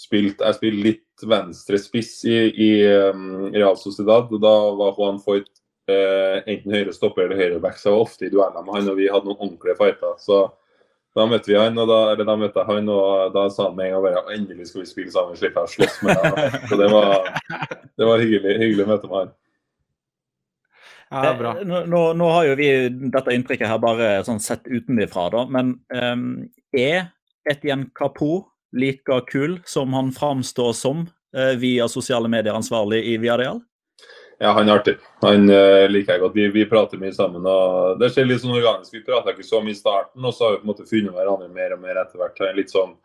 spilt, 0.03 0.43
jeg 0.43 0.59
spilte 0.59 0.87
litt 0.89 1.27
venstre 1.29 1.79
spiss 1.79 2.17
i, 2.27 2.39
i 2.51 2.71
um, 3.11 3.53
Real 3.55 3.79
Sociedad. 3.79 4.31
og 4.33 4.43
Da 4.43 4.55
var 4.79 4.97
Juan 4.99 5.21
Foyt 5.23 5.51
eh, 5.91 6.41
enten 6.47 6.75
høyre 6.75 6.95
stopper 6.95 7.27
eller 7.27 7.39
høyre 7.39 7.61
back, 7.63 7.79
så 7.79 7.91
jeg 7.91 7.97
var 7.97 8.09
ofte 8.09 8.27
i 8.27 8.33
dueller 8.33 8.67
med 8.67 8.75
han, 8.79 8.91
og 8.93 8.99
vi 8.99 9.11
hadde 9.13 9.31
noen 9.31 9.39
ordentlige 9.39 9.79
fighter. 9.79 10.19
så 10.23 10.43
da 11.13 11.27
møtte 11.29 11.51
vi 11.51 11.59
han, 11.61 11.77
og 11.77 11.91
da, 11.91 11.99
eller 12.15 12.25
da 12.25 12.35
møtte 12.41 12.63
jeg 12.63 12.71
han, 12.71 12.87
og 12.89 13.35
da 13.35 13.45
sa 13.53 13.67
han 13.67 13.77
med 13.77 13.91
en 13.91 13.95
gang 13.99 14.05
bare 14.07 14.37
endelig 14.37 14.71
skal 14.71 14.81
vi 14.81 14.89
spille 14.89 15.13
sammen, 15.13 15.37
slipper 15.37 15.67
jeg 15.67 15.69
å 15.69 15.73
slåss 15.75 15.99
med 16.07 16.23
deg. 16.23 16.55
Så 16.71 16.79
det 16.81 16.89
var, 16.89 17.27
det 18.01 18.09
var 18.09 18.23
hyggelig, 18.25 18.55
hyggelig 18.63 18.87
å 18.87 18.93
møte 18.95 19.11
med 19.11 19.19
han. 19.19 19.35
Ja, 21.13 21.35
bra. 21.37 21.53
Eh, 21.61 21.67
nå, 21.69 22.05
nå, 22.17 22.31
har 22.33 22.47
jo 22.49 22.55
vi 22.57 22.71
dette 23.13 23.35
inntrykket 23.37 23.69
her 23.69 23.83
bare 23.83 24.15
sånn 24.25 24.41
sett 24.41 24.65
utenfra, 24.65 25.27
da. 25.35 25.45
Men 25.53 25.75
um, 25.93 26.25
er 26.73 27.11
Etienne 27.45 27.91
Capo 27.93 28.47
like 28.73 29.21
kul 29.29 29.61
som 29.65 29.93
han 29.93 30.13
framstår 30.13 30.73
som 30.73 31.07
eh, 31.37 31.57
via 31.59 31.89
sosiale 31.89 32.29
medier 32.29 32.55
ansvarlig 32.55 33.05
i 33.05 33.17
Viareal? 33.17 33.61
Ja, 34.43 34.53
han 34.53 34.69
er 34.69 34.81
artig. 34.81 34.97
Han 35.23 35.47
uh, 35.51 35.87
liker 35.87 36.17
jeg 36.17 36.21
godt. 36.25 36.35
Vi, 36.35 36.49
vi, 36.51 36.65
prater 36.67 36.99
mye 36.99 37.13
sammen. 37.15 37.45
og 37.47 38.01
Det 38.01 38.09
skjer 38.11 38.27
litt 38.27 38.43
sånn 38.43 38.57
organisk. 38.57 38.91
Vi 38.97 39.05
prater 39.07 39.37
ikke 39.37 39.47
så 39.47 39.61
mye 39.63 39.77
i 39.77 39.79
starten, 39.79 40.25
og 40.25 40.35
så 40.35 40.49
har 40.49 40.57
vi 40.57 40.63
på 40.63 40.67
en 40.67 40.71
måte 40.73 40.87
funnet 40.89 41.15
hverandre 41.15 41.47
mer 41.55 41.77
og 41.77 41.85
mer 41.85 42.01
etter 42.03 42.19
hvert. 42.19 42.43
Litt 42.57 42.75
sånn 42.75 42.97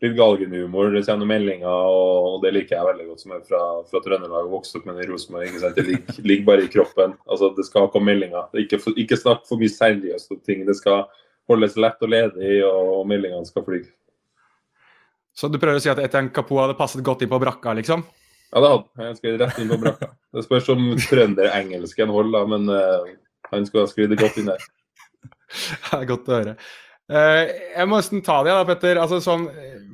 litt 0.00 0.16
galgenhumor. 0.16 0.94
Det 0.94 1.04
kommer 1.04 1.28
meldinger, 1.28 1.68
og, 1.68 2.40
det 2.44 2.54
liker 2.56 2.78
jeg 2.78 2.88
veldig 2.88 3.06
godt, 3.10 3.24
som 3.26 3.36
er 3.36 3.44
fra, 3.50 3.60
fra 3.90 4.02
Trøndelag 4.06 4.48
og 4.48 4.56
vokste 4.58 4.80
opp 4.80 4.88
med 4.88 5.04
Rosenborg. 5.10 5.60
Det 5.76 5.84
ligger, 5.84 6.22
ligger, 6.30 6.48
bare 6.48 6.64
i 6.64 6.72
kroppen. 6.72 7.12
Altså, 7.26 7.52
Det 7.58 7.68
skal 7.68 7.90
komme 7.92 8.14
meldinger. 8.14 8.48
Ikke, 8.64 8.80
ikke 8.96 9.20
snakk 9.20 9.44
for 9.48 9.60
mye 9.60 9.72
seriøst 9.72 10.32
om 10.32 10.40
ting. 10.48 10.64
Det 10.68 10.78
skal 10.80 11.04
holdes 11.50 11.76
lett 11.76 12.02
og 12.02 12.12
ledig, 12.12 12.56
og, 12.66 12.92
og 13.00 13.06
meldingene 13.12 13.48
skal 13.48 13.68
fly. 13.68 13.84
Så 15.36 15.50
du 15.52 15.58
prøver 15.60 15.76
å 15.76 15.84
si 15.84 15.92
at 15.92 16.00
Etian 16.00 16.30
Kapo 16.32 16.62
hadde 16.62 16.78
passet 16.78 17.04
godt 17.04 17.24
inn 17.24 17.30
på 17.32 17.40
brakka, 17.42 17.74
liksom? 17.76 18.06
Ja, 18.54 18.62
det 18.62 18.70
hadde 18.70 19.04
han. 19.04 19.18
skrev 19.18 19.38
rett 19.42 19.60
inn 19.60 19.68
på 19.68 19.78
brakka. 19.82 20.08
Det 20.32 20.44
spørs 20.46 20.70
om 20.72 20.88
trønderengelsken 21.02 22.12
holder, 22.14 22.48
men 22.48 22.70
uh, 22.72 23.10
han 23.50 23.66
skulle 23.68 23.84
ha 23.84 23.90
skrevet 23.90 24.20
godt 24.20 24.40
inn 24.40 24.50
der. 24.52 24.66
Det 25.46 25.98
er 25.98 26.08
godt 26.08 26.30
å 26.30 26.38
høre. 26.38 26.54
Uh, 27.06 27.44
jeg 27.76 27.86
må 27.86 28.00
nesten 28.00 28.22
ta 28.26 28.40
det, 28.42 28.54
da, 28.56 28.64
Petter. 28.66 28.98
Altså, 28.98 29.20
sånn, 29.22 29.44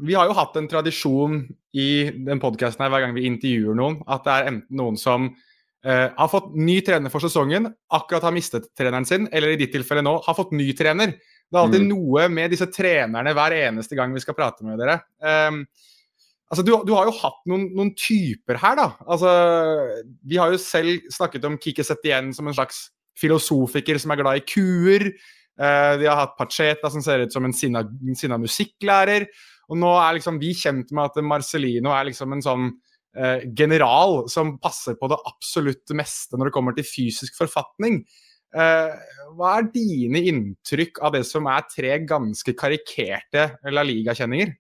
vi 0.07 0.15
har 0.17 0.31
jo 0.31 0.37
hatt 0.39 0.55
en 0.57 0.69
tradisjon 0.71 1.43
i 1.77 1.89
den 2.25 2.41
podkasten 2.41 2.87
hver 2.87 3.05
gang 3.05 3.17
vi 3.17 3.27
intervjuer 3.29 3.77
noen, 3.77 3.99
at 4.07 4.25
det 4.25 4.37
er 4.37 4.49
enten 4.53 4.79
noen 4.79 4.97
som 5.01 5.27
uh, 5.33 6.09
har 6.15 6.31
fått 6.33 6.55
ny 6.55 6.79
trener 6.87 7.13
for 7.13 7.25
sesongen, 7.25 7.67
akkurat 7.93 8.31
har 8.31 8.37
mistet 8.37 8.71
treneren 8.79 9.09
sin, 9.09 9.27
eller 9.35 9.53
i 9.53 9.61
ditt 9.61 9.75
tilfelle 9.75 10.05
nå 10.07 10.21
har 10.25 10.39
fått 10.39 10.55
ny 10.57 10.71
trener. 10.79 11.19
Det 11.53 11.59
er 11.59 11.67
alltid 11.67 11.83
mm. 11.85 11.89
noe 11.91 12.29
med 12.33 12.55
disse 12.55 12.65
trenerne 12.73 13.35
hver 13.37 13.53
eneste 13.59 13.97
gang 13.99 14.15
vi 14.17 14.23
skal 14.25 14.37
prate 14.39 14.65
med 14.65 14.79
dere. 14.81 14.95
Um, 15.21 15.59
altså, 16.49 16.65
du, 16.65 16.71
du, 16.89 16.95
har 16.97 17.11
jo 17.11 17.13
hatt 17.19 17.43
noen, 17.51 17.67
noen, 17.77 17.91
typer 17.93 18.57
her, 18.63 18.79
da. 18.81 18.87
Altså, 19.05 19.35
vi 20.25 20.41
har 20.41 20.55
jo 20.55 20.61
selv 20.63 21.13
snakket 21.13 21.45
om 21.45 21.59
Kike 21.61 21.85
Setien 21.85 22.33
som 22.33 22.49
en 22.49 22.57
slags 22.57 22.87
filosofiker 23.21 24.01
som 24.01 24.15
er 24.15 24.23
glad 24.23 24.41
i 24.41 24.47
kuer. 24.49 25.11
Uh, 25.61 26.01
vi 26.01 26.09
har 26.09 26.23
hatt 26.23 26.39
Pacheta 26.39 26.89
som 26.89 27.05
ser 27.05 27.27
ut 27.27 27.37
som 27.37 27.45
en 27.45 27.53
sinna, 27.53 27.85
sinna 28.17 28.41
musikklærer. 28.41 29.29
Og 29.69 29.77
nå 29.85 29.93
er 30.01 30.17
liksom 30.17 30.41
vi 30.41 30.55
kjent 30.57 30.89
med 30.97 31.11
at 31.11 31.21
Marcelino 31.21 31.93
er 31.93 32.09
liksom 32.09 32.33
en 32.33 32.49
sånn 32.49 32.71
uh, 32.73 33.45
general 33.53 34.23
som 34.33 34.57
passer 34.63 34.97
på 34.97 35.13
det 35.13 35.21
absolutt 35.29 35.93
meste 36.01 36.41
når 36.41 36.49
det 36.49 36.57
kommer 36.57 36.81
til 36.81 36.89
fysisk 36.89 37.37
forfatning. 37.45 38.07
Eh, 38.53 39.19
hva 39.33 39.57
er 39.59 39.69
dine 39.73 40.21
inntrykk 40.29 41.01
av 41.05 41.17
det 41.17 41.25
som 41.29 41.49
er 41.49 41.65
tre 41.73 41.99
ganske 42.05 42.55
karikerte 42.59 43.49
La 43.73 43.85
Liga-kjenninger? 43.87 44.53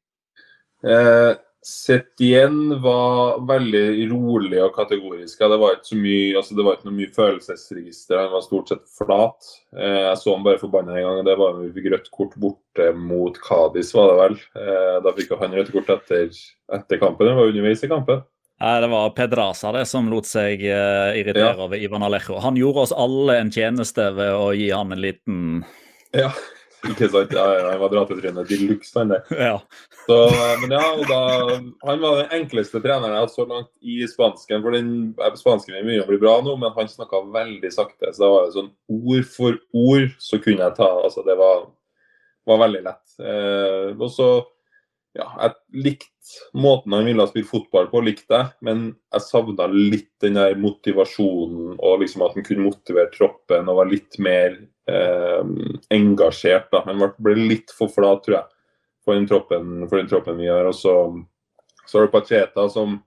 Eh, 0.82 1.32
Setien 1.62 2.72
var 2.82 3.36
veldig 3.46 4.08
rolig 4.10 4.58
og 4.64 4.72
kategorisk. 4.74 5.38
Det 5.38 5.58
var 5.62 5.76
ikke 5.76 5.98
mye, 6.00 6.32
altså 6.40 6.56
det 6.58 6.64
var 6.66 6.74
ikke 6.74 6.88
noe 6.88 6.96
mye 6.96 7.12
følelsesregister. 7.14 8.18
Han 8.18 8.32
var 8.32 8.42
stort 8.42 8.72
sett 8.72 8.82
flat. 8.90 9.50
Eh, 9.76 10.00
jeg 10.08 10.16
så 10.18 10.34
han 10.34 10.42
bare 10.42 10.58
forbanna 10.58 10.96
en 10.98 11.06
gang. 11.06 11.20
Det 11.28 11.36
var 11.38 11.54
da 11.54 11.62
vi 11.62 11.70
fikk 11.76 11.86
rødt 11.92 12.10
kort 12.16 12.34
borte 12.42 12.88
mot 12.98 13.38
Kadis, 13.46 13.92
var 13.94 14.10
det 14.10 14.18
vel. 14.22 14.36
Eh, 14.58 14.96
da 15.06 15.14
fikk 15.14 15.36
han 15.38 15.54
rødt 15.54 15.70
kort 15.76 15.94
etter, 15.94 16.34
etter 16.80 17.02
kampen. 17.04 17.30
Det 17.30 17.38
var 17.38 17.52
underveis 17.52 17.86
i 17.86 17.92
kampen. 17.94 18.26
Nei, 18.62 18.80
Det 18.80 18.86
var 18.86 19.10
Pedraza 19.10 19.72
det 19.74 19.86
som 19.90 20.06
lot 20.06 20.28
seg 20.28 20.60
uh, 20.62 21.10
irritere 21.18 21.50
ja. 21.50 21.64
over 21.64 21.80
Ivan 21.82 22.04
Alejo. 22.06 22.36
Han 22.38 22.58
gjorde 22.58 22.84
oss 22.86 22.92
alle 22.94 23.40
en 23.42 23.50
tjeneste 23.50 24.04
ved 24.14 24.30
å 24.38 24.52
gi 24.54 24.68
han 24.70 24.94
en 24.94 25.02
liten 25.02 25.40
Ja, 26.14 26.28
ikke 26.86 27.08
sant. 27.10 27.34
Ja, 27.34 27.46
han 27.66 27.80
var 27.80 27.90
dratetryne 27.90 28.44
de 28.46 28.58
luxe, 28.68 28.94
han 29.00 29.10
der. 29.10 29.26
Ja. 29.50 29.56
Så, 30.04 30.20
eh, 30.30 30.54
men 30.62 30.76
ja, 30.76 30.84
da, 31.08 31.18
Han 31.88 32.00
var 32.02 32.20
den 32.20 32.32
enkleste 32.38 32.78
treneren 32.82 33.16
jeg 33.16 33.24
hadde 33.24 33.34
så 33.34 33.48
langt 33.50 33.70
i 33.82 33.98
spansken. 34.06 34.62
For 34.62 34.78
den 34.78 34.94
spansken 35.42 35.76
min 35.80 35.88
begynner 35.88 36.06
å 36.06 36.12
bli 36.12 36.22
bra 36.22 36.38
nå, 36.46 36.54
men 36.62 36.74
han 36.78 36.90
snakka 36.90 37.24
veldig 37.34 37.74
sakte. 37.74 38.14
Så 38.14 38.22
det 38.22 38.32
var 38.36 38.50
sånn 38.54 38.72
ord 38.94 39.28
for 39.30 39.58
ord 39.74 40.10
så 40.22 40.38
kunne 40.42 40.68
jeg 40.68 40.78
ta 40.78 40.90
Altså, 41.02 41.26
det 41.26 41.34
var, 41.38 41.66
var 42.46 42.62
veldig 42.62 42.86
lett. 42.86 43.04
Eh, 43.26 43.90
og 43.98 44.10
så 44.14 44.32
ja, 45.18 45.26
jeg 45.42 45.82
likte 45.84 46.08
måten 46.56 46.94
han 46.94 47.04
ville 47.04 47.26
spille 47.28 47.48
fotball 47.48 47.88
på, 47.92 48.00
likte 48.06 48.38
jeg. 48.38 48.50
Men 48.64 48.84
jeg 49.12 49.24
savna 49.26 49.66
litt 49.72 50.12
den 50.24 50.38
der 50.38 50.56
motivasjonen 50.60 51.76
og 51.76 52.00
liksom 52.02 52.24
at 52.26 52.38
han 52.38 52.46
kunne 52.46 52.68
motivere 52.70 53.12
troppen 53.12 53.68
og 53.68 53.82
være 53.82 53.92
litt 53.92 54.18
mer 54.22 54.56
eh, 54.88 55.52
engasjert. 55.92 56.70
da. 56.72 56.84
Han 56.88 57.02
ble 57.18 57.36
litt 57.40 57.74
for 57.76 57.92
flat, 57.92 58.24
tror 58.24 58.38
jeg, 58.38 58.60
for 59.04 59.18
den 59.18 59.28
troppen, 59.28 59.72
for 59.88 60.00
den 60.00 60.10
troppen 60.10 60.40
vi 60.40 60.48
har. 60.48 60.70
Og 60.70 60.76
så, 60.78 60.96
så 61.84 61.98
har 61.98 62.08
du 62.08 62.14
Pacheta 62.14 62.68
som 62.72 63.00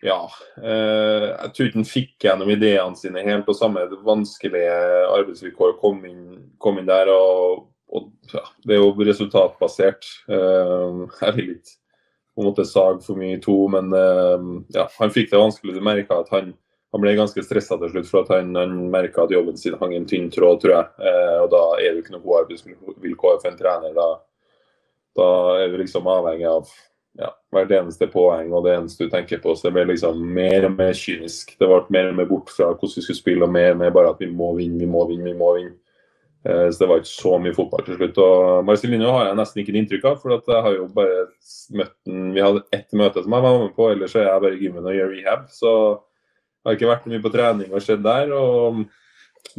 ja, 0.00 0.20
eh, 0.56 1.26
jeg 1.28 1.50
tror 1.52 1.66
ikke 1.66 1.78
han 1.82 1.88
fikk 1.88 2.24
gjennom 2.24 2.52
ideene 2.52 2.96
sine 2.96 3.24
helt 3.24 3.44
på 3.44 3.56
samme 3.56 3.82
vanskelige 4.04 4.76
arbeidsvilkår. 5.12 5.74
Kom 5.80 6.04
inn, 6.08 6.22
kom 6.60 6.80
inn 6.80 6.88
der 6.88 7.12
og 7.12 7.66
og 7.90 8.08
ja, 8.32 8.42
det 8.66 8.76
er 8.76 8.82
jo 8.82 8.94
resultatbasert. 8.94 10.08
Uh, 10.30 11.06
jeg 11.24 11.36
vil 11.36 11.52
ikke 11.56 11.76
på 12.30 12.42
en 12.42 12.46
måte 12.46 12.66
sag 12.68 13.00
for 13.04 13.18
mye 13.18 13.36
i 13.36 13.42
to, 13.42 13.56
men 13.72 13.90
uh, 13.94 14.50
ja, 14.74 14.86
han 15.00 15.14
fikk 15.14 15.32
det 15.32 15.40
vanskelig. 15.42 15.74
Du 15.76 15.84
merka 15.84 16.20
at 16.22 16.30
han, 16.34 16.52
han 16.94 17.02
ble 17.02 17.16
ganske 17.18 17.44
stressa 17.44 17.78
til 17.80 17.92
slutt, 17.94 18.10
for 18.10 18.22
at 18.22 18.34
han, 18.36 18.54
han 18.58 18.76
merka 18.92 19.24
at 19.24 19.34
jobben 19.34 19.58
sin 19.58 19.78
hang 19.80 19.96
i 19.96 20.00
en 20.00 20.08
tynn 20.10 20.30
tråd, 20.32 20.62
tror 20.62 20.76
jeg. 20.76 20.92
Uh, 21.02 21.38
og 21.44 21.50
da 21.54 21.64
er 21.80 21.90
det 21.90 22.04
ikke 22.04 22.14
noe 22.14 22.24
gode 22.26 22.44
arbeidsvilkår 22.44 23.42
for 23.42 23.50
en 23.50 23.58
trener. 23.58 23.98
Da, 23.98 24.08
da 25.18 25.28
er 25.58 25.74
du 25.74 25.82
liksom 25.82 26.08
avhengig 26.10 26.48
av 26.50 26.70
ja, 27.18 27.32
hvert 27.50 27.72
eneste 27.74 28.06
poeng 28.10 28.52
og 28.54 28.64
det 28.66 28.76
eneste 28.76 29.06
du 29.06 29.12
tenker 29.12 29.40
på. 29.42 29.54
Så 29.56 29.68
det 29.68 29.74
ble 29.76 29.88
liksom 29.90 30.20
mer 30.38 30.68
og 30.68 30.76
mer 30.78 30.94
kynisk. 30.96 31.56
Det 31.58 31.68
ble 31.68 31.82
mer 31.90 32.12
og 32.12 32.18
mer 32.20 32.28
bort 32.30 32.52
fra 32.54 32.70
hvordan 32.70 32.96
vi 32.96 33.06
skulle 33.08 33.18
spille, 33.18 33.46
og 33.46 33.54
mer 33.54 33.74
og 33.74 33.80
mer 33.82 33.94
bare 33.94 34.14
at 34.14 34.22
vi 34.22 34.30
må 34.30 34.52
vinne, 34.58 34.78
vi 34.80 34.90
må 34.90 35.06
vinne, 35.10 35.32
vi 35.32 35.38
må 35.38 35.54
vinne. 35.58 35.76
Eh, 36.44 36.70
så 36.70 36.82
det 36.82 36.88
var 36.88 37.02
ikke 37.02 37.12
så 37.12 37.34
mye 37.42 37.56
fotball 37.56 37.84
til 37.86 37.98
slutt. 37.98 38.20
Og 38.24 38.62
Marcelino 38.68 39.10
har 39.16 39.28
jeg 39.28 39.40
nesten 39.40 39.62
ikke 39.62 39.74
inntrykk 39.80 40.06
av, 40.10 40.20
for 40.22 40.36
jeg 40.38 40.64
har 40.66 40.78
jo 40.78 40.86
bare 40.94 41.26
møtt 41.76 41.96
den 42.08 42.30
Vi 42.36 42.44
hadde 42.44 42.64
ett 42.76 42.96
møte 42.96 43.24
som 43.24 43.36
jeg 43.36 43.46
var 43.46 43.58
med 43.64 43.74
på, 43.76 43.90
ellers 43.92 44.16
er 44.16 44.28
jeg 44.28 44.46
bare 44.46 44.56
i 44.56 44.62
gymmen 44.64 44.88
og 44.88 44.96
gjør 44.96 45.12
rehab. 45.16 45.44
Så 45.52 45.74
jeg 45.74 46.68
har 46.70 46.78
ikke 46.78 46.92
vært 46.94 47.12
mye 47.12 47.24
på 47.24 47.34
trening 47.36 47.74
og 47.74 47.84
sett 47.84 48.02
der. 48.04 48.34
Og 48.36 48.84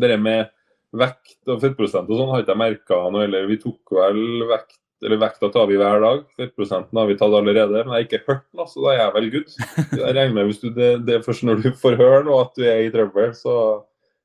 det 0.02 0.18
med 0.22 0.52
vekt 0.92 1.48
og 1.48 1.62
fettprosent 1.62 2.10
og 2.12 2.20
sånn 2.20 2.32
har 2.34 2.44
ikke 2.44 2.56
jeg 2.56 2.64
merka 2.66 3.02
noe. 3.10 3.26
Eller 3.28 3.50
vi 3.50 3.60
tok 3.62 3.98
vel 3.98 4.48
vekt 4.50 4.78
eller 5.02 5.18
vekta 5.18 5.50
tar 5.50 5.66
vi 5.66 5.78
hver 5.82 6.02
dag. 6.04 6.26
Fettprosenten 6.38 6.98
har 7.00 7.08
vi 7.10 7.16
tatt 7.18 7.34
allerede, 7.34 7.80
men 7.86 7.90
jeg 7.90 7.96
har 7.96 8.04
ikke 8.06 8.26
hørt 8.28 8.44
den, 8.54 8.68
så 8.70 8.84
da 8.84 8.92
er 8.92 9.00
jeg 9.00 9.14
vel 9.16 9.30
good. 9.34 9.56
Jeg 9.98 10.18
regner 10.18 10.36
med 10.36 10.50
hvis 10.50 10.60
du, 10.62 10.68
det, 10.76 10.90
det, 11.08 11.16
er 11.16 11.24
først 11.26 11.46
når 11.48 11.64
du 11.64 11.72
får 11.82 11.98
høre 11.98 12.20
noe 12.28 12.44
at 12.46 12.54
du 12.54 12.68
er 12.70 12.84
i 12.86 12.92
trøbbel, 12.94 13.32
så 13.38 13.56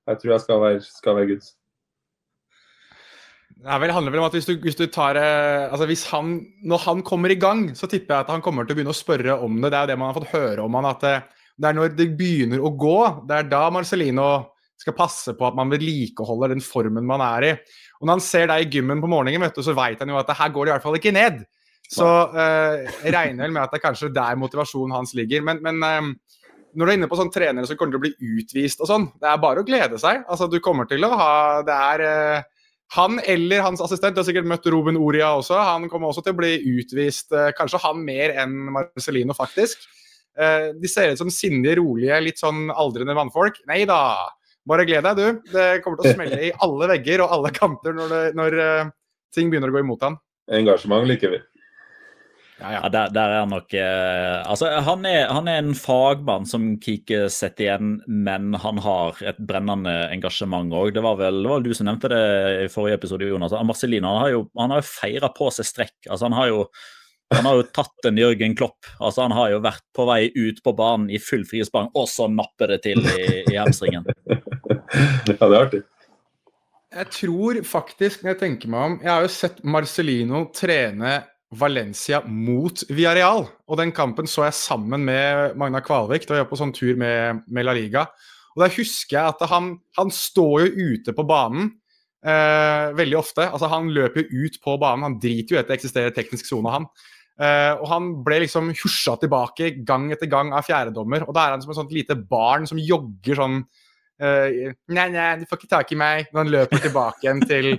jeg 0.07 0.21
tror 0.21 0.35
jeg 0.35 0.45
skal 0.45 0.61
være, 0.61 0.83
skal 0.85 1.17
være 1.17 1.31
good. 1.31 1.49
Det 3.57 3.73
handler 3.73 4.13
vel 4.13 4.21
om 4.21 4.27
at 4.27 4.35
hvis 4.37 4.49
du, 4.51 4.59
hvis 4.61 4.77
du 4.77 4.85
tar 4.93 5.17
eh, 5.17 5.65
altså 5.71 5.87
hvis 5.89 6.05
han, 6.11 6.35
Når 6.61 6.83
han 6.85 6.99
kommer 7.07 7.33
i 7.33 7.39
gang, 7.41 7.71
så 7.75 7.89
tipper 7.89 8.15
jeg 8.15 8.27
at 8.27 8.35
han 8.35 8.45
kommer 8.45 8.67
til 8.67 8.75
å 8.75 8.79
begynne 8.79 8.93
å 8.93 8.97
spørre 8.97 9.39
om 9.41 9.57
det. 9.63 9.71
Det 9.73 9.79
er 9.79 9.87
jo 9.87 9.91
det 9.93 9.99
man 10.03 10.11
har 10.11 10.19
fått 10.19 10.35
høre 10.35 10.67
om 10.67 10.77
han, 10.77 10.91
at 10.91 11.07
eh, 11.09 11.25
det 11.57 11.71
er 11.71 11.79
når 11.79 11.95
det 11.97 12.11
begynner 12.19 12.61
å 12.61 12.75
gå, 12.77 12.99
det 13.25 13.39
er 13.39 13.49
da 13.49 13.63
Marcelino 13.73 14.29
skal 14.77 14.93
passe 14.97 15.33
på 15.39 15.47
at 15.49 15.57
man 15.57 15.71
vedlikeholder 15.73 16.53
den 16.53 16.61
formen 16.61 17.07
man 17.09 17.25
er 17.25 17.47
i. 17.49 17.53
Og 17.97 18.05
når 18.05 18.19
han 18.19 18.25
ser 18.25 18.51
deg 18.51 18.67
i 18.67 18.77
gymmen 18.77 19.01
på 19.01 19.09
morgenen, 19.09 19.49
du, 19.49 19.63
så 19.65 19.75
vet 19.77 20.03
han 20.05 20.13
jo 20.13 20.19
at 20.21 20.35
her 20.37 20.53
går 20.53 20.67
det 20.67 20.73
i 20.73 20.75
hvert 20.75 20.85
fall 20.85 20.99
ikke 20.99 21.15
ned. 21.17 21.39
Så 21.89 22.05
uh, 22.05 22.83
jeg 22.85 23.15
regner 23.15 23.47
vel 23.47 23.55
med 23.55 23.63
at 23.63 23.73
det 23.73 23.79
er 23.81 23.87
kanskje 23.87 24.13
der 24.13 24.37
motivasjonen 24.37 24.99
hans 24.99 25.15
ligger. 25.17 25.41
Men, 25.47 25.63
men 25.65 25.81
um, 25.81 26.11
når 26.77 26.83
du 26.83 26.93
er 26.93 26.99
inne 26.99 27.09
på 27.09 27.17
sånne 27.17 27.33
trenere 27.33 27.71
som 27.71 27.79
kommer 27.81 27.97
til 27.97 28.03
å 28.03 28.05
bli 28.05 28.37
utvist 28.37 28.85
og 28.85 28.91
sånn, 28.91 29.09
det 29.23 29.31
er 29.31 29.41
bare 29.41 29.65
å 29.65 29.67
glede 29.67 30.01
seg. 30.03 30.27
Altså, 30.29 30.51
du 30.53 30.59
kommer 30.61 30.91
til 30.91 31.09
å 31.09 31.13
ha 31.17 31.33
Det 31.65 31.81
er 31.95 32.05
uh, 32.05 32.56
han 32.95 33.19
eller 33.27 33.65
hans 33.65 33.83
assistent, 33.83 34.15
du 34.15 34.23
har 34.23 34.29
sikkert 34.29 34.47
møtt 34.47 34.67
Ruben 34.71 34.99
Oria 35.01 35.33
også, 35.35 35.57
han 35.59 35.89
kommer 35.91 36.13
også 36.13 36.23
til 36.23 36.37
å 36.37 36.39
bli 36.39 36.53
utvist. 36.77 37.33
Uh, 37.35 37.51
kanskje 37.57 37.83
han 37.83 38.05
mer 38.07 38.37
enn 38.45 38.57
Marcelino, 38.75 39.37
faktisk. 39.37 39.89
de 40.37 40.89
ser 40.93 41.15
ut 41.15 41.19
som 41.19 41.31
sindige, 41.33 41.79
rolige, 41.79 42.17
litt 42.21 42.37
sånn 42.37 42.67
aldrende 42.69 43.15
mannfolk. 43.17 43.57
Nei 43.71 43.87
da. 43.89 44.29
Bare 44.69 44.85
gled 44.85 45.07
deg, 45.07 45.17
du. 45.17 45.53
Det 45.55 45.81
kommer 45.81 45.97
til 45.97 46.11
å 46.11 46.15
smelle 46.17 46.41
i 46.49 46.53
alle 46.67 46.89
vegger 46.91 47.23
og 47.25 47.33
alle 47.39 47.53
kanter 47.57 47.95
når, 47.97 48.13
det, 48.13 48.23
når 48.37 48.57
uh, 48.61 48.91
ting 49.33 49.49
begynner 49.49 49.73
å 49.73 49.77
gå 49.79 49.81
imot 49.85 50.05
ham. 50.05 50.19
Engasjement 50.53 51.07
liker 51.09 51.33
vi. 51.33 51.41
Ja, 52.57 52.71
ja. 52.73 52.89
der, 52.89 53.11
der, 53.13 53.33
er 53.37 53.49
nok 53.51 53.75
eh, 53.77 54.49
Altså, 54.49 54.71
han 54.81 55.05
er, 55.05 55.27
han 55.29 55.49
er, 55.51 55.59
en 55.61 55.75
fagmann 55.77 56.47
som 56.49 56.71
Kike 56.81 57.27
setter 57.33 57.67
igjen, 57.67 57.91
men 58.09 58.57
han 58.63 58.81
har 58.81 59.21
et 59.29 59.41
brennende 59.45 59.93
engasjement 60.09 60.73
òg. 60.73 60.95
Det 60.97 61.05
var 61.05 61.19
vel 61.21 61.43
det 61.45 61.51
var 61.53 61.65
du 61.65 61.75
som 61.77 61.91
nevnte 61.91 62.11
det 62.15 62.23
i 62.65 62.71
forrige 62.73 62.97
episode, 63.03 63.29
Jonas. 63.29 63.53
Marcelino 63.69 64.09
han 64.09 64.23
har 64.23 64.33
jo, 64.33 64.45
han 64.57 64.73
har 64.73 64.81
jo 64.81 64.89
feira 64.89 65.33
på 65.37 65.51
seg 65.53 65.69
strekk. 65.69 65.97
Altså, 66.09 66.25
han 66.31 66.39
har 66.39 66.53
jo 66.55 66.63
han 67.35 67.43
har 67.43 67.59
jo 67.59 67.67
tatt 67.75 68.07
en 68.07 68.19
Jørgen 68.21 68.55
Klopp. 68.55 68.87
altså 69.03 69.25
Han 69.27 69.35
har 69.35 69.51
jo 69.51 69.63
vært 69.65 69.83
på 69.97 70.05
vei 70.07 70.29
ut 70.31 70.61
på 70.63 70.73
banen 70.79 71.11
i 71.11 71.19
full 71.19 71.43
frisprang, 71.49 71.91
og 71.99 72.07
så 72.09 72.29
napper 72.31 72.71
det 72.71 72.85
til 72.87 73.03
i, 73.03 73.43
i 73.51 73.57
hamstringen. 73.59 74.07
ja, 74.31 74.79
det 75.27 75.37
er 75.43 75.59
artig. 75.59 75.83
Jeg 76.97 77.11
tror 77.13 77.59
faktisk, 77.67 78.23
når 78.23 78.33
jeg 78.33 78.39
tenker 78.41 78.71
meg 78.73 78.85
om 78.87 78.95
Jeg 79.03 79.11
har 79.11 79.25
jo 79.25 79.33
sett 79.35 79.59
Marcelino 79.67 80.45
trene 80.55 81.17
Valencia 81.55 82.23
mot 82.27 82.83
Villarreal. 82.91 83.45
Og 83.71 83.79
den 83.79 83.93
kampen 83.95 84.27
så 84.31 84.49
jeg 84.49 84.59
sammen 84.59 85.05
med 85.07 85.57
Magna 85.59 85.83
Kvalvik 85.85 86.27
da 86.27 86.41
var 86.41 86.49
på 86.51 86.59
sånn 86.59 86.75
tur 86.75 86.99
med, 86.99 87.45
med 87.47 87.69
La 87.69 87.75
Liga. 87.77 88.07
Og 88.57 88.65
der 88.65 88.75
husker 88.79 89.19
jeg 89.19 89.35
at 89.35 89.45
han, 89.51 89.75
han 89.99 90.11
står 90.13 90.65
jo 90.65 90.93
ute 90.97 91.15
på 91.15 91.27
banen 91.29 91.71
eh, 92.27 92.95
veldig 92.97 93.19
ofte. 93.19 93.47
Altså 93.47 93.71
Han 93.73 93.91
løper 93.95 94.25
jo 94.25 94.47
ut 94.47 94.59
på 94.63 94.77
banen. 94.81 95.07
Han 95.07 95.19
driter 95.23 95.55
jo 95.55 95.59
i 95.59 95.63
at 95.63 95.71
det 95.71 95.79
eksisterer 95.79 96.15
teknisk 96.17 96.49
sone, 96.49 96.73
han. 96.73 96.89
Eh, 97.37 97.73
og 97.77 97.85
han 97.91 98.13
ble 98.25 98.41
liksom 98.47 98.73
husja 98.73 99.19
tilbake 99.21 99.75
gang 99.87 100.09
etter 100.15 100.31
gang 100.31 100.55
av 100.57 100.65
fjerdedommer. 100.67 101.27
Og 101.27 101.37
da 101.37 101.47
er 101.47 101.57
han 101.57 101.65
som 101.65 101.75
et 101.75 101.81
sånt 101.83 101.93
lite 101.95 102.17
barn 102.17 102.65
som 102.69 102.81
jogger 102.81 103.43
sånn 103.43 103.61
eh, 103.61 104.73
Nei, 104.89 105.11
nei, 105.13 105.29
du 105.43 105.45
får 105.49 105.61
ikke 105.61 105.75
tak 105.77 105.93
i 105.93 106.01
meg. 106.01 106.33
Når 106.33 106.43
han 106.43 106.55
løper 106.55 106.85
tilbake 106.87 107.27
igjen 107.27 107.45
til, 107.47 107.73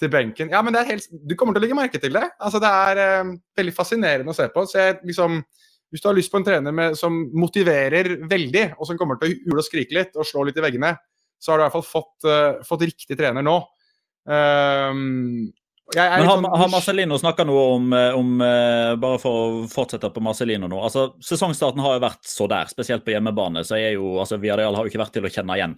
til, 0.00 0.10
benken. 0.12 0.52
Ja, 0.52 0.62
men 0.64 0.74
det 0.74 0.82
er 0.82 0.92
helt, 0.94 1.08
Du 1.10 1.34
kommer 1.38 1.56
til 1.56 1.62
å 1.62 1.66
legge 1.66 1.78
merke 1.78 2.00
til 2.02 2.16
det. 2.16 2.24
Altså, 2.36 2.60
Det 2.62 2.72
er 2.88 3.02
uh, 3.02 3.34
veldig 3.58 3.74
fascinerende 3.76 4.32
å 4.32 4.36
se 4.36 4.48
på. 4.52 4.64
Så 4.68 4.80
jeg, 4.80 4.98
liksom, 5.08 5.42
hvis 5.92 6.04
du 6.04 6.08
har 6.10 6.16
lyst 6.18 6.32
på 6.32 6.40
en 6.40 6.46
trener 6.46 6.74
med, 6.74 6.96
som 6.98 7.18
motiverer 7.36 8.16
veldig, 8.28 8.66
og 8.76 8.88
som 8.88 8.98
kommer 9.00 9.20
til 9.20 9.32
å 9.32 9.38
hule 9.50 9.62
og 9.62 9.68
skrike 9.68 9.96
litt 9.96 10.18
og 10.18 10.28
slå 10.28 10.46
litt 10.48 10.58
i 10.60 10.64
veggene, 10.64 10.96
så 11.40 11.52
har 11.52 11.58
du 11.58 11.64
i 11.64 11.66
hvert 11.66 11.76
fall 11.76 11.86
fått, 11.86 12.26
fått 12.66 12.84
riktig 12.88 13.18
trener 13.18 13.44
nå. 13.44 13.60
Um, 14.26 15.52
men 15.94 16.02
har, 16.10 16.24
sånn... 16.26 16.46
har 16.50 16.70
Marcelino 16.72 17.18
snakka 17.20 17.44
noe 17.46 17.66
om, 17.76 17.92
eh, 17.94 18.16
om, 18.18 18.30
Bare 18.98 19.20
for 19.22 19.36
å 19.38 19.66
fortsette 19.70 20.10
på 20.10 20.22
Marcelino 20.24 20.66
nå. 20.66 20.80
altså 20.82 21.12
Sesongstarten 21.22 21.78
har 21.84 21.94
jo 21.94 22.02
vært 22.02 22.26
så 22.26 22.48
der, 22.50 22.66
spesielt 22.72 23.04
på 23.06 23.14
hjemmebane. 23.14 23.62
så 23.64 23.78
er 23.78 23.94
jo, 23.94 24.16
altså 24.18 24.40
Viareal 24.42 24.74
har 24.74 24.82
jo 24.82 24.90
ikke 24.90 25.04
vært 25.04 25.14
til 25.14 25.28
å 25.28 25.30
kjenne 25.30 25.58
igjen. 25.60 25.76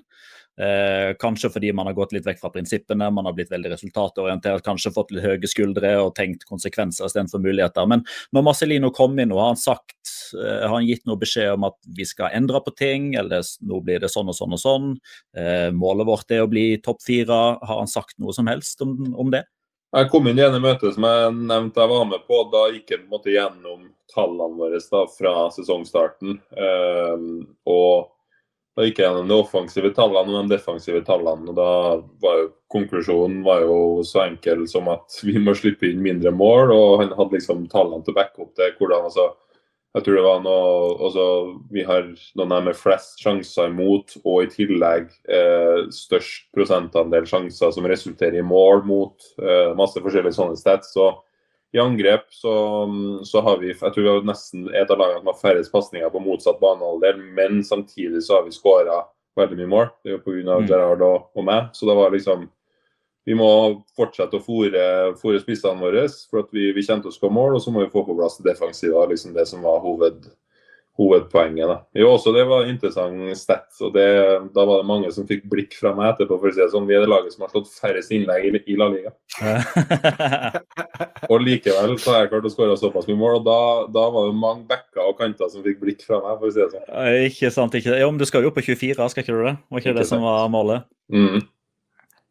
Eh, 0.58 1.14
kanskje 1.22 1.50
fordi 1.54 1.72
man 1.72 1.86
har 1.86 1.94
gått 1.94 2.12
litt 2.16 2.26
vekk 2.26 2.40
fra 2.40 2.50
prinsippene, 2.50 3.10
man 3.14 3.28
har 3.28 3.34
blitt 3.36 3.52
veldig 3.52 3.70
resultatorientert, 3.76 4.64
kanskje 4.66 4.92
fått 4.94 5.12
litt 5.14 5.26
høye 5.26 5.50
skuldre 5.50 5.92
og 6.02 6.16
tenkt 6.18 6.42
konsekvenser 6.48 7.06
istedenfor 7.06 7.42
muligheter. 7.44 7.86
Men 7.86 8.02
når 8.34 8.46
Marcelino 8.48 8.90
kom 8.94 9.18
inn 9.22 9.34
og 9.34 9.42
har 9.42 9.52
han 9.52 9.60
sagt, 9.60 10.00
eh, 10.34 10.64
har 10.64 10.74
han 10.74 10.88
gitt 10.88 11.06
noe 11.06 11.20
beskjed 11.20 11.54
om 11.54 11.68
at 11.70 11.78
vi 11.96 12.08
skal 12.08 12.34
endre 12.34 12.62
på 12.64 12.74
ting, 12.74 13.12
eller 13.14 13.46
nå 13.62 13.82
blir 13.84 14.02
det 14.02 14.10
sånn 14.10 14.32
og 14.32 14.38
sånn 14.38 14.56
og 14.58 14.62
sånn. 14.64 14.90
Eh, 15.36 15.70
målet 15.70 16.10
vårt 16.10 16.34
er 16.34 16.42
å 16.42 16.50
bli 16.50 16.66
topp 16.82 17.04
fire. 17.06 17.38
Har 17.62 17.78
han 17.78 17.90
sagt 17.90 18.18
noe 18.18 18.34
som 18.34 18.50
helst 18.50 18.82
om, 18.82 18.98
om 19.14 19.30
det? 19.30 19.44
Jeg 19.96 20.10
kom 20.12 20.26
inn 20.28 20.36
i 20.36 20.44
ene 20.44 20.58
møtet 20.60 20.92
som 20.98 21.06
jeg 21.06 21.32
nevnte 21.48 21.80
jeg 21.80 21.90
var 21.94 22.04
med 22.10 22.26
på. 22.28 22.42
Da 22.52 22.66
gikk 22.74 22.90
jeg 22.92 23.00
på 23.00 23.06
en 23.06 23.14
måte 23.14 23.32
gjennom 23.32 23.86
tallene 24.12 24.58
våre 24.58 24.80
da, 24.84 25.04
fra 25.08 25.32
sesongstarten. 25.54 26.34
Um, 26.52 27.46
og 27.64 28.10
da 28.78 28.84
gikk 28.86 29.00
jeg 29.00 29.08
gjennom 29.08 29.26
de 29.26 29.34
offensive 29.34 29.90
tallene 29.96 30.30
og 30.30 30.46
de 30.46 30.54
defensive 30.54 31.00
tallene. 31.02 31.50
og 31.50 31.56
da 31.58 31.70
var 32.22 32.38
jo 32.38 32.46
Konklusjonen 32.68 33.40
var 33.46 33.62
jo 33.64 34.04
så 34.04 34.26
enkel 34.26 34.66
som 34.68 34.90
at 34.92 35.16
vi 35.24 35.40
må 35.40 35.54
slippe 35.56 35.88
inn 35.88 36.02
mindre 36.04 36.30
mål. 36.30 36.70
Og 36.74 37.02
han 37.02 37.14
hadde 37.16 37.38
liksom 37.38 37.64
tallene 37.72 38.04
til 38.04 38.12
å 38.14 38.18
backe 38.20 38.44
opp 38.44 38.52
det. 38.60 38.74
hvordan 38.78 39.08
altså 39.08 39.30
jeg 39.96 40.04
tror 40.04 40.14
det 40.14 40.24
var 40.26 40.42
noe 40.44 40.66
også, 41.08 41.24
Vi 41.72 41.82
har 41.82 42.10
noen 42.38 42.68
med 42.68 42.76
flest 42.76 43.18
sjanser 43.24 43.72
imot, 43.72 44.18
og 44.22 44.44
i 44.44 44.50
tillegg 44.52 45.08
eh, 45.26 45.88
størst 45.90 46.52
prosentandel 46.54 47.26
sjanser 47.26 47.72
som 47.74 47.88
resulterer 47.88 48.38
i 48.38 48.44
mål 48.46 48.84
mot 48.86 49.30
eh, 49.40 49.72
masse 49.74 49.98
forskjellige 49.98 50.36
sånne 50.36 50.60
steder. 50.60 50.86
Så 50.86 51.08
i 51.76 51.81
angrep 51.83 52.28
så, 52.33 52.52
så, 53.28 53.40
har 53.44 53.59
vi 53.61 53.74
jeg 53.74 53.92
tror 53.92 54.02
vi 54.02 54.09
har 54.09 54.28
nesten 54.28 54.68
et 54.72 54.90
av 54.90 55.00
lagene 55.00 55.20
som 55.20 55.31
har 55.33 55.40
færrest 55.40 55.72
pasninger 55.72 56.12
på 56.12 56.22
motsatt 56.24 56.61
banehalvdel, 56.62 57.20
men 57.37 57.61
samtidig 57.64 58.22
så 58.24 58.38
har 58.38 58.46
vi 58.46 58.54
skåra 58.57 59.02
veldig 59.38 59.59
mye 59.61 59.72
mål. 59.74 59.90
Det 60.02 60.12
er 60.12 60.16
jo 60.16 60.22
pga. 60.24 60.57
Mm. 60.62 60.68
Gerard 60.70 61.04
og, 61.04 61.28
og 61.37 61.44
meg. 61.46 61.68
Så 61.76 61.88
det 61.88 61.98
var 61.98 62.14
liksom 62.14 62.48
vi 63.28 63.35
må 63.37 63.48
fortsette 63.92 64.38
å 64.38 64.40
fòre 64.40 65.40
spissene 65.42 65.83
våre, 65.83 66.07
for 66.31 66.46
at 66.46 66.54
vi, 66.54 66.70
vi 66.72 66.85
kommer 66.87 67.04
til 67.04 67.12
å 67.12 67.16
skåre 67.18 67.37
mål. 67.37 67.59
Og 67.59 67.61
så 67.61 67.74
må 67.74 67.83
vi 67.83 67.92
få 67.92 68.07
på 68.07 68.16
plass 68.16 68.38
det 68.40 68.46
defensive, 68.48 69.02
liksom 69.11 69.35
det 69.37 69.44
som 69.50 69.66
var 69.66 69.83
hoved, 69.85 70.31
hovedpoenget. 70.98 71.68
Da. 71.70 71.76
Jo, 71.94 72.11
også 72.16 72.32
Det 72.34 72.44
var 72.48 72.66
interessant 72.66 73.38
stat. 73.38 73.68
og 73.80 73.92
det, 73.94 74.06
Da 74.54 74.64
var 74.64 74.80
det 74.82 74.87
mange 74.87 75.12
som 75.14 75.26
fikk 75.26 75.44
blikk 75.48 75.74
fra 75.78 75.94
meg 75.94 76.14
etterpå. 76.14 76.38
for 76.40 76.48
å 76.48 76.52
si 76.52 76.61
det 76.61 76.70
sånn, 76.72 76.87
Vi 76.88 76.94
er 76.94 77.00
det 77.00 77.08
laget 77.08 77.32
som 77.32 77.42
har 77.46 77.52
slått 77.52 77.70
færrest 77.70 78.11
innlegg 78.11 78.48
i, 78.48 78.62
i 78.72 78.76
La 78.76 78.88
Liga. 78.88 79.12
og 81.30 81.40
likevel 81.44 81.98
så 81.98 82.14
har 82.14 82.24
jeg 82.24 82.32
klart 82.32 82.48
å 82.48 82.52
skåre 82.52 82.78
såpass 82.80 83.08
mye 83.08 83.20
mål. 83.20 83.38
og 83.40 83.44
da, 83.46 83.61
da, 83.94 84.09
var 84.11 84.26
det 84.30 84.38
mange 84.38 84.66
backer 84.68 85.05
og 85.07 85.18
kanter 85.18 85.51
som 85.53 85.62
fikk 85.62 85.78
blikk 85.82 86.03
fra 86.07 86.20
meg. 86.24 86.38
for 86.40 86.49
å 86.49 86.53
si 86.53 86.61
det 86.61 86.72
sånn. 86.74 86.88
Ikke 87.28 87.53
sant. 87.55 87.78
ikke. 87.78 87.99
Jo, 88.01 88.11
men 88.11 88.18
Du 88.18 88.26
skal 88.26 88.42
jo 88.42 88.51
på 88.51 88.64
24, 88.64 89.09
skal 89.11 89.22
ikke 89.22 89.36
du 89.36 89.44
det? 89.44 89.57
Var 89.70 89.80
ikke, 89.80 89.92
ikke 89.92 90.01
det 90.03 90.09
som 90.11 90.22
var 90.22 90.49
målet? 90.51 90.88
Mm. 91.12 91.46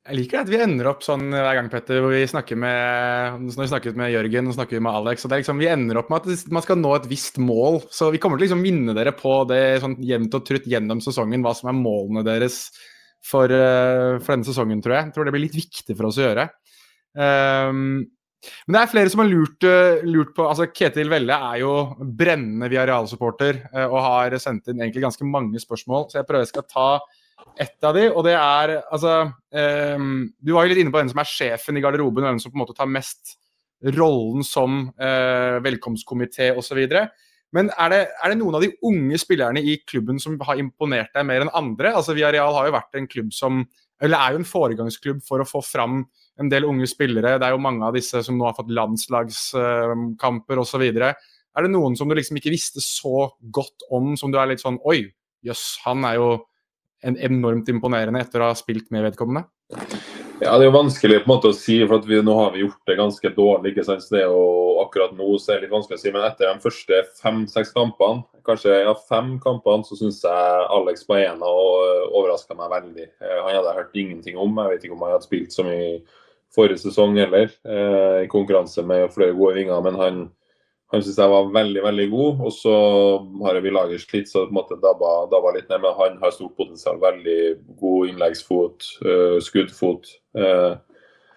Jeg 0.07 0.15
liker 0.21 0.39
at 0.39 0.47
vi 0.47 0.59
ender 0.63 0.87
opp 0.87 1.01
sånn 1.03 1.25
hver 1.33 1.57
gang, 1.57 1.67
Petter, 1.67 1.97
hvor 1.99 2.13
vi 2.13 2.21
snakker 2.31 2.55
med 2.59 3.41
når 3.43 3.57
vi 3.59 3.71
snakket 3.73 3.97
med 3.99 4.13
Jørgen 4.13 4.47
og 4.47 4.55
snakker 4.55 4.79
med 4.83 4.95
Alex. 5.01 5.25
og 5.25 5.33
det 5.33 5.41
liksom, 5.41 5.59
Vi 5.59 5.67
ender 5.67 5.99
opp 5.99 6.11
med 6.13 6.23
at 6.23 6.45
man 6.55 6.63
skal 6.63 6.79
nå 6.79 6.93
et 6.95 7.09
visst 7.11 7.39
mål. 7.43 7.81
Så 7.91 8.07
vi 8.13 8.21
kommer 8.23 8.39
til 8.39 8.45
å 8.45 8.47
liksom 8.47 8.63
minne 8.63 8.95
dere 8.95 9.11
på 9.17 9.41
det 9.49 9.81
sånn 9.83 9.97
jevnt 9.99 10.37
og 10.39 10.45
trutt 10.47 10.69
gjennom 10.71 11.03
sesongen, 11.03 11.43
hva 11.43 11.51
som 11.57 11.73
er 11.73 11.75
målene 11.81 12.23
deres 12.23 12.69
for, 13.19 13.51
uh, 13.51 14.15
for, 14.21 14.31
denne 14.31 14.47
sesongen, 14.47 14.79
tror 14.85 14.95
jeg. 14.95 15.09
Jeg 15.09 15.17
tror 15.17 15.27
det 15.27 15.35
blir 15.35 15.45
litt 15.49 15.59
viktig 15.59 15.97
for 15.97 16.07
oss 16.07 16.21
å 16.21 16.27
gjøre. 16.29 16.47
Um, 17.17 18.07
Men 18.63 18.77
det 18.77 18.81
er 18.85 18.91
flere 18.93 19.11
som 19.11 19.25
har 19.25 19.31
lurt, 19.33 19.67
uh, 19.67 20.07
lurt 20.07 20.31
på 20.37 20.47
altså 20.47 20.69
Ketil 20.71 21.11
Velle 21.11 21.35
er 21.51 21.63
jo 21.65 21.71
brennende 21.99 22.71
Viareal-supporter 22.71 23.65
uh, 23.73 23.87
og 23.89 23.99
har 24.05 24.39
sendt 24.39 24.71
inn 24.71 24.79
egentlig 24.79 25.03
ganske 25.03 25.27
mange 25.27 25.59
spørsmål, 25.59 26.07
så 26.07 26.21
jeg 26.21 26.29
prøver 26.29 26.47
jeg 26.47 26.53
skal 26.53 26.69
ta 26.71 26.89
ett 27.57 27.83
av 27.87 27.95
de, 27.97 28.07
og 28.11 28.23
det 28.27 28.35
er 28.37 28.75
altså 28.81 29.13
um, 29.27 30.27
Du 30.37 30.53
var 30.53 30.65
jo 30.65 30.71
litt 30.73 30.81
inne 30.83 30.93
på 30.93 30.99
hvem 30.99 31.11
som 31.11 31.21
er 31.21 31.29
sjefen 31.29 31.79
i 31.79 31.83
garderoben, 31.83 32.25
og 32.25 32.31
hvem 32.31 32.41
som 32.43 32.53
på 32.53 32.59
en 32.59 32.63
måte 32.65 32.75
tar 32.77 32.89
mest 32.91 33.37
rollen 33.95 34.45
som 34.45 34.87
uh, 34.97 35.57
velkomstkomité 35.65 36.51
osv. 36.57 36.81
Men 37.55 37.69
er 37.79 37.93
det, 37.93 37.99
er 38.11 38.33
det, 38.33 38.37
noen 38.41 38.57
av 38.57 38.63
de 38.65 38.73
unge 38.85 39.19
spillerne 39.21 39.61
i 39.63 39.77
klubben 39.87 40.19
som 40.19 40.35
har 40.43 40.59
imponert 40.59 41.13
deg 41.15 41.27
mer 41.29 41.45
enn 41.45 41.53
andre? 41.55 41.93
Altså 41.95 42.15
Viareal 42.17 42.55
har 42.57 42.67
jo 42.67 42.75
vært 42.75 42.99
en 42.99 43.09
klubb 43.09 43.31
som 43.35 43.65
Eller 44.03 44.19
er 44.19 44.35
jo 44.35 44.41
en 44.43 44.45
foregangsklubb 44.45 45.23
for 45.25 45.41
å 45.41 45.47
få 45.47 45.63
fram 45.65 46.03
en 46.37 46.49
del 46.51 46.67
unge 46.67 46.85
spillere. 46.85 47.39
Det 47.39 47.47
er 47.47 47.55
jo 47.55 47.63
mange 47.63 47.81
av 47.87 47.95
disse 47.97 48.21
som 48.21 48.37
nå 48.37 48.45
har 48.45 48.53
fått 48.53 48.69
landslagskamper 48.69 50.61
osv. 50.61 50.83
Er 51.57 51.65
det 51.65 51.71
noen 51.73 51.97
som 51.97 52.05
du 52.05 52.13
liksom 52.13 52.37
ikke 52.37 52.53
visste 52.53 52.83
så 52.83 53.31
godt 53.41 53.87
om, 53.89 54.13
som 54.19 54.29
du 54.29 54.37
er 54.37 54.51
litt 54.51 54.61
sånn 54.61 54.77
Oi, 54.85 54.99
jøss, 55.41 55.79
han 55.87 56.05
er 56.05 56.19
jo 56.19 56.29
en 57.05 57.17
enormt 57.17 57.69
imponerende 57.69 58.21
etter 58.23 58.41
å 58.41 58.51
ha 58.51 58.57
spilt 58.57 58.89
med 58.93 59.05
vedkommende? 59.05 59.47
Ja, 60.39 60.53
Det 60.57 60.67
er 60.67 60.69
jo 60.69 60.75
vanskelig 60.75 61.23
på 61.23 61.25
en 61.25 61.33
måte 61.33 61.49
å 61.49 61.55
si, 61.57 61.79
for 61.89 62.03
vi, 62.05 62.19
nå 62.21 62.33
har 62.37 62.51
vi 62.53 62.61
gjort 62.61 62.89
det 62.89 62.97
ganske 62.99 63.29
dårlig. 63.33 63.71
ikke 63.71 63.85
sant? 63.87 64.05
Det 64.13 64.21
jo 64.21 64.77
akkurat 64.83 65.15
nå 65.17 65.31
så 65.41 65.53
er 65.53 65.57
det 65.57 65.67
litt 65.67 65.73
vanskelig 65.73 65.97
å 65.97 66.01
si, 66.03 66.11
Men 66.13 66.27
etter 66.27 66.45
de 66.51 66.61
første 66.61 67.01
fem-seks 67.17 67.73
kampene, 67.73 68.23
kanskje 68.45 68.75
ja, 68.83 68.93
fem 69.09 69.35
kampene, 69.43 69.83
så 69.83 69.97
syns 69.97 70.21
jeg 70.23 70.69
Alex 70.77 71.07
Baena 71.09 71.49
overraska 71.49 72.55
meg 72.57 72.69
veldig. 72.75 73.09
Eh, 73.17 73.39
han 73.41 73.57
hadde 73.57 73.71
jeg 73.71 73.79
hørt 73.81 73.99
ingenting 74.03 74.37
om. 74.37 74.61
Jeg 74.61 74.73
vet 74.75 74.85
ikke 74.85 74.97
om 74.97 75.05
han 75.07 75.15
hadde 75.15 75.27
spilt 75.27 75.55
så 75.55 75.65
mye 75.65 75.89
forrige 76.53 76.83
sesong 76.85 77.17
heller, 77.17 77.49
eh, 77.65 78.23
i 78.25 78.31
konkurranse 78.31 78.85
med 78.85 79.09
flere 79.13 79.35
gode 79.35 79.57
vinger. 79.57 79.81
Men 79.83 79.99
han, 79.99 80.21
han 80.93 81.03
syns 81.03 81.17
jeg 81.19 81.31
var 81.31 81.49
veldig 81.51 81.83
veldig 81.83 82.07
god. 82.13 82.41
Og 82.47 82.53
så 82.55 82.73
har 83.43 83.59
vi 83.63 83.73
laget 83.75 84.03
slitt, 84.03 84.29
så 84.31 84.45
på 84.45 84.53
en 84.53 84.59
måte 84.61 84.79
dabba, 84.79 85.13
dabba 85.31 85.53
litt 85.57 85.67
ned. 85.71 85.83
Men 85.83 85.95
han 85.97 86.19
har 86.21 86.35
stort 86.35 86.55
potensial. 86.59 86.99
Veldig 87.01 87.39
god 87.81 88.11
innleggsfot, 88.13 88.91
uh, 89.03 89.37
skuddfot. 89.43 90.07
Uh, 90.37 90.79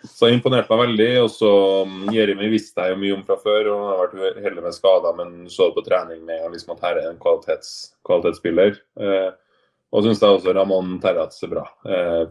så 0.07 0.29
han 0.29 0.39
imponerte 0.39 0.71
meg 0.71 0.85
veldig. 0.85 1.11
Og 1.25 1.31
så 1.35 1.53
um, 1.83 2.05
Jeremy 2.15 2.53
visste 2.53 2.87
jeg 2.87 2.95
jo 2.95 3.01
mye 3.03 3.17
om 3.19 3.25
fra 3.27 3.39
før, 3.43 3.73
og 3.73 3.83
han 3.83 3.91
har 3.91 4.03
vært 4.05 4.43
heldig 4.47 4.67
med 4.69 4.77
skader, 4.79 5.17
men 5.19 5.37
så 5.51 5.69
det 5.69 5.79
på 5.81 5.87
trening 5.89 6.23
med 6.29 6.47
liksom 6.55 6.77
at 6.77 6.85
her 6.87 7.01
er 7.01 7.11
en 7.11 7.23
kvalitets, 7.23 7.73
kvalitetsspiller. 8.07 8.79
Uh, 9.03 9.33
og 9.91 10.07
syns 10.07 10.23
jeg 10.23 10.37
også 10.37 10.55
Ramón 10.55 11.01
Terraz 11.03 11.43
er 11.43 11.51
bra. 11.51 11.65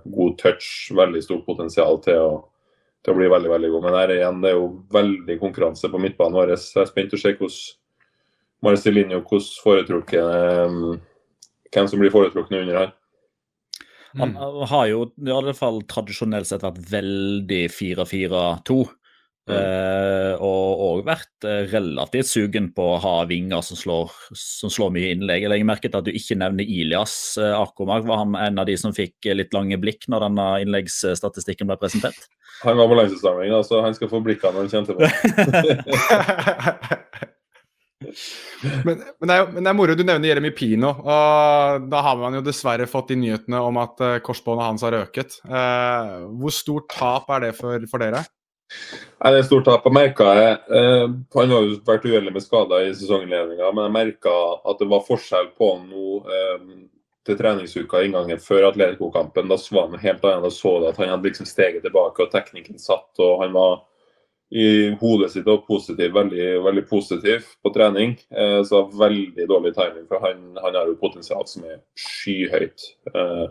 god 0.08 0.38
touch, 0.40 0.68
veldig 0.96 1.20
stort 1.26 1.42
potensial 1.44 1.98
til 2.06 2.22
å 2.24 2.30
til 3.10 3.18
å 3.18 3.20
bli 3.20 3.30
veldig 3.34 3.50
veldig 3.50 3.74
god. 3.74 3.86
Men 3.88 3.98
her 3.98 4.14
igjen, 4.14 4.40
det 4.44 4.52
er 4.52 4.58
jo 4.60 4.70
veldig 4.94 5.38
konkurranse 5.42 5.90
på 5.90 6.02
midtbanen 6.02 6.38
vår. 6.38 6.54
Jeg 6.54 6.84
er 6.84 6.90
spent 6.92 7.18
å 7.18 7.22
se 7.22 7.34
hvordan 7.34 7.60
Marcelinho 8.66 9.22
hvordan 9.24 9.52
foretrukket 9.64 10.68
um, 10.70 10.98
hvem 11.74 11.90
som 11.90 12.02
blir 12.02 12.14
foretrukne 12.14 12.64
under 12.64 12.82
her. 12.84 12.96
Han 14.18 14.34
har 14.70 14.88
jo 14.90 15.04
i 15.22 15.34
alle 15.34 15.54
fall 15.54 15.84
tradisjonelt 15.90 16.50
sett 16.50 16.64
vært 16.66 16.82
veldig 16.92 17.62
4-4-2. 17.70 18.80
Mm. 19.50 19.58
Uh, 19.58 20.34
og 20.46 20.82
òg 20.86 21.00
vært 21.08 21.46
uh, 21.48 21.64
relativt 21.72 22.30
sugen 22.30 22.70
på 22.76 22.84
å 22.86 23.00
ha 23.02 23.14
vinger 23.30 23.64
som 23.66 23.80
slår, 23.80 24.14
som 24.38 24.70
slår 24.74 24.92
mye 24.94 25.14
innlegg. 25.16 25.46
Jeg 25.46 25.52
legger 25.54 25.70
merke 25.70 25.90
til 25.90 26.00
at 26.00 26.06
du 26.06 26.14
ikke 26.14 26.38
nevner 26.38 26.70
Ilias 26.70 27.16
uh, 27.42 27.56
Akomark. 27.58 28.06
Var 28.10 28.22
han 28.22 28.38
en 28.38 28.62
av 28.62 28.70
de 28.70 28.76
som 28.78 28.94
fikk 28.96 29.32
litt 29.34 29.56
lange 29.58 29.80
blikk 29.82 30.06
når 30.12 30.28
denne 30.28 30.48
innleggsstatistikken 30.66 31.70
ble 31.70 31.80
presentert? 31.82 32.30
Han 32.60 32.76
var 32.76 32.90
på 32.92 32.96
landslagssamling, 32.98 33.54
så 33.64 33.78
han 33.86 33.94
skal 33.96 34.10
få 34.12 34.20
blikkene 34.20 34.52
når 34.52 34.66
han 34.66 34.72
kommer 34.74 34.90
tilbake. 34.90 35.22
men, 38.84 38.98
men, 39.00 39.30
det 39.30 39.38
er, 39.38 39.46
men, 39.54 39.62
det 39.62 39.70
er, 39.72 39.78
moro 39.80 39.96
du 39.96 40.04
nevner 40.04 40.28
Jeremy 40.28 40.52
Pino. 40.58 40.90
og 40.90 41.86
Da 41.88 42.02
har 42.04 42.20
man 42.20 42.36
jo 42.36 42.42
dessverre 42.44 42.84
fått 42.92 43.14
de 43.14 43.20
nyhetene 43.22 43.62
om 43.64 43.80
at 43.80 44.04
korsbåndet 44.28 44.66
hans 44.66 44.84
har 44.84 44.98
øket. 44.98 45.40
Uh, 45.48 46.28
hvor 46.42 46.52
stort 46.52 46.92
tap 46.92 47.32
er 47.38 47.46
det 47.48 47.54
for, 47.62 47.88
for 47.88 48.04
dere? 48.04 48.26
Nei, 48.70 49.32
det 49.34 49.40
er 49.42 49.48
stort 49.48 49.66
tap. 49.68 49.88
Jeg 49.88 49.96
merka 49.98 50.30
det. 50.38 50.52
Han 51.36 51.56
har 51.56 51.66
jo 51.66 51.80
vært 51.88 52.06
uheldig 52.06 52.36
med 52.36 52.46
skader 52.46 52.86
i 52.86 52.94
sesonginnledninga, 52.94 53.72
men 53.74 53.88
jeg 53.88 53.96
merka 53.98 54.36
at 54.70 54.80
det 54.80 54.88
var 54.92 55.08
forskjell 55.08 55.52
på 55.58 55.74
han 55.74 55.90
nå 55.90 56.20
til 57.30 57.38
treningsuka 57.38 58.02
inngangen 58.06 58.42
før 58.42 58.70
Atletico-kampen. 58.70 59.50
Da 59.52 59.58
var 59.76 59.90
han 59.90 60.02
helt 60.02 60.26
annen. 60.26 60.46
Da 60.46 60.52
så 60.54 60.80
du 60.80 60.88
at 60.90 60.98
han 61.02 61.12
hadde 61.14 61.30
liksom 61.30 61.50
steget 61.50 61.86
tilbake 61.86 62.26
og 62.26 62.34
teknikken 62.34 62.80
satt. 62.82 63.12
og 63.20 63.44
Han 63.44 63.54
var 63.54 63.80
i 64.50 64.90
hodet 64.98 65.30
sitt 65.34 65.48
og 65.52 65.68
positiv, 65.68 66.14
veldig, 66.16 66.48
veldig 66.66 66.86
positiv 66.90 67.46
på 67.62 67.72
trening. 67.74 68.16
Eh, 68.34 68.62
så 68.66 68.84
veldig 68.98 69.46
dårlig 69.50 69.76
timing, 69.78 70.08
for 70.10 70.26
han, 70.26 70.42
han 70.58 70.78
har 70.78 70.90
jo 70.90 70.98
potensial 71.02 71.46
som 71.48 71.68
er 71.70 71.82
skyhøyt. 72.00 72.88
Eh, 73.14 73.46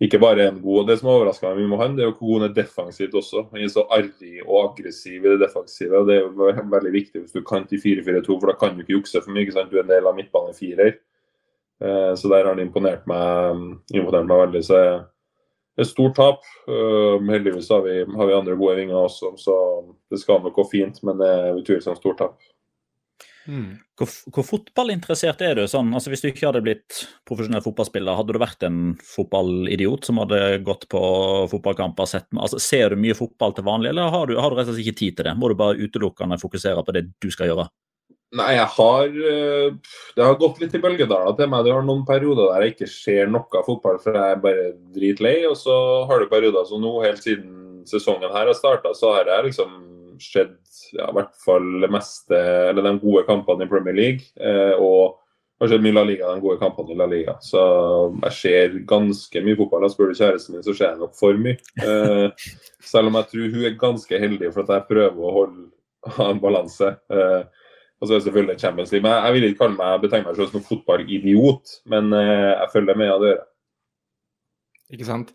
ikke 0.00 0.18
bare 0.20 0.44
en 0.50 0.58
god 0.60 0.90
Det 0.90 0.98
som 1.00 1.08
overraska 1.08 1.54
meg 1.54 1.70
med 1.70 1.80
han, 1.80 1.94
det 1.96 2.04
er 2.04 2.10
jo 2.10 2.16
hvor 2.18 2.26
god 2.28 2.42
han 2.42 2.50
er 2.50 2.56
defensivt 2.58 3.14
også. 3.16 3.46
Han 3.52 3.62
er 3.64 3.72
så 3.72 3.86
arrig 3.96 4.42
og 4.44 4.58
aggressiv 4.60 5.24
i 5.24 5.32
det 5.32 5.40
defensive. 5.40 5.96
og 5.96 6.06
Det 6.06 6.16
er 6.18 6.26
jo 6.26 6.68
veldig 6.74 6.92
viktig 6.92 7.22
hvis 7.22 7.32
du 7.32 7.42
kan 7.46 7.64
til 7.66 7.80
4-4-2, 7.80 8.26
for 8.28 8.50
da 8.50 8.56
kan 8.60 8.76
du 8.76 8.84
ikke 8.84 8.98
jukse 8.98 9.22
for 9.22 9.32
mye. 9.32 9.46
ikke 9.46 9.56
sant? 9.56 9.72
Du 9.72 9.78
er 9.78 9.86
en 9.86 9.94
del 9.94 10.06
av 10.06 10.16
midtbanen 10.18 10.56
firer. 10.56 10.98
så 11.80 12.28
der 12.28 12.44
har 12.44 12.54
han 12.54 12.60
imponert 12.60 13.06
meg, 13.06 13.80
imponert 13.92 14.28
meg 14.28 14.42
veldig. 14.46 14.64
Så 14.64 14.76
det 15.76 15.84
er 15.84 15.84
et 15.84 15.92
stort 15.92 16.14
tap. 16.16 16.44
Eh, 16.68 17.24
heldigvis 17.28 17.68
har 17.68 17.82
vi, 17.84 17.98
har 18.04 18.28
vi 18.28 18.32
andre 18.32 18.56
gode 18.56 18.76
vinger 18.78 18.96
også, 18.96 19.34
så 19.36 19.56
det 20.10 20.22
skal 20.22 20.40
nok 20.40 20.54
gå 20.56 20.64
fint. 20.70 21.02
Men 21.04 21.18
det 21.20 21.28
er 21.28 21.58
utvilsomt 21.58 22.00
stort 22.00 22.16
tap. 22.22 22.38
Mm. 23.46 23.78
Hvor, 23.96 24.10
hvor, 24.34 24.44
fotballinteressert 24.46 25.40
er 25.46 25.56
du? 25.58 25.62
sånn, 25.70 25.92
altså 25.94 26.10
Hvis 26.12 26.24
du 26.24 26.28
ikke 26.28 26.48
hadde 26.48 26.64
blitt 26.66 27.00
profesjonell 27.28 27.62
fotballspiller, 27.64 28.18
hadde 28.18 28.34
du 28.34 28.40
vært 28.42 28.66
en 28.66 28.80
fotballidiot 29.06 30.08
som 30.08 30.20
hadde 30.22 30.40
gått 30.66 30.88
på 30.92 31.00
fotballkamper? 31.52 32.10
Sett, 32.10 32.28
altså 32.34 32.60
Ser 32.62 32.92
du 32.92 33.00
mye 33.00 33.16
fotball 33.18 33.56
til 33.56 33.66
vanlig, 33.68 33.92
eller 33.94 34.12
har 34.12 34.28
du, 34.28 34.36
har 34.40 34.52
du 34.52 34.58
rett 34.58 34.70
og 34.70 34.76
slett 34.76 34.86
ikke 34.86 35.00
tid 35.02 35.18
til 35.18 35.30
det? 35.30 35.36
Må 35.38 35.50
du 35.52 35.58
bare 35.58 35.78
utelukkende 35.78 36.40
fokusere 36.42 36.84
på 36.86 36.96
det 36.96 37.06
du 37.22 37.30
skal 37.32 37.52
gjøre? 37.52 37.68
Nei, 38.36 38.56
jeg 38.56 38.66
har 38.74 39.04
eh, 39.30 39.68
Det 40.16 40.24
har 40.24 40.38
gått 40.40 40.58
litt 40.60 40.74
i 40.74 40.80
bølgedaler 40.82 41.36
til 41.38 41.50
meg. 41.52 41.64
Det 41.64 41.74
har 41.76 41.86
noen 41.86 42.02
perioder 42.08 42.50
der 42.50 42.66
jeg 42.66 42.74
ikke 42.74 42.90
ser 42.90 43.30
noe 43.30 43.62
fotball, 43.66 44.00
for 44.02 44.18
jeg 44.18 44.34
er 44.34 44.42
bare 44.42 44.70
dritlei. 44.96 45.36
Og 45.48 45.56
så 45.60 45.76
har 46.10 46.20
du 46.20 46.30
perioder 46.30 46.66
som 46.68 46.82
nå, 46.82 46.96
helt 47.06 47.22
siden 47.22 47.84
sesongen 47.86 48.32
her 48.34 48.50
har 48.50 48.58
starta, 48.58 48.90
så 48.98 49.14
har 49.14 49.30
jeg 49.30 49.52
liksom 49.52 49.76
sett 50.22 50.56
ja, 50.94 51.08
i 51.08 51.16
hvert 51.16 51.36
fall 51.42 51.86
meste 51.92 52.38
Eller 52.70 52.84
de 52.86 52.98
gode 53.02 53.24
kampene 53.28 53.66
i 53.66 53.70
Premier 53.70 53.96
League. 53.96 54.28
Eh, 54.40 54.74
og 54.78 55.18
kanskje 55.60 55.80
mye 55.80 55.96
La 55.96 56.04
Liga, 56.04 56.32
de 56.34 56.44
gode 56.44 56.60
kampene 56.60 56.92
i 56.92 56.98
La 56.98 57.08
Liga. 57.10 57.36
Så 57.44 57.60
jeg 58.26 58.36
ser 58.38 58.78
ganske 58.88 59.42
mye 59.44 59.58
fotball. 59.58 59.86
Og 59.86 59.94
spør 59.94 60.12
du 60.12 60.18
kjæresten 60.18 60.56
min, 60.56 60.64
så 60.66 60.74
ser 60.74 60.92
jeg 60.92 61.00
nok 61.02 61.16
for 61.18 61.38
mye. 61.40 61.56
Eh, 61.82 62.48
selv 62.84 63.10
om 63.10 63.18
jeg 63.20 63.30
tror 63.32 63.54
hun 63.54 63.68
er 63.68 63.80
ganske 63.80 64.20
heldig 64.26 64.52
for 64.52 64.66
at 64.66 64.74
jeg 64.76 64.90
prøver 64.90 65.22
å 65.22 65.36
holde 65.40 66.26
en 66.30 66.42
balanse. 66.42 66.92
Eh, 67.10 67.64
og 67.96 68.08
så 68.08 68.12
er 68.12 68.18
det 68.18 68.26
selvfølgelig 68.26 68.60
Champions 68.60 68.92
League. 68.92 69.08
Men 69.08 69.16
jeg 69.24 69.36
vil 69.36 69.48
ikke 69.48 69.62
kalle 69.64 69.78
meg, 69.80 70.00
betegne 70.04 70.28
meg 70.28 70.36
selv 70.36 70.52
som 70.52 70.64
fotballidiot, 70.68 71.76
men 71.88 72.12
eh, 72.12 72.52
jeg 72.52 72.72
følger 72.74 73.00
med 73.00 73.12
av 73.14 73.24
det. 73.24 73.36
Ikke 74.92 75.08
sant. 75.08 75.32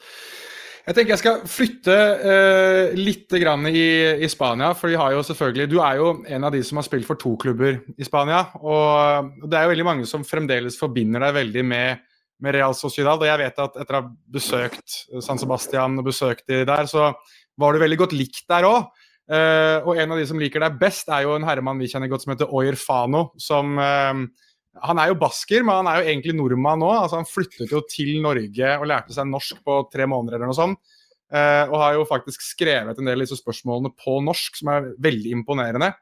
Jeg 0.81 0.97
tenker 0.97 1.13
jeg 1.13 1.21
skal 1.21 1.41
flytte 1.45 1.95
uh, 2.25 2.95
litt 2.97 3.29
grann 3.43 3.67
i, 3.69 3.85
i, 4.25 4.29
Spania. 4.31 4.71
for 4.73 4.89
de 4.89 4.97
har 4.97 5.13
jo 5.13 5.21
selvfølgelig, 5.27 5.69
Du 5.69 5.77
er 5.77 5.99
jo 5.99 6.07
en 6.25 6.47
av 6.47 6.55
de 6.55 6.63
som 6.65 6.79
har 6.79 6.87
spilt 6.87 7.05
for 7.05 7.21
to 7.21 7.35
klubber 7.37 7.77
i 7.97 8.07
Spania. 8.07 8.47
og 8.57 9.29
Det 9.45 9.57
er 9.57 9.67
jo 9.67 9.73
veldig 9.75 9.85
mange 9.85 10.09
som 10.09 10.25
fremdeles 10.25 10.79
forbinder 10.79 11.21
deg 11.27 11.37
veldig 11.37 11.65
med, 11.69 12.01
med 12.41 12.57
Real 12.57 12.73
Sociedad. 12.73 13.21
og 13.21 13.29
jeg 13.29 13.43
vet 13.43 13.61
at 13.61 13.77
Etter 13.77 13.99
å 13.99 14.01
ha 14.01 14.09
besøkt 14.09 14.97
San 15.21 15.37
Sebastian 15.37 16.01
og 16.01 16.09
besøkt 16.09 16.47
de 16.49 16.63
der, 16.65 16.89
så 16.89 17.11
var 17.61 17.73
du 17.73 17.83
veldig 17.83 18.01
godt 18.01 18.17
likt 18.17 18.47
der 18.49 18.65
òg. 18.65 18.89
Uh, 19.31 19.85
og 19.85 19.95
en 20.01 20.11
av 20.11 20.17
de 20.17 20.25
som 20.27 20.39
liker 20.41 20.65
deg 20.65 20.81
best, 20.81 21.13
er 21.13 21.27
jo 21.27 21.37
en 21.37 21.45
herremann 21.45 21.79
vi 21.79 21.91
kjenner 21.91 22.09
godt 22.09 22.25
som 22.25 22.33
heter 22.33 22.49
Oyer 22.49 22.75
Fano. 22.75 23.29
Som 23.37 23.77
uh, 23.77 24.25
Han 24.87 25.01
er 25.01 25.11
jo 25.11 25.19
basker, 25.19 25.65
men 25.67 25.81
han 25.81 25.89
er 25.91 25.99
jo 25.99 26.11
egentlig 26.13 26.35
nordmann 26.37 26.79
nå. 26.79 26.89
Altså, 26.95 27.19
han 27.19 27.27
flyttet 27.27 27.73
jo 27.73 27.83
til 27.91 28.13
Norge 28.23 28.75
og 28.77 28.87
lærte 28.87 29.15
seg 29.15 29.27
norsk 29.27 29.59
på 29.67 29.77
tre 29.91 30.07
måneder 30.07 30.39
eller 30.39 30.51
noe 30.51 30.57
sånt. 30.57 30.79
Uh, 31.31 31.63
og 31.69 31.75
har 31.79 31.93
jo 31.95 32.07
faktisk 32.07 32.43
skrevet 32.43 32.97
en 32.99 33.07
del 33.07 33.19
av 33.19 33.23
disse 33.23 33.39
spørsmålene 33.39 33.93
på 33.99 34.17
norsk, 34.23 34.57
som 34.59 34.71
er 34.73 34.89
veldig 34.99 35.35
imponerende. 35.41 35.93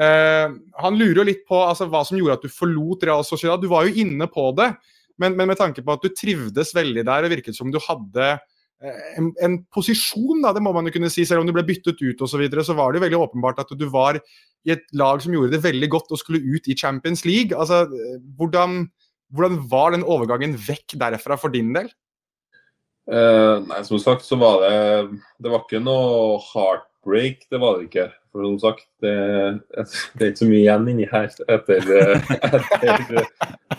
han 0.00 0.94
lurer 0.96 1.18
jo 1.18 1.24
litt 1.28 1.42
på 1.44 1.58
altså, 1.60 1.84
hva 1.90 2.00
som 2.08 2.16
gjorde 2.16 2.38
at 2.38 2.44
du 2.46 2.52
forlot 2.54 3.02
Real 3.04 3.24
Sociedad. 3.26 3.60
Du 3.60 3.68
var 3.68 3.84
jo 3.84 3.98
inne 4.00 4.24
på 4.32 4.46
det, 4.56 4.70
men, 5.20 5.34
men 5.36 5.50
med 5.50 5.58
tanke 5.60 5.82
på 5.84 5.92
at 5.92 6.06
du 6.06 6.14
trivdes 6.16 6.70
veldig 6.72 7.04
der 7.04 7.26
og 7.26 7.34
virket 7.34 7.58
som 7.58 7.68
du 7.74 7.76
hadde 7.84 8.30
en, 8.80 9.28
en, 9.44 9.56
posisjon, 9.72 10.40
da, 10.44 10.54
det 10.56 10.62
må 10.64 10.72
man 10.72 10.88
jo 10.88 10.94
kunne 10.94 11.10
si. 11.12 11.26
Selv 11.28 11.42
om 11.42 11.48
du 11.48 11.54
ble 11.56 11.66
byttet 11.68 12.00
ut 12.00 12.22
osv., 12.22 12.32
så, 12.32 12.40
videre, 12.40 12.64
så 12.64 12.76
var 12.78 12.92
det 12.92 13.00
jo 13.00 13.06
veldig 13.06 13.22
åpenbart 13.26 13.60
at 13.64 13.74
du 13.76 13.86
var 13.92 14.20
i 14.20 14.74
et 14.74 14.84
lag 14.96 15.20
som 15.22 15.34
gjorde 15.34 15.54
det 15.54 15.64
veldig 15.64 15.88
godt 15.92 16.12
og 16.12 16.20
skulle 16.20 16.40
ut 16.40 16.68
i 16.68 16.76
Champions 16.76 17.24
League. 17.28 17.56
Altså, 17.56 17.84
hvordan, 18.40 18.86
hvordan 19.32 19.58
var 19.70 19.96
den 19.96 20.06
overgangen 20.06 20.56
vekk 20.56 20.96
derfra 21.00 21.36
for 21.40 21.52
din 21.52 21.74
del? 21.76 21.90
Uh, 23.10 23.60
nei, 23.66 23.80
Som 23.84 23.98
sagt 23.98 24.22
så 24.22 24.36
var 24.38 24.60
det 24.62 24.74
Det 25.42 25.50
var 25.50 25.64
ikke 25.64 25.80
noe 25.82 26.36
heartbreak, 26.52 27.46
det 27.50 27.58
var 27.58 27.78
det 27.78 27.88
ikke. 27.88 28.10
For 28.30 28.44
som 28.46 28.58
sagt, 28.62 28.84
det, 29.02 29.14
det 30.14 30.22
er 30.22 30.28
ikke 30.30 30.42
så 30.44 30.46
mye 30.46 30.60
igjen 30.60 30.84
inni 30.92 31.06
her 31.10 31.32
etter, 31.50 31.88
eh, 31.96 32.28
etter 32.46 33.24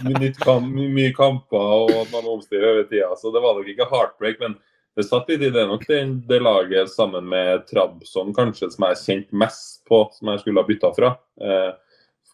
mye, 0.03 0.31
kamp, 0.41 0.73
mye 0.75 1.13
kamper 1.15 1.69
og 1.85 1.93
at 2.01 2.11
man 2.11 2.27
omstiller 2.33 2.73
over 2.73 2.89
tida. 2.89 3.13
Så 3.15 3.31
det 3.31 3.43
var 3.45 3.55
nok 3.55 3.69
ikke 3.71 3.87
heartbreak, 3.93 4.41
men 4.43 4.57
det 4.97 5.05
satt 5.07 5.29
litt 5.31 5.43
i 5.47 5.51
det 5.53 5.63
nok 5.69 5.85
det, 5.87 6.01
det 6.27 6.41
laget 6.43 6.91
sammen 6.91 7.29
med 7.31 7.63
Trabzon 7.69 8.33
kanskje 8.35 8.71
som 8.73 8.85
jeg 8.85 8.95
har 8.95 8.99
kjent 9.01 9.29
mest 9.43 9.85
på, 9.87 10.03
som 10.17 10.33
jeg 10.33 10.43
skulle 10.43 10.63
ha 10.63 10.67
bytta 10.67 10.91
fra. 10.97 11.13
Eh, 11.41 11.71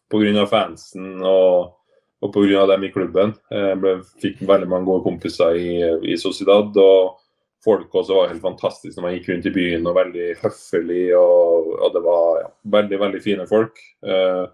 Pga. 0.07 0.45
fansen 0.47 1.19
og, 1.27 1.73
og 2.23 2.33
pga. 2.33 2.65
dem 2.71 2.85
i 2.87 2.91
klubben. 2.91 3.33
Eh, 3.51 3.73
ble, 3.75 3.97
fikk 4.23 4.41
veldig 4.47 4.69
mange 4.71 4.87
gode 4.87 5.03
kompiser 5.05 5.57
i, 5.59 5.71
i 6.13 6.17
Sociedad. 6.17 6.75
og 6.77 7.17
folk 7.65 7.95
også 7.95 8.15
var 8.15 8.29
helt 8.31 8.43
fantastisk 8.43 8.95
når 8.95 9.03
man 9.03 9.15
gikk 9.17 9.29
rundt 9.31 9.49
i 9.49 9.53
byen, 9.53 9.87
og 9.89 9.97
veldig 9.97 10.27
høflig. 10.41 11.03
Og, 11.17 11.73
og 11.81 11.93
det 11.93 12.03
var 12.05 12.39
ja, 12.41 12.47
veldig, 12.77 12.99
veldig 13.03 13.21
fine 13.23 13.47
folk. 13.49 13.81
Eh, 14.05 14.45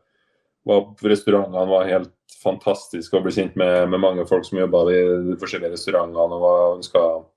restaurantene 1.04 1.68
var 1.70 1.90
helt 1.90 2.14
fantastiske 2.44 3.16
å 3.16 3.24
bli 3.24 3.34
kjent 3.36 3.56
med, 3.60 3.90
med 3.92 4.02
mange 4.02 4.26
folk 4.28 4.48
som 4.48 4.60
jobba 4.60 4.84
i 4.92 5.04
de 5.30 5.38
forskjellige 5.40 5.76
restaurantene. 5.76 6.40
og 6.40 6.44
var 6.44 6.78
ønsket 6.78 7.30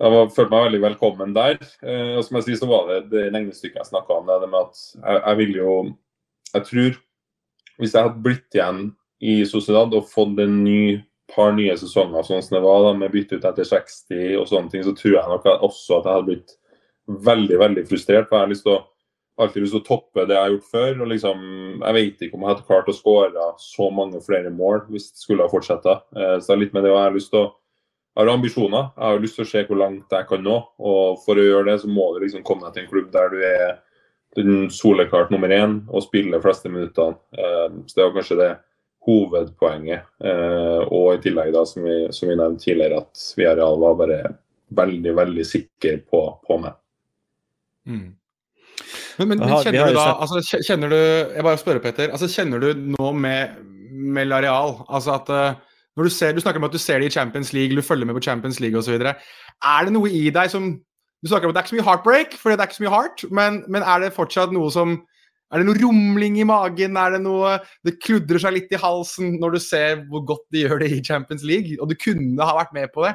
jeg 0.00 0.28
følte 0.34 0.50
meg 0.50 0.66
veldig 0.68 0.82
velkommen 0.82 1.34
der. 1.36 1.58
Eh, 1.84 2.14
og 2.18 2.24
som 2.26 2.38
jeg 2.38 2.48
sier, 2.48 2.60
så 2.60 2.68
var 2.70 2.90
det 2.90 3.00
det 3.12 3.28
regnestykket 3.30 3.80
jeg 3.82 3.90
snakka 3.92 4.18
om. 4.18 4.30
Det, 4.30 4.50
med 4.50 4.60
at 4.60 4.84
jeg, 4.94 5.20
jeg 5.20 5.40
vil 5.42 5.58
jo 5.60 5.74
Jeg 6.54 6.68
tror 6.68 7.00
hvis 7.82 7.94
jeg 7.94 8.06
hadde 8.06 8.22
blitt 8.22 8.54
igjen 8.54 8.84
i 9.24 9.40
Sociedad 9.50 9.94
og 9.96 10.06
fått 10.06 10.38
en 10.38 10.60
ny 10.62 11.00
par 11.34 11.54
nye 11.56 11.74
sesonger 11.74 12.22
sånn 12.22 12.42
som 12.44 12.54
det 12.54 12.62
var, 12.62 12.84
da, 12.84 12.92
med 12.94 13.10
bytte 13.10 13.40
ut 13.40 13.46
etter 13.48 13.66
60 13.66 14.36
og 14.38 14.46
sånne 14.46 14.70
ting, 14.70 14.84
så 14.86 14.92
tror 14.94 15.16
jeg 15.16 15.32
nok 15.32 15.48
også 15.56 15.98
at 15.98 16.06
jeg 16.06 16.14
hadde 16.14 16.28
blitt 16.28 16.54
veldig 17.26 17.58
veldig 17.58 17.84
frustrert. 17.88 18.28
for 18.28 18.38
jeg 18.38 18.46
har 18.46 18.52
lyst 18.52 18.66
til 18.68 18.76
å 18.76 18.82
alltid 19.40 19.64
lyst 19.64 19.74
til 19.74 19.82
å 19.82 19.86
toppe 19.88 20.26
det 20.28 20.36
jeg 20.36 20.42
har 20.42 20.52
gjort 20.52 20.70
før. 20.70 21.00
og 21.02 21.10
liksom, 21.10 21.38
Jeg 21.82 21.94
vet 21.96 22.22
ikke 22.22 22.36
om 22.38 22.44
jeg 22.44 22.52
hadde 22.52 22.66
klart 22.68 22.88
å 22.88 22.94
skåre 22.94 23.48
så 23.58 23.90
mange 23.90 24.20
flere 24.22 24.50
mål 24.54 24.84
hvis 24.90 25.10
det 25.10 25.24
skulle 25.24 25.46
ha 25.46 25.50
fortsatt. 25.50 25.86
Eh, 25.90 26.38
så 26.40 26.58
litt 26.58 26.74
med 26.74 26.84
det, 26.84 26.92
og 26.92 27.00
jeg 27.00 27.08
har 27.08 27.16
lyst 27.16 27.32
til 27.34 27.42
å 27.42 27.52
har 28.14 28.30
ambisjoner. 28.30 28.92
Jeg 28.94 29.04
har 29.04 29.22
lyst 29.22 29.38
til 29.38 29.46
å 29.46 29.50
se 29.50 29.64
hvor 29.68 29.80
langt 29.80 30.12
jeg 30.14 30.28
kan 30.28 30.44
nå. 30.44 30.58
og 30.78 31.18
For 31.24 31.40
å 31.40 31.48
gjøre 31.48 31.72
det, 31.72 31.80
så 31.82 31.90
må 31.90 32.12
du 32.14 32.22
liksom 32.22 32.44
komme 32.46 32.68
deg 32.68 32.76
til 32.76 32.84
en 32.84 32.92
klubb 32.92 33.10
der 33.14 33.32
du 33.32 33.40
er 33.48 33.66
den 34.34 34.70
soleklart 34.70 35.30
nummer 35.30 35.50
én 35.54 35.76
og 35.88 36.02
spiller 36.06 36.38
de 36.38 36.44
fleste 36.44 36.70
minuttene. 36.70 37.18
Eh, 37.38 37.76
så 37.86 37.98
det 37.98 38.06
var 38.06 38.14
kanskje 38.16 38.38
det 38.40 38.52
hovedpoenget. 39.06 40.08
Eh, 40.24 40.80
og 40.88 41.14
i 41.14 41.22
tillegg, 41.26 41.52
da, 41.54 41.64
som 41.68 41.86
vi, 41.86 41.98
som 42.14 42.30
vi 42.30 42.38
nevnte 42.38 42.64
tidligere, 42.64 43.02
at 43.04 43.24
Villarreal 43.38 43.78
var 43.82 43.98
bare 44.00 44.20
veldig, 44.74 45.14
veldig 45.18 45.46
sikker 45.46 46.00
på, 46.10 46.22
på 46.46 46.58
meg. 46.62 46.78
Mm. 47.86 48.14
Men, 49.18 49.28
men, 49.28 49.38
men, 49.38 49.52
kjenner 49.62 49.92
du 49.92 49.98
da 49.98 50.06
altså, 50.24 50.40
kjenner 50.64 50.90
du, 50.90 50.96
Jeg 50.96 51.44
bare 51.46 51.58
spør, 51.60 51.78
Petter. 51.84 52.10
altså 52.10 52.26
Kjenner 52.32 52.62
du 52.62 52.80
nå 52.96 53.10
med, 53.14 53.60
med 53.92 54.26
Lareal 54.26 54.72
altså 54.88 55.12
at 55.14 55.30
uh, 55.30 55.60
når 55.94 56.08
du, 56.08 56.10
ser, 56.10 56.34
du 56.34 56.42
snakker 56.42 56.58
om 56.58 56.66
at 56.66 56.74
du 56.74 56.80
ser 56.82 56.98
det 56.98 57.12
i 57.12 57.14
Champions 57.14 57.52
League, 57.54 57.76
du 57.76 57.82
følger 57.82 58.06
med 58.08 58.16
på 58.16 58.24
Champions 58.24 58.58
League 58.60 58.78
osv. 58.78 58.98
Er 58.98 59.86
det 59.86 59.94
noe 59.94 60.10
i 60.10 60.28
deg 60.34 60.50
som 60.50 60.74
Du 61.24 61.28
snakker 61.30 61.48
om 61.48 61.54
at 61.54 61.56
det 61.56 61.60
er 61.62 61.64
ikke 61.64 61.72
så 61.72 61.76
mye 61.78 61.86
heartbreak, 61.86 62.34
for 62.36 62.52
det 62.52 62.60
er 62.60 62.68
ikke 62.68 62.76
så 62.76 62.82
mye 62.84 62.92
heart, 62.92 63.22
men, 63.32 63.54
men 63.72 63.84
er 63.88 64.02
det 64.02 64.10
fortsatt 64.12 64.50
noe 64.52 64.68
som 64.74 64.98
er 65.48 65.62
det 65.62 65.68
noe 65.68 65.78
rumling 65.78 66.36
i 66.42 66.44
magen? 66.44 66.98
Er 66.98 67.14
det 67.14 67.20
noe 67.24 67.54
Det 67.86 67.94
kludrer 68.02 68.42
seg 68.42 68.56
litt 68.56 68.74
i 68.74 68.80
halsen 68.80 69.38
når 69.40 69.54
du 69.54 69.60
ser 69.62 70.02
hvor 70.10 70.24
godt 70.26 70.44
de 70.52 70.64
gjør 70.64 70.82
det 70.82 70.90
i 70.92 71.00
Champions 71.04 71.46
League, 71.46 71.78
og 71.78 71.88
du 71.88 71.96
kunne 71.96 72.44
ha 72.44 72.58
vært 72.58 72.74
med 72.76 72.92
på 72.92 73.06
det? 73.06 73.14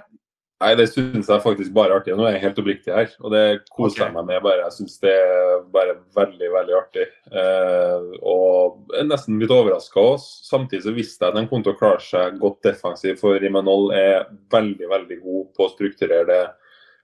Nei, 0.60 0.74
det 0.76 0.90
syns 0.92 1.30
jeg 1.32 1.40
faktisk 1.44 1.72
bare 1.72 1.94
er 1.94 2.02
artig. 2.02 2.16
Nå 2.20 2.26
er 2.28 2.34
jeg 2.36 2.44
helt 2.44 2.58
oppriktig 2.60 2.92
her, 2.92 3.12
og 3.24 3.32
det 3.32 3.44
koser 3.72 4.02
jeg 4.02 4.10
okay. 4.10 4.16
meg 4.18 4.26
med. 4.28 4.42
bare. 4.44 4.66
Jeg 4.66 4.76
syns 4.76 4.98
det 5.00 5.14
er 5.16 5.62
bare 5.72 5.96
veldig, 6.18 6.50
veldig 6.56 6.76
artig. 6.76 7.06
Eh, 7.32 8.10
og 8.28 8.96
er 9.00 9.08
nesten 9.08 9.40
litt 9.40 9.54
overraska 9.56 10.04
òg. 10.04 10.18
Samtidig 10.20 10.84
så 10.84 10.96
visste 10.98 11.24
jeg 11.24 11.32
at 11.32 11.40
de 11.40 11.46
kom 11.48 11.64
til 11.64 11.72
å 11.72 11.80
klare 11.80 12.04
seg 12.04 12.42
godt 12.44 12.60
defensivt, 12.68 13.22
for 13.24 13.40
Imanol 13.40 13.94
er 13.96 14.28
veldig, 14.52 14.92
veldig 14.92 15.22
god 15.24 15.48
på 15.56 15.68
å 15.68 15.72
strukturere 15.78 16.28
det 16.28 16.44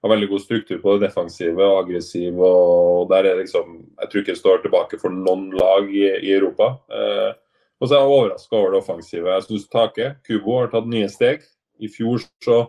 har 0.06 0.12
veldig 0.12 0.28
god 0.30 0.41
struktur 0.43 0.78
på 0.84 0.93
det 0.93 1.08
defensive 1.08 1.66
og 1.66 1.80
aggressiv. 1.80 2.38
og 2.38 3.10
der 3.10 3.26
er 3.26 3.39
liksom, 3.39 3.86
Jeg 4.01 4.10
tror 4.10 4.22
ikke 4.22 4.32
det 4.32 4.43
står 4.43 4.62
tilbake 4.62 4.99
for 5.01 5.10
noen 5.10 5.49
lag 5.58 5.89
i, 5.89 6.06
i 6.28 6.36
Europa. 6.36 6.76
Eh, 6.91 7.32
og 7.82 7.88
så 7.88 7.95
er 7.95 8.03
jeg 8.03 8.12
overraska 8.14 8.56
over 8.56 8.72
det 8.72 8.84
offensive. 8.84 9.32
Jeg 9.32 9.43
syns 9.47 9.70
Take, 9.72 10.16
Kubo, 10.28 10.60
har 10.60 10.70
tatt 10.70 10.88
nye 10.91 11.10
steg. 11.10 11.41
I 11.82 11.89
fjor 11.89 12.22
så 12.43 12.66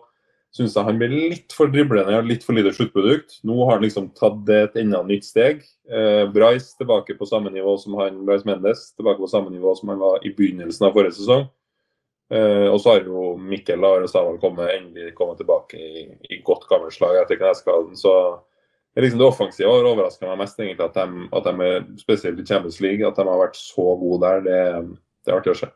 syns 0.57 0.76
jeg 0.76 0.86
han 0.86 0.98
ble 1.00 1.09
litt 1.12 1.52
for 1.54 1.70
driblende 1.72 2.16
og 2.16 2.28
litt 2.30 2.44
for 2.46 2.57
lite 2.57 2.72
sluttprodukt. 2.74 3.38
Nå 3.46 3.59
har 3.66 3.76
han 3.76 3.84
liksom 3.84 4.09
tatt 4.16 4.40
det 4.48 4.61
et 4.62 4.78
enda 4.82 5.02
nytt 5.04 5.26
steg. 5.28 5.61
Eh, 5.90 6.24
Bryce 6.32 6.78
tilbake 6.80 7.18
på 7.18 7.28
samme 7.28 7.52
nivå 7.52 7.76
som 7.82 7.98
han, 8.00 8.22
Bryce 8.26 8.48
Mendes 8.48 8.88
tilbake 8.96 9.20
på 9.22 9.30
samme 9.30 9.52
nivå 9.52 9.74
som 9.78 9.92
han 9.92 10.00
var 10.02 10.24
i 10.24 10.32
begynnelsen 10.36 10.88
av 10.88 10.96
forrige 10.96 11.18
sesong. 11.18 11.46
Eh, 12.32 12.66
og 12.66 12.80
så 12.82 12.94
har 12.94 13.07
jo 13.07 13.36
Mikkel 13.38 13.84
Aresaval 13.86 14.40
kommet, 14.42 14.72
endelig 14.74 15.14
kommet 15.18 15.38
tilbake 15.42 15.78
i, 15.78 16.07
i 16.32 16.40
godt 16.46 16.66
gammelt 16.70 16.96
slag 16.96 17.20
etter 17.20 17.38
kneskaden. 17.38 17.94
Så 17.98 18.12
det, 18.96 19.04
liksom 19.04 19.20
det 19.20 19.28
offensive 19.28 19.70
har 19.70 19.86
overraska 19.86 20.26
meg 20.30 20.40
mest, 20.40 20.59
egentlig, 20.59 20.88
at 20.88 20.96
de, 20.96 21.26
at 21.36 21.50
de, 21.50 21.98
spesielt 22.00 22.40
i 22.40 22.46
Champions 22.48 22.80
League, 22.82 23.07
at 23.07 23.18
de 23.18 23.28
har 23.28 23.42
vært 23.44 23.59
så 23.61 23.90
gode 24.00 24.22
der. 24.24 24.46
Det, 24.46 24.62
det 25.26 25.34
er 25.34 25.38
artig 25.38 25.52
å 25.52 25.61
se. 25.61 25.70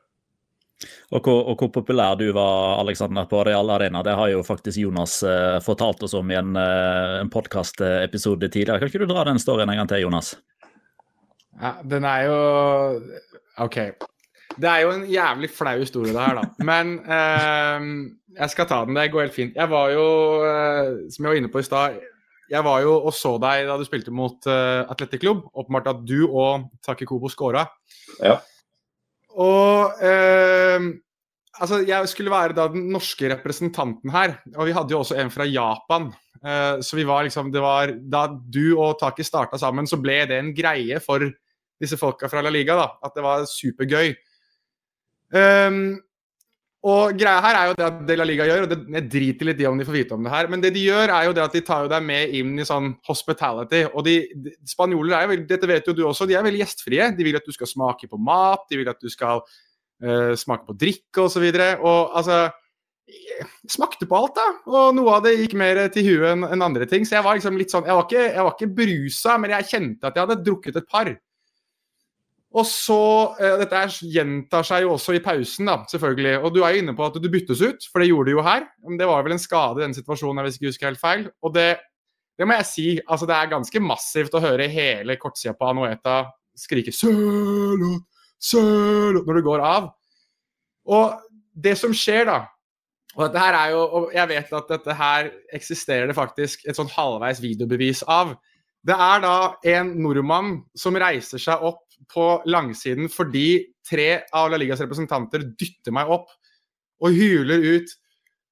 Og 1.10 1.24
hvor, 1.24 1.42
og 1.50 1.60
hvor, 1.60 1.70
populær 1.74 2.16
du 2.16 2.30
var 2.32 2.80
Alexander, 2.80 3.26
på 3.28 3.42
Real 3.44 3.70
Arena, 3.74 4.02
det 4.06 4.14
har 4.16 4.30
jo 4.32 4.44
faktisk 4.46 4.80
Jonas 4.80 5.18
eh, 5.26 5.58
fortalt 5.64 6.02
oss 6.06 6.14
om 6.16 6.30
i 6.32 6.38
en, 6.38 6.54
eh, 6.56 7.16
en 7.20 7.32
podkastepisode 7.32 8.48
tidligere. 8.48 8.80
Kan 8.80 8.92
ikke 8.92 9.02
du 9.04 9.10
dra 9.10 9.26
den 9.28 9.40
storyen 9.42 9.70
en 9.70 9.82
gang 9.82 9.90
til, 9.90 10.06
Jonas? 10.06 10.34
Ja, 11.60 11.74
den 11.84 12.06
er 12.08 12.22
jo 12.28 12.38
OK. 13.60 13.76
Det 14.60 14.68
er 14.68 14.80
jo 14.82 14.94
en 14.94 15.04
jævlig 15.08 15.50
flau 15.52 15.76
historie, 15.78 16.14
det 16.14 16.22
her, 16.22 16.40
da. 16.40 16.64
Men 16.64 16.96
eh, 17.04 17.90
jeg 18.38 18.54
skal 18.54 18.70
ta 18.70 18.84
den. 18.86 18.96
Det 18.96 19.10
går 19.12 19.28
helt 19.28 19.36
fint. 19.36 19.58
Jeg 19.58 19.70
var 19.70 19.92
jo, 19.92 20.06
eh, 20.46 20.94
som 21.12 21.26
jeg 21.26 21.34
var 21.34 21.42
inne 21.42 21.52
på 21.52 21.62
i 21.62 21.68
stad, 21.68 22.00
jeg 22.50 22.66
var 22.66 22.80
jo 22.82 22.96
og 22.98 23.12
så 23.14 23.36
deg 23.38 23.68
da 23.68 23.76
du 23.78 23.84
spilte 23.86 24.10
mot 24.10 24.46
uh, 24.50 24.82
Atletic 24.90 25.22
Club. 25.22 25.44
Åpenbart 25.54 25.92
at 25.92 26.00
du 26.02 26.24
og 26.26 26.66
Takikobo 26.82 27.30
scora. 27.30 27.62
Ja. 28.18 28.40
Og 29.40 30.02
eh, 30.04 30.88
altså, 31.60 31.80
jeg 31.88 32.10
skulle 32.10 32.32
være 32.32 32.56
da 32.56 32.66
den 32.72 32.88
norske 32.92 33.30
representanten 33.32 34.12
her. 34.12 34.36
Og 34.56 34.68
vi 34.68 34.74
hadde 34.76 34.94
jo 34.94 35.00
også 35.02 35.18
en 35.20 35.32
fra 35.32 35.46
Japan. 35.48 36.10
Eh, 36.40 36.80
så 36.84 36.98
vi 36.98 37.06
var 37.08 37.24
liksom 37.26 37.52
det 37.52 37.62
var, 37.64 37.94
Da 38.00 38.26
du 38.28 38.76
og 38.76 38.98
Taki 39.00 39.24
starta 39.26 39.60
sammen, 39.60 39.88
så 39.88 40.00
ble 40.00 40.22
det 40.28 40.40
en 40.40 40.52
greie 40.56 41.00
for 41.04 41.24
disse 41.80 41.96
folka 42.00 42.28
fra 42.28 42.44
La 42.44 42.52
Liga. 42.52 42.76
da, 42.76 42.90
At 43.02 43.16
det 43.16 43.24
var 43.24 43.48
supergøy. 43.48 44.14
Um, 45.30 46.00
og 46.80 47.16
greia 47.20 47.42
her 47.44 47.56
er 47.58 47.68
jo 47.68 47.74
det 47.76 47.84
at 47.84 47.96
De 48.08 48.14
La 48.16 48.24
Liga 48.24 48.46
gjør, 48.48 48.62
og 48.64 48.70
det, 48.70 48.78
jeg 48.94 49.08
driter 49.12 49.48
litt 49.50 49.58
i 49.60 49.66
om 49.68 49.80
de 49.80 49.84
får 49.84 49.96
vite 49.98 50.16
om 50.16 50.24
det 50.24 50.32
her, 50.32 50.46
men 50.48 50.62
det 50.62 50.70
de 50.72 50.84
gjør, 50.86 51.12
er 51.12 51.26
jo 51.28 51.34
det 51.36 51.42
at 51.44 51.56
de 51.56 51.60
tar 51.66 51.82
jo 51.84 51.90
deg 51.92 52.06
med 52.08 52.36
inn 52.38 52.54
i 52.56 52.64
sånn 52.64 52.94
hospitality. 53.08 53.82
Og 53.90 54.06
de, 54.06 54.14
de 54.32 54.54
Spanjoler 54.68 55.18
er 55.18 55.26
jo 55.26 55.42
dette 55.50 55.68
vet 55.68 55.90
jo 55.90 55.96
du 55.96 56.06
også, 56.08 56.28
de 56.30 56.38
er 56.38 56.46
veldig 56.46 56.62
gjestfrie. 56.62 57.10
De 57.18 57.26
vil 57.26 57.36
at 57.36 57.44
du 57.44 57.52
skal 57.52 57.68
smake 57.68 58.08
på 58.08 58.20
mat, 58.30 58.64
de 58.72 58.80
vil 58.80 58.88
at 58.88 59.00
du 59.00 59.12
skal 59.12 59.44
uh, 59.44 60.32
smake 60.40 60.64
på 60.70 60.78
drikke 60.80 61.26
osv. 61.26 61.44
Og, 61.44 61.60
så 61.60 61.68
og 61.82 62.18
altså 62.22 62.40
Smakte 63.66 64.06
på 64.06 64.14
alt, 64.14 64.36
da. 64.36 64.44
Og 64.70 64.92
noe 64.94 65.16
av 65.16 65.24
det 65.24 65.32
gikk 65.34 65.56
mer 65.58 65.80
til 65.90 66.06
huet 66.06 66.28
enn 66.32 66.44
en 66.46 66.62
andre 66.62 66.86
ting. 66.86 67.02
Så 67.06 67.16
jeg 67.16 67.26
var 67.26 67.34
liksom 67.38 67.56
litt 67.58 67.72
sånn 67.72 67.88
Jeg 67.88 67.96
var 67.96 68.06
ikke, 68.06 68.26
jeg 68.28 68.52
ikke 68.54 68.68
brusa, 68.76 69.36
men 69.40 69.54
jeg 69.56 69.68
kjente 69.70 70.06
at 70.06 70.14
jeg 70.14 70.26
hadde 70.26 70.44
drukket 70.46 70.78
et 70.78 70.86
par. 70.90 71.10
Og 72.50 72.66
så, 72.66 73.36
eh, 73.38 73.58
Dette 73.60 73.84
gjentar 74.10 74.66
seg 74.66 74.82
jo 74.82 74.96
også 74.96 75.14
i 75.14 75.22
pausen, 75.22 75.68
da, 75.70 75.84
selvfølgelig. 75.90 76.40
Og 76.42 76.54
Du 76.54 76.64
er 76.64 76.74
jo 76.74 76.82
inne 76.82 76.96
på 76.96 77.06
at 77.06 77.14
du 77.14 77.28
byttes 77.30 77.62
ut, 77.62 77.86
for 77.92 78.00
det 78.00 78.08
gjorde 78.10 78.26
du 78.26 78.36
jo 78.38 78.42
her. 78.42 78.66
Men 78.82 78.98
det 78.98 79.06
var 79.06 79.22
vel 79.22 79.36
en 79.36 79.42
skade 79.42 79.78
i 79.78 79.84
den 79.84 79.94
situasjonen, 79.94 80.42
hvis 80.42 80.58
jeg 80.58 80.60
ikke 80.60 80.72
husker 80.72 80.90
helt 80.90 81.00
feil. 81.00 81.30
Og 81.42 81.54
det, 81.54 81.78
det, 82.38 82.46
må 82.46 82.58
jeg 82.58 82.66
si, 82.66 83.00
altså 83.06 83.26
det 83.26 83.36
er 83.36 83.54
ganske 83.54 83.80
massivt 83.80 84.34
å 84.34 84.42
høre 84.42 84.68
hele 84.68 85.16
kortsida 85.16 85.54
på 85.54 85.70
Anueta 85.70 86.24
skrike 86.58 86.92
sølo, 86.92 88.00
sølo, 88.36 89.22
når 89.22 89.34
du 89.38 89.42
går 89.46 89.60
av. 89.64 89.92
Og 90.90 91.20
det 91.54 91.78
som 91.78 91.94
skjer, 91.94 92.26
da 92.26 92.40
og 93.16 93.26
dette 93.26 93.42
her 93.42 93.56
er 93.58 93.72
jo, 93.74 93.80
og 93.82 94.12
Jeg 94.14 94.28
vet 94.30 94.52
at 94.54 94.68
dette 94.70 94.94
her 94.94 95.30
eksisterer 95.52 96.06
det 96.06 96.14
faktisk 96.14 96.62
et 96.68 96.78
sånn 96.78 96.90
halvveis 96.92 97.42
videobevis 97.42 98.04
av. 98.06 98.36
Det 98.86 98.94
er 98.94 99.22
da 99.24 99.34
en 99.74 99.90
nordmann 100.00 100.60
som 100.78 100.96
reiser 100.96 101.42
seg 101.42 101.64
opp 101.66 101.89
på 102.10 102.26
langsiden 102.48 103.10
fordi 103.12 103.72
tre 103.86 104.22
av 104.36 104.50
La 104.52 104.60
Ligas 104.60 104.80
representanter 104.82 105.44
dytter 105.58 105.94
meg 105.94 106.10
opp 106.12 106.30
og 107.00 107.16
hyler 107.16 107.64
ut 107.76 107.96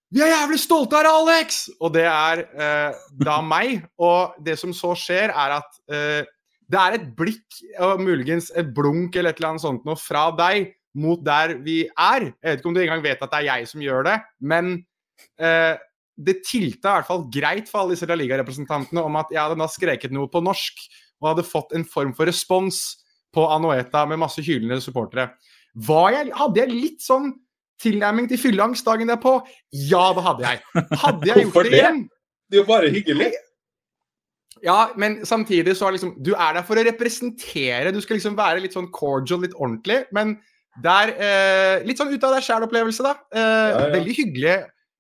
vi 0.09 0.23
er 0.25 0.31
jævlig 0.33 0.57
stolte 0.63 0.97
av 0.97 1.05
deg, 1.05 1.13
Alex! 1.13 1.57
Og 1.85 1.93
det 1.93 2.07
er 2.09 2.41
eh, 2.41 3.01
da 3.21 3.35
meg. 3.45 3.83
Og 4.01 4.39
det 4.45 4.55
som 4.57 4.73
så 4.73 4.95
skjer, 4.97 5.29
er 5.29 5.59
at 5.59 5.75
eh, 5.93 6.23
det 6.69 6.81
er 6.81 6.97
et 6.97 7.11
blikk, 7.17 7.59
og 7.85 8.01
muligens 8.01 8.49
et 8.57 8.71
blunk 8.73 9.17
eller 9.17 9.35
et 9.35 9.43
eller 9.43 9.51
annet 9.53 9.65
sånt 9.67 9.85
noe, 9.85 10.01
fra 10.01 10.31
deg 10.39 10.71
mot 10.97 11.21
der 11.25 11.59
vi 11.65 11.83
er. 11.91 12.31
Jeg 12.31 12.47
vet 12.47 12.63
ikke 12.63 12.71
om 12.71 12.79
du 12.79 12.81
engang 12.83 13.05
vet 13.05 13.21
at 13.25 13.35
det 13.35 13.43
er 13.43 13.51
jeg 13.51 13.69
som 13.69 13.85
gjør 13.85 14.09
det, 14.09 14.17
men 14.41 14.73
eh, 15.37 15.75
det 16.19 16.39
tilta 16.47 16.95
i 16.95 16.97
hvert 16.97 17.11
fall 17.11 17.29
greit 17.33 17.69
for 17.69 17.83
alle 17.83 17.95
disse 17.95 18.09
La 18.09 18.17
Liga-representantene 18.17 19.05
om 19.05 19.21
at 19.21 19.29
jeg 19.35 19.43
hadde 19.43 19.61
da 19.61 19.69
skreket 19.71 20.15
noe 20.17 20.33
på 20.33 20.43
norsk 20.45 20.81
og 21.21 21.35
hadde 21.35 21.47
fått 21.47 21.77
en 21.77 21.85
form 21.87 22.17
for 22.17 22.31
respons 22.31 22.81
på 23.39 23.47
Anueta 23.55 24.03
med 24.11 24.19
masse 24.21 24.43
hylende 24.45 24.83
supportere. 24.83 25.31
Jeg, 25.79 26.31
hadde 26.35 26.59
jeg 26.65 26.75
litt 26.75 27.05
sånn 27.05 27.31
tilnærming 27.83 28.27
til 28.31 28.41
fylleangst 28.43 28.87
dagen 28.87 29.11
derpå? 29.11 29.39
Ja, 29.71 30.09
det 30.17 30.25
hadde 30.27 30.49
jeg. 30.49 30.87
Hadde 31.05 31.29
jeg 31.31 31.45
gjort 31.47 31.69
det? 31.69 31.77
igjen? 31.79 32.01
Det 32.49 32.59
er 32.59 32.65
jo 32.65 32.69
bare 32.69 32.91
hyggelig. 32.91 33.29
Ja, 34.65 34.89
men 34.99 35.21
samtidig 35.29 35.77
så 35.79 35.87
er 35.87 35.95
liksom 35.95 36.17
Du 36.25 36.33
er 36.35 36.57
der 36.57 36.65
for 36.67 36.81
å 36.81 36.83
representere. 36.87 37.93
Du 37.95 38.01
skal 38.03 38.19
liksom 38.19 38.35
være 38.39 38.65
litt 38.65 38.75
sånn 38.75 38.91
cordial, 38.95 39.45
litt 39.45 39.55
ordentlig. 39.55 40.01
Men 40.17 40.35
der 40.83 41.13
eh, 41.15 41.87
Litt 41.87 42.01
sånn 42.01 42.11
ut 42.11 42.27
av 42.27 42.35
deg 42.35 42.47
sjæl-opplevelse, 42.47 43.07
da. 43.07 43.15
Eh, 43.31 43.45
Ja, 43.45 43.71
ja. 43.71 43.87
Veldig 43.95 44.17
hyggelig. 44.19 44.57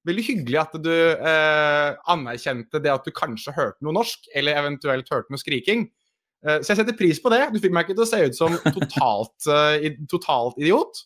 Veldig 0.08 0.24
hyggelig 0.24 0.60
at 0.62 0.76
du 0.80 0.92
eh, 0.94 1.88
anerkjente 2.14 2.80
det 2.84 2.92
at 2.92 3.04
du 3.04 3.10
kanskje 3.12 3.52
hørte 3.56 3.84
noe 3.84 3.96
norsk, 3.98 4.30
eller 4.38 4.60
eventuelt 4.60 5.10
hørte 5.12 5.34
noe 5.34 5.42
skriking. 5.42 5.88
Eh, 6.46 6.60
så 6.62 6.72
jeg 6.72 6.80
setter 6.82 6.98
pris 6.98 7.20
på 7.22 7.32
det. 7.34 7.44
Du 7.54 7.60
fikk 7.62 7.74
meg 7.74 7.86
ikke 7.86 7.98
til 7.98 8.06
å 8.06 8.10
se 8.10 8.24
ut 8.26 8.38
som 8.38 8.58
totalt, 8.74 9.36
eh, 9.54 9.94
totalt 10.10 10.60
idiot. 10.60 11.04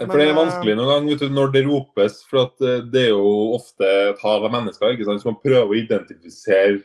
For 0.00 0.18
det 0.18 0.26
er 0.26 0.32
eh, 0.32 0.38
vanskelig 0.38 0.74
noen 0.78 0.90
gang 0.90 1.10
vet 1.12 1.20
du, 1.22 1.28
når 1.30 1.52
det 1.54 1.62
ropes, 1.68 2.16
for 2.26 2.48
at 2.48 2.64
eh, 2.66 2.80
det 2.90 3.06
er 3.08 3.12
jo 3.12 3.34
ofte 3.54 3.90
et 4.10 4.24
hav 4.24 4.46
av 4.46 4.54
mennesker 4.54 4.96
ikke 4.96 5.06
sant, 5.06 5.22
som 5.22 5.38
prøver 5.38 5.70
å 5.70 5.78
identifisere 5.78 6.80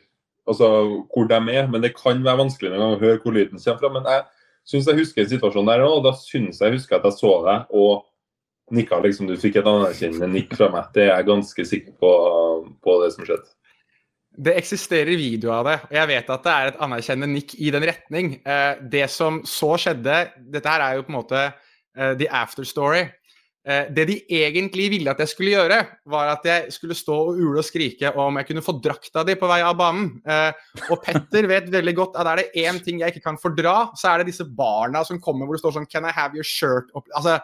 altså, 0.49 0.67
hvor 1.09 1.29
de 1.31 1.39
er. 1.55 1.65
Men 1.71 1.85
det 1.85 1.95
kan 1.97 2.21
være 2.25 2.43
vanskelig 2.43 2.73
noen 2.73 2.83
gang 2.83 2.97
å 2.97 3.01
høre 3.01 3.21
hvor 3.23 3.33
lyden 3.33 3.57
kommer 3.57 3.81
fra. 3.81 3.93
Men 3.95 4.11
jeg 4.13 4.27
syns 4.69 4.91
jeg 4.91 5.01
husker 5.01 5.25
en 5.25 5.31
situasjon 5.33 5.71
der 5.71 5.85
òg, 5.87 5.95
og 5.97 6.05
da 6.05 6.13
syns 6.19 6.61
jeg 6.61 6.77
husker 6.77 6.99
at 6.99 7.09
jeg 7.09 7.17
så 7.17 7.33
deg 7.47 7.73
og 7.81 8.05
nikka. 8.77 9.01
liksom 9.01 9.29
Du 9.29 9.33
fikk 9.41 9.57
et 9.57 9.69
anerkjennende 9.69 10.29
nikk 10.29 10.53
fra 10.59 10.69
meg. 10.73 10.91
Det 10.93 11.07
er 11.07 11.15
jeg 11.15 11.29
ganske 11.31 11.65
sikker 11.71 11.97
på, 11.97 12.11
på 12.85 12.99
det 13.01 13.13
som 13.15 13.25
skjedde. 13.25 13.49
Det 14.37 14.53
eksisterer 14.55 15.17
video 15.17 15.51
av 15.51 15.67
det, 15.67 15.77
og 15.89 15.95
jeg 15.97 16.09
vet 16.11 16.27
at 16.31 16.43
det 16.45 16.51
er 16.53 16.69
et 16.69 16.83
anerkjennende 16.85 17.33
nikk 17.33 17.55
i 17.57 17.71
den 17.73 17.85
retning. 17.89 18.35
Eh, 18.45 18.81
det 18.91 19.07
som 19.11 19.41
så 19.47 19.73
skjedde 19.81 20.19
Dette 20.53 20.69
her 20.69 20.83
er 20.85 20.99
jo 20.99 21.07
på 21.07 21.11
en 21.11 21.17
måte 21.17 21.41
eh, 21.47 22.13
the 22.19 22.29
after 22.29 22.67
story. 22.67 23.01
Eh, 23.67 23.89
det 23.91 24.05
de 24.07 24.19
egentlig 24.37 24.85
ville 24.93 25.11
at 25.11 25.19
jeg 25.25 25.33
skulle 25.33 25.55
gjøre, 25.57 25.81
var 26.13 26.31
at 26.37 26.45
jeg 26.47 26.71
skulle 26.77 26.95
stå 26.95 27.17
og 27.25 27.41
ule 27.41 27.59
og 27.59 27.67
skrike 27.67 28.13
om 28.21 28.39
jeg 28.39 28.51
kunne 28.51 28.63
få 28.63 28.77
drakta 28.79 29.25
di 29.27 29.35
på 29.39 29.49
vei 29.49 29.59
av 29.65 29.75
banen. 29.81 30.11
Og 30.87 31.01
Petter 31.03 31.49
vet 31.49 31.73
veldig 31.73 31.95
godt 31.97 32.19
at 32.21 32.29
er 32.29 32.43
det 32.43 32.63
én 32.63 32.79
ting 32.85 33.01
jeg 33.01 33.15
ikke 33.15 33.25
kan 33.31 33.41
fordra, 33.41 33.89
så 33.97 34.13
er 34.13 34.21
det 34.21 34.31
disse 34.31 34.45
barna 34.45 35.01
som 35.07 35.19
kommer 35.19 35.49
hvor 35.49 35.57
det 35.57 35.65
står 35.65 35.79
sånn 35.81 35.89
Can 35.89 36.07
I 36.07 36.13
have 36.15 36.37
your 36.37 36.47
shirt? 36.47 36.93
Opp? 36.93 37.09
Altså, 37.17 37.39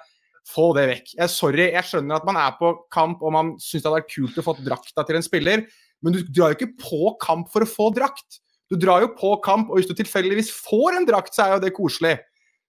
få 0.46 0.70
det 0.78 0.86
vekk. 0.92 1.16
Jeg, 1.18 1.32
sorry, 1.34 1.72
jeg 1.74 1.90
skjønner 1.90 2.20
at 2.20 2.28
man 2.28 2.38
er 2.40 2.54
på 2.60 2.72
kamp 2.94 3.24
og 3.26 3.34
man 3.34 3.56
syns 3.58 3.82
det 3.82 3.90
hadde 3.90 4.00
vært 4.04 4.14
kult 4.14 4.40
å 4.40 4.46
få 4.46 4.56
drakta 4.62 5.06
til 5.08 5.20
en 5.20 5.26
spiller. 5.26 5.66
Men 6.04 6.16
du 6.16 6.24
drar 6.28 6.54
jo 6.54 6.60
ikke 6.60 6.76
på 6.82 7.14
kamp 7.22 7.52
for 7.54 7.66
å 7.66 7.70
få 7.70 7.92
drakt. 7.96 8.42
Du 8.72 8.78
drar 8.82 9.04
jo 9.04 9.12
på 9.18 9.36
kamp, 9.46 9.70
og 9.70 9.80
hvis 9.80 9.90
du 9.90 9.96
tilfeldigvis 9.98 10.50
får 10.66 10.98
en 10.98 11.08
drakt, 11.08 11.36
så 11.36 11.46
er 11.46 11.56
jo 11.56 11.64
det 11.64 11.76
koselig. 11.76 12.18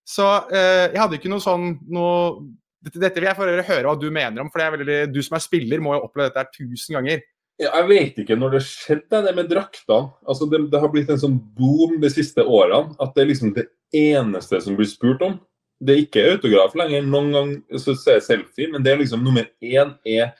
Så 0.06 0.26
eh, 0.54 0.92
jeg 0.92 1.00
hadde 1.00 1.18
ikke 1.18 1.32
noe 1.32 1.42
sånn 1.42 1.72
noe 1.90 2.44
dette, 2.86 3.00
dette 3.02 3.18
vil 3.18 3.26
jeg 3.26 3.38
få 3.38 3.46
høre 3.46 3.88
hva 3.88 3.96
du 3.98 4.06
mener 4.14 4.44
om, 4.44 4.50
for 4.52 4.76
veldig, 4.76 5.00
du 5.10 5.18
som 5.24 5.38
er 5.38 5.42
spiller, 5.42 5.82
må 5.82 5.96
jo 5.96 6.04
oppleve 6.06 6.30
dette 6.30 6.44
her 6.44 6.52
tusen 6.54 6.98
ganger. 6.98 7.24
Jeg 7.56 7.88
vet 7.88 8.18
ikke 8.20 8.36
når 8.36 8.58
det 8.58 8.62
skjedde, 8.66 9.22
det 9.24 9.32
med 9.34 9.48
draktene. 9.48 10.10
Altså, 10.28 10.46
det, 10.52 10.60
det 10.72 10.80
har 10.82 10.90
blitt 10.92 11.10
en 11.12 11.22
sånn 11.22 11.38
boom 11.56 11.96
de 12.02 12.10
siste 12.12 12.44
årene. 12.44 12.92
At 13.00 13.14
det 13.16 13.24
er 13.24 13.30
liksom 13.30 13.54
det 13.56 13.64
eneste 13.96 14.60
som 14.60 14.76
blir 14.76 14.88
spurt 14.90 15.24
om. 15.24 15.38
Det 15.80 15.94
er 15.94 16.02
ikke 16.04 16.26
autograf 16.34 16.76
lenger. 16.76 17.08
Noen 17.08 17.32
gang 17.32 17.54
så 17.80 17.96
ser 17.96 18.18
jeg 18.18 18.26
selfie, 18.28 18.68
men 18.72 18.84
det 18.84 18.92
er 18.92 19.00
liksom 19.00 19.24
nummer 19.24 19.48
én 19.64 19.94
er 20.04 20.36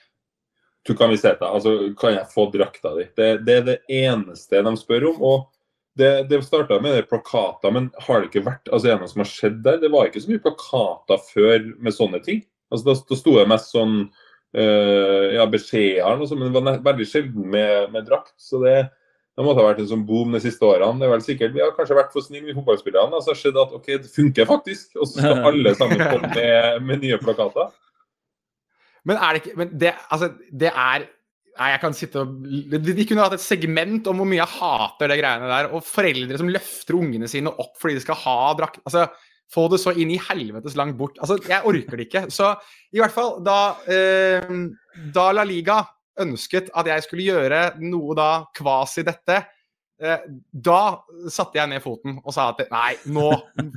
Du 0.87 0.95
kan 0.95 1.11
vi 1.11 1.19
se 1.19 1.33
deg. 1.33 1.43
Altså, 1.47 1.75
kan 1.99 2.15
jeg 2.15 2.31
få 2.31 2.47
drakta 2.53 2.93
di? 2.95 3.07
Det, 3.17 3.29
det 3.47 3.55
er 3.59 3.65
det 3.67 3.77
eneste 3.91 4.63
de 4.63 4.75
spør 4.79 5.09
om. 5.11 5.21
og 5.21 5.45
det, 5.97 6.29
det 6.29 6.43
starta 6.45 6.77
med 6.81 6.93
det 6.93 7.07
plakater, 7.09 7.73
men 7.73 7.89
har 8.05 8.21
det 8.21 8.29
ikke 8.29 8.45
vært 8.45 8.69
altså, 8.69 8.93
det 8.93 9.09
som 9.11 9.23
har 9.23 9.31
skjedd 9.31 9.57
der? 9.65 9.79
Det 9.81 9.89
var 9.93 10.09
ikke 10.09 10.21
så 10.21 10.29
mye 10.29 10.43
plakater 10.43 11.23
før 11.31 11.65
med 11.81 11.95
sånne 11.95 12.21
ting. 12.25 12.43
Altså, 12.69 12.91
da, 12.91 12.95
da 13.09 13.17
sto 13.17 13.33
det 13.39 13.47
mest 13.49 13.73
sånn 13.73 13.95
øh, 14.03 15.25
ja, 15.33 15.47
beskjeder, 15.49 16.21
og 16.21 16.29
sånt, 16.29 16.43
men 16.43 16.53
det 16.53 16.61
var 16.61 16.79
veldig 16.91 17.09
sjelden 17.09 17.49
med, 17.55 17.89
med 17.95 18.05
drakt. 18.09 18.35
Så 18.41 18.61
det, 18.61 18.75
det 19.37 19.47
måtte 19.47 19.63
ha 19.63 19.71
vært 19.71 19.81
en 19.83 19.89
sånn 19.89 20.05
boom 20.07 20.37
de 20.37 20.43
siste 20.43 20.69
årene. 20.69 21.01
Det 21.01 21.09
er 21.09 21.13
vel 21.15 21.25
sikkert, 21.25 21.55
Vi 21.57 21.65
har 21.65 21.73
kanskje 21.77 21.97
vært 21.97 22.13
for 22.13 22.25
snille, 22.25 22.45
vi 22.51 22.57
fotballspillerne. 22.59 23.23
så 23.23 23.33
har 23.33 23.41
skjedd 23.41 23.59
at 23.63 23.75
ok, 23.79 23.91
det 23.95 24.13
funker 24.13 24.49
faktisk. 24.49 24.91
Og 24.99 25.09
så 25.09 25.23
skal 25.23 25.43
alle 25.49 25.75
sammen 25.79 26.03
komme 26.03 26.33
med, 26.35 26.87
med 26.91 27.05
nye 27.07 27.19
plakater. 27.23 27.73
Men 29.07 29.21
er 29.21 29.35
det 29.35 29.43
ikke 29.43 29.59
Men 29.59 29.71
det, 29.79 29.93
altså, 30.13 30.33
det 30.51 30.73
er 30.73 31.07
Nei, 31.57 31.71
jeg 31.71 31.81
kan 31.81 31.95
sitte 31.97 32.21
og 32.21 32.43
De 32.85 33.05
kunne 33.09 33.23
hatt 33.23 33.33
et 33.33 33.41
segment 33.41 34.05
om 34.11 34.19
hvor 34.21 34.27
mye 34.29 34.37
jeg 34.37 34.57
hater 34.59 35.09
det 35.09 35.15
greiene 35.17 35.47
der. 35.49 35.71
Og 35.73 35.81
foreldre 35.81 36.37
som 36.37 36.51
løfter 36.53 36.99
ungene 36.99 37.29
sine 37.31 37.49
opp 37.49 37.79
fordi 37.81 37.95
de 37.97 38.03
skal 38.03 38.19
ha 38.21 38.35
drakt. 38.59 38.77
Altså, 38.85 39.07
få 39.49 39.63
det 39.71 39.79
så 39.81 39.95
inn 39.97 40.11
i 40.13 40.19
helvetes 40.21 40.75
langt 40.77 40.99
bort. 40.99 41.17
Altså, 41.17 41.39
jeg 41.49 41.65
orker 41.65 41.97
det 41.97 42.05
ikke. 42.11 42.23
Så 42.29 42.51
i 42.93 43.01
hvert 43.01 43.15
fall, 43.15 43.39
da, 43.41 43.57
eh, 43.89 44.53
da 45.15 45.25
La 45.33 45.47
Liga 45.49 45.79
ønsket 46.21 46.69
at 46.77 46.89
jeg 46.91 47.05
skulle 47.05 47.25
gjøre 47.25 47.61
noe 47.81 48.17
da 48.17 48.29
kvasi 48.57 49.05
dette, 49.07 49.41
da 49.97 50.79
satte 51.33 51.57
jeg 51.57 51.69
ned 51.71 51.81
foten 51.81 52.19
og 52.21 52.33
sa 52.35 52.49
at 52.51 52.59
nei, 52.69 52.91
nå, 53.09 53.31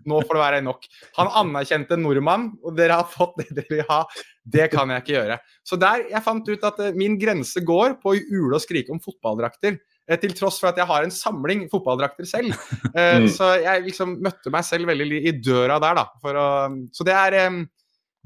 nå 0.05 0.18
får 0.27 0.37
det 0.37 0.43
være 0.43 0.59
nok. 0.66 0.83
Han 1.16 1.31
anerkjente 1.43 1.97
nordmann, 1.97 2.51
og 2.62 2.77
dere 2.77 2.99
har 3.01 3.09
fått 3.09 3.39
det 3.41 3.47
dere 3.57 3.71
vil 3.79 3.87
ha. 3.89 4.03
Det 4.51 4.66
kan 4.73 4.91
jeg 4.93 5.05
ikke 5.05 5.14
gjøre. 5.16 5.39
Så 5.64 5.79
der 5.81 6.05
jeg 6.11 6.25
fant 6.27 6.49
ut 6.49 6.66
at 6.66 6.79
eh, 6.85 6.95
min 6.99 7.16
grense 7.21 7.61
går 7.64 7.99
på 8.03 8.12
å 8.12 8.21
ule 8.21 8.57
og 8.59 8.62
skrike 8.64 8.93
om 8.93 9.01
fotballdrakter. 9.01 9.77
eh, 10.09 10.16
Til 10.21 10.33
tross 10.37 10.59
for 10.61 10.73
at 10.73 10.81
jeg 10.81 10.89
har 10.89 11.05
en 11.07 11.12
samling 11.14 11.66
fotballdrakter 11.73 12.27
selv. 12.29 12.57
Eh, 12.95 13.21
Mm. 13.21 13.29
Så 13.33 13.51
jeg 13.62 13.85
liksom 13.87 14.16
møtte 14.25 14.51
meg 14.53 14.64
selv 14.66 14.89
veldig 14.91 15.21
i 15.29 15.33
døra 15.41 15.79
der, 15.83 15.95
da. 16.01 16.07
For 16.23 16.37
å, 16.41 16.49
så 16.93 17.05
det 17.07 17.14
er, 17.14 17.37
eh, 17.45 17.61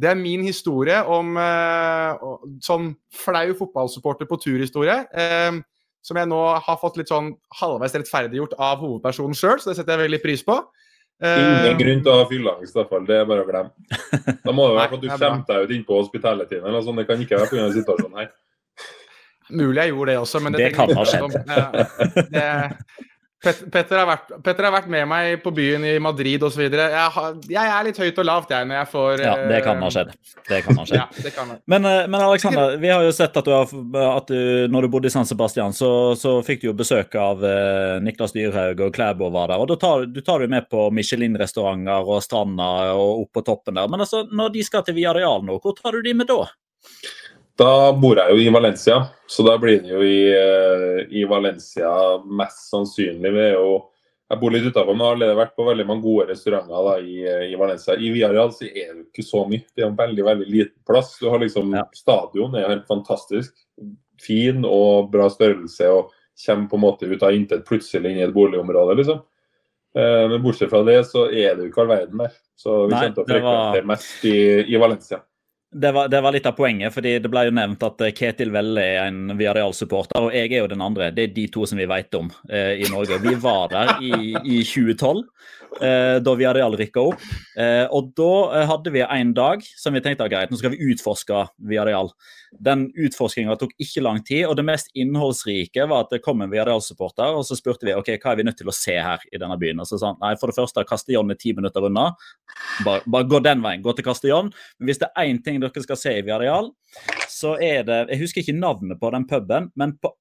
det 0.01 0.09
er 0.11 0.18
min 0.18 0.42
historie 0.47 0.97
om 1.07 1.36
eh, 1.38 2.24
sånn 2.64 2.88
flau 3.14 3.47
fotballsupporter 3.61 4.26
på 4.30 4.38
turhistorie. 4.42 4.97
Som 6.05 6.18
jeg 6.20 6.28
nå 6.28 6.38
har 6.66 6.76
fått 6.80 6.98
litt 7.00 7.09
sånn 7.09 7.30
halvveis 7.61 7.94
rettferdiggjort 7.96 8.55
av 8.61 8.82
hovedpersonen 8.84 9.36
sjøl, 9.38 9.57
så 9.62 9.70
det 9.70 9.78
setter 9.78 9.96
jeg 9.96 10.05
veldig 10.11 10.20
pris 10.24 10.42
på. 10.44 10.59
Eh, 11.24 11.38
Ingen 11.40 11.78
grunn 11.78 12.02
til 12.05 12.12
å 12.12 12.16
ha 12.18 12.26
fylleangst, 12.28 12.74
i 12.74 12.78
hvert 12.80 12.90
fall. 12.92 13.07
Det 13.09 13.16
er 13.22 13.28
bare 13.30 13.44
å 13.44 13.48
glemme. 13.48 13.70
Da 14.44 14.52
må 14.52 14.66
det 14.68 14.76
være 14.76 14.90
for 14.90 14.98
at 14.98 15.05
du 15.05 15.09
skjemte 15.14 15.55
deg 15.55 15.64
ut 15.64 15.74
inn 15.78 15.86
på 15.88 16.00
hospitaletiden 16.02 16.66
eller 16.66 16.76
noe 16.76 16.84
sånt. 16.84 17.00
Det 17.00 17.07
kan 17.09 17.22
ikke 17.24 17.38
være 17.40 17.52
pga. 17.55 17.70
situasjonen 17.78 18.20
her. 18.20 18.32
Mulig 19.55 19.80
jeg 19.80 19.92
gjorde 19.94 20.11
det 20.12 20.18
også, 20.20 20.40
men 20.44 20.52
det, 20.52 20.61
Det 20.64 20.74
kan 20.76 20.92
ha 20.96 21.05
skjedd. 21.09 21.32
det- 22.32 22.76
Pet, 23.45 23.59
Petter, 23.74 23.99
har 24.01 24.07
vært, 24.09 24.30
Petter 24.45 24.66
har 24.66 24.72
vært 24.74 24.86
med 24.90 25.07
meg 25.11 25.42
på 25.45 25.53
byen 25.55 25.84
i 25.86 25.92
Madrid 26.03 26.42
osv. 26.47 26.62
Jeg, 26.64 27.11
har- 27.16 27.34
jeg 27.51 27.70
er 27.74 27.84
litt 27.86 27.99
høyt 28.01 28.18
og 28.22 28.26
lavt, 28.28 28.51
jeg, 28.55 28.66
når 28.70 28.78
jeg 28.80 28.88
får 28.95 29.22
Ja, 29.24 29.34
det 29.51 29.61
kan 29.66 29.82
ha 29.84 29.90
skjedd. 29.92 30.12
Det 30.49 30.61
kan 30.64 30.80
ha 30.80 30.86
skjedd. 30.88 30.99
Ja, 31.24 31.30
kan 31.36 31.53
ha. 31.53 31.57
Men, 31.70 31.84
eh, 31.90 32.07
men 32.09 32.20
Alexander, 32.24 32.76
vi 32.80 32.88
har 32.92 33.05
jo 33.05 33.12
sett 33.14 33.36
at 33.36 33.45
du, 33.45 33.53
har, 33.53 33.68
at 34.16 34.32
du 34.32 34.66
når 34.72 34.86
du 34.88 34.90
bodde 34.97 35.11
i 35.12 35.14
San 35.14 35.28
Sebastian, 35.28 35.76
så, 35.76 35.90
så 36.18 36.38
fikk 36.47 36.64
du 36.64 36.68
jo 36.70 36.76
besøk 36.80 37.14
av 37.20 37.45
eh, 37.45 38.01
Niklas 38.05 38.32
Dyrhaug 38.36 38.80
og 38.88 38.95
Klæbo 38.97 39.30
var 39.34 39.53
der. 39.53 39.61
og 39.62 39.68
da 39.70 39.76
tar, 39.84 40.07
Du 40.11 40.20
tar 40.24 40.40
jo 40.45 40.49
med 40.51 40.68
på 40.72 40.88
Michelin-restauranter 40.95 42.11
og 42.16 42.22
stranda 42.24 42.70
og 42.97 43.24
opp 43.26 43.32
på 43.38 43.45
toppen 43.47 43.76
der. 43.78 43.88
Men 43.92 44.01
altså, 44.07 44.24
når 44.32 44.53
de 44.57 44.64
skal 44.66 44.82
til 44.86 44.97
Villarreal 44.99 45.45
nå, 45.45 45.61
hvor 45.61 45.76
tar 45.78 45.92
du 45.92 46.03
de 46.03 46.14
med 46.16 46.26
da? 46.30 46.42
Da 47.57 47.92
bor 47.94 48.18
jeg 48.18 48.34
jo 48.34 48.38
i 48.42 48.50
Valencia, 48.55 48.96
så 49.30 49.44
da 49.46 49.52
blir 49.62 49.82
det 49.84 49.92
jo 49.92 50.00
i, 50.02 50.22
eh, 50.34 51.05
i 51.14 51.24
Valencia 51.30 51.90
mest 52.26 52.64
sannsynlig. 52.72 53.30
Vi 53.30 53.42
er 53.44 53.52
jo, 53.55 53.76
jeg 54.30 54.40
bor 54.40 54.50
litt 54.50 54.64
utenfor, 54.66 54.96
men 54.96 55.07
har 55.22 55.36
vært 55.38 55.55
på 55.55 55.66
veldig 55.68 55.86
mange 55.86 56.02
gode 56.02 56.26
restauranter 56.32 56.88
da, 56.88 56.94
i, 56.98 57.20
eh, 57.22 57.44
i 57.52 57.59
Valencia. 57.61 57.94
I 57.94 58.11
Villarreal 58.11 58.50
så 58.57 58.66
er 58.66 58.88
det 58.90 58.96
jo 58.96 59.05
ikke 59.07 59.26
så 59.28 59.44
mye. 59.46 59.62
Det 59.70 59.84
er 59.84 59.86
en 59.86 59.96
veldig 60.00 60.24
veldig 60.26 60.48
liten 60.50 60.80
plass. 60.88 61.16
Du 61.20 61.28
har 61.30 61.38
liksom 61.38 61.70
Ja. 61.76 61.84
Stadion 61.94 62.57
er 62.57 62.68
helt 62.68 62.88
fantastisk. 62.88 63.52
Fin 64.20 64.64
og 64.64 65.12
bra 65.12 65.28
størrelse. 65.30 65.86
og 65.90 66.11
Kommer 66.44 66.68
på 66.68 66.74
en 66.74 66.80
måte 66.82 67.07
ut 67.07 67.22
av 67.22 67.30
intet 67.30 67.64
plutselig 67.64 68.11
inn 68.11 68.18
i 68.18 68.22
et 68.26 68.34
boligområde, 68.34 68.96
liksom. 68.96 69.22
Eh, 69.94 70.26
Men 70.28 70.42
bortsett 70.42 70.70
fra 70.70 70.82
det, 70.82 71.07
så 71.07 71.28
er 71.30 71.55
det 71.55 71.59
jo 71.62 71.70
ikke 71.70 71.82
all 71.82 71.86
verden 71.86 72.18
der. 72.18 72.32
Så 72.59 72.88
vi 72.88 72.94
Nei, 72.94 73.00
kommer 73.11 73.14
til 73.14 73.22
å 73.22 73.26
det 73.26 73.42
var- 73.44 73.82
mest 73.86 74.24
i, 74.24 74.74
i 74.74 74.76
Valencia. 74.76 75.20
Det 75.77 75.91
var, 75.93 76.09
det 76.09 76.20
var 76.20 76.31
litt 76.33 76.45
av 76.47 76.55
poenget, 76.55 76.95
fordi 76.95 77.16
det 77.18 77.31
ble 77.33 77.49
jo 77.49 77.55
nevnt 77.57 77.83
at 77.83 78.03
eh, 78.07 78.12
Ketil 78.14 78.53
Velle 78.55 78.83
er 78.93 79.09
en 79.09 79.33
Viareal-supporter, 79.35 80.29
og 80.29 80.37
jeg 80.37 80.53
er 80.53 80.61
jo 80.62 80.68
den 80.70 80.85
andre. 80.85 81.09
Det 81.11 81.25
er 81.25 81.33
de 81.35 81.49
to 81.51 81.66
som 81.66 81.81
vi 81.81 81.89
vet 81.91 82.14
om 82.14 82.29
eh, 82.47 82.85
i 82.85 82.87
Norge. 82.93 83.18
Vi 83.25 83.35
var 83.43 83.72
der 83.72 83.91
i, 83.99 84.12
i 84.39 84.61
2012, 84.62 85.25
eh, 85.81 86.20
da 86.22 86.37
Viareal 86.39 86.79
rykka 86.79 87.03
opp. 87.11 87.25
Eh, 87.59 87.83
og 87.91 88.12
da 88.14 88.31
eh, 88.61 88.68
hadde 88.70 88.93
vi 88.95 89.03
en 89.03 89.33
dag 89.35 89.66
som 89.75 89.99
vi 89.99 90.05
tenkte 90.05 90.22
var 90.29 90.31
greit, 90.37 90.55
nå 90.55 90.61
skal 90.61 90.77
vi 90.77 90.93
utforske 90.95 91.43
Viareal. 91.66 92.12
Den 92.62 92.87
utforskinga 92.95 93.57
tok 93.59 93.75
ikke 93.83 94.05
lang 94.07 94.22
tid, 94.22 94.45
og 94.47 94.55
det 94.61 94.66
mest 94.68 94.95
innholdsrike 94.95 95.89
var 95.91 96.07
at 96.07 96.14
det 96.14 96.22
kom 96.22 96.47
en 96.47 96.55
Viareal-supporter, 96.55 97.35
og 97.35 97.43
så 97.49 97.59
spurte 97.59 97.91
vi 97.91 97.97
ok, 97.99 98.12
hva 98.14 98.37
er 98.37 98.39
vi 98.45 98.47
nødt 98.47 98.61
til 98.62 98.70
å 98.70 98.77
se 98.79 98.95
her 98.95 99.27
i 99.35 99.43
denne 99.43 99.59
byen. 99.59 99.83
Og 99.83 99.91
så 99.91 99.99
sa 99.99 100.12
han 100.12 100.22
nei, 100.22 100.37
for 100.39 100.55
det 100.55 100.59
første, 100.61 100.87
Castellón 100.87 101.35
er 101.35 101.43
ti 101.43 101.51
minutter 101.57 101.91
unna. 101.91 102.12
Bare, 102.87 103.03
bare 103.11 103.27
gå 103.27 103.43
den 103.43 103.66
veien, 103.66 103.83
gå 103.83 103.99
til 103.99 104.07
Castellón. 104.07 104.55
Men 104.79 104.93
hvis 104.93 105.03
det 105.03 105.11
er 105.11 105.27
én 105.27 105.43
ting 105.43 105.63
dere 105.64 105.84
skal 105.84 106.00
se 106.00 106.12
i 106.18 106.24
Viareal, 106.26 106.70
så 107.30 107.56
er 107.62 107.86
det 107.88 108.00
Jeg 108.12 108.22
husker 108.22 108.44
ikke 108.44 108.56
navnet 108.58 109.00
på 109.00 109.10
den 109.14 109.26
puben, 109.30 109.70
men 109.74 109.96
på 109.98 110.12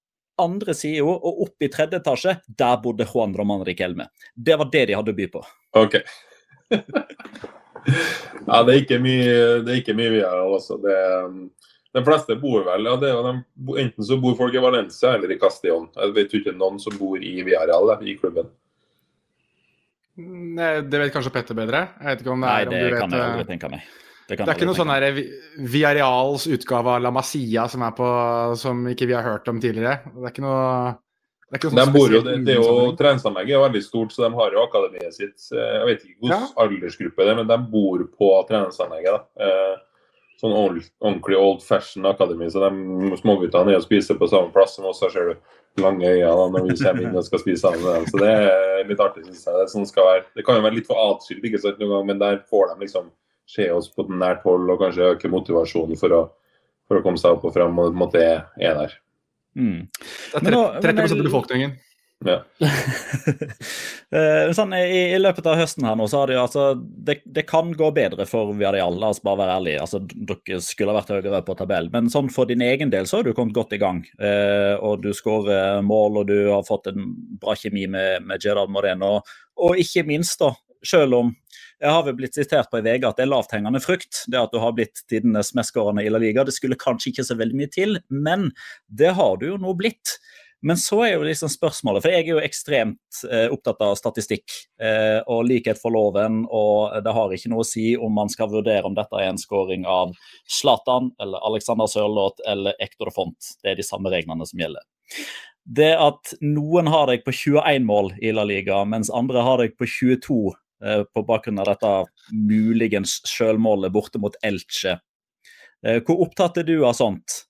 andre 0.41 0.73
sida 0.73 1.05
og 1.05 1.43
opp 1.45 1.61
i 1.61 1.69
tredje 1.71 1.99
etasje, 2.01 2.37
der 2.47 2.79
bodde 2.81 3.05
Juan 3.05 3.35
Roman 3.37 3.65
Riquelme. 3.67 4.09
Det 4.33 4.57
var 4.57 4.71
det 4.73 4.87
de 4.89 4.97
hadde 4.97 5.13
å 5.13 5.17
by 5.17 5.27
på. 5.35 5.43
OK. 5.77 5.99
ja, 8.47 8.63
det 8.63 8.73
er 8.73 8.79
ikke 8.79 8.99
mye, 9.03 9.35
det 9.61 9.75
er 9.75 9.83
ikke 9.83 9.97
mye 9.97 10.15
Viareal, 10.15 10.55
altså. 10.57 10.79
Det, 10.81 10.97
de 11.93 12.01
fleste 12.01 12.35
bor 12.41 12.63
vel 12.65 12.87
ja, 12.89 12.95
det 12.97 13.09
er, 13.13 13.27
de, 13.27 13.77
Enten 13.83 14.05
så 14.07 14.17
bor 14.21 14.35
folk 14.37 14.55
i 14.57 14.61
Valencia 14.63 15.13
eller 15.13 15.33
i 15.33 15.37
Castillon. 15.41 15.91
Jeg 15.93 16.15
vet 16.15 16.37
ikke 16.39 16.55
noen 16.57 16.79
som 16.81 16.95
bor 16.97 17.21
i 17.21 17.35
Villarreal, 17.45 17.93
i 18.01 18.15
klubben. 18.17 18.49
Nei, 20.17 20.71
det 20.85 20.99
vet 21.01 21.13
kanskje 21.13 21.33
Petter 21.33 21.57
bedre? 21.57 21.87
Jeg 21.99 22.09
vet 22.09 22.23
ikke 22.23 22.33
om 22.33 22.41
det 22.43 22.49
Nei, 22.49 22.57
er 22.61 22.69
om 22.69 22.73
det 22.73 22.81
du 22.81 22.87
vet, 22.87 22.99
kan 23.01 23.13
jeg 23.13 23.27
aldri 23.27 23.45
eh, 23.45 23.49
tenke 23.49 23.69
meg. 23.73 23.93
Det 24.27 24.39
er 24.39 24.53
ikke 24.55 24.65
noe 24.69 24.75
sånn 24.77 24.91
der 24.93 25.11
Vi- 25.11 25.29
Viareals 25.73 26.47
utgave 26.47 26.87
av 26.95 27.01
La 27.01 27.11
Masia 27.11 27.67
som, 27.69 27.81
er 27.83 27.91
på, 27.91 28.07
som 28.57 28.85
ikke 28.87 29.07
vi 29.07 29.13
har 29.17 29.23
hørt 29.23 29.47
om 29.51 29.59
tidligere. 29.59 29.99
Det 30.13 30.23
er 30.23 30.31
ikke 30.31 30.45
noe 30.45 30.97
det 31.53 31.59
er 31.59 31.59
ikke 31.59 31.69
noe 31.69 31.77
De 31.77 31.85
sånn 31.85 31.93
bor 31.93 32.09
jo, 32.15 32.21
det, 32.25 32.45
det 32.47 32.53
er 32.55 32.61
jo. 32.63 32.91
Treningsanlegget 32.97 33.51
er 33.53 33.57
jo 33.59 33.65
veldig 33.67 33.83
stort, 33.85 34.11
så 34.15 34.23
de 34.25 34.33
har 34.39 34.51
jo 34.55 34.63
akademiet 34.65 35.13
sitt. 35.13 35.37
eh, 35.53 35.73
Jeg 35.77 35.85
vet 35.85 36.05
ikke 36.07 36.19
hvilken 36.23 36.55
aldersgruppe 36.63 37.17
det 37.27 37.29
er, 37.29 37.35
men 37.35 37.47
de 37.51 37.57
bor 37.69 38.05
på 38.17 38.29
treningsanlegget. 38.49 39.11
da. 39.37 39.47
Eh, 39.47 39.75
Sånn 40.41 40.51
old, 40.51 40.81
ordentlig 40.99 41.37
old 41.37 41.61
fashion 41.63 42.03
akademi, 42.09 42.49
så 42.51 42.59
de 42.59 43.15
småguttene 43.21 43.69
er 43.71 43.77
og 43.77 43.83
spiser 43.85 44.17
på 44.19 44.27
samme 44.27 44.51
plass 44.51 44.73
som 44.75 44.85
oss. 44.89 44.99
Så 44.99 45.11
ser 45.13 45.29
du 45.29 45.81
lange 45.81 46.03
øyne 46.03 46.25
da, 46.25 46.47
når 46.51 46.65
vi 46.67 46.75
kommer 46.83 47.03
inn 47.05 47.15
og 47.15 47.23
skal 47.23 47.39
spise 47.39 47.61
sammen 47.61 47.83
med 47.85 47.93
dem. 47.93 48.05
Så 48.11 48.19
det 48.19 48.31
er 48.49 48.83
litt 48.89 48.99
artig, 48.99 49.23
synes 49.23 49.45
jeg. 49.45 49.53
Det, 49.61 49.69
sånn 49.71 49.85
skal 49.87 50.03
være. 50.09 50.23
det 50.35 50.43
kan 50.43 50.55
jo 50.57 50.65
være 50.65 50.75
litt 50.75 50.87
for 50.89 50.97
atskilt, 50.99 51.45
ikke 51.47 51.61
sant, 51.61 51.77
noen 51.79 51.93
gang, 51.95 52.05
men 52.07 52.19
der 52.19 52.41
får 52.49 52.73
de 52.73 52.85
liksom 52.87 53.11
se 53.49 53.69
oss 53.73 53.89
på 53.93 54.05
nært 54.09 54.43
hold 54.47 54.69
og 54.71 54.81
kanskje 54.81 55.13
øke 55.13 55.31
motivasjonen 55.31 55.99
for 55.99 56.15
å, 56.15 56.21
for 56.87 56.99
å 56.99 57.05
komme 57.05 57.21
seg 57.21 57.37
opp 57.37 57.47
og 57.49 57.55
fram, 57.55 57.79
og 57.79 57.91
på 57.91 57.95
en 57.95 58.03
måte 58.05 58.21
er, 58.23 58.45
er 58.59 58.77
der. 58.79 58.99
Mm. 59.59 59.81
Det 59.89 60.39
er 60.39 60.47
30, 60.49 60.85
30 60.85 61.17
av 61.19 61.27
befolkningen. 61.29 61.75
Ja. 62.23 62.43
Eh, 64.13 64.51
sånn, 64.53 64.75
i, 64.77 65.15
I 65.15 65.17
løpet 65.17 65.47
av 65.49 65.55
høsten 65.57 65.87
her 65.87 65.95
nå, 65.97 66.05
så 66.05 66.19
har 66.19 66.29
det 66.29 66.35
jo 66.35 66.41
altså 66.43 66.63
Det, 66.77 67.15
det 67.25 67.47
kan 67.49 67.71
gå 67.73 67.87
bedre 67.95 68.27
for 68.29 68.51
Viadial, 68.53 68.99
la 69.01 69.07
oss 69.09 69.23
bare 69.25 69.39
være 69.39 69.55
ærlige. 69.57 69.79
Altså, 69.81 70.03
dere 70.05 70.59
skulle 70.61 70.93
ha 70.93 70.99
vært 70.99 71.09
høyere 71.15 71.39
på 71.47 71.55
tabell, 71.57 71.89
men 71.89 72.11
sånn 72.13 72.29
for 72.29 72.45
din 72.45 72.61
egen 72.61 72.93
del 72.93 73.09
så 73.09 73.17
har 73.17 73.25
du 73.25 73.33
kommet 73.33 73.57
godt 73.57 73.73
i 73.73 73.79
gang. 73.81 74.03
Eh, 74.21 74.75
og 74.77 75.01
du 75.01 75.09
skårer 75.17 75.81
mål, 75.81 76.21
og 76.21 76.29
du 76.29 76.35
har 76.51 76.61
fått 76.67 76.91
en 76.91 77.09
bra 77.41 77.57
kjemi 77.57 77.87
med, 77.89 78.27
med 78.29 78.45
Gerard 78.45 78.69
Moreno. 78.69 79.15
Og 79.65 79.81
ikke 79.81 80.05
minst, 80.05 80.37
da, 80.45 80.53
selv 80.85 81.17
om 81.23 81.33
jeg 81.83 81.91
har 81.91 82.05
vel 82.05 82.15
blitt 82.15 82.37
sitert 82.37 82.69
på 82.71 82.79
i 82.79 82.85
VG 82.85 83.03
at 83.09 83.17
det 83.19 83.25
er 83.25 83.33
lavthengende 83.33 83.81
frukt, 83.83 84.23
det 84.31 84.39
at 84.39 84.53
du 84.53 84.61
har 84.63 84.71
blitt 84.77 85.03
tidenes 85.11 85.51
mestskårende 85.57 86.05
i 86.05 86.11
La 86.11 86.21
Liga. 86.21 86.45
Det 86.47 86.55
skulle 86.55 86.79
kanskje 86.79 87.11
ikke 87.11 87.25
så 87.27 87.35
veldig 87.39 87.59
mye 87.59 87.71
til, 87.73 87.99
men 88.07 88.49
det 88.87 89.11
har 89.17 89.35
du 89.41 89.49
jo 89.49 89.59
nå 89.59 89.75
blitt. 89.79 90.15
Men 90.63 90.79
så 90.79 91.01
er 91.03 91.17
jo 91.17 91.25
liksom 91.27 91.51
spørsmålet, 91.51 92.05
for 92.05 92.13
jeg 92.13 92.23
er 92.23 92.29
jo 92.37 92.39
ekstremt 92.39 93.23
eh, 93.27 93.49
opptatt 93.51 93.81
av 93.83 93.97
statistikk 93.99 94.45
eh, 94.79 95.19
og 95.27 95.43
likhet 95.49 95.81
for 95.81 95.91
loven, 95.91 96.45
og 96.47 97.03
det 97.03 97.15
har 97.17 97.35
ikke 97.35 97.51
noe 97.51 97.65
å 97.65 97.67
si 97.67 97.89
om 97.99 98.15
man 98.15 98.31
skal 98.31 98.47
vurdere 98.53 98.87
om 98.87 98.95
dette 98.95 99.19
er 99.19 99.33
en 99.33 99.41
scoring 99.41 99.83
av 99.83 100.15
Zlatan 100.47 101.11
eller 101.19 101.43
Alexander 101.51 101.91
Sørloth 101.91 102.39
eller 102.47 102.79
Ektor 102.79 103.11
Font. 103.11 103.51
Det 103.59 103.73
er 103.73 103.81
de 103.81 103.83
samme 103.83 104.13
reglene 104.13 104.47
som 104.47 104.63
gjelder. 104.63 104.87
Det 105.63 105.91
at 105.99 106.31
noen 106.39 106.87
har 106.91 107.11
deg 107.11 107.27
på 107.27 107.35
21 107.35 107.83
mål 107.87 108.13
i 108.23 108.31
La 108.35 108.47
Liga, 108.47 108.85
mens 108.87 109.11
andre 109.11 109.43
har 109.43 109.59
deg 109.65 109.75
på 109.75 109.87
22 109.99 110.39
eh, 110.47 110.62
på 111.15 111.23
bakgrunn 111.27 111.61
av 111.63 111.69
dette 111.71 111.91
muligens 112.33 113.21
sjølmålet 113.29 113.93
borte 113.93 114.21
mot 114.21 114.35
Elche. 114.43 114.97
Eh, 115.85 115.99
hvor 116.03 116.23
opptatt 116.25 116.61
er 116.61 116.67
du 116.67 116.77
av 116.85 116.95
sånt? 116.97 117.43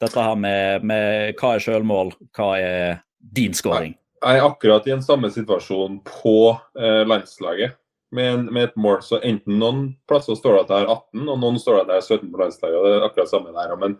Dette 0.00 0.22
her 0.22 0.38
med, 0.38 0.86
med 0.86 1.34
hva 1.40 1.56
er 1.56 1.64
sjølmål, 1.64 2.14
hva 2.36 2.50
er 2.60 3.00
din 3.34 3.56
scoring? 3.56 3.96
Jeg 4.20 4.38
er 4.38 4.46
akkurat 4.46 4.86
i 4.88 4.94
en 4.94 5.04
samme 5.04 5.30
situasjon 5.32 6.00
på 6.06 6.36
eh, 6.78 7.02
landslaget 7.08 7.76
med, 8.16 8.46
med 8.52 8.68
et 8.68 8.78
mål. 8.80 9.00
Så 9.04 9.20
enten 9.24 9.58
noen 9.60 9.82
plasser 10.08 10.38
står 10.38 10.56
det 10.56 10.62
at 10.64 10.72
jeg 10.74 10.86
er 10.86 10.94
18, 10.94 11.26
og 11.26 11.42
noen 11.42 11.60
står 11.60 11.78
det 11.78 11.82
at 11.82 11.92
jeg 11.92 12.02
er 12.02 12.24
17 12.24 12.32
på 12.32 12.42
landslaget. 12.42 12.78
og 12.78 12.86
Det 12.86 12.94
er 12.96 13.06
akkurat 13.08 13.32
samme 13.32 13.54
der. 13.56 13.76
Men 13.80 13.96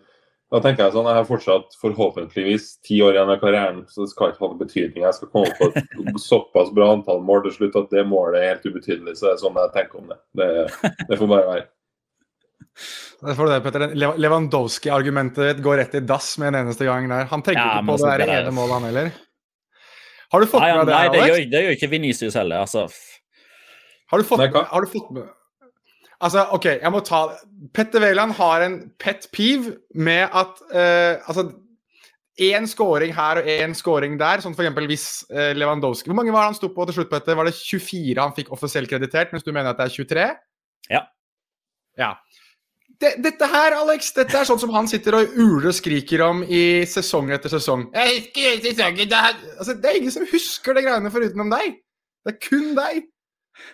da 0.51 0.59
tenker 0.59 0.83
jeg 0.83 0.93
sånn, 0.97 1.07
jeg 1.07 1.15
har 1.15 1.27
fortsatt 1.29 1.75
forhåpentligvis 1.79 2.65
ti 2.83 2.97
år 3.05 3.15
igjen 3.15 3.29
av 3.31 3.37
karrieren, 3.39 3.83
så 3.87 4.03
det 4.03 4.11
skal 4.11 4.33
ikke 4.33 4.43
ha 4.43 4.49
noen 4.51 4.59
betydning. 4.59 5.03
Jeg 5.05 5.15
skal 5.15 5.29
komme 5.31 5.53
på 5.59 5.69
et 5.71 6.17
såpass 6.29 6.73
bra 6.75 6.89
antall 6.97 7.21
mål 7.23 7.45
til 7.45 7.53
slutt 7.59 7.77
at 7.79 7.93
det 7.93 8.03
målet 8.09 8.41
er 8.41 8.49
helt 8.55 8.65
ubetydelig. 8.67 9.13
Så 9.15 9.29
det 9.29 9.33
er 9.37 9.41
sånn 9.45 9.59
jeg 9.61 9.71
tenker 9.77 10.01
om 10.01 10.09
det. 10.11 10.17
Det, 10.41 10.49
det 11.07 11.19
får 11.21 11.31
bare 11.31 11.47
være. 11.53 11.67
Det 13.21 13.33
får 13.37 13.45
du 13.45 13.51
det, 13.51 13.57
Petter. 13.61 13.83
Lewandowski-argumentet 14.17 15.43
ditt 15.51 15.59
går 15.65 15.75
rett 15.77 15.95
i 15.99 15.99
dass 16.09 16.31
med 16.41 16.47
en 16.55 16.63
eneste 16.63 16.85
gang 16.87 17.05
der. 17.11 17.27
Han 17.29 17.43
tenker 17.45 17.59
Ja, 17.61 17.75
ikke 17.81 17.91
på 17.91 17.97
det 17.99 18.07
der 18.07 18.21
det 18.23 18.27
er- 18.33 18.39
ene 18.47 18.53
målet, 18.55 18.73
han 18.73 18.87
heller. 18.87 19.11
Har 20.31 20.39
du 20.41 20.47
fått 20.49 20.63
Nei, 20.63 20.71
med 20.77 20.87
deg 20.87 20.87
det, 20.87 20.95
nei 20.95 21.09
det, 21.11 21.21
gjør, 21.27 21.43
det 21.51 21.61
gjør 21.65 21.75
ikke 21.75 21.89
Venicius 21.91 22.37
heller. 22.39 22.63
altså. 22.63 22.87
Har 24.09 24.17
du 24.17 24.25
fått, 24.25 24.39
Nei, 24.41 24.47
med, 24.55 24.65
har 24.71 24.81
du 24.81 24.87
fått 24.89 25.11
med 25.13 25.27
Altså, 26.21 26.45
OK, 26.53 26.67
jeg 26.77 26.93
må 26.93 27.01
ta 27.05 27.23
Petter 27.73 28.03
Wæland 28.03 28.35
har 28.37 28.65
en 28.65 28.77
pet 29.01 29.27
peeve 29.33 29.75
med 29.95 30.27
at 30.29 30.61
uh, 30.69 31.17
Altså 31.29 31.47
én 32.41 32.65
scoring 32.69 33.13
her 33.15 33.41
og 33.41 33.49
én 33.49 33.73
scoring 33.77 34.17
der, 34.19 34.41
sånn 34.41 34.55
f.eks. 34.55 34.85
hvis 34.89 35.07
uh, 35.33 35.51
Lewandowski 35.57 36.09
Hvor 36.09 36.17
mange 36.17 36.33
var 36.33 36.45
det 36.45 36.53
han 36.53 36.59
sto 36.59 36.69
på 36.73 36.85
til 36.87 36.99
slutt, 36.99 37.11
Petter? 37.11 37.37
Var 37.37 37.49
det 37.49 37.55
24 37.57 38.21
han 38.21 38.35
fikk 38.37 38.51
offisielt 38.53 38.89
kreditert, 38.89 39.33
mens 39.33 39.45
du 39.45 39.51
mener 39.51 39.73
at 39.73 39.81
det 39.81 39.89
er 39.89 39.97
23? 39.97 40.27
Ja. 40.93 41.01
Ja. 41.99 42.13
Det, 43.01 43.15
dette 43.23 43.47
her, 43.49 43.73
Alex, 43.79 44.11
dette 44.13 44.37
er 44.37 44.45
sånn 44.45 44.59
som 44.61 44.73
han 44.75 44.89
sitter 44.89 45.17
og 45.17 45.33
uler 45.33 45.71
og 45.71 45.73
skriker 45.73 46.21
om 46.25 46.43
i 46.45 46.83
sesong 46.89 47.31
etter 47.33 47.49
sesong. 47.49 47.87
Jeg 47.97 48.19
husker 48.19 48.59
sesongen 48.67 49.09
det, 49.09 49.17
er, 49.17 49.39
altså, 49.57 49.73
det 49.73 49.89
er 49.89 49.97
ingen 49.97 50.13
som 50.13 50.27
husker 50.29 50.77
de 50.77 50.85
greiene 50.85 51.13
forutenom 51.13 51.49
deg. 51.53 51.79
Det 52.21 52.35
er 52.35 52.37
kun 52.45 52.75
deg. 52.77 53.07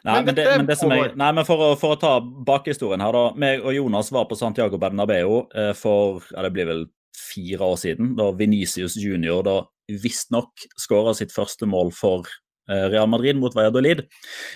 Nei, 0.08 0.20
Men 0.24 0.36
det, 0.36 0.46
men 0.58 0.68
det 0.70 0.78
som 0.80 0.92
jeg, 0.94 1.14
nei, 1.20 1.32
men 1.36 1.48
for, 1.48 1.64
å, 1.64 1.70
for 1.80 1.96
å 1.96 2.00
ta 2.02 2.14
bakhistorien 2.22 3.04
her, 3.04 3.16
da. 3.16 3.32
meg 3.40 3.64
og 3.66 3.76
Jonas 3.76 4.12
var 4.14 4.28
på 4.30 4.38
Santiago 4.40 4.80
Bernabeu 4.82 5.42
eh, 5.56 5.74
for 5.78 6.24
ja, 6.34 6.44
det 6.46 6.54
blir 6.56 6.70
vel 6.70 6.86
fire 7.18 7.72
år 7.74 7.80
siden, 7.82 8.14
da 8.18 8.30
Venicius 8.38 8.98
junior 9.00 9.44
da 9.46 9.62
visstnok 10.04 10.68
skåra 10.80 11.16
sitt 11.18 11.34
første 11.34 11.68
mål 11.70 11.92
for 11.96 12.28
eh, 12.70 12.88
Real 12.92 13.10
Madrid 13.10 13.40
mot 13.40 13.56
Valladolid. 13.56 14.06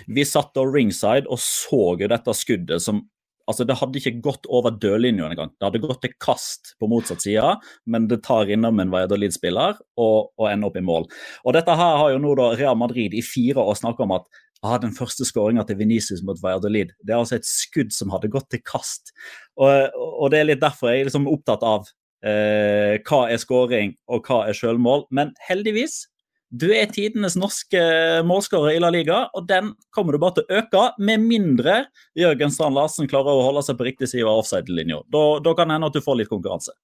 Vi 0.07 0.27
satt 0.27 0.53
da 0.57 0.65
ringside 0.67 1.29
og 1.31 1.41
så 1.41 1.95
jo 1.99 2.11
dette 2.11 2.37
skuddet 2.37 2.83
som 2.83 3.05
Altså, 3.49 3.65
Det 3.67 3.75
hadde 3.75 3.99
ikke 3.99 4.21
gått 4.23 4.45
over 4.53 4.71
dørlinja 4.71 5.25
engang. 5.27 5.49
Det 5.57 5.65
hadde 5.65 5.81
gått 5.83 6.03
til 6.05 6.13
kast 6.21 6.75
på 6.79 6.87
motsatt 6.87 7.23
side, 7.25 7.57
men 7.89 8.05
det 8.07 8.21
tar 8.23 8.47
innom 8.53 8.79
en 8.79 8.93
Valladolid-spiller 8.93 9.79
og, 9.99 10.31
og 10.37 10.45
ender 10.47 10.69
opp 10.69 10.77
i 10.79 10.83
mål. 10.85 11.09
Og 11.43 11.57
Dette 11.57 11.75
her 11.75 11.97
har 11.99 12.13
jo 12.13 12.21
nå 12.21 12.35
da 12.39 12.51
Real 12.53 12.77
Madrid 12.79 13.17
i 13.17 13.23
fire 13.25 13.65
år 13.65 13.75
snakka 13.81 14.05
om 14.05 14.15
at 14.19 14.29
ah, 14.65 14.77
den 14.81 14.93
første 14.95 15.25
skåringa 15.27 15.65
til 15.67 15.79
Venicius 15.79 16.23
mot 16.25 16.39
Valladolid 16.41 16.93
det 17.01 17.13
er 17.13 17.21
altså 17.21 17.39
et 17.39 17.49
skudd 17.49 17.93
som 17.95 18.13
hadde 18.13 18.31
gått 18.31 18.49
til 18.53 18.61
kast. 18.65 19.13
Og, 19.57 19.91
og 19.95 20.31
Det 20.33 20.41
er 20.41 20.49
litt 20.51 20.63
derfor 20.63 20.91
jeg 20.91 21.03
er 21.03 21.09
liksom 21.09 21.29
opptatt 21.31 21.65
av 21.65 21.89
eh, 22.25 23.01
hva 23.07 23.25
er 23.31 23.41
skåring 23.41 23.95
og 24.11 24.25
hva 24.27 24.45
er 24.49 24.57
sjølmål. 24.57 25.07
Men 25.13 25.33
heldigvis, 25.47 26.03
du 26.51 26.67
er 26.75 26.89
tidenes 26.91 27.37
norske 27.39 27.81
målskårer 28.27 28.75
i 28.75 28.81
La 28.83 28.89
Liga, 28.91 29.23
og 29.37 29.47
den 29.47 29.71
kommer 29.95 30.13
du 30.13 30.19
bare 30.21 30.39
til 30.39 30.49
å 30.49 30.59
øke, 30.59 30.83
med 30.99 31.23
mindre 31.23 31.77
Jørgen 32.19 32.51
Strand 32.51 32.75
Larsen 32.75 33.07
klarer 33.11 33.31
å 33.31 33.45
holde 33.47 33.63
seg 33.63 33.79
på 33.79 33.87
riktig 33.87 34.11
side 34.11 34.27
av 34.27 34.41
offside-linja. 34.43 34.99
Da, 35.13 35.23
da 35.43 35.55
kan 35.55 35.71
det 35.71 35.79
hende 35.79 35.91
at 35.91 35.95
du 35.95 36.03
får 36.03 36.19
litt 36.19 36.31
konkurranse. 36.31 36.75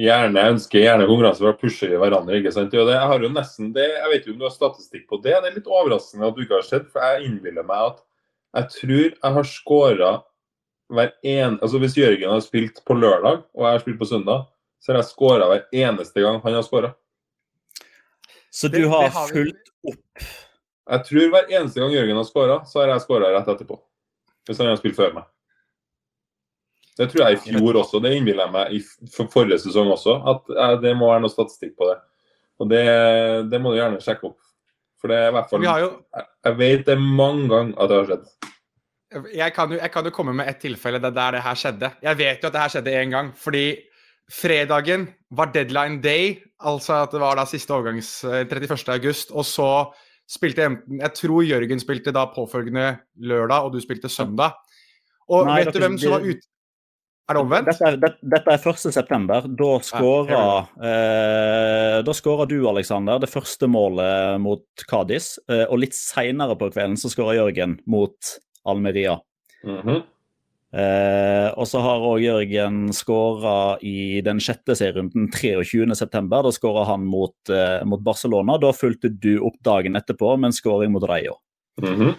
Gjerne 0.00 0.42
ønsker 0.50 0.82
gjerne 0.82 1.06
konkurranse 1.06 1.38
for 1.38 1.52
å 1.52 1.58
pushe 1.58 1.86
i 1.86 1.98
hverandre. 1.98 2.40
ikke 2.40 2.52
sant? 2.54 2.72
Og 2.74 2.88
det, 2.88 2.96
jeg 2.96 3.10
har 3.12 3.22
jo 3.22 3.30
nesten 3.30 3.68
det, 3.76 3.86
jeg 3.94 4.10
vet 4.10 4.24
jo 4.26 4.32
om 4.34 4.40
du 4.40 4.46
har 4.48 4.54
statistikk 4.54 5.04
på 5.10 5.20
det. 5.22 5.36
Det 5.38 5.50
er 5.50 5.58
litt 5.60 5.70
overraskende 5.70 6.26
at 6.26 6.34
du 6.34 6.42
ikke 6.42 6.58
har 6.58 6.66
sett, 6.66 6.88
for 6.90 7.04
jeg 7.04 7.28
innbiller 7.28 7.66
meg 7.68 7.92
at 7.92 8.00
jeg 8.54 8.70
tror 8.74 9.04
jeg 9.04 9.34
har 9.36 9.48
skåra 9.50 10.10
hver 10.94 11.14
en... 11.30 11.58
Altså 11.60 11.80
Hvis 11.82 11.96
Jørgen 11.98 12.34
har 12.34 12.42
spilt 12.42 12.82
på 12.86 12.96
lørdag, 12.98 13.44
og 13.54 13.66
jeg 13.66 13.76
har 13.76 13.84
spilt 13.84 14.00
på 14.02 14.10
søndag, 14.10 14.48
så 14.82 14.92
har 14.92 15.00
jeg 15.00 15.10
skåra 15.12 15.48
hver 15.50 15.62
eneste 15.84 16.26
gang 16.26 16.40
han 16.42 16.58
har 16.58 16.66
skåra. 16.66 16.90
Så 18.54 18.68
du 18.70 18.84
har 18.86 19.08
har 19.10 19.30
fulgt 19.30 19.70
opp 19.88 20.26
Jeg 20.90 21.06
tror 21.08 21.30
hver 21.32 21.48
eneste 21.50 21.80
gang 21.80 21.94
Jørgen 21.94 22.18
har 22.20 22.26
skåra, 22.28 22.58
så 22.66 22.82
har 22.82 22.92
jeg 22.92 23.06
skåra 23.06 23.30
rett 23.34 23.48
etterpå. 23.48 23.78
Hvis 24.44 24.60
han 24.60 24.68
har 24.68 24.82
spilt 24.82 24.98
før 24.98 25.14
meg. 25.16 25.30
Det 26.94 27.08
tror 27.10 27.24
jeg 27.24 27.36
i 27.36 27.42
fjor 27.42 27.80
også. 27.80 28.00
Det 28.02 28.12
innbiller 28.14 28.46
jeg 28.46 28.54
meg 28.54 28.74
i 28.76 28.80
forrige 29.32 29.58
sesong 29.64 29.90
også. 29.94 30.16
At 30.30 30.52
eh, 30.54 30.74
det 30.84 30.94
må 30.98 31.10
være 31.10 31.24
noe 31.24 31.32
statistikk 31.32 31.74
på 31.80 31.88
det. 31.90 31.96
Og 32.62 32.70
det, 32.70 32.84
det 33.50 33.58
må 33.62 33.72
du 33.72 33.80
gjerne 33.80 34.02
sjekke 34.02 34.30
opp. 34.30 34.38
For 35.02 35.10
det 35.10 35.18
er 35.20 35.32
i 35.32 35.34
hvert 35.36 35.50
fall 35.50 35.64
jo 35.66 35.88
Jeg, 36.16 36.56
vet 36.60 36.86
det 36.86 36.94
mange 37.02 37.48
ganger 37.50 37.74
at 37.76 37.90
det 37.90 37.96
har 37.98 38.06
skjedd. 38.08 38.30
jeg 39.34 39.54
kan, 39.56 39.74
jo, 39.74 39.80
jeg 39.82 39.92
kan 39.92 40.06
jo 40.06 40.12
komme 40.14 40.36
med 40.38 40.48
et 40.48 40.62
tilfelle 40.62 41.02
der, 41.02 41.12
der 41.18 41.36
det 41.36 41.42
her 41.44 41.58
skjedde. 41.58 41.90
Jeg 42.06 42.20
vet 42.22 42.40
jo 42.40 42.48
at 42.48 42.54
det 42.54 42.62
her 42.62 42.72
skjedde 42.76 42.94
én 43.02 43.12
gang, 43.12 43.34
fordi 43.36 43.66
fredagen 44.32 45.08
var 45.34 45.52
deadline 45.52 46.00
day, 46.00 46.38
altså 46.62 47.02
at 47.02 47.12
det 47.12 47.20
var 47.20 47.36
da 47.36 47.44
siste 47.50 47.74
overgangs 47.74 48.16
eh, 48.24 48.46
31. 48.46 48.88
august, 48.94 49.34
og 49.34 49.44
så 49.44 49.70
spilte 50.30 50.64
enten 50.64 51.02
Jeg 51.02 51.12
tror 51.18 51.44
Jørgen 51.44 51.82
spilte 51.82 52.14
da 52.14 52.24
påfølgende 52.32 52.94
lørdag, 53.20 53.66
og 53.66 53.74
du 53.74 53.82
spilte 53.82 54.08
søndag. 54.08 54.56
Og 55.28 55.44
Nei, 55.50 55.64
vet 55.64 55.74
du 55.74 55.82
hvem 55.82 55.98
som 56.00 56.16
var 56.16 56.24
ute 56.24 56.53
Er 57.24 57.38
det 57.38 57.40
omvendt? 57.40 57.68
Dette 57.70 57.86
er, 57.88 57.94
det, 57.96 58.10
dette 58.20 58.52
er 58.52 58.66
1. 58.68 58.82
september. 58.92 59.46
Da 59.48 59.68
skåra 59.80 60.40
eh, 60.76 62.46
du, 62.50 62.58
Alexander, 62.68 63.22
det 63.22 63.30
første 63.32 63.68
målet 63.70 64.42
mot 64.44 64.84
Cádiz. 64.90 65.38
Eh, 65.48 65.64
og 65.64 65.80
litt 65.80 65.96
seinere 65.96 66.56
på 66.60 66.68
kvelden 66.74 66.98
så 67.00 67.08
skåra 67.12 67.38
Jørgen 67.38 67.78
mot 67.88 68.34
Almeria. 68.68 69.16
Mhm. 69.64 70.02
Eh, 70.74 71.48
og 71.54 71.68
så 71.70 71.78
har 71.84 72.02
òg 72.02 72.18
Jørgen 72.24 72.88
skåra 72.92 73.78
i 73.86 74.20
den 74.26 74.40
sjette 74.42 74.74
serierunden 74.76 75.28
23.9. 75.32 76.28
Da 76.28 76.52
skåra 76.52 76.84
han 76.90 77.06
mot, 77.08 77.36
eh, 77.48 77.80
mot 77.88 78.02
Barcelona. 78.04 78.58
Da 78.60 78.74
fulgte 78.74 79.08
du 79.08 79.38
opp 79.38 79.56
dagen 79.64 79.96
etterpå 79.96 80.34
med 80.36 80.50
en 80.50 80.58
skåring 80.60 80.92
mot 80.92 81.08
Rayo. 81.08 81.38
Mhm. 81.80 82.16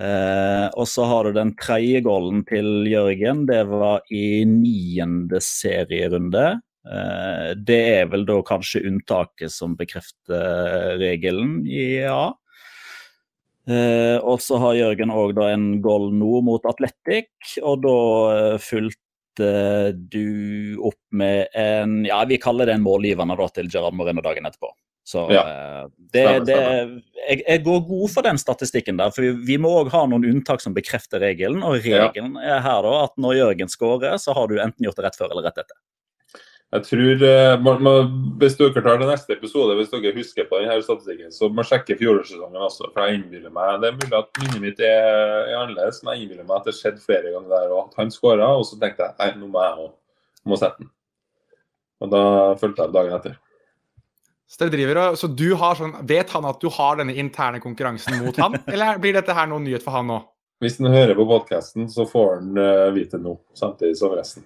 Eh, 0.00 0.66
og 0.80 0.88
så 0.88 1.04
har 1.04 1.26
du 1.26 1.36
den 1.36 1.52
tredje 1.60 2.00
goalen 2.06 2.42
til 2.48 2.88
Jørgen. 2.88 3.44
Det 3.50 3.62
var 3.68 4.06
i 4.08 4.42
niende 4.48 5.42
serierunde. 5.44 6.60
Eh, 6.88 7.50
det 7.60 7.80
er 8.00 8.06
vel 8.12 8.24
da 8.28 8.38
kanskje 8.46 8.86
unntaket 8.88 9.52
som 9.52 9.76
bekrefter 9.76 10.96
regelen, 11.00 11.60
ja. 11.68 12.30
Eh, 13.68 14.16
og 14.24 14.40
så 14.40 14.58
har 14.62 14.78
Jørgen 14.78 15.12
òg 15.12 15.36
en 15.44 15.66
goal 15.84 16.08
nå 16.16 16.40
mot 16.46 16.64
Atletic, 16.66 17.58
og 17.60 17.84
da 17.84 17.96
eh, 18.32 18.56
fulgte 18.64 19.06
du 20.10 20.76
opp 20.84 21.00
med 21.16 21.52
en 21.56 22.02
Ja, 22.08 22.24
vi 22.28 22.40
kaller 22.40 22.66
det 22.66 22.74
en 22.76 22.84
målgivende 22.84 23.36
da 23.38 23.46
til 23.52 23.68
Gerard 23.72 23.94
Moreno 23.96 24.24
dagen 24.24 24.48
etterpå. 24.48 24.72
Så 25.06 25.24
Ja. 25.32 25.42
eh, 25.42 25.86
det, 26.12 26.24
det, 26.46 26.56
jeg, 27.28 27.42
jeg 27.48 27.64
går 27.64 27.80
god 27.88 28.10
for 28.12 28.22
den 28.22 28.38
statistikken 28.38 28.96
der, 29.00 29.10
for 29.10 29.22
vi, 29.22 29.30
vi 29.48 29.56
må 29.58 29.72
òg 29.80 29.90
ha 29.94 30.04
noen 30.06 30.24
unntak 30.28 30.60
som 30.60 30.74
bekrefter 30.76 31.20
regelen. 31.22 31.62
Og 31.64 31.80
Ja. 31.84 32.08
regelen 32.08 32.36
er 32.36 32.60
her 32.60 32.82
da 32.82 33.04
at 33.04 33.16
når 33.16 33.38
Jørgen 33.40 33.68
skårer, 33.72 34.18
så 34.20 34.34
har 34.34 34.46
du 34.48 34.58
enten 34.60 34.84
gjort 34.84 34.96
det 34.96 35.04
rett 35.08 35.16
før 35.16 35.30
eller 35.30 35.48
rett 35.48 35.58
etter. 35.64 35.76
Jeg 36.70 36.84
tror, 36.86 37.22
eh, 37.26 37.56
man, 37.58 37.82
man, 37.82 38.12
Hvis 38.38 38.54
dere 38.56 38.70
tar 38.78 38.98
til 39.00 39.08
neste 39.10 39.32
episode, 39.34 39.74
hvis 39.74 39.90
dere 39.90 40.12
husker 40.14 40.44
på 40.46 40.60
denne 40.60 40.76
statistikken, 40.84 41.32
så 41.34 41.48
må 41.50 41.64
sjekke 41.66 41.96
fjorårssesongen 41.98 42.62
også. 42.62 42.92
for 42.94 43.08
jeg 43.08 43.18
innbiller 43.18 43.50
meg, 43.50 43.80
Det 43.80 43.88
er 43.90 43.96
mulig 43.98 44.18
at 44.20 44.30
minnet 44.38 44.60
mitt 44.60 44.78
er, 44.78 45.48
er 45.50 45.56
annerledes, 45.64 46.04
men 46.04 46.14
jeg 46.14 46.28
innbiller 46.28 46.46
meg 46.46 46.60
at 46.60 46.64
det 46.70 46.74
skjedde 46.78 47.02
flere 47.02 47.32
ganger 47.34 47.48
der 47.48 47.72
og 47.74 47.88
at 47.88 47.94
han 47.98 48.12
skåra. 48.14 48.52
Og 48.54 48.62
så 48.68 48.78
tenkte 48.78 49.02
jeg 49.02 49.14
nei, 49.18 49.30
nå 49.40 49.50
må 49.50 49.64
jeg 49.66 49.90
òg 50.46 50.58
sette 50.60 50.78
den. 50.78 50.90
Og 52.00 52.10
da 52.14 52.22
fulgte 52.62 52.86
jeg 52.86 52.92
dagen 52.94 53.18
etter. 53.18 53.38
Så, 54.50 54.66
og, 54.66 55.18
så 55.18 55.28
du 55.30 55.52
har 55.54 55.76
sånn, 55.78 55.92
Vet 56.10 56.32
han 56.34 56.46
at 56.48 56.58
du 56.58 56.66
har 56.74 56.96
denne 56.98 57.14
interne 57.22 57.60
konkurransen 57.62 58.18
mot 58.24 58.36
han, 58.42 58.58
eller 58.72 58.98
blir 59.02 59.14
dette 59.14 59.36
her 59.36 59.46
noen 59.50 59.62
nyhet 59.68 59.84
for 59.84 59.94
han 59.94 60.10
nå? 60.10 60.20
Hvis 60.60 60.80
han 60.82 60.90
hører 60.92 61.14
på 61.16 61.24
podkasten, 61.28 61.86
så 61.88 62.04
får 62.10 62.32
han 62.34 62.58
uh, 62.58 62.88
vite 62.92 63.20
noe, 63.22 63.40
samtidig 63.56 63.94
som 63.96 64.12
resten. 64.12 64.44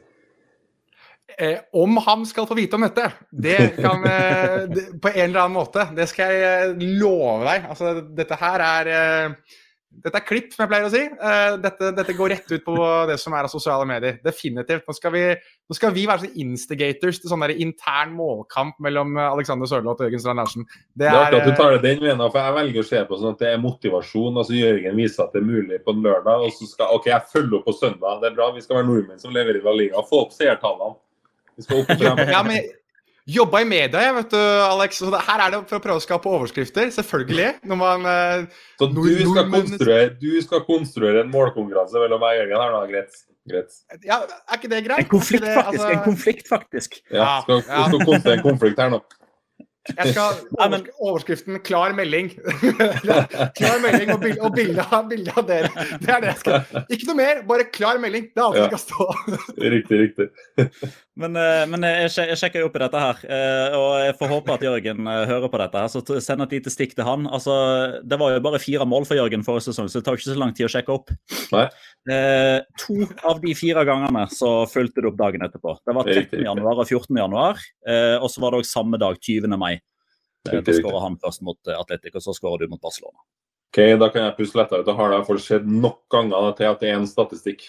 Eh, 1.39 1.59
om 1.73 1.97
han 1.97 2.27
skal 2.29 2.47
få 2.47 2.55
vite 2.55 2.77
om 2.77 2.85
dette, 2.85 3.09
det 3.31 3.59
kan 3.81 4.05
eh, 4.13 4.69
På 5.03 5.11
en 5.11 5.25
eller 5.25 5.41
annen 5.41 5.57
måte. 5.57 5.89
Det 5.97 6.07
skal 6.11 6.31
jeg 6.31 6.69
eh, 6.69 6.85
love 7.01 7.43
deg. 7.49 7.67
Altså, 7.73 7.95
dette 8.15 8.39
her 8.39 8.65
er 8.69 8.91
eh, 8.93 9.57
Dette 10.03 10.19
er 10.19 10.25
klipp, 10.27 10.51
som 10.53 10.65
jeg 10.65 10.71
pleier 10.73 10.87
å 10.89 10.93
si. 10.93 11.03
Eh, 11.05 11.57
dette, 11.63 11.91
dette 11.97 12.15
går 12.17 12.33
rett 12.35 12.51
ut 12.51 12.65
på 12.67 12.75
det 13.09 13.17
som 13.21 13.35
er 13.37 13.47
av 13.47 13.53
sosiale 13.53 13.87
medier. 13.89 14.17
Definitivt. 14.25 14.83
Nå 14.89 14.97
skal 14.97 15.15
vi, 15.15 15.23
nå 15.71 15.77
skal 15.79 15.95
vi 15.95 16.05
være 16.11 16.25
sånn 16.25 16.41
instigators 16.45 17.21
til 17.23 17.33
sånn 17.33 17.47
intern 17.53 18.13
målkamp 18.19 18.77
mellom 18.85 19.17
eh, 19.17 19.31
Alexander 19.31 19.71
Sørloth 19.71 20.03
og 20.03 20.09
Jørgen 20.09 20.25
Strand 20.25 20.43
Larsen. 20.43 20.69
Det 20.99 21.09
er 21.09 21.19
artig 21.21 21.41
at 21.41 21.49
du 21.49 21.57
tar 21.61 21.77
det 21.77 21.83
den 21.87 22.05
veien, 22.05 22.25
for 22.27 22.41
jeg 22.43 22.59
velger 22.59 22.85
å 22.85 22.91
se 22.91 23.03
på 23.09 23.21
sånn 23.21 23.37
at 23.37 23.45
det 23.45 23.51
er 23.53 23.65
motivasjon. 23.65 24.41
altså 24.43 24.59
Jørgen 24.59 25.01
viser 25.01 25.27
at 25.27 25.35
det 25.37 25.43
er 25.45 25.49
mulig 25.49 25.83
på 25.87 25.97
en 25.97 26.07
lørdag, 26.09 26.47
og 26.49 26.55
så 26.59 26.71
skal 26.71 26.97
OK, 26.99 27.11
jeg 27.13 27.31
følger 27.33 27.61
opp 27.61 27.69
på 27.71 27.77
søndag. 27.79 28.23
Det 28.25 28.33
er 28.33 28.39
bra, 28.39 28.51
vi 28.57 28.65
skal 28.65 28.81
være 28.81 28.91
nordmenn 28.91 29.23
som 29.23 29.35
lever 29.37 29.61
i 29.61 29.65
La 29.65 29.77
Liga. 29.79 30.07
Få 30.11 30.25
opp 30.27 30.35
seertallene. 30.37 30.99
Vi 31.55 31.69
skal 31.69 31.85
opp 31.85 31.95
og 31.95 32.01
frem. 32.03 32.25
ja, 32.35 32.43
men 32.47 32.73
Jobba 33.25 33.63
i 33.63 33.65
media, 33.65 34.03
jeg, 34.05 34.15
vet 34.19 34.33
du, 34.35 34.41
Alex. 34.69 34.99
Så 35.01 35.09
det, 35.13 35.21
her 35.25 35.41
er 35.41 35.55
det 35.55 35.61
for 35.71 35.79
å 35.79 35.85
prøve 35.87 35.97
å 35.97 36.05
skape 36.05 36.29
overskrifter. 36.29 36.91
Selvfølgelig. 36.93 37.47
Når 37.71 37.79
man 37.81 38.05
eh, 38.11 38.45
Så 38.77 38.91
du 38.93 39.01
skal, 39.23 39.49
konstruere, 39.55 40.11
du 40.21 40.29
skal 40.45 40.65
konstruere 40.69 41.25
en 41.25 41.33
målkonkurranse 41.33 41.97
mellom 42.05 42.21
meg 42.21 42.37
og 42.37 42.43
Jørgen 42.43 42.61
her 42.67 42.77
da, 42.77 42.83
greit? 42.93 43.21
greit. 43.49 43.73
Ja, 44.05 44.21
er 44.29 44.61
ikke 44.61 44.73
det 44.73 44.85
greit? 44.87 45.07
En 45.07 45.13
konflikt, 45.17 45.45
det, 45.49 45.57
faktisk. 45.57 45.81
altså- 45.81 45.93
En 45.97 46.05
konflikt, 46.05 46.49
faktisk. 46.53 47.01
Ja, 47.13 47.31
skal, 47.47 47.65
ja. 47.65 47.85
skal 47.89 48.05
konstruere 48.13 48.37
en 48.43 48.45
konflikt 48.51 48.85
her 48.85 48.93
nå. 48.93 49.01
Jeg 49.85 50.15
skal 50.15 50.39
oversk 50.65 50.87
overskriften 50.97 51.59
'klar 51.61 51.93
melding'. 51.93 52.31
klar 53.59 53.81
melding 53.85 54.13
og 54.15 54.21
bilde, 54.23 54.41
og 54.41 54.55
bilde, 54.57 54.81
av, 54.81 55.09
bilde 55.11 55.33
av 55.37 55.45
dere. 55.49 55.69
Det 56.01 56.09
er 56.09 56.23
det 56.25 56.31
jeg 56.31 56.39
skal. 56.41 56.87
Ikke 56.89 57.09
noe 57.11 57.19
mer, 57.19 57.43
bare 57.49 57.67
klar 57.69 58.01
melding. 58.01 58.31
Det 58.33 58.41
er 58.41 58.47
alt 58.47 58.57
Ja. 58.63 58.69
skal 58.73 58.81
stå. 58.81 59.09
Riktig, 59.61 60.01
riktig. 60.07 60.31
Men, 61.15 61.37
eh, 61.39 61.63
men 61.71 61.85
jeg, 61.87 62.09
jeg 62.11 62.39
sjekker 62.41 62.59
jo 62.65 62.67
opp 62.67 62.75
i 62.75 62.81
dette 62.83 62.99
her, 62.99 63.19
eh, 63.31 63.75
og 63.79 63.91
jeg 64.03 64.15
får 64.19 64.31
håpe 64.33 64.55
at 64.57 64.65
Jørgen 64.67 65.07
eh, 65.07 65.21
hører 65.31 65.51
på 65.53 65.61
dette. 65.63 65.83
her, 65.85 65.93
Så 65.93 66.03
send 66.19 66.43
et 66.43 66.55
lite 66.57 66.73
stikk 66.75 66.97
til 66.99 67.07
han. 67.07 67.29
Altså, 67.31 67.55
Det 68.03 68.19
var 68.19 68.35
jo 68.35 68.41
bare 68.43 68.59
fire 68.59 68.87
mål 68.89 69.07
for 69.07 69.15
Jørgen 69.21 69.45
forrige 69.47 69.69
sesong, 69.69 69.87
så 69.87 70.01
det 70.01 70.09
tar 70.09 70.19
ikke 70.19 70.33
så 70.33 70.39
lang 70.43 70.55
tid 70.59 70.67
å 70.67 70.73
sjekke 70.75 70.97
opp. 70.97 71.13
Eh, 72.11 72.59
to 72.83 73.07
av 73.31 73.39
de 73.45 73.55
fire 73.55 73.85
gangene 73.87 74.27
så 74.35 74.67
fulgte 74.71 75.05
det 75.05 75.13
opp 75.13 75.21
dagen 75.23 75.47
etterpå. 75.47 75.77
Det 75.87 75.95
var 75.95 76.11
Riktig, 76.11 76.41
13. 76.43 76.49
januar 76.51 76.83
og 76.83 76.91
14. 76.91 77.23
januar, 77.23 77.63
eh, 77.87 78.17
og 78.19 78.27
så 78.35 78.43
var 78.43 78.51
det 78.57 78.65
òg 78.65 78.71
samme 78.73 78.99
dag, 78.99 79.23
20. 79.23 79.55
mai. 79.57 79.79
Eh, 80.51 80.61
Da 80.61 80.73
skåra 80.77 81.07
han 81.07 81.17
først 81.23 81.47
mot 81.47 81.59
eh, 81.71 81.79
Atletic, 81.79 82.19
og 82.19 82.27
så 82.27 82.35
skåra 82.35 82.59
du 82.59 82.67
mot 82.69 82.83
Barcelona. 82.83 83.23
Ok, 83.71 83.99
Da 84.03 84.11
kan 84.11 84.27
jeg 84.27 84.37
puste 84.43 84.59
lettere 84.59 84.83
ut. 84.83 84.87
Da 84.87 84.99
har 84.99 85.09
det 85.11 85.15
i 85.15 85.19
hvert 85.23 85.31
fall 85.31 85.43
skjedd 85.47 85.67
nok 85.67 86.03
ganger 86.11 86.53
til 86.59 86.67
at 86.75 86.81
det 86.83 86.91
er 86.91 86.99
en 86.99 87.07
statistikk. 87.07 87.63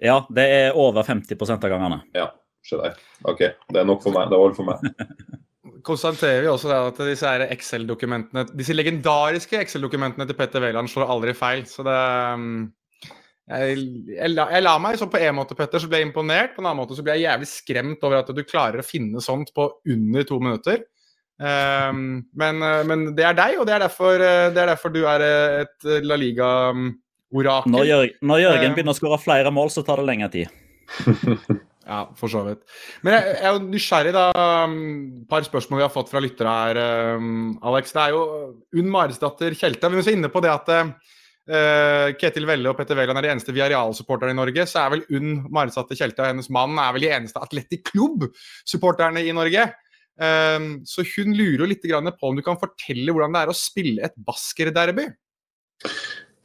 Ja, 0.00 0.22
det 0.32 0.48
er 0.48 0.76
over 0.76 1.04
50 1.04 1.36
av 1.52 1.60
gangene. 1.60 2.02
Ja, 2.16 2.30
der. 2.68 2.98
OK, 3.30 3.38
det 3.72 3.80
er 3.80 3.88
nok 3.88 4.02
for 4.04 4.14
meg. 4.14 4.28
Det 4.30 4.38
holder 4.40 4.58
for 4.58 4.68
meg. 4.68 5.38
Konstaterer 5.86 6.44
vi 6.44 6.50
også 6.50 6.68
det 6.68 6.78
at 6.90 6.98
disse 7.08 7.30
Excel-dokumentene, 7.54 8.44
disse 8.52 8.74
legendariske 8.76 9.62
Excel-dokumentene 9.62 10.26
til 10.28 10.36
Petter 10.36 10.62
Wæland 10.64 10.90
slår 10.92 11.08
aldri 11.14 11.34
feil. 11.36 11.64
Så 11.68 11.84
det 11.86 11.96
um, 12.36 12.68
jeg, 13.50 13.80
jeg, 14.12 14.30
la, 14.34 14.46
jeg 14.54 14.62
la 14.62 14.76
meg 14.82 14.98
sånn 15.00 15.10
på 15.10 15.18
en 15.18 15.34
måte, 15.40 15.56
Petter, 15.58 15.82
så 15.82 15.88
ble 15.90 16.02
jeg 16.02 16.10
imponert. 16.10 16.54
På 16.54 16.62
en 16.62 16.68
annen 16.68 16.82
måte 16.82 16.98
så 16.98 17.04
ble 17.06 17.16
jeg 17.16 17.26
jævlig 17.26 17.50
skremt 17.50 18.04
over 18.06 18.20
at 18.20 18.32
du 18.36 18.42
klarer 18.44 18.82
å 18.82 18.86
finne 18.86 19.22
sånt 19.24 19.54
på 19.56 19.66
under 19.90 20.28
to 20.28 20.38
minutter. 20.42 20.84
Um, 21.40 22.20
men, 22.36 22.60
uh, 22.60 22.82
men 22.84 23.08
det 23.16 23.24
er 23.24 23.38
deg, 23.38 23.56
og 23.58 23.64
det 23.66 23.78
er 23.78 23.86
derfor, 23.86 24.20
uh, 24.20 24.50
det 24.52 24.60
er 24.60 24.74
derfor 24.74 24.92
du 24.92 25.00
er 25.08 25.24
uh, 25.24 25.62
et 25.64 26.04
La 26.04 26.20
Liga-orakel. 26.20 27.72
Når, 27.72 27.88
Jør 27.88 28.06
når 28.28 28.44
Jørgen 28.44 28.68
Eh. 28.68 28.76
begynner 28.76 28.92
å 28.92 29.00
skåre 29.00 29.20
flere 29.22 29.54
mål, 29.54 29.72
så 29.72 29.86
tar 29.86 30.02
det 30.02 30.08
lengre 30.12 30.30
tid. 30.36 30.60
Ja, 31.90 32.04
for 32.14 32.30
så 32.30 32.44
vidt. 32.46 32.60
Men 33.02 33.16
jeg, 33.16 33.30
jeg 33.34 33.46
er 33.48 33.56
jo 33.56 33.62
nysgjerrig, 33.64 34.10
da. 34.14 34.26
Et 34.30 35.30
par 35.30 35.46
spørsmål 35.46 35.80
vi 35.80 35.84
har 35.88 35.90
fått 35.90 36.12
fra 36.12 36.22
lyttere 36.22 36.52
her, 36.54 36.78
um, 37.18 37.56
Alex. 37.66 37.90
Det 37.96 38.04
er 38.04 38.14
jo 38.14 38.20
Unn 38.78 38.92
Maresdatter 38.94 39.56
Tjelta. 39.58 39.90
Vi 39.90 39.98
er 39.98 40.06
så 40.06 40.14
inne 40.14 40.30
på 40.30 40.42
det 40.44 40.52
at 40.52 40.70
uh, 40.70 42.12
Ketil 42.20 42.46
Velle 42.46 42.70
og 42.70 42.78
Petter 42.78 43.00
Wæland 43.00 43.18
er 43.18 43.26
de 43.26 43.32
eneste 43.34 43.56
Viareal-supporterne 43.56 44.36
i 44.36 44.38
Norge. 44.38 44.68
Så 44.70 44.84
er 44.84 44.94
vel 44.94 45.04
Unn 45.18 45.42
Maresdatter 45.50 45.98
Tjelta 45.98 46.28
og 46.28 46.30
hennes 46.30 46.52
mann 46.54 46.78
er 46.78 46.94
vel 46.94 47.08
de 47.08 47.12
eneste 47.18 47.42
Atletic 47.42 47.82
Klubb-supporterne 47.90 49.26
i 49.26 49.34
Norge. 49.34 49.66
Um, 50.20 50.70
så 50.86 51.02
hun 51.16 51.34
lurer 51.34 51.64
jo 51.64 51.70
litt 51.72 51.90
på 51.90 52.30
om 52.30 52.38
du 52.38 52.46
kan 52.46 52.60
fortelle 52.60 53.10
hvordan 53.10 53.34
det 53.34 53.42
er 53.42 53.50
å 53.50 53.60
spille 53.66 54.06
et 54.06 54.14
baskerderby. 54.14 55.10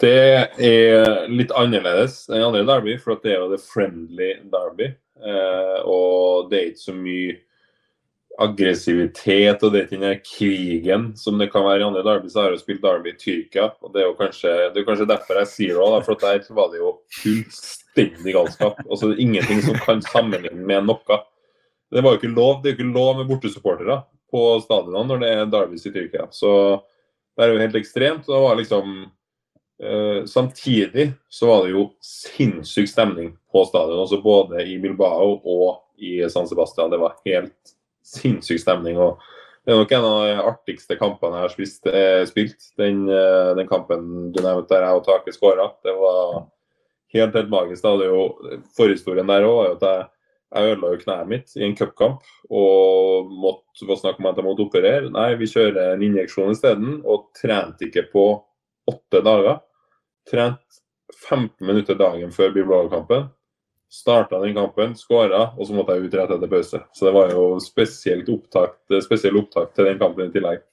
Det 0.01 0.17
er 0.57 1.27
litt 1.29 1.53
annerledes 1.55 2.23
enn 2.31 2.49
andre 2.49 2.65
derby, 2.65 2.97
for 2.97 3.21
det 3.21 3.35
er 3.35 3.43
jo 3.43 3.53
det 3.53 3.61
friendly 3.61 4.33
derby. 4.49 4.95
Eh, 5.15 5.81
og 5.87 6.49
det 6.51 6.59
er 6.59 6.71
ikke 6.71 6.87
så 6.87 6.95
mye 6.95 7.35
aggressivitet 8.41 9.61
og 9.63 9.71
det 9.71 9.79
er 9.79 9.85
ikke 9.85 9.99
den 10.01 10.23
krigen 10.27 11.05
som 11.15 11.37
det 11.39 11.47
kan 11.53 11.63
være 11.65 11.83
i 11.83 11.85
andre 11.87 12.03
derby. 12.05 12.27
Så 12.31 12.41
har 12.41 12.51
jeg 12.51 12.63
spilt 12.63 12.83
derby 12.83 13.13
i 13.13 13.19
Tyrkia, 13.19 13.69
og 13.79 13.93
det 13.93 14.01
er 14.01 14.09
jo 14.09 14.17
kanskje, 14.19 14.55
det 14.73 14.81
er 14.81 14.87
kanskje 14.89 15.07
derfor 15.09 15.39
jeg 15.39 15.51
sier 15.53 15.79
det 15.79 16.01
for 16.07 16.25
der 16.25 16.49
var 16.57 16.73
det 16.73 16.81
jo 16.81 16.91
fullstendig 17.21 18.35
galskap. 18.35 18.81
Altså 18.89 19.11
det 19.11 19.17
er 19.17 19.23
ingenting 19.27 19.63
som 19.63 19.79
kan 19.85 20.03
sammenligne 20.03 20.67
med 20.67 20.89
noe. 20.89 21.21
Det 21.93 22.03
var 22.03 22.15
jo 22.15 22.19
ikke 22.19 22.35
lov 22.35 22.59
det 22.61 22.71
er 22.71 22.75
jo 22.75 22.79
ikke 22.79 22.97
lov 22.97 23.21
med 23.21 23.29
bortesupportere 23.29 24.01
på 24.33 24.43
stadionene 24.65 25.07
når 25.13 25.21
det 25.21 25.31
er 25.31 25.51
derbys 25.53 25.87
i 25.87 25.93
Tyrkia. 25.95 26.27
Så 26.35 26.51
det 27.35 27.45
er 27.45 27.53
jo 27.53 27.61
helt 27.61 27.79
ekstremt. 27.79 28.27
Det 28.27 28.41
var 28.47 28.59
liksom 28.59 29.05
samtidig 30.31 31.09
så 31.27 31.49
var 31.49 31.65
det 31.65 31.73
jo 31.73 31.81
sinnssyk 32.03 32.87
stemning 32.87 33.33
på 33.51 33.65
stadion, 33.67 33.99
altså 34.05 34.21
både 34.23 34.63
i 34.63 34.77
Bilbao 34.79 35.33
og 35.43 35.81
i 35.97 36.29
San 36.29 36.47
Sebastian. 36.47 36.89
Det 36.93 36.99
var 37.01 37.17
helt 37.25 37.75
sinnssyk 38.05 38.61
stemning. 38.61 38.97
og 38.97 39.19
Det 39.65 39.73
er 39.73 39.79
nok 39.81 39.93
en 39.97 40.07
av 40.07 40.17
de 40.23 40.33
artigste 40.51 40.97
kampene 40.99 41.41
jeg 41.41 41.45
har 41.45 41.93
eh, 41.93 42.25
spilt. 42.29 42.67
Den, 42.77 43.05
eh, 43.09 43.53
den 43.57 43.69
kampen 43.69 44.31
du 44.31 44.41
nevnte 44.41 44.75
der 44.75 44.85
jeg 44.85 44.99
og 44.99 45.07
Take 45.07 45.33
skåra. 45.33 45.71
Det 45.83 45.95
var 45.97 46.45
helt, 47.15 47.33
helt 47.33 47.49
magisk. 47.49 47.81
Det 47.81 47.91
hadde 47.91 48.11
jo 48.11 48.59
Forhistorien 48.77 49.31
der 49.31 49.47
òg 49.47 49.75
at 49.75 49.87
jeg, 49.87 50.09
jeg 50.55 50.71
ødela 50.71 50.91
jo 50.93 51.01
kneet 51.01 51.31
mitt 51.31 51.55
i 51.57 51.65
en 51.65 51.75
cupkamp 51.75 52.21
og 52.53 53.31
måtte 53.33 53.87
få 53.89 53.97
snakk 53.99 54.21
om 54.21 54.29
at 54.29 54.37
jeg 54.37 54.45
måtte 54.45 54.67
operere. 54.67 55.09
Nei, 55.11 55.31
vi 55.39 55.49
kjører 55.49 55.95
en 55.95 56.05
injeksjon 56.05 56.53
isteden, 56.53 56.99
og 57.03 57.31
trente 57.35 57.89
ikke 57.89 58.05
på 58.13 58.27
åtte 58.91 59.21
dager. 59.25 59.59
Trent 60.29 60.81
15 61.29 61.49
minutter 61.67 61.97
dagen 61.99 62.31
før 62.33 62.53
Bilbao-kampen. 62.55 63.27
Starta 63.91 64.39
den 64.41 64.55
kampen, 64.57 64.95
skåra, 64.97 65.51
og 65.55 65.67
så 65.67 65.75
måtte 65.75 65.95
jeg 65.95 66.07
ut 66.07 66.15
rett 66.17 66.31
etter 66.35 66.51
pause. 66.51 66.81
Så 66.93 67.07
det 67.07 67.13
var 67.15 67.31
jo 67.31 67.43
spesielt 67.63 68.29
opptakt, 68.33 68.81
spesiell 69.05 69.37
opptak 69.39 69.75
til 69.75 69.87
den 69.87 70.01
kampen 70.01 70.27
i 70.27 70.33
tillegg. 70.33 70.63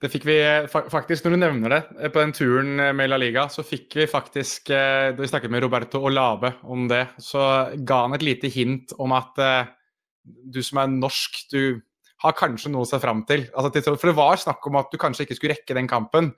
Det 0.00 0.08
fikk 0.08 0.24
vi 0.24 0.38
eh, 0.40 0.66
faktisk, 0.70 1.26
Når 1.26 1.34
du 1.34 1.40
nevner 1.42 1.74
det, 1.74 1.80
eh, 2.00 2.12
på 2.12 2.22
den 2.22 2.32
turen 2.32 2.80
eh, 2.80 2.94
med 2.96 3.10
La 3.12 3.18
Liga, 3.20 3.44
så 3.52 3.64
fikk 3.66 3.98
vi 3.98 4.08
faktisk 4.08 4.72
Da 4.72 5.12
vi 5.18 5.28
snakket 5.28 5.52
med 5.52 5.60
Roberto 5.66 6.00
Olave 6.08 6.54
om 6.62 6.86
det, 6.88 7.04
så 7.20 7.42
ga 7.76 8.04
han 8.06 8.16
et 8.16 8.24
lite 8.24 8.48
hint 8.48 8.94
om 8.98 9.12
at 9.12 9.36
du 10.24 10.60
som 10.64 10.80
er 10.80 10.92
norsk, 10.92 11.42
du 11.52 11.80
har 12.20 12.36
kanskje 12.36 12.72
noe 12.72 12.84
å 12.84 12.88
se 12.88 13.00
fram 13.00 13.22
til. 13.28 13.46
Altså, 13.56 13.82
for 13.94 14.10
det 14.10 14.16
var 14.18 14.40
snakk 14.40 14.66
om 14.68 14.80
at 14.80 14.90
du 14.92 14.98
kanskje 15.00 15.26
ikke 15.26 15.38
skulle 15.38 15.56
rekke 15.56 15.76
den 15.78 15.88
kampen. 15.90 16.32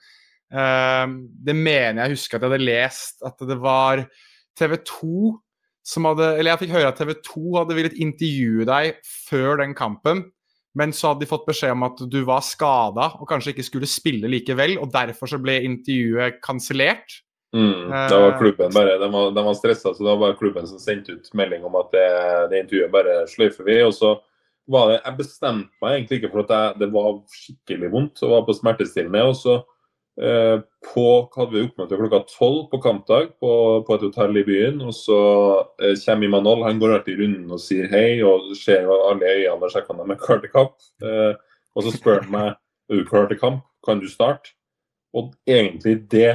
Det 0.53 1.55
mener 1.57 2.03
jeg 2.05 2.13
husker 2.13 2.37
at 2.37 2.45
jeg 2.45 2.53
hadde 2.53 2.67
lest, 2.69 3.23
at 3.25 3.41
det 3.49 3.57
var 3.63 4.05
TV 4.59 4.77
2 4.85 5.33
som 5.83 6.07
hadde 6.07 6.27
Eller 6.37 6.53
jeg 6.53 6.61
fikk 6.61 6.77
høre 6.77 6.91
at 6.93 7.01
TV 7.01 7.11
2 7.27 7.57
hadde 7.57 7.75
villet 7.75 7.99
intervjue 7.99 8.67
deg 8.69 9.01
før 9.27 9.59
den 9.63 9.75
kampen. 9.75 10.23
Men 10.79 10.95
så 10.97 11.11
hadde 11.11 11.27
de 11.27 11.29
fått 11.29 11.49
beskjed 11.49 11.75
om 11.75 11.85
at 11.85 11.99
du 12.09 12.23
var 12.29 12.45
skada 12.47 13.11
og 13.19 13.27
kanskje 13.29 13.53
ikke 13.53 13.67
skulle 13.67 13.91
spille 13.91 14.31
likevel. 14.31 14.79
og 14.81 14.93
Derfor 14.95 15.29
så 15.29 15.41
ble 15.43 15.59
intervjuet 15.67 16.39
kansellert. 16.45 17.19
Mm, 17.53 17.91
det 17.93 18.17
var 18.23 18.39
klubben 18.39 18.73
bare, 18.73 18.95
De 18.97 19.09
var, 19.13 19.35
de 19.37 19.43
var 19.45 19.57
stressa, 19.59 19.91
så 19.93 19.99
det 19.99 20.09
var 20.09 20.21
bare 20.23 20.39
klubben 20.39 20.65
som 20.71 20.81
sendte 20.81 21.19
ut 21.19 21.27
melding 21.37 21.67
om 21.69 21.75
at 21.83 21.91
det, 21.93 22.07
det 22.49 22.63
intervjuet 22.63 22.95
bare 22.95 23.17
sløyfer 23.29 23.67
vi. 23.67 23.83
og 23.85 23.93
så 23.93 24.15
var 24.71 24.91
det, 24.91 25.01
Jeg 25.05 25.19
bestemte 25.19 25.83
meg 25.83 25.97
egentlig 25.97 26.21
ikke 26.21 26.33
for 26.33 26.45
at 26.45 26.53
jeg, 26.55 26.81
det 26.81 26.89
var 26.95 27.21
skikkelig 27.35 27.93
vondt 27.93 28.23
og 28.23 28.35
var 28.37 28.45
på 28.47 28.57
smertestillende. 28.59 29.23
og 29.33 29.37
så 29.37 29.63
Eh, 30.21 30.59
på 30.93 31.05
hadde 31.33 31.55
vi 31.55 31.63
oppmøte 31.65 31.97
klokka 31.97 32.19
tolv 32.29 32.67
på 32.69 32.83
kampdag 32.85 33.31
på, 33.41 33.53
på, 33.87 33.95
et 33.97 34.03
hotell 34.05 34.37
i 34.37 34.45
byen. 34.45 34.81
og 34.85 34.95
Så 34.97 35.19
eh, 35.81 35.97
kommer 36.05 36.29
Imanol. 36.29 36.65
Han 36.67 36.81
går 36.83 36.99
alltid 36.99 37.23
runden 37.23 37.55
og 37.55 37.63
sier 37.63 37.89
hei 37.93 38.21
og 38.27 38.53
ser 38.59 38.89
alle 38.93 39.37
øynene 39.39 39.57
og 39.69 39.73
sjekker 39.73 39.97
om 39.97 40.03
de 40.05 40.17
er 40.19 40.43
til 40.45 40.53
kamp. 40.53 40.77
Eh, 41.05 41.33
og 41.73 41.87
så 41.87 41.95
spør 41.97 42.25
han 42.27 42.35
meg 42.35 42.51
er 42.91 43.01
du 43.01 43.07
klar 43.09 43.29
til 43.31 43.41
kamp, 43.41 43.63
kan 43.87 44.03
du 44.03 44.09
starte? 44.11 44.53
Og 45.17 45.33
egentlig 45.49 46.03
det 46.13 46.29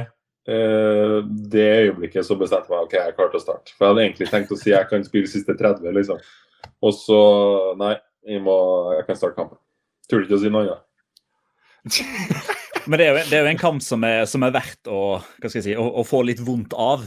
eh, 0.48 1.18
det 1.52 1.68
øyeblikket 1.86 2.26
så 2.26 2.34
bestemte 2.40 2.66
jeg 2.66 2.74
meg 2.74 2.88
ok, 2.88 2.98
jeg 2.98 3.12
er 3.12 3.14
klar 3.14 3.30
til 3.30 3.38
å 3.38 3.44
starte. 3.46 3.76
For 3.76 3.86
jeg 3.86 3.94
hadde 3.94 4.06
egentlig 4.08 4.30
tenkt 4.32 4.54
å 4.54 4.58
si 4.58 4.74
jeg 4.74 4.90
kan 4.90 5.06
spille 5.06 5.30
siste 5.30 5.54
30, 5.54 5.86
liksom. 5.94 6.18
Og 6.82 6.94
så 6.98 7.20
nei, 7.78 7.94
jeg, 8.26 8.42
må, 8.44 8.58
jeg 8.96 9.06
kan 9.08 9.18
starte 9.18 9.38
kampen. 9.38 9.60
Tør 10.08 10.24
ikke 10.24 10.38
å 10.38 10.42
si 10.42 10.50
noe 10.52 10.64
annet. 10.66 10.84
Men 12.88 13.00
det 13.00 13.04
er, 13.04 13.10
jo, 13.10 13.22
det 13.28 13.36
er, 13.36 13.42
jo, 13.44 13.52
en 13.52 13.60
kamp 13.60 13.82
som 13.84 14.04
er, 14.06 14.22
som 14.28 14.44
er 14.46 14.52
verdt 14.54 14.88
å, 14.88 15.18
si, 15.44 15.74
å, 15.76 15.84
å, 16.00 16.04
få 16.08 16.22
litt 16.24 16.40
vondt 16.40 16.72
av. 16.72 17.04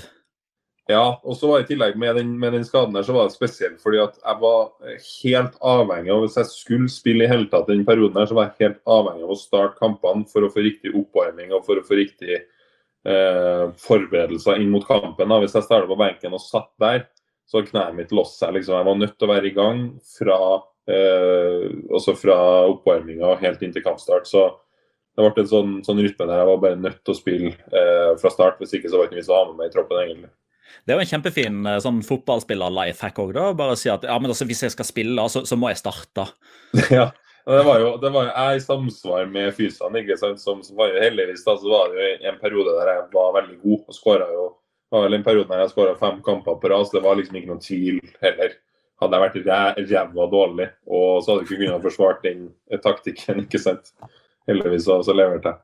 Ja, 0.90 1.22
og 1.24 1.38
så 1.38 1.50
var 1.50 1.64
i 1.64 1.68
tillegg 1.70 1.96
med 2.00 2.18
den, 2.20 2.34
med 2.42 2.54
den, 2.54 2.66
skaden 2.68 2.94
der, 2.94 3.06
så 3.06 3.16
var 3.16 3.28
det 3.28 3.36
spesielt 3.36 3.80
fordi 3.82 4.02
at 4.02 4.18
jeg 4.20 4.42
var 4.42 4.72
helt 5.06 5.60
avhengig 5.72 6.12
av 6.12 6.24
Hvis 6.26 6.40
jeg 6.40 6.50
skulle 6.50 6.92
spille 6.92 7.26
i 7.26 7.30
hele 7.30 7.48
tatt 7.52 7.70
den 7.70 7.86
perioden 7.88 8.18
her, 8.20 8.28
så 8.30 8.38
var 8.38 8.50
jeg 8.50 8.68
helt 8.68 8.82
avhengig 8.98 9.26
av 9.26 9.34
å 9.36 9.40
starte 9.40 9.80
kampene 9.80 10.28
for 10.30 10.46
å 10.46 10.52
få 10.52 10.66
riktig 10.66 10.94
oppvarming 10.98 11.54
og 11.56 11.64
for 11.68 11.80
å 11.80 11.86
få 11.86 11.98
riktig 12.02 12.34
eh, 12.38 13.66
forberedelser 13.86 14.62
inn 14.62 14.74
mot 14.74 14.86
kampen. 14.88 15.30
Da. 15.30 15.40
Hvis 15.42 15.56
jeg 15.58 15.68
starta 15.70 15.90
på 15.90 16.00
benken 16.02 16.38
og 16.38 16.44
satt 16.44 16.72
der, 16.82 17.06
så 17.50 17.64
kneet 17.66 17.98
mitt 17.98 18.14
låst 18.16 18.42
seg. 18.42 18.56
Liksom. 18.56 18.78
Jeg 18.78 18.90
var 18.90 19.00
nødt 19.00 19.18
til 19.18 19.28
å 19.28 19.34
være 19.34 19.50
i 19.50 19.56
gang 19.56 19.86
fra, 20.18 20.38
eh, 20.90 22.18
fra 22.20 22.38
oppvarminga 22.72 23.36
helt 23.42 23.62
inn 23.62 23.74
til 23.76 23.86
kampstart. 23.86 24.28
Så 24.30 24.48
det 25.16 25.26
ble 25.26 25.44
en 25.44 25.50
sånn, 25.50 25.74
sånn 25.86 26.02
rytme 26.02 26.28
der 26.28 26.42
jeg 26.42 26.50
var 26.50 26.62
bare 26.64 26.80
nødt 26.80 27.02
til 27.04 27.14
å 27.14 27.18
spille 27.18 27.52
eh, 27.52 28.12
fra 28.22 28.32
start. 28.34 28.62
Hvis 28.62 28.78
ikke 28.78 28.92
så 28.92 28.98
var 29.00 29.08
det 29.08 29.12
ikke 29.12 29.22
vits 29.22 29.32
å 29.32 29.40
ha 29.40 29.48
med 29.50 29.60
meg 29.60 29.72
i 29.72 29.76
troppen, 29.76 30.04
egentlig. 30.06 30.32
Det 30.82 30.94
er 30.94 30.98
jo 30.98 31.06
en 31.06 31.12
kjempefin 31.12 31.66
eh, 31.68 31.82
sånn 31.84 32.00
fotballspiller-life-hack 32.08 33.20
òg, 33.22 33.34
da. 33.38 33.50
Bare 33.58 33.76
si 33.80 33.92
at 33.92 34.08
ja, 34.08 34.16
men 34.22 34.32
altså, 34.32 34.48
hvis 34.50 34.64
jeg 34.66 34.76
skal 34.76 34.88
spille, 34.88 35.28
så, 35.34 35.44
så 35.48 35.60
må 35.60 35.72
jeg 35.74 35.82
starte. 35.84 36.30
ja. 37.00 37.12
Det 37.42 37.64
var, 37.66 37.80
jo, 37.82 37.96
det 37.98 38.12
var 38.14 38.28
jo 38.28 38.32
jeg 38.32 38.58
i 38.60 38.62
samsvar 38.62 39.30
med 39.34 39.48
fysene. 39.58 40.04
ikke 40.04 40.18
sant, 40.22 40.38
som, 40.40 40.60
som 40.62 40.78
var 40.78 40.92
jo 40.92 41.02
Heldigvis 41.02 41.42
da, 41.42 41.56
så 41.58 41.72
var 41.72 41.90
det 41.90 42.04
jo 42.04 42.30
en 42.30 42.38
periode 42.38 42.76
der 42.78 42.92
jeg 42.92 43.08
var 43.16 43.32
veldig 43.40 43.58
god. 43.64 43.80
og 43.90 43.98
skåra 43.98 44.28
jo 44.30 44.44
det 44.92 44.98
var 44.98 45.06
vel 45.06 45.16
en 45.16 45.24
periode 45.24 45.48
der 45.48 45.62
jeg 45.64 45.72
skåra 45.72 45.92
fem 45.96 46.18
kamper 46.20 46.58
på 46.60 46.68
rad, 46.68 46.82
så 46.84 46.98
det 46.98 47.02
var 47.06 47.16
liksom 47.16 47.38
ikke 47.40 47.48
noen 47.48 47.62
tvil 47.64 48.00
heller. 48.20 48.58
Hadde 49.02 49.18
jeg 49.18 49.24
vært 49.26 49.92
ræva 49.92 50.26
dårlig, 50.30 50.68
og 50.86 51.24
så 51.24 51.32
hadde 51.32 51.42
jeg 51.42 51.48
ikke 51.50 51.62
kunnet 51.64 51.86
forsvart 51.88 52.26
den 52.26 52.50
taktikken. 52.84 53.46
ikke 53.48 53.62
sant 53.62 53.94
heldigvis 54.50 54.88
så, 54.88 55.00
så 55.06 55.16
leverte 55.16 55.52
jeg. 55.52 55.64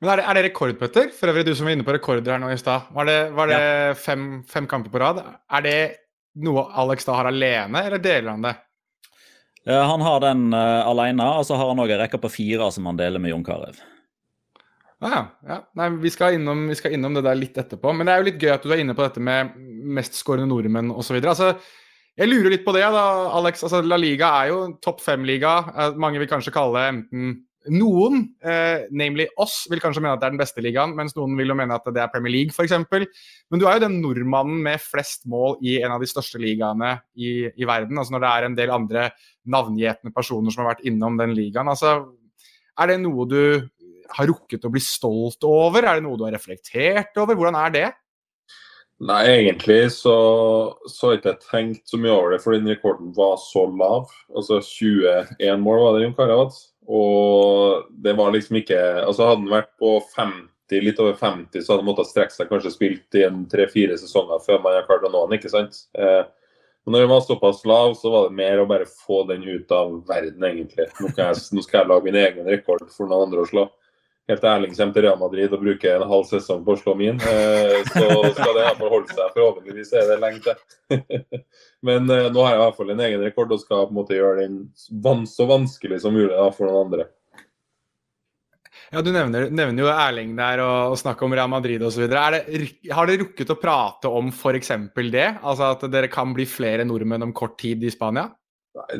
Men 0.00 0.14
er 0.14 0.20
det, 0.20 0.24
er 0.24 0.38
det 0.38 0.44
rekord, 0.46 0.72
Petter? 0.80 1.10
For 1.12 1.28
øvrig, 1.28 1.44
du 1.44 1.52
som 1.56 1.68
var 1.68 1.76
inne 1.76 1.84
på 1.84 1.92
rekorder 1.92 2.32
her 2.32 2.40
nå 2.40 2.48
i 2.54 2.58
stad. 2.60 2.88
Var 2.96 3.08
det, 3.08 3.18
var 3.36 3.50
det 3.50 3.60
ja. 3.60 3.92
fem, 4.00 4.26
fem, 4.48 4.68
kamper 4.68 4.92
på 4.92 5.02
rad? 5.02 5.20
Er 5.52 5.64
det 5.66 5.78
noe 6.40 6.64
Alex 6.80 7.04
da 7.04 7.18
har 7.18 7.28
alene, 7.28 7.82
eller 7.84 8.00
deler 8.00 8.32
han 8.32 8.46
det? 8.46 8.54
Uh, 9.68 9.76
han 9.76 10.00
har 10.00 10.22
den 10.24 10.46
uh, 10.56 10.88
alene, 10.88 11.26
og 11.36 11.44
så 11.44 11.58
har 11.60 11.68
han 11.68 11.82
òg 11.84 11.92
en 11.92 12.00
rekke 12.00 12.20
på 12.22 12.32
fire 12.32 12.70
som 12.72 12.88
han 12.88 13.00
deler 13.00 13.20
med 13.20 13.34
Jon 13.34 13.44
Carew. 13.44 13.76
Ah, 15.04 15.28
ja. 15.48 15.58
Nei, 15.80 15.90
vi 16.00 16.12
skal, 16.12 16.36
innom, 16.36 16.66
vi 16.68 16.76
skal, 16.76 16.96
innom, 16.96 17.12
det 17.16 17.24
der 17.24 17.36
litt 17.36 17.60
etterpå. 17.60 17.92
Men 17.96 18.08
det 18.08 18.14
er 18.14 18.22
jo 18.22 18.28
litt 18.30 18.40
gøy 18.40 18.54
at 18.54 18.64
du 18.64 18.72
er 18.72 18.80
inne 18.80 18.96
på 18.96 19.04
dette 19.04 19.20
med 19.20 19.52
mestskårende 20.00 20.48
nordmenn 20.48 20.92
osv. 20.92 21.20
Altså, 21.20 21.54
jeg 22.20 22.28
lurer 22.28 22.52
litt 22.52 22.66
på 22.66 22.74
det, 22.76 22.84
da, 22.92 23.04
Alex. 23.38 23.62
Altså, 23.64 23.80
La 23.86 23.96
Liga 24.00 24.28
er 24.42 24.50
jo 24.52 24.58
topp 24.84 25.00
fem-liga. 25.00 25.54
Eh, 25.72 25.94
mange 26.00 26.20
vil 26.20 26.28
kanskje 26.28 26.52
kalle 26.52 26.82
enten 26.90 27.38
noen, 27.68 28.22
eh, 28.40 28.86
namely 28.90 29.26
oss, 29.40 29.66
vil 29.68 29.80
kanskje 29.82 30.00
mene 30.00 30.14
at 30.14 30.20
det 30.22 30.28
er 30.28 30.32
den 30.32 30.40
beste 30.40 30.62
ligaen, 30.64 30.94
mens 30.96 31.12
noen 31.16 31.34
vil 31.36 31.52
jo 31.52 31.56
mene 31.58 31.76
at 31.76 31.84
det 31.92 32.00
er 32.00 32.08
Premier 32.12 32.32
League 32.32 32.54
f.eks. 32.54 32.72
Men 32.72 33.60
du 33.60 33.66
er 33.66 33.76
jo 33.76 33.84
den 33.84 33.98
nordmannen 34.00 34.62
med 34.64 34.80
flest 34.80 35.26
mål 35.28 35.58
i 35.60 35.76
en 35.82 35.92
av 35.92 36.00
de 36.00 36.08
største 36.08 36.40
ligaene 36.40 36.94
i, 37.16 37.50
i 37.52 37.68
verden. 37.68 37.98
altså 38.00 38.16
Når 38.16 38.24
det 38.24 38.30
er 38.30 38.48
en 38.48 38.56
del 38.56 38.74
andre 38.74 39.10
navngjetne 39.44 40.14
personer 40.14 40.52
som 40.52 40.64
har 40.64 40.74
vært 40.74 40.88
innom 40.88 41.20
den 41.20 41.34
ligaen. 41.36 41.68
altså 41.68 42.16
Er 42.80 42.92
det 42.92 43.00
noe 43.04 43.28
du 43.28 43.42
har 44.16 44.26
rukket 44.26 44.64
å 44.64 44.72
bli 44.72 44.80
stolt 44.82 45.44
over? 45.44 45.84
Er 45.84 46.00
det 46.00 46.06
noe 46.08 46.16
du 46.16 46.24
har 46.24 46.34
reflektert 46.34 47.16
over? 47.20 47.36
Hvordan 47.36 47.60
er 47.60 47.76
det? 47.76 47.88
Nei, 49.00 49.22
egentlig 49.32 49.92
så, 49.94 50.14
så 50.84 51.06
har 51.06 51.14
jeg 51.14 51.20
ikke 51.22 51.46
tenkt 51.46 51.88
så 51.88 51.96
mye 51.96 52.12
over 52.12 52.34
det, 52.34 52.42
for 52.42 52.52
den 52.52 52.68
rekorden 52.68 53.14
var 53.16 53.38
så 53.40 53.62
lav. 53.64 54.10
Altså 54.36 54.58
21 54.60 55.62
mål 55.64 55.80
var 55.80 55.96
det 55.96 56.02
Jon 56.04 56.18
hadde. 56.18 56.58
Og 56.90 57.86
det 58.04 58.12
var 58.18 58.34
liksom 58.34 58.58
ikke 58.58 58.80
altså 59.04 59.28
Hadde 59.28 59.44
han 59.44 59.52
vært 59.52 59.70
på 59.80 59.94
50, 60.16 60.84
litt 60.84 61.00
over 61.00 61.16
50, 61.16 61.62
så 61.62 61.72
hadde 61.72 61.84
han 61.84 61.88
måttet 61.88 62.10
strekke 62.10 62.34
seg 62.34 62.50
kanskje 62.50 62.74
spilt 62.74 63.16
i 63.16 63.24
en 63.24 63.46
tre-fire 63.48 63.96
sesonger 64.00 64.42
før 64.44 64.60
man 64.66 64.76
har 64.76 64.86
klart 64.88 65.06
å 65.08 65.12
nå 65.12 65.24
han, 65.24 65.36
ikke 65.38 65.52
sant. 65.52 65.80
Eh, 65.96 66.22
når 66.90 67.04
den 67.04 67.12
var 67.14 67.24
såpass 67.24 67.64
lav, 67.68 67.94
så 67.96 68.12
var 68.12 68.28
det 68.28 68.36
mer 68.36 68.60
å 68.60 68.68
bare 68.68 68.88
få 69.06 69.22
den 69.30 69.46
ut 69.48 69.72
av 69.72 69.96
verden, 70.08 70.44
egentlig. 70.44 70.90
Nå, 71.00 71.12
jeg, 71.16 71.40
nå 71.56 71.64
skal 71.64 71.82
jeg 71.82 71.92
lage 71.94 72.08
min 72.10 72.20
egen 72.20 72.52
rekord 72.52 72.84
for 72.92 73.08
noen 73.08 73.30
andre 73.30 73.46
å 73.46 73.48
slå 73.48 73.70
helt 74.28 74.44
Erling 74.44 74.74
kommer 74.76 74.96
til 74.96 75.04
Real 75.06 75.20
Madrid 75.20 75.54
og 75.54 75.62
bruker 75.62 75.96
en 75.96 76.10
halv 76.10 76.26
sesong 76.28 76.64
på 76.66 76.74
å 76.74 76.80
slå 76.80 76.96
min, 76.98 77.20
eh, 77.20 77.78
så 77.88 78.08
skal 78.34 78.52
det 78.56 78.66
iallfall 78.66 78.92
holde 78.94 79.14
seg. 79.14 79.32
Forhåpentligvis 79.36 79.94
er 79.98 80.10
det 80.10 80.18
lenge 80.22 80.42
til. 80.44 81.06
Men 81.86 82.10
eh, 82.10 82.28
nå 82.32 82.44
har 82.44 82.54
jeg 82.54 82.60
i 82.60 82.64
hvert 82.64 82.82
fall 82.82 82.92
en 82.94 83.06
egen 83.06 83.24
rekord 83.24 83.56
og 83.56 83.62
skal 83.62 83.86
på 83.86 83.94
en 83.94 84.00
måte 84.02 84.18
gjøre 84.18 84.44
den 84.44 85.24
så 85.30 85.48
vanskelig 85.50 86.02
som 86.04 86.14
mulig 86.16 86.36
for 86.56 86.68
noen 86.68 86.84
andre. 86.86 87.08
Ja, 88.90 89.04
Du 89.06 89.12
nevner, 89.14 89.46
nevner 89.54 89.84
jo 89.84 89.90
Erling 89.92 90.32
der 90.34 90.64
og, 90.64 90.96
og 90.96 90.98
snakker 90.98 91.28
om 91.28 91.34
Real 91.38 91.50
Madrid 91.50 91.82
osv. 91.86 92.08
Har 92.10 92.34
dere 92.42 93.20
rukket 93.20 93.52
å 93.54 93.58
prate 93.58 94.10
om 94.10 94.32
f.eks. 94.34 94.72
det? 95.14 95.28
Altså 95.46 95.70
at 95.76 95.84
dere 95.92 96.10
kan 96.10 96.34
bli 96.34 96.46
flere 96.50 96.86
nordmenn 96.86 97.28
om 97.28 97.34
kort 97.34 97.54
tid 97.62 97.86
i 97.86 97.92
Spania? 97.94 98.26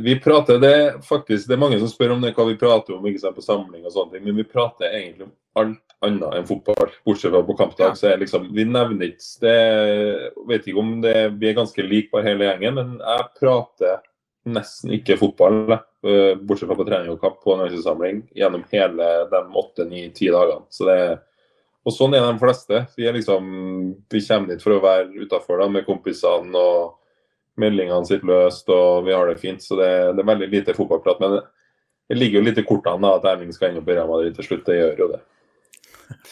Vi 0.02 0.16
prater 0.20 0.58
det 0.58 0.76
faktisk, 1.06 1.46
det 1.46 1.54
er 1.54 1.62
mange 1.62 1.78
som 1.78 1.90
spør 1.90 2.16
om 2.16 2.24
det, 2.24 2.32
hva 2.34 2.46
vi 2.48 2.58
prater 2.58 2.96
om 2.96 3.06
ikke 3.06 3.22
sant, 3.22 3.36
på 3.36 3.44
samling 3.44 3.84
og 3.84 3.94
sånne 3.94 4.16
ting, 4.16 4.24
men 4.26 4.40
vi 4.40 4.46
prater 4.48 4.90
egentlig 4.90 5.28
om 5.28 5.32
alt 5.60 5.94
annet 6.06 6.36
enn 6.40 6.48
fotball. 6.48 6.90
Bortsett 7.06 7.30
fra 7.30 7.42
på 7.46 7.56
kampdag. 7.58 7.96
så 7.98 8.10
er 8.10 8.22
liksom, 8.22 8.48
Vi 8.56 8.64
nevner 8.66 9.12
ikke 9.12 9.44
det 9.44 10.32
vet 10.48 10.66
ikke 10.66 10.82
om 10.82 10.92
det, 11.04 11.16
Vi 11.38 11.48
er 11.48 11.58
ganske 11.58 11.86
like 11.86 12.10
bare 12.10 12.26
hele 12.26 12.48
gjengen, 12.48 12.74
men 12.80 12.92
jeg 12.98 13.28
prater 13.38 14.02
nesten 14.50 14.94
ikke 14.96 15.18
fotball. 15.20 15.76
Eh, 15.76 16.34
bortsett 16.34 16.70
fra 16.70 16.78
på 16.78 16.88
trening 16.88 17.14
og 17.14 17.20
kamp 17.22 17.42
på 17.44 17.54
en 17.54 17.82
samling, 17.82 18.22
gjennom 18.34 18.64
hele 18.72 19.10
de 19.30 19.42
åtte, 19.62 19.86
ni, 19.86 20.08
ti 20.16 20.32
dagene. 20.32 20.66
Så 20.72 20.88
det 20.88 21.00
og 21.80 21.94
sånn 21.96 22.14
er 22.14 22.26
de 22.26 22.40
fleste. 22.40 22.82
Vi, 22.96 23.06
er 23.08 23.16
liksom, 23.16 23.44
vi 24.12 24.20
kommer 24.26 24.52
dit 24.52 24.64
for 24.64 24.76
å 24.76 24.82
være 24.84 25.24
utafor 25.24 25.62
med 25.72 25.86
kompisene 25.86 26.60
og 26.60 26.96
meldingene 27.60 28.08
sitter 28.08 28.30
løst, 28.30 28.70
og 28.72 29.06
vi 29.06 29.16
har 29.16 29.28
det 29.30 29.40
fint. 29.42 29.62
Så 29.64 29.78
det, 29.78 29.90
det 30.16 30.24
er 30.24 30.30
veldig 30.32 30.48
lite 30.52 30.76
fotballprat. 30.76 31.20
Men 31.22 31.40
det 32.10 32.18
ligger 32.18 32.40
jo 32.40 32.46
litt 32.48 32.62
i 32.62 32.66
kortene 32.66 33.06
da, 33.06 33.18
at 33.18 33.28
Erling 33.34 33.52
skal 33.54 33.74
inn 33.74 33.84
på 33.84 33.94
Real 33.94 34.10
Madrid 34.10 34.34
til 34.38 34.48
slutt. 34.48 34.64
Det 34.66 34.78
gjør 34.80 35.04
jo 35.04 35.12
det. 35.14 35.20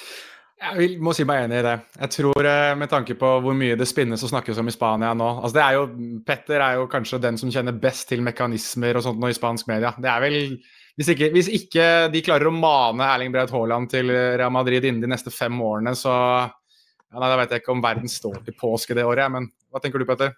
Jeg 0.58 0.96
må 0.98 1.12
si 1.14 1.22
meg 1.22 1.44
enig 1.44 1.60
i 1.60 1.64
det. 1.64 1.74
Jeg 2.00 2.10
tror 2.16 2.46
eh, 2.50 2.72
Med 2.78 2.90
tanke 2.90 3.14
på 3.18 3.28
hvor 3.44 3.54
mye 3.54 3.76
det 3.78 3.86
spinnes 3.86 4.24
og 4.26 4.32
snakkes 4.32 4.58
om 4.58 4.66
i 4.66 4.74
Spania 4.74 5.12
nå 5.14 5.28
altså 5.36 5.54
det 5.54 5.62
er 5.62 5.76
jo, 5.76 5.84
Petter 6.26 6.64
er 6.64 6.80
jo 6.80 6.88
kanskje 6.90 7.20
den 7.22 7.38
som 7.38 7.52
kjenner 7.54 7.76
best 7.78 8.08
til 8.10 8.24
mekanismer 8.26 8.98
og 8.98 9.04
sånt 9.06 9.22
nå 9.22 9.30
i 9.30 9.36
spansk 9.36 9.70
media. 9.70 9.92
Det 9.94 10.10
er 10.10 10.24
vel, 10.24 10.56
hvis 10.98 11.12
ikke, 11.14 11.30
hvis 11.36 11.50
ikke 11.60 11.86
de 12.10 12.24
klarer 12.26 12.50
å 12.50 12.54
mane 12.54 13.06
Erling 13.06 13.30
Braut 13.34 13.54
Haaland 13.54 13.86
til 13.92 14.10
Real 14.10 14.50
Madrid 14.54 14.82
innen 14.82 15.04
de 15.04 15.12
neste 15.14 15.30
fem 15.30 15.54
årene, 15.62 15.94
så 15.94 16.10
ja, 16.10 17.16
nei, 17.16 17.30
Da 17.30 17.38
vet 17.38 17.54
jeg 17.54 17.62
ikke 17.62 17.76
om 17.76 17.84
verden 17.84 18.10
står 18.10 18.42
til 18.44 18.58
påske 18.58 18.98
det 18.98 19.06
året, 19.06 19.30
men 19.32 19.46
hva 19.70 19.80
tenker 19.84 20.02
du, 20.02 20.08
Petter? 20.10 20.34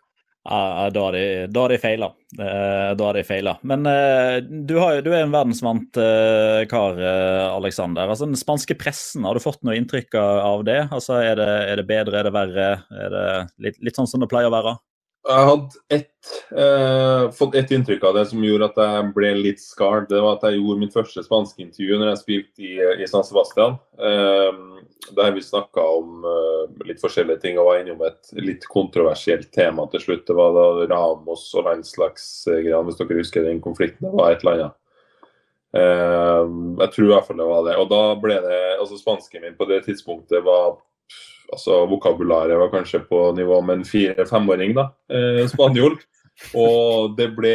Ja, 0.49 0.89
da 0.89 1.03
har 1.05 1.69
de, 1.69 1.79
feila. 1.79 2.07
Eh, 2.39 2.91
da 2.97 3.05
har 3.05 3.15
de 3.15 3.25
feila. 3.29 3.59
Men 3.63 3.85
eh, 3.87 4.39
du, 4.41 4.79
har, 4.81 5.03
du, 5.05 5.11
er 5.13 5.27
en 5.27 5.35
verdensvant 5.35 6.01
eh, 6.01 6.63
kar, 6.71 6.97
Aleksander. 7.51 8.09
Altså, 8.09 8.29
den 8.29 8.41
spanske 8.41 8.77
pressen, 8.81 9.27
har 9.29 9.37
du 9.37 9.45
fått 9.45 9.61
noe 9.67 9.77
inntrykk 9.77 10.17
av 10.21 10.65
det? 10.69 10.81
Altså, 10.89 11.21
er, 11.21 11.37
det 11.37 11.51
er 11.67 11.83
det 11.83 11.89
bedre, 11.91 12.23
er 12.23 12.31
det 12.31 12.37
verre? 12.37 12.71
Er 12.89 13.13
det 13.17 13.27
litt, 13.67 13.83
litt 13.85 14.01
sånn 14.01 14.09
som 14.09 14.25
det 14.25 14.31
pleier 14.33 14.49
å 14.49 14.57
være? 14.57 14.79
Jeg 15.29 15.47
hadde 15.47 15.81
ett, 15.93 16.29
eh, 16.57 17.31
fått 17.37 17.55
ett 17.55 17.71
inntrykk 17.71 18.05
av 18.09 18.15
det 18.17 18.25
som 18.31 18.45
gjorde 18.45 18.71
at 18.71 18.79
jeg 18.81 19.11
ble 19.15 19.33
litt 19.37 19.61
skard. 19.61 20.09
Det 20.09 20.21
var 20.21 20.39
at 20.39 20.47
jeg 20.49 20.57
gjorde 20.57 20.81
mitt 20.81 20.97
første 20.97 21.23
spanske 21.27 21.61
intervju 21.61 21.99
når 21.99 22.09
jeg 22.09 22.21
spilte 22.23 22.65
i, 22.65 22.73
i 23.05 23.09
San 23.11 23.27
Sebastian. 23.29 23.77
Eh, 24.01 24.63
der 25.17 25.33
vi 25.33 25.43
snakka 25.43 25.83
om 25.99 26.27
eh, 26.27 26.85
litt 26.89 27.01
forskjellige 27.03 27.43
ting 27.43 27.59
og 27.59 27.71
var 27.71 27.81
innom 27.81 28.03
et 28.07 28.33
litt 28.39 28.67
kontroversielt 28.71 29.51
tema 29.55 29.87
til 29.93 30.05
slutt. 30.05 30.27
Det 30.29 30.37
var 30.37 30.53
da 30.57 30.67
Ramos 30.91 31.49
og 31.57 31.67
landslagsgreiene, 31.69 32.85
hvis 32.89 33.01
dere 33.01 33.19
husker 33.21 33.47
den 33.47 33.63
konflikten. 33.65 34.09
Det 34.09 34.15
var 34.19 34.35
et 34.35 34.45
eller 34.45 34.59
annet. 34.59 34.77
Eh, 35.71 36.45
jeg 36.83 36.93
tror 36.95 37.07
i 37.07 37.11
hvert 37.15 37.27
fall 37.29 37.41
det 37.41 37.49
var 37.51 37.67
det. 37.69 37.81
Og 37.81 37.91
da 37.91 38.05
ble 38.21 38.39
det 38.45 38.61
Altså, 38.81 38.97
spansken 38.97 39.45
min 39.45 39.59
på 39.59 39.69
det 39.69 39.83
tidspunktet 39.85 40.45
var 40.47 40.79
altså 41.51 41.83
Vokabularet 41.91 42.59
var 42.59 42.71
kanskje 42.73 43.03
på 43.09 43.19
nivå 43.37 43.59
med 43.67 43.81
en 43.81 43.85
fire-femåring, 43.85 44.73
da, 44.79 44.91
eh, 45.11 45.45
spanjol. 45.51 45.99
Og 46.57 47.17
det 47.19 47.27
ble 47.37 47.53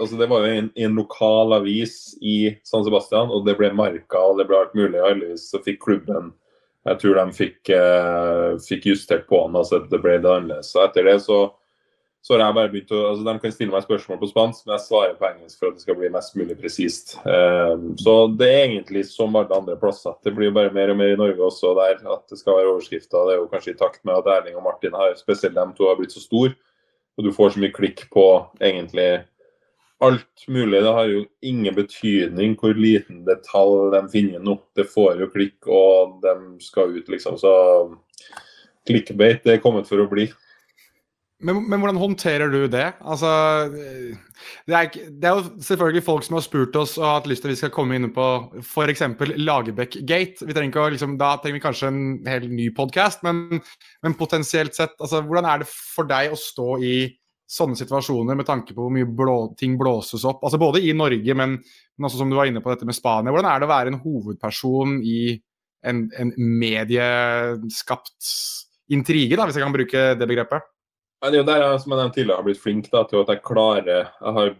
altså 0.00 0.16
Det 0.18 0.26
var 0.26 0.42
jo 0.42 0.54
en, 0.56 0.70
en, 0.74 0.96
lokal 0.98 1.54
avis 1.54 2.16
i 2.18 2.56
San 2.66 2.82
Sebastian, 2.82 3.30
og 3.30 3.44
det 3.46 3.54
ble 3.56 3.70
marka 3.72 4.18
og 4.18 4.40
det 4.40 4.48
ble 4.48 4.58
alt 4.58 4.74
mulig. 4.74 4.98
Heldigvis 4.98 5.46
så 5.52 5.60
fikk 5.62 5.78
klubben 5.84 6.32
Jeg 6.86 7.02
tror 7.02 7.18
de 7.18 7.36
fikk, 7.36 7.60
eh, 7.74 8.56
fikk 8.62 8.90
justert 8.92 9.26
på 9.30 9.40
den, 9.46 9.58
altså 9.58 9.82
det 9.90 10.00
ble 10.02 10.18
det 10.22 10.30
annerledes. 10.30 10.72
Så 10.72 10.84
etter 10.86 11.08
det 11.08 11.20
så 11.26 11.40
så 12.26 12.34
har 12.34 12.40
jeg 12.42 12.54
bare 12.56 12.70
begynt 12.72 12.90
å, 12.90 13.00
altså 13.12 13.22
De 13.22 13.32
kan 13.38 13.52
stille 13.54 13.70
meg 13.70 13.84
spørsmål 13.84 14.18
på 14.18 14.28
spansk, 14.32 14.64
men 14.66 14.72
jeg 14.74 14.82
svarer 14.82 15.12
på 15.14 15.28
engelsk 15.28 15.60
for 15.60 15.70
at 15.70 15.76
det 15.76 15.84
skal 15.84 15.96
bli 16.00 16.08
mest 16.10 16.32
mulig 16.34 16.56
presist. 16.58 17.12
Um, 17.22 17.92
så 18.02 18.14
det 18.34 18.48
er 18.50 18.64
egentlig 18.64 19.04
som 19.06 19.36
alle 19.38 19.54
andre 19.54 19.76
plasser. 19.78 20.16
Det 20.26 20.32
blir 20.34 20.50
bare 20.56 20.74
mer 20.74 20.90
og 20.90 20.98
mer 20.98 21.12
i 21.14 21.20
Norge 21.20 21.44
også 21.46 21.70
der 21.78 22.00
at 22.02 22.24
det 22.32 22.40
skal 22.40 22.58
være 22.58 22.72
overskrifter. 22.72 23.28
Det 23.28 23.36
er 23.36 23.38
jo 23.38 23.46
kanskje 23.52 23.76
i 23.76 23.78
takt 23.78 24.02
med 24.02 24.18
at 24.18 24.32
Erling 24.32 24.58
og 24.58 24.66
Martin 24.66 24.98
har, 24.98 25.14
spesielt 25.20 25.54
de 25.54 25.66
to 25.78 25.86
har 25.86 26.00
blitt 26.00 26.16
så 26.16 26.24
store. 26.24 26.56
Og 27.14 27.28
du 27.28 27.30
får 27.36 27.54
så 27.54 27.62
mye 27.62 27.76
klikk 27.78 28.08
på 28.10 28.26
egentlig 28.58 29.06
alt 30.04 30.48
mulig. 30.48 30.82
Det 30.82 30.94
har 30.98 31.10
jo 31.10 31.24
ingen 31.46 31.76
betydning 31.76 32.56
hvor 32.60 32.76
liten 32.76 33.24
detalj 33.26 33.92
de 33.94 34.02
finner 34.12 34.42
nå. 34.44 34.58
Det 34.76 34.88
får 34.92 35.22
jo 35.22 35.30
klikk, 35.32 35.58
og 35.66 36.18
de 36.24 36.34
skal 36.64 36.96
ut, 36.96 37.08
liksom. 37.12 37.38
Så 37.40 37.52
clickbait 38.86 39.46
er 39.48 39.62
kommet 39.62 39.88
for 39.88 40.02
å 40.02 40.10
bli. 40.10 40.28
Men, 41.44 41.58
men, 41.68 41.82
hvordan 41.82 41.98
håndterer 42.00 42.48
du 42.48 42.62
det? 42.72 42.86
Altså, 43.04 43.28
det 44.64 44.76
er, 44.78 44.86
det 44.88 45.28
er, 45.28 45.34
jo 45.36 45.60
selvfølgelig 45.66 46.02
folk 46.06 46.24
som 46.24 46.38
har 46.38 46.44
spurt 46.46 46.78
oss 46.80 46.94
og 46.96 47.04
hatt 47.10 47.28
lyst 47.28 47.44
til 47.44 47.50
at 47.50 47.52
vi 47.52 47.58
skal 47.60 47.74
komme 47.74 47.98
inn 47.98 48.08
på 48.14 48.28
f.eks. 48.62 49.04
Lagerbäck-gate. 49.36 50.48
Liksom, 50.48 51.18
Da 51.20 51.34
trenger 51.42 51.58
vi 51.58 51.64
kanskje 51.66 51.92
en 51.92 52.00
hel 52.28 52.48
ny 52.48 52.70
podkast, 52.76 53.20
men, 53.26 53.60
men, 54.00 54.16
potensielt 54.16 54.78
sett, 54.78 54.96
altså, 54.96 55.20
hvordan 55.28 55.50
er 55.50 55.60
det 55.60 55.68
for 55.68 56.08
deg 56.08 56.32
å 56.32 56.40
stå 56.40 56.70
i 56.80 56.96
sånne 57.46 57.78
situasjoner 57.78 58.38
med 58.38 58.46
tanke 58.48 58.74
på 58.74 58.82
hvor 58.82 58.92
mye 58.92 59.06
blå, 59.06 59.36
ting 59.58 59.76
blåses 59.78 60.24
opp? 60.26 60.42
Altså 60.44 60.58
Både 60.60 60.82
i 60.82 60.92
Norge, 60.96 61.36
men, 61.38 61.56
men, 61.60 62.08
også 62.08 62.20
som 62.20 62.30
du 62.30 62.36
var 62.38 62.50
inne 62.50 62.62
på 62.64 62.72
dette 62.72 62.88
med 62.88 62.96
Spania. 62.96 63.34
Hvordan 63.34 63.50
er 63.50 63.62
det 63.62 63.68
å 63.68 63.72
være 63.72 63.92
en 63.92 64.00
hovedperson 64.02 64.96
i 65.06 65.20
en, 65.86 66.06
en 66.18 66.32
medieskapt 66.36 68.32
intrige, 68.90 69.36
da, 69.38 69.46
hvis 69.46 69.58
jeg 69.58 69.66
kan 69.66 69.74
bruke 69.76 70.08
det 70.18 70.28
begrepet? 70.30 70.72
det 71.26 71.32
er 71.32 71.40
jo 71.40 71.46
der 71.48 71.62
jeg 71.62 71.82
som 71.82 71.92
jeg 71.92 71.98
nevnte 72.00 72.18
tidligere, 72.18 72.38
har 72.38 72.46
blitt 72.46 72.62
flink 72.62 72.88
da, 72.92 73.02
til 73.08 73.22
at 73.22 73.30
jeg 73.32 73.42
klarer 73.46 73.88
Jeg 74.04 74.34
har 74.38 74.50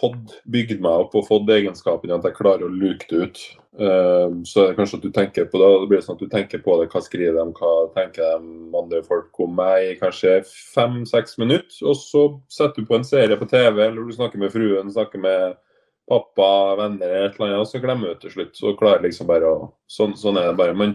fått 0.00 0.36
bygd 0.50 0.82
meg 0.84 1.06
opp 1.06 1.16
og 1.18 1.26
fått 1.28 1.50
egenskapen 1.52 2.12
at 2.14 2.26
jeg 2.26 2.36
klarer 2.36 2.66
å 2.66 2.72
luke 2.72 3.08
det 3.10 3.24
ut. 3.24 3.40
Uh, 3.80 4.42
så 4.48 4.66
det 4.66 4.76
kanskje 4.78 4.98
at 4.98 5.06
du 5.06 5.12
tenker 5.14 5.48
på 5.48 5.60
det, 5.60 5.70
det 5.82 5.88
blir 5.90 6.02
sånn 6.04 6.18
at 6.18 6.24
du 6.24 6.30
tenker 6.32 6.62
på 6.64 6.76
det, 6.80 6.88
hva 6.92 7.02
skriver 7.04 7.38
de, 7.38 7.46
hva 7.56 7.72
tenker 7.96 8.26
de 8.26 8.78
andre 8.80 9.02
folk 9.06 9.40
om 9.44 9.54
meg 9.60 9.86
i 9.88 9.96
kanskje 10.00 10.40
fem-seks 10.74 11.38
minutter. 11.42 11.80
Og 11.86 11.98
så 11.98 12.26
setter 12.52 12.82
du 12.82 12.90
på 12.90 12.98
en 12.98 13.06
serie 13.06 13.38
på 13.40 13.48
TV, 13.50 13.82
eller 13.86 14.06
du 14.06 14.14
snakker 14.16 14.42
med 14.42 14.54
fruen, 14.54 14.92
snakker 14.94 15.22
med 15.22 15.58
pappa, 16.10 16.50
venner, 16.80 17.14
et 17.14 17.38
eller 17.38 17.52
annet, 17.52 17.62
og 17.62 17.70
så 17.70 17.80
glemmer 17.82 18.12
du 18.12 18.24
til 18.24 18.34
slutt. 18.34 18.56
Så 18.58 18.74
klarer 18.78 19.06
liksom 19.06 19.30
bare 19.30 19.50
å 19.50 19.70
Sånn, 19.90 20.12
sånn 20.14 20.36
er 20.38 20.44
det 20.46 20.54
bare. 20.54 20.74
Men 20.78 20.92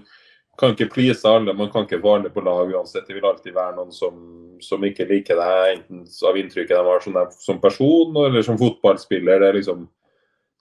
kan 0.59 0.71
ikke 0.73 0.87
please 0.93 1.27
alle, 1.27 1.53
man 1.53 1.69
kan 1.71 1.85
ikke 1.85 1.99
få 2.03 2.15
alle 2.17 2.31
på 2.31 2.43
lag 2.45 2.71
uansett. 2.71 3.05
Det 3.07 3.17
vil 3.17 3.27
alltid 3.27 3.55
være 3.55 3.75
noen 3.75 3.91
som, 3.95 4.17
som 4.63 4.83
ikke 4.87 5.07
liker 5.09 5.39
deg, 5.39 5.75
enten 5.75 6.05
av 6.29 6.39
inntrykket 6.39 6.75
de 6.77 6.87
har 6.87 7.03
som, 7.03 7.19
som, 7.43 7.61
person 7.63 8.15
eller 8.23 8.45
som 8.45 8.59
fotballspiller. 8.59 9.43
Det 9.43 9.49
er 9.49 9.59
liksom, 9.59 9.85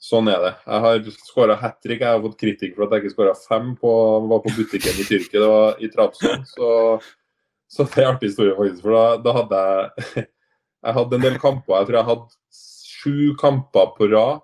sånn 0.03 0.30
er 0.32 0.40
det. 0.42 0.55
Jeg 0.66 0.84
har 0.86 1.11
skåra 1.28 1.59
hat 1.61 1.78
trick. 1.80 2.03
Jeg 2.03 2.11
har 2.11 2.22
fått 2.24 2.38
kritikk 2.40 2.76
for 2.76 2.86
at 2.86 2.97
jeg 2.97 3.05
ikke 3.05 3.16
skåra 3.16 3.34
fem 3.38 3.74
på, 3.80 3.92
var 4.30 4.42
på 4.45 4.55
butikken 4.59 4.99
i 4.99 5.09
Tyrkia. 5.09 5.40
Det 5.40 5.53
var 5.55 5.78
i 5.78 5.90
Trabzon. 5.92 6.47
Så, 6.51 6.70
så, 7.70 7.86
det 7.86 8.03
er 8.03 8.11
artig 8.11 8.32
historie, 8.32 8.57
faktisk. 8.59 8.82
For 8.86 8.99
da, 8.99 9.05
da 9.22 9.36
hadde 9.40 9.64
jeg 9.64 10.26
jeg 10.84 10.97
hadde 10.99 11.16
en 11.16 11.24
del 11.24 11.38
kamper. 11.40 11.78
Jeg 11.78 11.88
tror 11.88 12.01
jeg 12.01 12.11
hadde 12.11 12.59
sju 13.05 13.36
kamper 13.40 13.95
på 13.97 14.09
rad 14.12 14.42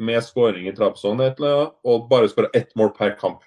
med 0.00 0.24
skåring 0.24 0.68
i 0.68 0.74
Trabzon 0.76 1.20
og 1.20 2.08
bare 2.10 2.28
skåra 2.30 2.52
ett 2.56 2.76
mål 2.78 2.92
per 2.96 3.16
kamp. 3.20 3.42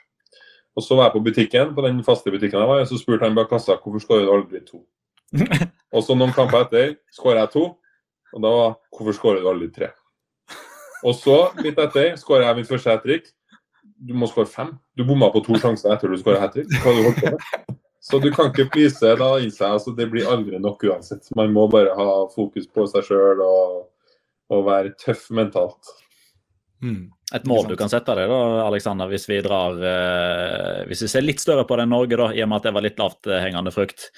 Og 0.73 0.83
så 0.83 0.97
var 0.97 1.09
jeg 1.09 1.15
på 1.15 1.23
butikken, 1.27 1.73
på 1.75 1.85
den 1.85 2.01
faste 2.05 2.31
butikken 2.33 2.59
jeg 2.59 2.69
var 2.69 2.85
så 2.89 2.97
spurte 2.97 3.27
han 3.27 3.35
bak 3.37 3.51
kassa 3.51 3.77
hvorfor 3.77 4.01
skårer 4.01 4.25
du 4.25 4.33
aldri 4.33 4.63
to. 4.65 4.81
og 5.93 6.05
så 6.05 6.17
noen 6.17 6.33
kamper 6.33 6.65
etter 6.65 6.95
skårer 7.13 7.43
jeg 7.43 7.53
to, 7.53 7.67
og 8.33 8.41
da 8.41 8.53
var 8.57 8.73
hvorfor 8.95 9.17
skårer 9.19 9.43
du 9.43 9.51
aldri 9.51 9.69
tre. 9.73 9.91
Og 11.03 11.15
så, 11.19 11.37
litt 11.59 11.79
etter, 11.79 12.13
skårer 12.19 12.47
jeg 12.47 12.61
mitt 12.61 12.69
første 12.69 12.93
hat 12.93 13.03
trick. 13.03 13.27
Du 14.03 14.13
må 14.17 14.27
skåre 14.31 14.49
fem. 14.49 14.71
Du 14.95 15.03
bomma 15.07 15.29
på 15.33 15.43
to 15.43 15.57
sjanser 15.59 15.93
etter 15.93 16.11
du 16.11 16.17
skårer 16.19 16.41
hat 16.41 16.55
trick. 16.55 16.71
Hva 16.79 16.93
du 16.95 17.01
holdt 17.09 17.19
på 17.19 17.33
med? 17.33 17.79
Så 18.03 18.19
du 18.19 18.29
kan 18.35 18.49
ikke 18.51 18.67
please 18.71 19.13
da 19.19 19.29
i 19.39 19.49
seg. 19.51 19.77
altså 19.77 19.93
Det 19.95 20.09
blir 20.11 20.27
aldri 20.27 20.59
nok 20.59 20.83
uansett. 20.83 21.29
Man 21.39 21.53
må 21.55 21.69
bare 21.71 21.93
ha 21.95 22.07
fokus 22.33 22.67
på 22.67 22.83
seg 22.91 23.05
sjøl 23.07 23.43
og, 23.45 23.77
og 24.51 24.65
være 24.67 24.91
tøff 24.99 25.29
mentalt. 25.31 25.91
Mm. 26.83 27.11
Et 27.33 27.45
mål 27.49 27.71
du 27.71 27.75
kan 27.79 27.89
sette 27.89 28.13
deg, 28.17 28.29
da, 28.29 28.39
Alexander, 28.67 29.09
hvis 29.09 29.25
vi 29.25 29.39
drar 29.41 29.79
eh, 29.89 30.83
Hvis 30.89 31.01
vi 31.05 31.09
ser 31.09 31.25
litt 31.25 31.41
større 31.41 31.65
på 31.65 31.77
det 31.77 31.87
enn 31.87 31.93
Norge, 31.95 32.19
da, 32.19 32.29
i 32.29 32.43
og 32.45 32.51
med 32.51 32.61
at 32.61 32.67
det 32.67 32.73
var 32.75 32.85
litt 32.85 33.01
lavthengende 33.01 33.73
frukt. 33.73 34.09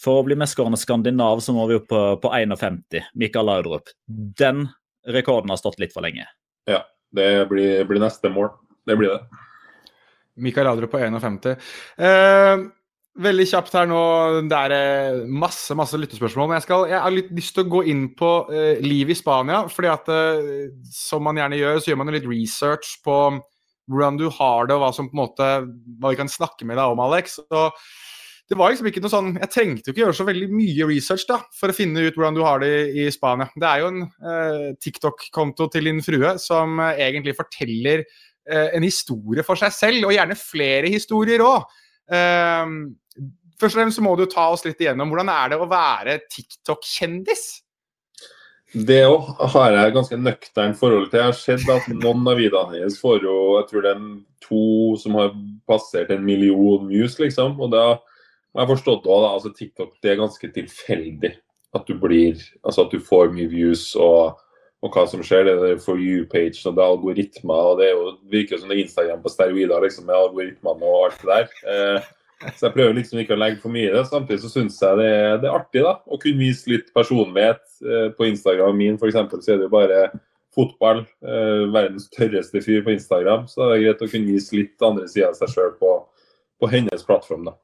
For 0.00 0.20
å 0.20 0.26
bli 0.26 0.36
mestskårende 0.38 0.80
skandinav 0.80 1.40
så 1.44 1.54
må 1.56 1.64
vi 1.70 1.78
opp 1.80 1.88
på, 1.90 2.02
på 2.22 2.32
51. 2.32 2.82
Mikael 3.20 3.48
Laudrup. 3.48 3.92
Den 4.06 4.66
rekorden 5.08 5.52
har 5.52 5.60
stått 5.60 5.80
litt 5.80 5.94
for 5.96 6.04
lenge. 6.04 6.28
Ja, 6.68 6.82
det 7.16 7.30
blir, 7.50 7.84
blir 7.88 8.02
neste 8.02 8.30
mål. 8.32 8.52
Det 8.86 8.96
blir 9.00 9.16
det. 9.16 9.46
Mikael 10.40 10.68
Laudrup 10.68 10.92
på 10.92 11.00
51. 11.00 11.48
Eh, 11.96 12.66
Veldig 13.18 13.44
kjapt 13.50 13.74
her 13.74 13.88
nå. 13.90 14.00
Det 14.46 14.58
er 14.68 14.72
eh, 14.76 15.22
masse 15.26 15.74
masse 15.74 15.98
lyttespørsmål. 15.98 16.46
Men 16.50 16.60
jeg, 16.60 16.66
skal, 16.68 16.84
jeg 16.92 17.02
har 17.02 17.14
litt 17.14 17.32
lyst 17.34 17.56
til 17.56 17.66
å 17.66 17.72
gå 17.72 17.80
inn 17.90 18.04
på 18.16 18.28
uh, 18.46 18.76
livet 18.84 19.16
i 19.16 19.18
Spania. 19.18 19.64
fordi 19.68 19.90
at 19.90 20.12
uh, 20.14 20.68
som 20.94 21.26
man 21.26 21.40
gjerne 21.40 21.58
gjør, 21.58 21.80
så 21.80 21.90
gjør 21.90 21.98
man 22.04 22.14
litt 22.14 22.28
research 22.30 23.00
på 23.04 23.16
hvordan 23.90 24.20
du 24.20 24.28
har 24.30 24.70
det, 24.70 24.76
og 24.76 24.84
hva 24.84 24.92
som 24.94 25.08
på 25.10 25.16
en 25.16 25.22
måte, 25.24 25.48
hva 25.98 26.12
vi 26.12 26.20
kan 26.20 26.30
snakke 26.30 26.68
med 26.68 26.78
deg 26.78 26.94
om, 26.94 27.02
Alex. 27.02 27.40
Og 27.50 27.74
det 28.46 28.58
var 28.58 28.70
liksom 28.70 28.86
ikke 28.86 29.02
noe 29.02 29.10
sånn, 29.10 29.34
Jeg 29.40 29.50
trengte 29.56 29.90
jo 29.90 29.94
ikke 29.96 30.04
gjøre 30.04 30.18
så 30.20 30.28
veldig 30.28 30.48
mye 30.54 30.88
research 30.92 31.26
da, 31.26 31.40
for 31.58 31.74
å 31.74 31.76
finne 31.76 32.06
ut 32.06 32.14
hvordan 32.14 32.38
du 32.38 32.44
har 32.46 32.62
det 32.62 32.70
i, 32.70 33.08
i 33.08 33.10
Spania. 33.10 33.50
Det 33.58 33.66
er 33.66 33.82
jo 33.82 33.90
en 33.90 34.06
uh, 34.06 34.70
TikTok-konto 34.78 35.66
til 35.74 35.90
din 35.90 35.98
frue 36.06 36.36
som 36.38 36.78
egentlig 36.94 37.34
forteller 37.38 38.06
en 38.50 38.82
historie 38.82 39.44
for 39.46 39.60
seg 39.60 39.70
selv, 39.70 40.08
og 40.08 40.14
gjerne 40.16 40.34
flere 40.34 40.88
historier 40.90 41.42
òg. 41.44 41.68
Uh, 42.10 42.90
først 43.60 43.76
og 43.76 43.80
fremst 43.80 44.00
så 44.00 44.04
må 44.04 44.16
du 44.18 44.26
ta 44.30 44.48
oss 44.52 44.64
litt 44.66 44.80
igjennom 44.82 45.12
hvordan 45.12 45.30
er 45.32 45.52
det 45.52 45.60
å 45.60 45.68
være 45.70 46.20
TikTok-kjendis? 46.30 47.44
Det 48.70 49.00
òg 49.02 49.32
har 49.50 49.74
jeg 49.74 49.94
ganske 49.96 50.16
nøkternt 50.20 50.78
forhold 50.78 51.08
til. 51.10 51.18
Jeg 51.18 51.26
har 51.32 51.38
sett 51.38 51.72
at 51.74 51.88
noen 51.90 52.28
av 52.30 52.38
videoene 52.38 52.78
hennes 52.78 52.98
får 53.02 53.24
jo 53.26 53.36
jeg 53.58 53.66
tror 53.70 53.86
det 53.86 53.94
er 53.96 54.04
to 54.46 54.66
som 55.00 55.16
har 55.18 55.32
passert 55.66 56.12
en 56.14 56.22
million 56.22 56.86
views, 56.86 57.16
liksom. 57.18 57.56
Og 57.58 57.72
da 57.74 57.84
har 57.96 58.62
jeg 58.62 58.70
forstått 58.70 59.08
òg, 59.10 59.24
da, 59.24 59.32
altså 59.34 59.50
TikTok 59.54 59.96
det 60.02 60.12
er 60.12 60.20
ganske 60.22 60.52
tilfeldig 60.54 61.32
at 61.76 61.86
du 61.86 61.94
blir 61.98 62.38
Altså 62.64 62.86
at 62.86 62.94
du 62.94 63.02
får 63.02 63.34
mye 63.34 63.50
views 63.50 63.90
og, 63.98 64.38
og 64.80 64.94
hva 64.94 65.04
som 65.08 65.24
skjer. 65.24 65.48
Det 65.48 65.74
er 65.74 65.82
for 65.82 66.00
you-page 66.00 66.62
og 66.64 66.76
det 66.76 66.84
er 66.84 66.94
algoritmer. 66.94 67.66
og 67.72 67.82
Det 67.82 67.90
jo, 67.90 68.14
virker 68.32 68.60
som 68.60 68.70
det 68.70 68.78
er 68.78 68.86
Instagram 68.86 69.20
på 69.24 69.32
steroider 69.32 69.84
liksom, 69.84 70.08
med 70.08 70.16
algoritmene 70.16 70.88
og 70.88 71.10
alt 71.10 71.20
det 71.20 71.30
der. 71.34 71.52
Eh, 71.74 72.08
så 72.56 72.66
jeg 72.66 72.72
prøver 72.72 72.96
liksom 72.96 73.20
ikke 73.20 73.36
å 73.36 73.40
legge 73.40 73.60
for 73.60 73.72
mye 73.74 73.90
i 73.90 73.92
det. 73.92 74.06
Samtidig 74.08 74.40
så 74.40 74.52
syns 74.52 74.80
jeg 74.80 74.96
det 75.02 75.12
det 75.42 75.48
er, 75.50 75.56
artig 75.58 75.84
da, 75.84 75.98
å 76.08 76.18
kunne 76.20 76.40
vise 76.40 76.72
litt 76.72 76.88
personlighet. 76.96 77.62
Eh, 77.84 78.08
på 78.16 78.28
Instagram 78.30 78.78
min 78.80 78.98
for 79.00 79.10
eksempel, 79.10 79.42
så 79.44 79.54
er 79.54 79.60
det 79.60 79.68
jo 79.68 79.74
bare 79.74 80.04
fotball. 80.56 81.04
Eh, 81.20 81.66
verdens 81.74 82.08
tørreste 82.14 82.62
fyr 82.64 82.84
på 82.86 82.94
Instagram. 82.96 83.44
Så 83.50 83.66
det 83.66 83.76
er 83.76 83.84
greit 83.84 84.06
å 84.06 84.12
kunne 84.14 84.32
vise 84.32 84.56
litt 84.56 84.86
andre 84.86 85.08
sider 85.10 85.28
av 85.28 85.36
seg 85.38 85.52
sjøl 85.52 85.74
på, 85.80 85.92
på, 86.60 86.72
hennes 86.72 87.04
plattform. 87.06 87.50
da. 87.50 87.58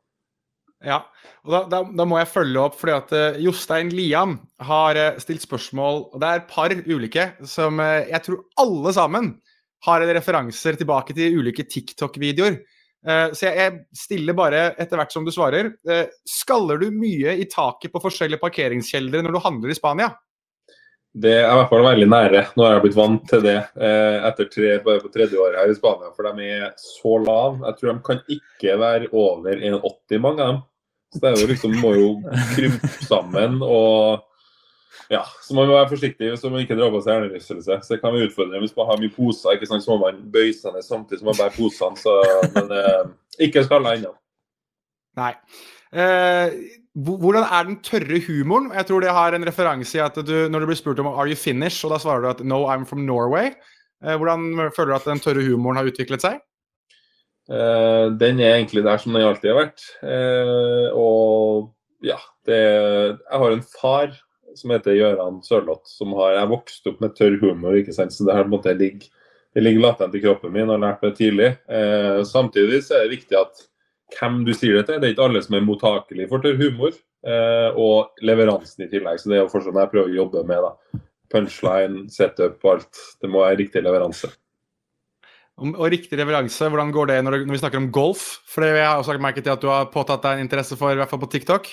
Ja, 0.84 0.98
og 1.46 1.52
da, 1.54 1.60
da, 1.72 1.78
da, 1.88 2.04
må 2.04 2.18
jeg 2.20 2.28
følge 2.28 2.60
opp, 2.60 2.74
fordi 2.76 2.92
at 2.92 3.12
uh, 3.16 3.38
Jostein 3.40 3.88
Lian 3.94 4.36
har 4.60 4.98
uh, 5.00 5.20
stilt 5.22 5.46
spørsmål 5.46 6.02
og 6.10 6.18
Det 6.20 6.28
er 6.28 6.42
et 6.42 6.50
par 6.50 6.74
ulike 6.84 7.26
som 7.48 7.80
uh, 7.80 8.04
jeg 8.04 8.20
tror 8.26 8.42
alle 8.60 8.92
sammen 8.92 9.30
har 9.86 10.04
referanser 10.04 10.76
tilbake 10.76 11.16
til 11.16 11.38
ulike 11.38 11.64
TikTok-videoer. 11.68 12.56
så 13.06 13.44
jeg, 13.44 13.54
jeg, 13.60 13.74
stiller 13.94 14.34
bare 14.34 14.62
etter 14.82 14.98
hvert 14.98 15.12
som 15.14 15.22
du 15.22 15.30
svarer. 15.30 15.68
skaller 16.26 16.80
du 16.80 16.88
mye 16.90 17.36
i 17.38 17.44
taket 17.46 17.92
på 17.92 18.00
forskjellige 18.02 18.40
parkeringskjeldre 18.42 19.20
når 19.22 19.36
du 19.36 19.38
handler 19.44 19.70
i 19.70 19.76
Spania? 19.78 20.08
Det 21.16 21.32
er 21.32 21.46
i 21.48 21.56
hvert 21.56 21.70
fall 21.70 21.86
veldig 21.86 22.06
nære. 22.12 22.40
Nå 22.58 22.64
har 22.66 22.74
jeg 22.74 22.84
blitt 22.84 22.98
vant 22.98 23.22
til 23.30 23.40
det 23.46 23.56
eh, 23.56 24.16
etter 24.28 24.48
tre, 24.52 24.72
bare 24.84 25.00
på 25.00 25.08
tredje 25.14 25.38
året 25.40 25.62
her 25.62 25.72
i 25.72 25.76
Spania. 25.76 26.10
For 26.12 26.28
de 26.28 26.48
er 26.58 26.74
så 26.80 27.16
lave. 27.22 27.62
Jeg 27.64 27.78
tror 27.78 27.88
de 27.92 28.04
kan 28.04 28.20
ikke 28.36 28.74
være 28.82 29.08
over 29.16 29.62
1,80 29.70 30.20
mange 30.26 30.44
av 30.44 30.50
dem. 30.52 30.62
Så 31.14 31.22
det 31.22 31.30
er 31.30 31.40
jo 31.40 31.48
liksom, 31.48 31.76
må 31.80 31.92
jo 31.96 32.08
krympe 32.56 32.90
sammen 33.06 33.60
og 33.64 34.24
ja, 35.08 35.20
så 35.42 35.54
man 35.54 35.68
må 35.68 35.76
være 35.76 35.92
forsiktig 35.92 36.32
så 36.40 36.50
man 36.50 36.64
ikke 36.64 36.74
drar 36.74 36.90
på 36.90 37.00
seg 37.04 37.14
hjernerystelse. 37.14 37.78
Så 37.78 37.94
det 37.94 38.00
kan 38.02 38.12
være 38.14 38.26
utfordrende 38.26 38.62
hvis 38.64 38.74
man 38.76 38.88
har 38.90 39.00
mye 39.00 39.14
poser. 39.14 39.54
ikke 39.54 39.68
sant, 39.70 39.84
Så 39.84 39.94
må 39.94 40.00
man 40.02 40.18
bøye 40.34 40.54
seg 40.56 40.74
ned 40.74 40.84
samtidig 40.84 41.22
som 41.22 41.30
man 41.30 41.38
bærer 41.38 41.54
posene. 41.56 42.16
Men 42.56 42.74
eh, 42.80 43.04
ikke 43.46 43.64
skalla 43.64 43.94
ennå. 43.96 44.12
Nei. 45.16 45.32
Eh, 45.96 46.56
hvordan 46.96 47.44
er 47.44 47.66
den 47.68 47.78
tørre 47.84 48.18
humoren? 48.24 48.70
Jeg 48.72 48.88
tror 48.88 49.04
det 49.04 49.12
har 49.12 49.36
en 49.36 49.44
referanse 49.44 49.98
i 49.98 50.00
at 50.00 50.16
du, 50.16 50.34
når 50.48 50.62
du 50.62 50.68
blir 50.70 50.78
spurt 50.78 51.00
om 51.02 51.10
are 51.12 51.28
you 51.28 51.36
Finnish, 51.36 51.84
og 51.84 51.92
da 51.92 52.00
svarer 52.00 52.24
du 52.24 52.30
at 52.30 52.44
no, 52.44 52.64
I'm 52.72 52.86
from 52.88 53.04
Norway. 53.04 53.50
Eh, 54.04 54.16
hvordan 54.16 54.70
føler 54.72 54.94
du 54.94 54.96
at 54.96 55.08
den 55.10 55.20
tørre 55.20 55.44
humoren 55.44 55.80
har 55.80 55.90
utviklet 55.90 56.24
seg? 56.24 56.40
Uh, 57.46 58.10
den 58.18 58.40
er 58.42 58.56
egentlig 58.56 58.82
der 58.82 58.98
som 58.98 59.14
den 59.14 59.26
alltid 59.26 59.52
har 59.52 59.60
vært. 59.60 59.84
Uh, 60.02 60.88
og 60.96 61.68
ja, 62.04 62.16
det, 62.48 62.58
jeg 62.58 63.42
har 63.42 63.52
en 63.52 63.66
far 63.76 64.16
som 64.56 64.72
heter 64.72 64.96
Gøran 64.96 65.42
Sørloth, 65.44 65.86
som 65.90 66.16
har 66.16 66.38
jeg 66.38 66.50
vokst 66.50 66.88
opp 66.90 67.04
med 67.04 67.14
tørr 67.18 67.36
humor. 67.44 67.76
ikke 67.76 67.94
sant? 67.94 68.14
Så 68.16 68.26
det 68.26 68.34
her 68.34 68.48
måtte 68.50 68.74
ligge, 68.74 69.12
det 69.54 69.62
ligger 69.62 69.84
latent 69.84 70.16
i 70.16 70.24
kroppen 70.24 70.54
min 70.54 70.66
og 70.66 70.78
har 70.78 70.84
lært 70.88 71.04
det 71.04 71.14
tidlig. 71.20 71.52
Uh, 71.68 72.24
samtidig 72.26 72.82
så 72.88 72.96
er 72.96 73.06
det 73.06 73.18
viktig 73.18 73.38
at 73.44 73.66
hvem 74.14 74.40
du 74.46 74.52
sier 74.54 74.78
det 74.78 74.86
til. 74.88 75.00
Det 75.02 75.08
er 75.08 75.14
ikke 75.16 75.26
alle 75.26 75.42
som 75.44 75.58
er 75.58 75.66
mottakelige 75.66 76.30
for 76.30 76.44
tørr 76.44 76.58
humor. 76.60 76.94
Eh, 77.26 77.78
og 77.80 78.22
leveransen 78.22 78.86
i 78.86 78.90
tillegg. 78.90 79.18
Så 79.18 79.30
det 79.30 79.38
er 79.38 79.44
jo 79.44 79.52
fortsatt 79.52 79.78
jeg 79.80 79.92
prøver 79.92 80.12
å 80.12 80.18
jobbe 80.20 80.44
med. 80.46 80.66
da. 80.66 81.02
Punchline, 81.32 82.04
setup 82.12 82.60
og 82.62 82.76
alt. 82.76 83.00
Det 83.20 83.30
må 83.30 83.42
være 83.42 83.58
riktig 83.64 83.82
leveranse. 83.82 84.30
Og, 85.56 85.80
riktig 85.88 86.18
leveranse, 86.20 86.68
hvordan 86.68 86.92
går 86.92 87.10
det 87.10 87.16
når, 87.24 87.38
vi 87.48 87.58
snakker 87.58 87.80
om 87.80 87.90
golf? 87.90 88.24
For 88.52 88.66
jeg 88.66 88.84
har 88.84 89.00
også 89.00 89.16
merket 89.18 89.46
til 89.46 89.54
at 89.54 89.62
du 89.62 89.70
har 89.72 89.88
påtatt 89.88 90.22
deg 90.22 90.36
en 90.36 90.44
interesse 90.44 90.76
for, 90.76 90.92
i 90.92 91.00
hvert 91.00 91.10
fall 91.10 91.22
på 91.22 91.30
TikTok. 91.32 91.70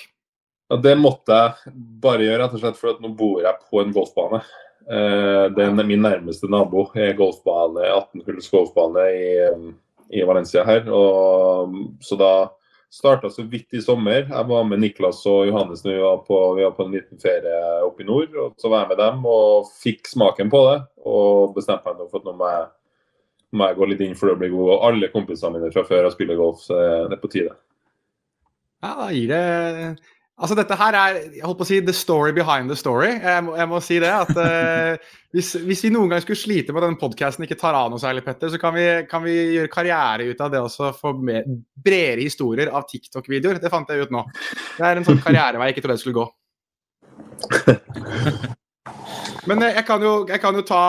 Ja, 0.72 0.78
Det 0.80 0.94
måtte 0.96 1.36
jeg 1.36 1.74
bare 2.02 2.24
gjøre, 2.24 2.38
rett 2.42 2.56
og 2.56 2.62
slett 2.62 2.80
for 2.80 2.94
at 2.94 3.02
nå 3.04 3.12
bor 3.14 3.42
jeg 3.44 3.60
på 3.68 3.82
en 3.82 3.92
golfbane. 3.92 4.40
Eh, 4.88 5.44
den 5.56 5.80
er 5.80 5.86
min 5.86 6.02
nærmeste 6.04 6.48
nabo 6.50 6.88
er 6.96 7.14
golfbane, 7.16 7.84
18 7.84 8.24
hulls 8.26 8.48
golfbane 8.52 9.04
i 9.12 9.28
i 10.14 10.24
Valencia 10.26 10.64
her. 10.66 10.86
Og, 10.92 11.74
så 12.04 12.18
da 12.20 12.34
starta 12.94 13.30
så 13.30 13.42
vidt 13.50 13.74
i 13.74 13.82
sommer. 13.82 14.22
Jeg 14.28 14.46
var 14.48 14.68
med 14.68 14.82
Niklas 14.82 15.24
og 15.26 15.48
Johannes 15.48 15.82
når 15.84 15.96
vi 15.96 16.04
var 16.04 16.22
på, 16.28 16.38
vi 16.54 16.66
var 16.66 16.76
på 16.76 16.86
en 16.86 16.94
liten 16.94 17.20
ferie 17.22 17.58
oppe 17.82 18.04
i 18.04 18.08
nord. 18.08 18.36
og 18.38 18.54
Så 18.60 18.70
var 18.70 18.84
jeg 18.84 18.92
med 18.94 19.02
dem 19.02 19.26
og 19.26 19.68
fikk 19.82 20.08
smaken 20.10 20.52
på 20.52 20.62
det. 20.68 20.78
Og 21.04 21.54
bestemte 21.56 21.90
meg 21.90 22.08
for 22.08 22.22
at 22.22 22.28
nå 22.28 22.36
må 22.38 22.50
jeg, 22.52 22.70
må 23.54 23.70
jeg 23.70 23.78
gå 23.80 23.90
litt 23.90 24.06
inn 24.06 24.18
for 24.18 24.30
å 24.30 24.38
bli 24.38 24.52
god. 24.54 24.72
Og 24.76 24.88
alle 24.90 25.10
kompisene 25.14 25.58
mine 25.58 25.74
fra 25.74 25.86
før 25.88 26.06
har 26.06 26.14
spilt 26.14 26.38
golf, 26.38 26.62
så 26.68 26.78
det 27.10 27.18
er 27.18 27.22
på 27.22 27.32
tide. 27.34 27.58
Ja, 28.84 28.92
da 29.00 29.08
gir 29.16 29.30
det 29.32 29.44
Altså, 30.34 30.56
dette 30.58 30.74
her 30.74 30.96
er 30.98 31.18
jeg 31.36 31.44
holdt 31.46 31.60
på 31.60 31.62
å 31.62 31.68
si, 31.68 31.76
the 31.86 31.92
story 31.94 32.32
behind 32.34 32.66
the 32.70 32.74
story. 32.78 33.12
Jeg 33.22 33.44
må, 33.46 33.52
jeg 33.54 33.70
må 33.70 33.78
si 33.84 34.00
det. 34.02 34.10
at 34.10 34.32
uh, 34.34 35.12
hvis, 35.34 35.52
hvis, 35.62 35.84
vi 35.86 35.92
noen 35.94 36.10
gang 36.10 36.24
skulle 36.24 36.40
slite 36.40 36.74
med 36.74 36.82
at 36.82 36.88
denne 36.88 36.98
podkasten 36.98 37.46
ikke 37.46 37.58
tar 37.60 37.78
av 37.78 37.92
noe 37.92 38.02
særlig, 38.02 38.24
Petter, 38.26 38.50
så 38.50 38.58
kan 38.58 38.74
vi, 38.74 38.86
kan 39.10 39.22
vi 39.22 39.36
gjøre 39.54 39.70
karriere 39.70 40.26
ut 40.26 40.42
av 40.42 40.50
det 40.50 40.64
også. 40.64 40.90
Få 40.98 41.14
bredere 41.14 42.24
historier 42.24 42.72
av 42.74 42.88
TikTok-videoer. 42.90 43.62
Det 43.62 43.70
fant 43.70 43.94
jeg 43.94 44.08
ut 44.08 44.14
nå. 44.14 44.26
Det 44.74 44.88
er 44.90 44.98
en 44.98 45.06
sånn 45.06 45.22
karrierevei 45.22 45.70
jeg 45.70 45.76
ikke 45.76 45.86
trodde 45.86 46.00
jeg 46.00 46.06
skulle 46.08 46.20
gå. 46.24 46.26
Men 49.48 49.60
eh, 49.60 49.74
jeg 49.76 49.84
kan, 49.88 50.02
jo, 50.04 50.12
jeg 50.28 50.40
kan, 50.40 50.56
jo, 50.56 50.64
ta 50.64 50.82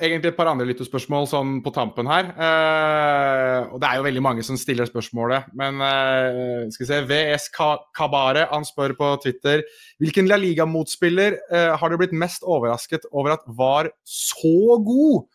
egentlig 0.00 0.32
et 0.32 0.38
par 0.38 0.48
andre 0.50 0.66
lyttespørsmål 0.70 1.28
sånn 1.28 1.58
på 1.64 1.72
tampen 1.74 2.08
her. 2.08 2.30
Eh, 2.32 3.58
og 3.68 3.80
det 3.82 3.90
er 3.90 3.98
jo 3.98 4.06
veldig 4.06 4.22
mange 4.24 4.44
som 4.46 4.58
stiller 4.60 4.88
spørsmålet. 4.88 5.50
Men 5.56 5.82
eh, 5.84 6.70
skal 6.72 6.86
vi 6.86 6.90
se 6.90 7.00
VS 7.10 7.50
Kabare 7.96 8.46
han 8.52 8.64
spør 8.68 8.96
på 8.98 9.12
Twitter 9.24 9.64
hvilken 10.00 10.30
La 10.30 10.40
Liga-motspiller 10.40 11.36
eh, 11.50 11.74
har 11.76 11.92
du 11.92 11.98
blitt 12.00 12.16
mest 12.16 12.46
overrasket 12.46 13.04
over 13.12 13.36
at 13.36 13.44
var 13.58 13.92
så 14.08 14.78
god? 14.80 15.28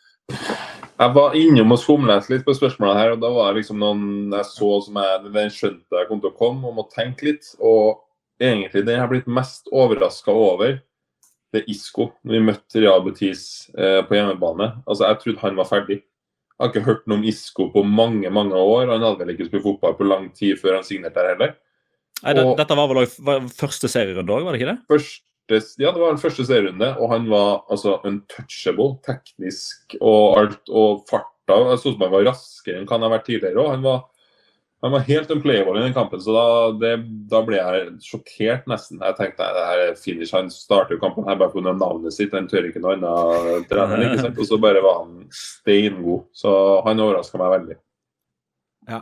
Jeg 0.96 1.12
var 1.14 1.36
innom 1.38 1.76
og 1.76 1.80
somlet 1.82 2.30
litt 2.32 2.46
på 2.48 2.56
spørsmålene 2.56 2.98
her, 2.98 3.14
og 3.14 3.22
da 3.22 3.30
var 3.36 3.52
det 3.52 3.62
liksom 3.62 3.82
noen 3.82 4.34
jeg 4.34 4.48
så 4.48 4.70
som 4.86 4.98
jeg 5.02 5.34
den 5.36 5.52
skjønte 5.54 6.00
jeg 6.00 6.10
kom 6.10 6.22
til 6.24 6.32
å 6.32 6.38
komme, 6.40 6.66
og 6.66 6.78
måtte 6.80 6.98
tenke 6.98 7.30
litt. 7.30 7.50
Og 7.60 8.00
egentlig 8.42 8.86
det 8.88 8.96
jeg 8.96 9.04
har 9.04 9.12
blitt 9.12 9.30
mest 9.30 9.70
overraska 9.76 10.34
over, 10.34 10.80
det 11.54 11.62
er 11.62 11.72
Isco. 11.72 12.10
Når 12.26 12.36
vi 12.36 12.44
møtte 12.50 12.82
Real 12.82 13.04
Betis 13.06 13.46
eh, 13.78 14.02
på 14.08 14.18
hjemmebane. 14.18 14.72
Altså, 14.86 15.08
Jeg 15.10 15.22
trodde 15.22 15.44
han 15.44 15.60
var 15.60 15.70
ferdig. 15.70 16.02
Jeg 16.56 16.64
har 16.64 16.72
ikke 16.72 16.88
hørt 16.88 17.06
noe 17.08 17.20
om 17.20 17.28
Isco 17.28 17.68
på 17.74 17.84
mange 17.84 18.32
mange 18.32 18.56
år. 18.56 18.88
Han 18.94 19.04
hadde 19.04 19.22
vel 19.22 19.34
ikke 19.34 19.50
spilt 19.50 19.66
fotball 19.66 19.96
på 19.98 20.08
lang 20.08 20.30
tid 20.36 20.60
før 20.62 20.78
han 20.80 20.88
signerte 20.88 21.20
der 21.20 21.34
heller. 21.34 21.56
Nei, 22.24 22.34
det, 22.38 22.46
og, 22.48 22.56
Dette 22.60 22.78
var 22.80 22.88
vel 22.90 23.02
også 23.04 23.38
første 23.60 23.92
serierunde 23.92 24.32
òg, 24.32 24.46
var 24.46 24.56
det 24.56 24.62
ikke 24.62 24.72
det? 24.72 24.78
Første, 24.88 25.60
ja, 25.84 25.92
det 25.92 26.00
var 26.00 26.14
den 26.16 26.22
første 26.22 26.46
serierunde, 26.48 26.88
og 26.96 27.12
han 27.12 27.28
var 27.30 27.66
altså 27.70 27.98
untouchable 28.08 28.96
teknisk 29.06 29.98
og 30.00 30.40
alt. 30.40 30.72
Og 30.72 31.04
farta 31.12 31.60
Jeg 31.60 31.82
så 31.82 31.92
ut 31.92 31.98
som 31.98 32.06
han 32.08 32.16
var 32.16 32.28
raskere 32.32 32.80
enn 32.80 32.88
han 32.90 33.04
har 33.06 33.12
vært 33.18 33.28
tidligere. 33.28 33.60
Og 33.62 33.74
han 33.76 33.84
var 33.84 34.06
han 34.84 34.92
var 34.92 35.06
helt 35.08 35.32
unplayable 35.32 35.80
i 35.80 35.84
den 35.86 35.96
kampen, 35.96 36.22
så 36.22 36.34
da, 36.36 36.44
det, 36.78 36.92
da, 37.32 37.42
ble 37.48 37.58
jeg 37.58 37.88
sjokkert 38.06 38.68
nesten. 38.70 39.00
Jeg 39.02 39.18
tenkte 39.18 39.48
det 39.56 39.64
her 39.70 39.82
er 39.88 39.98
finish. 39.98 40.36
Han 40.36 40.52
starter 40.54 40.98
jo 40.98 41.02
kampen 41.02 41.26
her 41.26 41.40
bare 41.40 41.54
pga. 41.56 41.74
navnet 41.74 42.14
sitt. 42.14 42.36
Han 42.36 42.50
tør 42.52 42.68
ikke 42.70 42.84
noe 42.84 42.94
annet 43.00 43.66
trener. 43.72 44.04
ikke 44.06 44.28
sant? 44.28 44.38
Og 44.44 44.50
så 44.52 44.62
bare 44.62 44.84
var 44.86 45.02
han 45.02 45.26
steingod. 45.34 46.28
Så 46.38 46.54
han 46.86 47.02
overraska 47.02 47.42
meg 47.42 47.54
veldig. 47.56 47.80
Ja. 48.92 49.02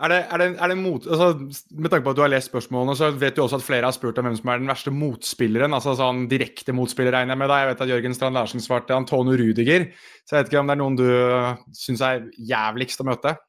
Er 0.00 0.08
det, 0.08 0.20
er 0.32 0.40
det, 0.40 0.46
er 0.56 0.72
det 0.72 0.78
mot, 0.80 1.04
altså, 1.04 1.26
med 1.76 1.90
tanke 1.92 2.06
på 2.06 2.14
at 2.14 2.16
du 2.16 2.22
har 2.24 2.30
lest 2.32 2.48
spørsmålene, 2.48 2.94
så 2.96 3.10
vet 3.20 3.34
du 3.36 3.42
også 3.42 3.58
at 3.58 3.66
flere 3.66 3.84
har 3.84 3.92
spurt 3.92 4.16
om 4.16 4.24
hvem 4.24 4.38
som 4.38 4.48
er 4.48 4.62
den 4.62 4.70
verste 4.70 4.92
motspilleren. 4.94 5.74
altså 5.76 5.92
sånn 5.98 6.22
Direkte 6.30 6.72
motspiller, 6.76 7.12
regner 7.18 7.34
jeg 7.34 7.42
med. 7.42 7.50
da. 7.50 7.58
Jeg 7.60 7.72
vet 7.72 7.84
at 7.84 7.92
Jørgen 7.96 8.16
Strand 8.16 8.38
Larsen 8.38 8.64
svarte 8.64 8.96
Antonio 8.96 9.36
Rudiger. 9.36 9.90
Så 10.24 10.36
jeg 10.36 10.44
vet 10.44 10.52
ikke 10.52 10.62
om 10.62 10.70
det 10.70 10.78
er 10.78 10.84
noen 10.84 11.02
du 11.02 11.08
syns 11.76 12.04
er 12.06 12.28
jævligst 12.38 13.02
å 13.02 13.10
møte? 13.10 13.40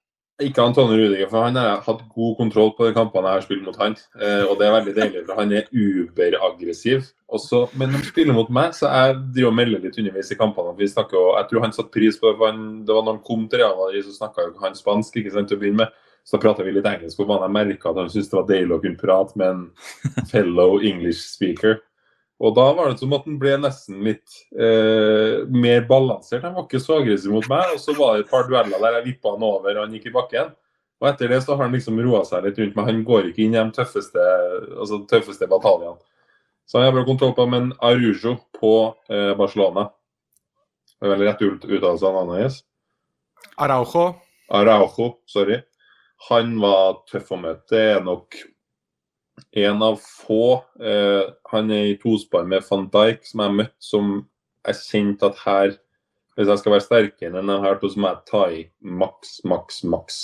Ikke 0.41 0.63
Antonio 0.63 0.95
Rudiger, 0.97 1.27
for 1.29 1.45
han 1.45 1.57
har 1.59 1.81
hatt 1.85 2.01
god 2.15 2.35
kontroll 2.39 2.71
på 2.77 2.87
de 2.87 2.93
kampene 2.95 3.29
jeg 3.29 3.37
har 3.37 3.43
spilt 3.45 3.65
mot 3.65 3.77
han. 3.77 3.95
Eh, 4.17 4.43
og 4.47 4.55
det 4.57 4.67
er 4.67 4.73
veldig 4.73 4.93
deilig, 4.95 5.23
for 5.27 5.41
han 5.41 5.51
er 5.53 5.67
uberaggressiv. 5.69 7.03
Også, 7.31 7.65
men 7.75 7.91
når 7.91 8.01
han 8.01 8.07
spiller 8.07 8.37
mot 8.37 8.49
meg, 8.49 8.73
så 8.75 8.89
jeg 8.89 9.19
driver 9.35 9.51
og 9.51 9.57
melder 9.59 9.83
litt 9.83 9.99
underveis 10.01 10.31
i 10.33 10.39
kampene. 10.39 10.73
Vi 10.79 10.89
snakker, 10.89 11.19
og 11.19 11.37
jeg 11.37 11.49
tror 11.51 11.67
han 11.67 11.75
satte 11.75 11.93
pris 11.93 12.17
på 12.17 12.31
det, 12.31 12.39
for 12.39 12.49
han, 12.49 12.63
det 12.87 12.95
var 12.95 13.05
når 13.05 13.19
han 13.19 13.27
kom 13.27 13.45
til 13.51 13.61
Real 13.61 13.77
Madrid, 13.77 14.07
så 14.07 14.17
snakka 14.17 14.47
han 14.63 14.79
spansk 14.79 15.21
ikke 15.21 15.35
sant, 15.35 15.51
til 15.51 15.59
å 15.59 15.61
begynne 15.61 15.83
med. 15.83 16.01
Så 16.25 16.37
prata 16.41 16.65
vi 16.65 16.73
litt 16.73 16.89
engelsk, 16.89 17.21
og 17.21 17.31
jeg 17.33 17.53
merka 17.53 17.91
at 17.91 18.01
han 18.01 18.11
syntes 18.13 18.29
det 18.29 18.37
var 18.37 18.49
deilig 18.49 18.75
å 18.75 18.81
kunne 18.81 19.01
prate 19.01 19.41
med 19.41 19.55
en 19.55 20.27
fellow 20.33 20.81
English 20.81 21.21
speaker. 21.27 21.79
Og 22.41 22.55
da 22.57 22.63
var 22.73 22.89
det 22.89 22.97
som 22.97 23.11
at 23.13 23.27
han 23.27 23.37
ble 23.41 23.53
nesten 23.61 23.99
litt 24.01 24.39
eh, 24.57 25.43
mer 25.53 25.83
balansert. 25.89 26.41
Han 26.41 26.55
var 26.57 26.65
ikke 26.65 26.81
så 26.81 26.97
aggressiv 26.97 27.35
mot 27.35 27.45
meg. 27.51 27.75
Og 27.75 27.81
så 27.83 27.93
var 27.93 28.15
det 28.17 28.25
et 28.25 28.31
par 28.31 28.47
dueller 28.49 28.81
der 28.81 28.97
jeg 28.97 29.07
vippa 29.11 29.35
han 29.35 29.45
over 29.45 29.75
og 29.75 29.83
han 29.83 29.93
gikk 29.93 30.07
i 30.09 30.13
bakken. 30.15 30.49
Og 31.01 31.09
etter 31.09 31.29
det 31.29 31.41
så 31.45 31.53
har 31.53 31.67
han 31.67 31.75
liksom 31.75 31.99
roa 32.01 32.23
seg 32.25 32.47
litt 32.47 32.57
rundt 32.61 32.77
meg. 32.77 32.89
Han 32.89 33.03
går 33.05 33.29
ikke 33.29 33.45
inn 33.45 33.53
i 33.53 33.59
de 33.59 33.75
tøffeste, 33.77 34.25
altså, 34.73 35.03
tøffeste 35.09 35.49
bataljene. 35.49 35.97
Så 36.65 36.79
han 36.79 36.87
har 36.87 36.95
bra 36.95 37.05
kontroll 37.05 37.33
på 37.37 37.45
Men 37.49 37.71
Arujo 37.83 38.35
på 38.57 38.73
eh, 39.11 39.33
Barcelona 39.35 39.89
Det 40.95 41.09
er 41.09 41.11
vel 41.11 41.25
rett 41.25 41.41
uttalelse 41.45 42.07
av 42.07 42.15
navnet 42.15 42.45
hans. 42.45 42.59
Araujo. 43.61 44.05
Araujo, 44.49 45.11
sorry. 45.29 45.59
Han 46.29 46.57
var 46.61 47.03
tøff 47.09 47.33
å 47.33 47.39
møte. 47.41 47.69
Det 47.73 47.85
er 47.97 48.05
nok 48.05 48.37
en 49.51 49.83
av 49.83 49.99
få. 50.01 50.63
Eh, 50.79 51.29
han 51.51 51.71
er 51.71 51.91
i 51.91 51.97
tospar 51.99 52.45
med 52.47 52.65
van 52.69 52.87
Dijk, 52.91 53.25
som 53.27 53.41
jeg 53.43 53.51
har 53.51 53.57
møtt, 53.61 53.77
som 53.83 54.11
jeg 54.67 54.83
kjente 54.85 55.31
at 55.31 55.41
her 55.45 55.79
Hvis 56.37 56.47
jeg 56.47 56.61
skal 56.61 56.71
være 56.71 56.83
sterkere 56.85 57.39
enn 57.41 57.49
de 57.51 57.55
her 57.59 57.75
to, 57.77 57.89
så 57.91 57.99
må 57.99 58.07
jeg 58.07 58.21
ta 58.29 58.45
i 58.55 58.61
maks, 58.79 59.41
maks, 59.43 59.81
maks. 59.83 60.19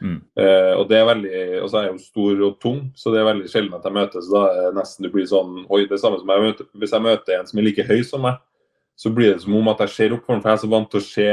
Mm. 0.00 0.16
Eh, 0.40 0.72
og 0.72 0.88
det 0.88 0.96
er 0.96 1.04
veldig, 1.04 1.42
og 1.60 1.68
så 1.68 1.78
er 1.78 1.84
jeg 1.84 1.92
jo 1.92 2.00
stor 2.06 2.40
og 2.48 2.56
tung, 2.62 2.78
så 2.96 3.12
det 3.12 3.20
er 3.20 3.28
veldig 3.28 3.50
sjelden 3.52 3.76
at 3.76 3.84
jeg 3.84 3.96
møtes. 3.98 4.30
Da 4.32 4.40
er 4.48 4.62
det 4.70 4.78
nesten 4.78 5.04
det 5.04 5.12
blir 5.12 5.28
sånn 5.28 5.60
Oi, 5.68 5.82
det 5.84 5.98
er 5.98 6.00
samme 6.00 6.18
som 6.22 6.32
jeg 6.32 6.46
møter, 6.46 6.70
Hvis 6.80 6.96
jeg 6.96 7.04
møter 7.04 7.36
en 7.36 7.50
som 7.50 7.60
er 7.60 7.68
like 7.68 7.86
høy 7.90 8.00
som 8.08 8.24
meg, 8.24 8.40
så 8.96 9.12
blir 9.12 9.34
det 9.34 9.44
som 9.44 9.54
om 9.58 9.70
at 9.74 9.84
jeg 9.84 9.94
ser 9.94 10.16
opp 10.16 10.24
for 10.24 10.34
ham, 10.34 10.42
for 10.42 10.50
jeg 10.50 10.58
er 10.58 10.64
så 10.64 10.72
vant 10.72 10.90
til 10.90 11.02
å 11.02 11.06
se 11.06 11.28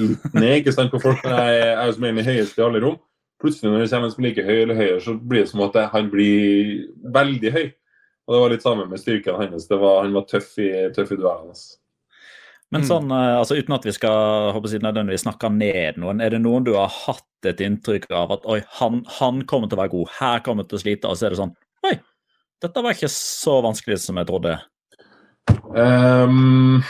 litt 0.00 0.26
ned 0.36 0.56
ikke 0.62 0.74
sant, 0.74 0.92
på 0.94 1.02
folk. 1.02 1.24
Jeg, 1.26 1.54
jeg 1.60 1.72
er 1.74 1.86
jo 1.90 1.96
som 1.98 2.08
i 2.10 2.28
høyeste 2.30 2.62
i 2.62 2.66
alle 2.66 2.82
rom. 2.86 2.98
Plutselig 3.40 3.70
når 3.70 3.82
det 3.82 3.90
kommer 3.90 4.08
en 4.08 4.14
som 4.14 4.24
er 4.24 4.28
like 4.28 4.46
høy 4.46 4.56
eller 4.62 4.78
høyere, 4.78 5.02
så 5.04 5.16
blir 5.16 5.44
det 5.44 5.50
som 5.50 5.64
at 5.66 5.76
det, 5.76 5.84
han 5.94 6.10
blir 6.12 6.72
veldig 7.18 7.52
høy. 7.56 7.66
Og 8.28 8.34
det 8.34 8.40
var 8.44 8.52
litt 8.52 8.64
samme 8.64 8.86
med 8.86 9.00
styrken 9.02 9.38
hans. 9.40 9.66
Det 9.66 9.78
var, 9.80 10.02
han 10.04 10.14
var 10.14 10.26
tøff 10.30 10.52
i, 10.62 10.70
tøff 10.94 11.10
i 11.10 11.18
duellene. 11.18 11.54
altså. 11.54 11.80
Men 12.70 12.84
sånn, 12.86 13.10
eh, 13.10 13.36
altså 13.40 13.56
uten 13.58 13.74
at 13.74 13.86
vi 13.86 13.92
skal 13.96 14.52
håper 14.54 14.70
jeg, 14.70 14.84
nødvendigvis 14.84 15.24
snakke 15.24 15.50
ned 15.50 15.98
noen, 15.98 16.20
er 16.22 16.30
det 16.30 16.38
noen 16.44 16.66
du 16.66 16.76
har 16.76 16.92
hatt 16.94 17.48
et 17.50 17.62
inntrykk 17.66 18.06
av 18.14 18.36
at 18.36 18.46
oi, 18.46 18.60
han, 18.78 19.00
han 19.18 19.40
kommer 19.50 19.66
til 19.66 19.78
å 19.78 19.80
være 19.80 19.92
god, 19.96 20.12
her 20.20 20.44
kommer 20.46 20.68
til 20.68 20.78
å 20.78 20.82
slite, 20.84 21.10
og 21.10 21.18
så 21.18 21.26
er 21.26 21.34
det 21.34 21.40
sånn 21.40 21.56
Oi, 21.88 21.96
dette 22.62 22.84
var 22.84 22.94
ikke 22.94 23.10
så 23.10 23.56
vanskelig 23.64 23.96
som 24.02 24.20
jeg 24.20 24.28
trodde. 24.28 24.52
Um, 25.72 26.84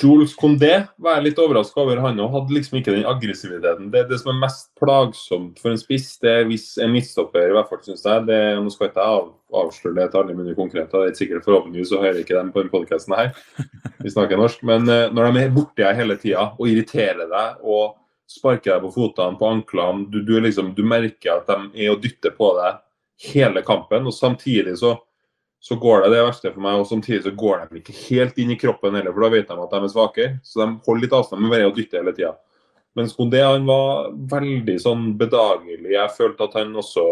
Jules 0.00 0.34
Condé 0.36 0.72
var 1.00 1.16
jeg 1.16 1.24
litt 1.28 1.38
overraska 1.40 1.80
over. 1.80 2.00
Han 2.04 2.20
og 2.20 2.32
hadde 2.34 2.56
liksom 2.56 2.78
ikke 2.78 2.92
den 2.94 3.06
aggressiviteten. 3.08 3.88
Det, 3.92 4.04
det 4.10 4.18
som 4.20 4.32
er 4.34 4.42
mest 4.42 4.68
plagsomt 4.80 5.60
for 5.62 5.72
en 5.72 5.80
spiss, 5.80 6.10
det 6.22 6.32
er 6.32 6.46
hvis 6.48 6.66
en 6.82 6.92
midtstopper, 6.92 7.48
i 7.48 7.56
hvert 7.56 7.70
fall 7.70 7.80
syns 7.86 8.04
jeg 8.04 8.26
det, 8.28 8.40
Nå 8.60 8.72
skal 8.72 8.90
ikke 8.90 9.00
jeg 9.00 9.18
av, 9.18 9.32
avsløre 9.64 9.96
det 9.98 10.08
til 10.12 10.20
alle 10.20 10.36
mine 10.36 10.56
konkrete, 10.58 10.90
det 10.92 11.00
er 11.00 11.12
ikke 11.12 11.22
sikkert 11.22 11.48
forhåpentligvis 11.48 11.92
så 11.92 12.02
hører 12.02 12.20
ikke 12.22 12.36
dem 12.36 12.52
på 12.54 12.64
den 12.64 12.72
podkasten 12.72 13.16
her. 13.16 13.32
Vi 14.04 14.12
snakker 14.12 14.40
norsk. 14.40 14.64
Men 14.68 14.88
uh, 14.90 15.10
når 15.14 15.30
de 15.30 15.44
er 15.44 15.56
borti 15.56 15.84
deg 15.84 16.00
hele 16.00 16.18
tida 16.20 16.48
og 16.52 16.68
irriterer 16.68 17.28
deg 17.30 17.64
og 17.64 17.96
sparker 18.30 18.74
deg 18.74 18.84
på 18.86 18.94
føttene, 18.94 19.38
på 19.40 19.50
anklene, 19.52 20.08
du, 20.12 20.20
du, 20.26 20.36
liksom, 20.44 20.72
du 20.76 20.84
merker 20.88 21.38
at 21.38 21.50
de 21.50 21.86
er 21.86 21.92
og 21.94 22.04
dytter 22.04 22.34
på 22.36 22.52
deg 22.58 22.80
hele 23.30 23.62
kampen, 23.64 24.08
og 24.08 24.16
samtidig 24.16 24.76
så 24.80 24.96
så 25.64 25.76
går 25.80 26.02
det 26.04 26.10
det 26.12 26.24
verste 26.26 26.50
for 26.52 26.60
meg, 26.60 26.76
og 26.76 26.88
samtidig 26.90 27.22
så 27.24 27.30
går 27.32 27.62
de 27.70 27.80
ikke 27.80 27.94
helt 28.10 28.40
inn 28.42 28.50
i 28.52 28.58
kroppen 28.60 28.98
heller, 28.98 29.14
for 29.14 29.24
da 29.24 29.30
vet 29.32 29.46
de 29.48 29.54
at 29.62 29.70
de 29.72 29.78
er 29.78 29.92
svakere. 29.94 30.32
Så 30.44 30.60
de 30.60 30.66
holder 30.84 31.06
litt 31.06 31.16
avstand, 31.16 31.40
men 31.40 31.54
bare 31.54 31.70
å 31.70 31.72
dytte 31.72 31.96
hele 32.02 32.12
tida. 32.12 32.34
Mens 32.94 33.14
Kondé 33.16 33.40
han 33.42 33.64
var 33.66 34.10
veldig 34.30 34.74
sånn 34.84 35.06
bedagelig. 35.18 35.94
Jeg 35.96 36.12
følte 36.14 36.46
at 36.46 36.52
han 36.60 36.76
også 36.78 37.06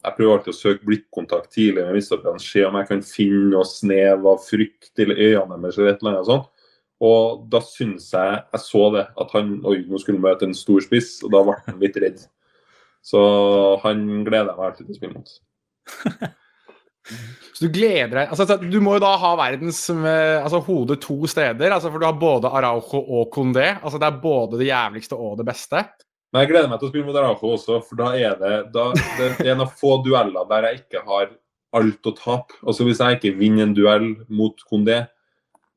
Jeg 0.00 0.16
prøver 0.16 0.32
alltid 0.32 0.54
å 0.54 0.58
søke 0.58 0.88
blikkontakt 0.88 1.52
tidlig 1.54 1.84
med 1.84 1.98
midtstopperne, 1.98 2.42
se 2.42 2.64
om 2.66 2.80
jeg 2.80 2.88
kan 2.88 3.04
finne 3.06 3.44
noe 3.52 3.68
snev 3.68 4.26
av 4.32 4.42
frykt 4.48 5.04
i 5.04 5.06
øynene 5.06 5.60
deres 5.60 5.78
eller 5.78 5.92
et 5.92 6.02
eller 6.02 6.16
annet 6.16 6.32
sånt. 6.32 6.50
Og 7.04 7.46
da 7.52 7.60
syns 7.64 8.10
jeg 8.16 8.40
jeg 8.40 8.64
så 8.64 8.88
det, 8.96 9.06
at 9.20 9.36
han 9.36 9.54
oi, 9.68 9.78
nå 9.88 10.00
skulle 10.00 10.24
møte 10.24 10.48
en 10.48 10.56
stor 10.56 10.82
spiss, 10.84 11.18
og 11.24 11.36
da 11.36 11.44
ble 11.44 11.60
han 11.68 11.80
litt 11.84 12.00
redd. 12.00 12.26
Så 13.04 13.20
han 13.84 14.06
gleder 14.24 14.50
jeg 14.50 14.56
meg 14.56 14.66
alltid 14.66 14.88
til 14.88 14.96
å 14.96 15.00
spille 15.04 15.20
mot. 15.20 15.40
Så 17.56 17.64
du 17.64 17.72
gleder 17.72 18.12
deg 18.12 18.32
altså, 18.32 18.58
Du 18.60 18.76
må 18.84 18.94
jo 18.96 19.02
da 19.02 19.14
ha 19.18 19.30
verdens 19.40 19.80
altså, 19.90 20.60
hode 20.66 20.98
to 21.02 21.16
steder. 21.30 21.72
Altså, 21.72 21.90
for 21.90 22.02
du 22.02 22.06
har 22.06 22.18
både 22.20 22.52
Araujo 22.60 23.00
og 23.00 23.32
Condé. 23.34 23.72
Altså, 23.80 23.98
det 23.98 24.08
er 24.08 24.22
både 24.22 24.60
det 24.60 24.68
jævligste 24.68 25.18
og 25.18 25.38
det 25.40 25.48
beste. 25.48 25.84
Men 26.30 26.44
jeg 26.44 26.52
gleder 26.52 26.70
meg 26.70 26.78
til 26.78 26.86
å 26.86 26.92
spille 26.92 27.08
mot 27.08 27.16
Araujo 27.18 27.54
også, 27.56 27.78
for 27.88 27.98
da 27.98 28.10
er 28.14 28.36
det, 28.38 28.56
da, 28.74 28.90
det 29.18 29.30
er 29.30 29.54
en 29.54 29.64
av 29.64 29.72
få 29.80 29.96
dueller 30.04 30.46
der 30.50 30.68
jeg 30.68 30.84
ikke 30.84 31.02
har 31.08 31.32
alt 31.76 32.06
å 32.06 32.12
tape. 32.14 32.60
Altså, 32.62 32.86
hvis 32.86 33.00
jeg 33.02 33.18
ikke 33.18 33.38
vinner 33.38 33.66
en 33.66 33.74
duell 33.74 34.12
mot 34.28 34.62
Condé, 34.70 35.02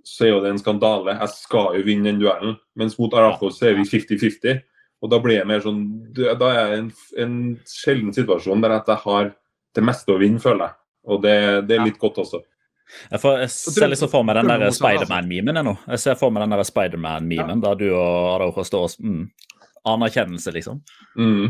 så 0.06 0.28
er 0.28 0.34
jo 0.34 0.44
det 0.44 0.52
en 0.54 0.62
skandale. 0.62 1.16
Jeg 1.16 1.34
skal 1.38 1.80
jo 1.80 1.88
vinne 1.88 2.12
den 2.12 2.22
duellen. 2.22 2.58
Mens 2.78 2.98
mot 3.00 3.14
Araujo 3.18 3.50
så 3.54 3.72
er 3.72 3.80
vi 3.80 3.88
50-50. 3.88 4.62
Og 5.04 5.12
da 5.12 5.20
blir 5.20 5.36
jeg 5.40 5.48
mer 5.50 5.60
sånn 5.60 5.82
Da 6.16 6.32
er 6.48 6.58
jeg 6.58 6.68
i 6.70 6.78
en, 6.78 6.86
en 7.26 7.34
sjelden 7.68 8.14
situasjon 8.16 8.62
der 8.64 8.78
at 8.78 8.88
jeg 8.88 9.04
har 9.04 9.34
det 9.76 9.84
meste 9.84 10.14
å 10.14 10.20
vinne, 10.22 10.42
føler 10.44 10.68
jeg. 10.68 10.78
Og 11.04 11.24
det, 11.24 11.38
det 11.68 11.78
er 11.78 11.88
litt 11.88 12.00
godt 12.02 12.22
også. 12.24 12.42
Jeg, 13.10 13.20
får, 13.20 13.38
jeg 13.44 13.52
ser 13.54 13.90
liksom 13.90 14.12
for 14.12 14.26
meg 14.28 14.38
den 14.38 14.52
der 14.52 14.74
Spiderman-memen 14.76 15.60
nå. 15.66 15.76
Jeg 15.96 16.02
ser 16.04 16.18
for 16.20 16.34
meg 16.34 16.46
den 16.46 16.56
der 16.56 16.66
Spiderman-memen 16.68 17.56
ja. 17.56 17.62
der 17.68 17.80
du 17.80 17.88
og 17.92 18.34
Araujo 18.36 18.66
står 18.68 18.90
og 18.90 19.08
mm, 19.08 19.24
Anerkjennelse, 19.94 20.54
liksom. 20.56 20.80
Mm. 21.20 21.50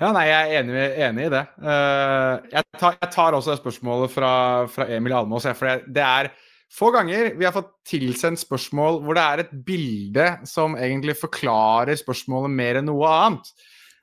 Ja, 0.00 0.12
nei, 0.16 0.22
jeg 0.30 0.36
er 0.38 0.62
enig, 0.62 0.84
enig 1.06 1.26
i 1.26 1.32
det. 1.34 1.42
Uh, 1.60 2.46
jeg, 2.54 2.64
tar, 2.78 2.94
jeg, 2.96 3.10
tar, 3.12 3.36
også 3.36 3.52
det 3.52 3.60
spørsmålet 3.60 4.14
fra, 4.14 4.30
fra 4.72 4.86
Emil 4.96 5.16
Almås. 5.16 5.48
For 5.58 5.82
det 5.84 6.06
er 6.06 6.30
få 6.72 6.92
ganger 6.94 7.34
vi 7.36 7.44
har 7.44 7.52
fått 7.52 7.72
tilsendt 7.90 8.40
spørsmål 8.40 9.00
hvor 9.04 9.18
det 9.18 9.26
er 9.26 9.42
et 9.42 9.52
bilde 9.66 10.28
som 10.48 10.78
egentlig 10.78 11.18
forklarer 11.18 11.98
spørsmålet 11.98 12.56
mer 12.56 12.80
enn 12.80 12.88
noe 12.88 13.12
annet. 13.12 13.52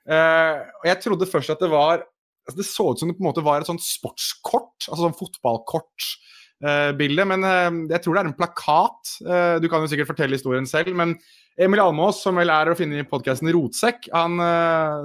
Uh, 0.08 0.62
og 0.78 0.86
Jeg 0.92 1.02
trodde 1.02 1.30
først 1.32 1.56
at 1.56 1.64
det 1.64 1.72
var 1.72 2.06
altså 2.48 2.62
Det 2.62 2.68
så 2.68 2.92
ut 2.92 3.00
som 3.00 3.10
det 3.10 3.18
på 3.18 3.24
en 3.24 3.28
måte 3.28 3.44
var 3.44 3.60
et 3.60 3.68
sånt 3.68 3.84
sportskort, 3.84 4.88
altså 4.88 5.02
sånn 5.04 5.18
fotballkortbilde. 5.18 7.26
Uh, 7.26 7.30
men 7.34 7.44
uh, 7.44 7.92
jeg 7.92 8.04
tror 8.04 8.16
det 8.16 8.22
er 8.22 8.30
en 8.30 8.38
plakat. 8.38 9.12
Uh, 9.20 9.56
du 9.60 9.68
kan 9.68 9.84
jo 9.84 9.90
sikkert 9.92 10.08
fortelle 10.08 10.38
historien 10.38 10.68
selv. 10.68 10.96
Men 10.96 11.12
Emil 11.58 11.82
Almås, 11.82 12.22
som 12.22 12.38
vel 12.38 12.52
er 12.54 12.70
å 12.70 12.76
finne 12.78 13.02
i 13.02 13.06
podkasten 13.06 13.50
Rotsekk, 13.50 14.04
han 14.14 14.38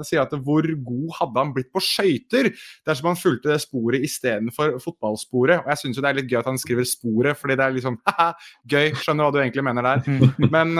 sier 0.06 0.20
at 0.22 0.36
hvor 0.46 0.68
god 0.86 1.08
hadde 1.16 1.40
han 1.40 1.50
blitt 1.50 1.72
på 1.74 1.80
skøyter 1.82 2.46
dersom 2.86 3.08
han 3.10 3.18
fulgte 3.18 3.50
det 3.50 3.56
sporet 3.58 4.04
istedenfor 4.06 4.76
fotballsporet. 4.84 5.64
Og 5.64 5.72
jeg 5.72 5.80
syns 5.80 5.98
jo 5.98 6.04
det 6.04 6.12
er 6.12 6.20
litt 6.20 6.30
gøy 6.30 6.38
at 6.44 6.50
han 6.52 6.60
skriver 6.62 6.86
sporet, 6.86 7.40
fordi 7.40 7.56
det 7.58 7.66
er 7.66 7.74
liksom 7.74 7.98
haha, 8.06 8.28
gøy. 8.70 8.94
Skjønner 9.02 9.26
hva 9.26 9.34
du 9.34 9.40
egentlig 9.42 9.66
mener 9.66 9.88
der. 9.88 10.06
Men, 10.54 10.78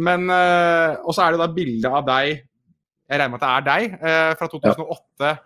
men 0.00 0.32
Og 0.32 1.12
så 1.12 1.26
er 1.26 1.36
det 1.36 1.44
da 1.44 1.50
bilde 1.60 1.92
av 1.92 2.08
deg 2.08 2.40
jeg 3.06 3.20
regner 3.20 3.36
med 3.36 3.44
at 3.44 3.44
det 3.44 3.52
er 3.52 3.68
deg, 3.68 4.00
fra 4.40 4.48
2008 4.50 5.36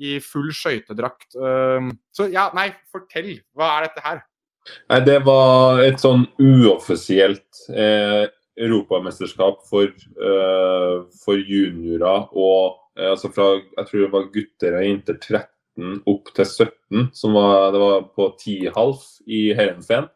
i 0.00 0.16
full 0.24 0.50
skøytedrakt. 0.56 1.36
Ehm, 1.36 1.92
så 2.16 2.26
ja, 2.32 2.48
nei, 2.56 2.70
fortell. 2.92 3.34
Hva 3.56 3.76
er 3.76 3.88
dette 3.88 4.04
her? 4.04 4.20
Nei, 4.90 5.00
Det 5.06 5.18
var 5.26 5.80
et 5.84 6.02
sånn 6.02 6.26
uoffisielt 6.40 7.64
eh, 7.72 8.26
europamesterskap 8.60 9.64
for, 9.68 9.88
eh, 9.88 10.96
for 11.22 11.40
juniorer 11.40 12.28
og 12.34 12.80
eh, 12.98 13.08
altså 13.08 13.30
fra 13.32 13.54
jeg 13.56 13.88
tror 13.88 14.04
det 14.04 14.12
var 14.12 14.30
gutter 14.34 14.76
og 14.76 14.86
jenter 14.86 15.18
13 15.18 16.00
opp 16.10 16.32
til 16.36 16.44
17, 16.44 17.10
som 17.16 17.36
var, 17.38 17.70
det 17.72 17.80
var 17.80 18.08
på 18.12 18.26
10,5 18.36 19.04
i 19.30 19.44
Heerenveen. 19.56 20.10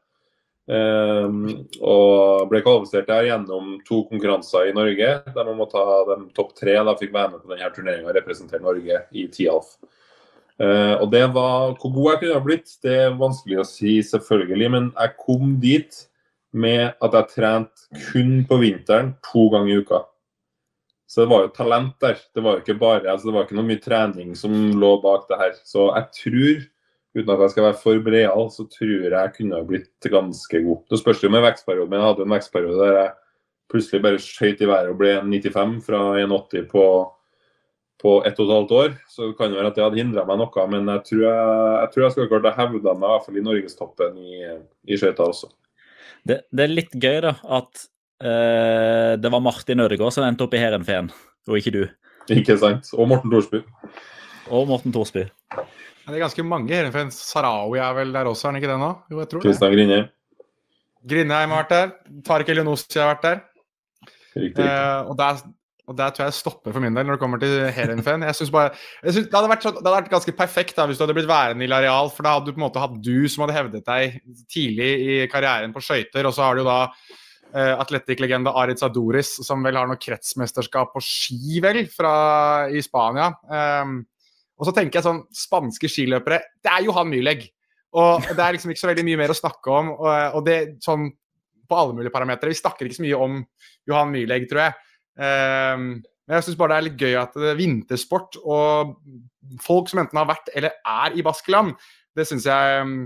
Um, 0.65 1.67
og 1.85 2.47
ble 2.49 2.63
kvalifisert 2.65 3.11
der 3.11 3.27
gjennom 3.27 3.75
to 3.85 3.99
konkurranser 4.09 4.71
i 4.71 4.77
Norge, 4.77 5.11
der 5.27 5.49
man 5.51 5.59
må 5.59 5.67
ta 5.69 5.83
de 6.09 6.23
topp 6.37 6.55
tre. 6.57 6.79
Da 6.87 6.97
fikk 6.97 7.13
være 7.13 7.35
med 7.35 7.43
på 7.43 7.53
denne 7.53 7.69
turneringa 7.75 8.09
og 8.09 8.17
representere 8.17 8.65
Norge 8.65 9.03
i 9.13 9.27
Tialf. 9.33 9.75
Uh, 10.55 11.03
og 11.03 11.09
det 11.11 11.25
var 11.35 11.75
Hvor 11.81 11.91
god 11.91 12.11
jeg 12.13 12.19
kunne 12.23 12.39
ha 12.39 12.47
blitt, 12.47 12.75
det 12.87 12.97
er 13.05 13.21
vanskelig 13.21 13.61
å 13.61 13.69
si, 13.69 13.99
selvfølgelig. 14.07 14.71
Men 14.73 14.91
jeg 14.95 15.17
kom 15.21 15.57
dit 15.61 16.01
med 16.55 16.95
at 17.03 17.17
jeg 17.19 17.33
trente 17.35 18.05
kun 18.09 18.45
på 18.49 18.61
vinteren 18.63 19.17
to 19.27 19.49
ganger 19.53 19.73
i 19.75 19.81
uka. 19.83 20.05
Så 21.11 21.23
det 21.23 21.31
var 21.31 21.45
jo 21.45 21.55
talent 21.55 21.99
der. 22.01 22.17
Det 22.35 22.43
var 22.43 22.57
jo 22.57 22.63
ikke 22.65 22.79
bare, 22.79 23.11
altså 23.11 23.29
det 23.29 23.35
var 23.35 23.45
ikke 23.45 23.59
noe 23.59 23.69
mye 23.69 23.83
trening 23.83 24.33
som 24.39 24.55
lå 24.81 24.95
bak 25.03 25.27
det 25.29 25.41
her. 25.43 25.53
Så 25.67 25.91
jeg 25.91 26.09
tror 26.21 26.65
uten 27.15 27.31
at 27.31 27.43
jeg 27.45 27.55
skal 27.55 27.69
være 27.69 27.81
for 27.81 28.01
breial, 28.05 28.49
så 28.51 28.67
tror 28.71 28.95
jeg 28.95 29.13
jeg 29.13 29.35
kunne 29.37 29.59
ha 29.59 29.67
blitt 29.67 30.09
ganske 30.11 30.63
god. 30.67 30.81
Det 30.91 31.01
spørs 31.01 31.23
jo 31.23 31.31
med 31.31 31.45
vekstperioden, 31.45 31.91
men 31.91 32.01
jeg 32.01 32.09
hadde 32.09 32.27
en 32.27 32.35
vekstperiode 32.35 32.81
der 32.81 32.99
jeg 32.99 33.13
plutselig 33.71 34.03
bare 34.05 34.23
skøyt 34.23 34.63
i 34.63 34.69
været 34.69 34.91
og 34.93 34.99
ble 35.01 35.13
95 35.23 35.77
fra 35.87 36.01
1,80 36.21 36.67
på, 36.71 36.85
på 38.03 38.15
ett 38.27 38.39
og 38.39 38.47
et 38.47 38.55
halvt 38.57 38.75
år. 38.81 38.97
Så 39.11 39.31
det 39.31 39.39
kan 39.39 39.55
jo 39.55 39.61
være 39.61 39.73
at 39.73 39.79
det 39.79 39.85
hadde 39.87 40.01
hindra 40.03 40.27
meg 40.29 40.41
noe, 40.43 40.67
men 40.73 40.91
jeg 40.93 41.05
tror 41.11 41.25
jeg, 41.27 41.51
jeg, 41.79 41.93
tror 41.95 42.05
jeg 42.05 42.15
skulle 42.17 42.31
klart 42.33 42.51
å 42.51 42.57
hevde 42.59 42.97
meg 42.99 43.09
i 43.09 43.13
hvert 43.15 43.29
fall 43.29 43.41
i 43.41 43.47
norgestoppen 43.49 44.19
i, 44.21 44.41
i 44.91 44.99
skøyter 45.01 45.27
også. 45.29 45.51
Det, 46.25 46.41
det, 46.51 46.65
er 46.65 46.73
litt 46.73 46.95
gøy 46.97 47.21
da, 47.27 47.35
at 47.59 47.87
uh, 48.25 49.13
det 49.21 49.31
var 49.33 49.45
Martin 49.45 49.85
Ødegaard 49.85 50.15
som 50.17 50.25
endte 50.27 50.47
opp 50.47 50.57
i 50.57 50.61
Heerenveen, 50.63 51.13
og 51.51 51.61
ikke 51.61 51.75
du. 51.75 51.83
Ikke 52.33 52.57
sant. 52.57 52.89
Og 52.97 53.09
Morten 53.11 53.33
Thorsby. 53.33 53.61
Og 54.55 54.69
Morten 54.71 54.95
Thorsby. 54.95 55.27
Det 56.05 56.13
er 56.13 56.21
ganske 56.21 56.45
mange. 56.45 56.83
For 56.93 57.17
Sarawi 57.17 57.81
er 57.81 57.97
vel 57.97 58.13
der 58.13 58.29
også, 58.29 58.49
er 58.49 58.53
han 58.53 58.61
ikke 58.61 58.73
det 58.73 58.81
nå? 58.83 58.93
Jo, 59.13 59.23
jeg 59.23 59.31
tror 59.33 59.45
Kristian 59.45 59.73
Grine. 59.73 60.01
Grindheim 61.05 61.53
har 61.53 61.65
vært 61.65 61.75
der. 61.75 61.93
Tariq 62.25 62.51
Elionossi 62.53 63.01
har 63.01 63.13
vært 63.15 63.27
der. 63.29 63.43
Riktig, 64.35 64.65
Eh, 64.67 65.09
og, 65.09 65.15
der, 65.19 65.43
og 65.87 65.97
der 65.97 66.11
tror 66.11 66.25
jeg 66.25 66.33
det 66.33 66.39
stopper 66.41 66.75
for 66.75 66.83
min 66.83 66.97
del 66.97 67.07
når 67.07 67.17
det 67.17 67.23
kommer 67.23 67.41
til 67.41 67.69
Herenfen. 67.77 68.25
Jeg 68.27 68.39
synes 68.39 68.53
bare, 68.55 68.73
jeg 69.05 69.17
synes 69.17 69.29
det, 69.29 69.37
hadde 69.37 69.51
vært, 69.53 69.67
det 69.67 69.83
hadde 69.85 69.97
vært 69.97 70.15
ganske 70.15 70.37
perfekt 70.37 70.79
da, 70.79 70.87
hvis 70.89 70.99
du 70.99 71.05
hadde 71.05 71.17
blitt 71.19 71.31
værende 71.31 71.67
i 71.67 71.71
Lareal, 71.71 72.11
for 72.11 72.27
da 72.27 72.37
hadde 72.37 72.49
du 72.49 72.57
på 72.57 72.61
en 72.61 72.67
måte 72.67 72.83
hatt 72.83 72.97
du 73.05 73.29
som 73.31 73.45
hadde 73.45 73.59
hevdet 73.59 73.87
deg 73.87 74.19
tidlig 74.51 74.91
i 75.05 75.21
karrieren 75.31 75.77
på 75.77 75.85
skøyter, 75.85 76.27
og 76.27 76.35
så 76.35 76.49
har 76.49 76.57
du 76.57 76.65
jo 76.65 76.71
da 76.71 76.81
uh, 76.89 77.75
Atletic-legende 77.85 78.55
Arid 78.59 78.83
Sadoris, 78.83 79.37
som 79.47 79.63
vel 79.65 79.79
har 79.79 79.91
noe 79.91 80.01
kretsmesterskap 80.01 80.97
på 80.97 81.05
ski, 81.05 81.61
vel, 81.63 81.85
fra, 81.93 82.17
i 82.73 82.83
Spania. 82.83 83.31
Um, 83.47 84.01
og 84.55 84.69
så 84.69 84.75
tenker 84.77 85.01
jeg 85.01 85.07
sånn 85.07 85.25
Spanske 85.35 85.91
skiløpere, 85.91 86.41
det 86.63 86.71
er 86.71 86.87
Johan 86.87 87.11
Myhlegg. 87.11 87.47
Og 87.95 88.27
det 88.27 88.43
er 88.43 88.57
liksom 88.57 88.73
ikke 88.73 88.83
så 88.83 88.91
veldig 88.91 89.05
mye 89.07 89.21
mer 89.21 89.31
å 89.31 89.39
snakke 89.39 89.71
om. 89.71 89.93
Og, 89.95 90.39
og 90.39 90.47
det 90.47 90.59
sånn 90.83 91.09
på 91.69 91.77
alle 91.79 91.97
mulige 91.97 92.13
parametere. 92.15 92.53
Vi 92.53 92.59
snakker 92.59 92.89
ikke 92.89 92.99
så 92.99 93.05
mye 93.05 93.21
om 93.27 93.39
Johan 93.89 94.13
Myhlegg, 94.13 94.47
tror 94.51 94.67
jeg. 94.67 94.77
Um, 95.15 95.87
men 96.25 96.39
jeg 96.39 96.47
syns 96.47 96.59
bare 96.59 96.75
det 96.75 96.77
er 96.77 96.87
litt 96.89 97.03
gøy 97.05 97.17
at 97.21 97.35
det 97.37 97.51
er 97.53 97.59
vintersport 97.59 98.39
og 98.41 98.95
folk 99.63 99.91
som 99.91 100.01
enten 100.03 100.19
har 100.19 100.31
vært 100.31 100.49
eller 100.57 100.79
er 100.81 101.15
i 101.15 101.25
Baskeland, 101.25 101.75
det 102.17 102.27
syns 102.29 102.49
jeg 102.49 102.81
um, 102.87 102.97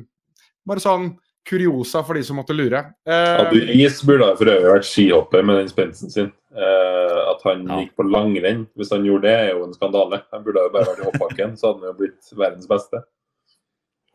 Bare 0.68 0.82
sånn 0.84 1.06
kuriosa 1.48 2.04
for 2.06 2.18
de 2.18 2.22
som 2.26 2.36
måtte 2.38 2.54
lure. 2.56 2.84
Uh, 3.08 3.48
Is 3.74 4.02
burde 4.06 4.28
for 4.38 4.50
øvrig 4.52 4.72
vært 4.76 4.88
skihopper 4.88 5.44
med 5.48 5.62
den 5.62 5.70
spensten 5.72 6.12
sin. 6.12 6.32
Uh, 6.52 7.32
at 7.32 7.42
han 7.44 7.66
Ja. 7.68 7.80
gikk 7.82 7.94
på 7.96 8.06
langrenn, 8.08 8.66
hvis 8.76 8.90
han 8.92 9.04
gjorde 9.06 9.26
det, 9.28 9.36
er 9.48 9.54
jo 9.56 9.64
en 9.66 9.74
skandale. 9.76 10.22
Han 10.32 10.44
burde 10.44 10.64
jo 10.66 10.72
bare 10.74 10.88
vært 10.92 11.00
i 11.02 11.06
hoppbakken, 11.08 11.56
så 11.56 11.72
hadde 11.72 11.80
han 11.86 11.92
jo 11.92 11.98
blitt 12.02 12.30
verdens 12.36 12.68
beste. 12.70 13.02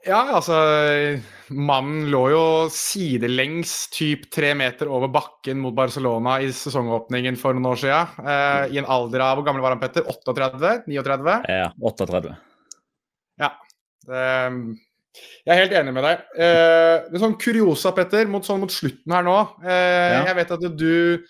ja, 0.06 0.18
altså 0.36 0.56
Mannen 1.56 2.10
lå 2.12 2.24
jo 2.34 2.42
sidelengs 2.74 3.88
typ 3.94 4.26
tre 4.36 4.50
meter 4.60 4.90
over 4.92 5.08
bakken 5.08 5.62
mot 5.64 5.74
Barcelona 5.78 6.42
i 6.44 6.50
sesongåpningen 6.52 7.38
for 7.40 7.56
noen 7.56 7.70
år 7.72 7.80
siden. 7.80 8.18
Uh, 8.20 8.66
I 8.74 8.82
en 8.82 8.90
alder 8.92 9.24
av 9.24 9.38
Hvor 9.38 9.46
gammel 9.48 9.64
var 9.64 9.78
han, 9.78 9.80
Petter? 9.80 10.04
38? 10.04 10.84
39? 10.92 11.38
Ja, 11.48 11.70
38. 11.80 12.36
Ja. 13.40 13.54
Ehm, 14.12 14.76
jeg 15.46 15.54
er 15.54 15.62
helt 15.62 15.76
enig 15.78 15.94
med 15.94 16.04
deg. 16.08 16.26
Eh, 16.38 16.96
det 17.10 17.18
er 17.20 17.24
sånn 17.24 17.38
kuriosa, 17.40 17.92
Petter, 17.96 18.28
mot, 18.32 18.46
sånn 18.48 18.62
mot 18.64 18.72
slutten 18.74 19.14
her 19.14 19.24
nå. 19.26 19.38
Eh, 19.64 19.70
Ja. 20.18 20.26
Jeg 20.32 20.36
vet 20.42 20.52
at 20.58 20.68
du 20.78 21.24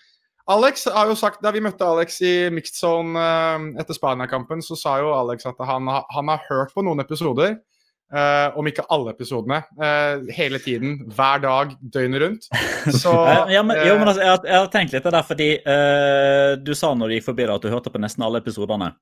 Alex 0.46 0.84
har 0.92 1.08
jo 1.08 1.14
sagt, 1.16 1.40
Da 1.42 1.50
vi 1.50 1.60
møtte 1.64 1.86
Alex 1.88 2.18
i 2.20 2.50
mixed 2.52 2.76
zone 2.76 3.16
eh, 3.16 3.68
etter 3.80 3.96
Spania-kampen, 3.96 4.60
så 4.62 4.76
sa 4.76 4.98
jo 5.00 5.12
Alex 5.16 5.46
at 5.46 5.60
han, 5.64 5.88
han 5.88 6.28
har 6.28 6.42
hørt 6.50 6.74
på 6.74 6.84
noen 6.84 7.00
episoder. 7.00 7.56
Eh, 8.14 8.58
om 8.58 8.68
ikke 8.70 8.86
alle 8.94 9.14
episodene. 9.14 9.60
Uh, 9.80 10.24
hele 10.36 10.60
tiden. 10.62 10.96
Hver 11.14 11.42
dag, 11.44 11.74
døgnet 11.80 12.22
rundt. 12.22 12.48
Så 13.02 13.12
ja, 13.50 13.62
men, 13.62 13.76
jo, 13.86 13.96
men 13.98 14.06
eh, 14.06 14.12
altså, 14.12 14.22
jeg, 14.22 14.30
har, 14.30 14.46
jeg 14.48 14.58
har 14.58 14.70
tenkt 14.74 14.96
litt 14.96 15.08
det 15.08 15.14
der, 15.16 15.26
fordi 15.30 15.50
uh, 15.66 16.50
du 16.62 16.74
sa 16.78 16.94
når 16.94 17.10
du 17.10 17.18
gikk 17.18 17.28
forbi 17.30 17.48
det 17.48 17.56
at 17.56 17.66
du 17.66 17.72
hørte 17.72 17.92
på 17.94 18.02
nesten 18.02 18.26
alle 18.26 18.42
episodene. 18.44 18.94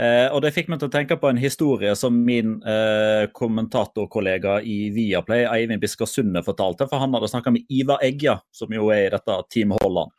Eh, 0.00 0.26
og 0.32 0.40
det 0.40 0.54
fikk 0.56 0.70
meg 0.72 0.80
til 0.80 0.88
å 0.88 0.92
tenke 0.92 1.18
på 1.20 1.28
en 1.28 1.40
historie 1.40 1.92
som 1.98 2.16
min 2.24 2.54
eh, 2.64 3.26
kommentatorkollega 3.36 4.56
i 4.64 4.76
Viaplay, 4.94 5.44
Eivind 5.44 5.82
Bisker 5.82 6.08
Sunde, 6.08 6.40
fortalte. 6.46 6.88
For 6.88 7.02
han 7.02 7.12
hadde 7.16 7.28
snakka 7.28 7.52
med 7.52 7.68
Ivar 7.72 8.00
Egja, 8.04 8.38
som 8.56 8.72
jo 8.72 8.88
er 8.94 9.06
i 9.06 9.12
dette 9.12 9.36
Team 9.52 9.74
Holland. 9.76 10.14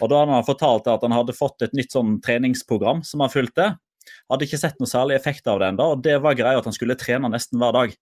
Og 0.00 0.08
da 0.08 0.22
hadde 0.22 0.38
han 0.38 0.48
fortalt 0.48 0.88
at 0.88 1.04
han 1.04 1.16
hadde 1.16 1.36
fått 1.36 1.66
et 1.66 1.76
nytt 1.76 1.92
sånn 1.92 2.16
treningsprogram 2.24 3.04
som 3.06 3.24
han 3.24 3.32
fulgte. 3.32 3.74
Hadde 4.28 4.44
ikke 4.48 4.60
sett 4.60 4.80
noe 4.80 4.90
særlig 4.90 5.16
effekt 5.16 5.48
av 5.48 5.60
det 5.60 5.70
ennå, 5.72 5.92
og 5.94 6.02
det 6.04 6.18
var 6.24 6.36
greia 6.36 6.60
at 6.60 6.66
han 6.68 6.76
skulle 6.76 6.98
trene 7.00 7.30
nesten 7.32 7.60
hver 7.60 7.76
dag. 7.76 7.94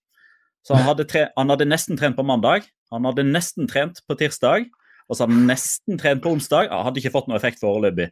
Så 0.66 0.74
han 0.74 0.88
hadde, 0.88 1.06
tre 1.06 1.28
han 1.36 1.52
hadde 1.52 1.68
nesten 1.68 1.98
trent 1.98 2.18
på 2.18 2.24
mandag, 2.26 2.66
han 2.90 3.06
hadde 3.06 3.26
nesten 3.28 3.68
trent 3.70 4.02
på 4.08 4.16
tirsdag, 4.18 4.66
og 5.06 5.14
så 5.14 5.22
hadde 5.22 5.36
han 5.36 5.46
nesten 5.52 6.00
trent 6.00 6.24
på 6.24 6.32
onsdag. 6.34 6.66
Ja, 6.66 6.82
hadde 6.86 6.98
ikke 7.02 7.14
fått 7.14 7.30
noe 7.30 7.38
effekt 7.38 7.62
foreløpig. 7.62 8.10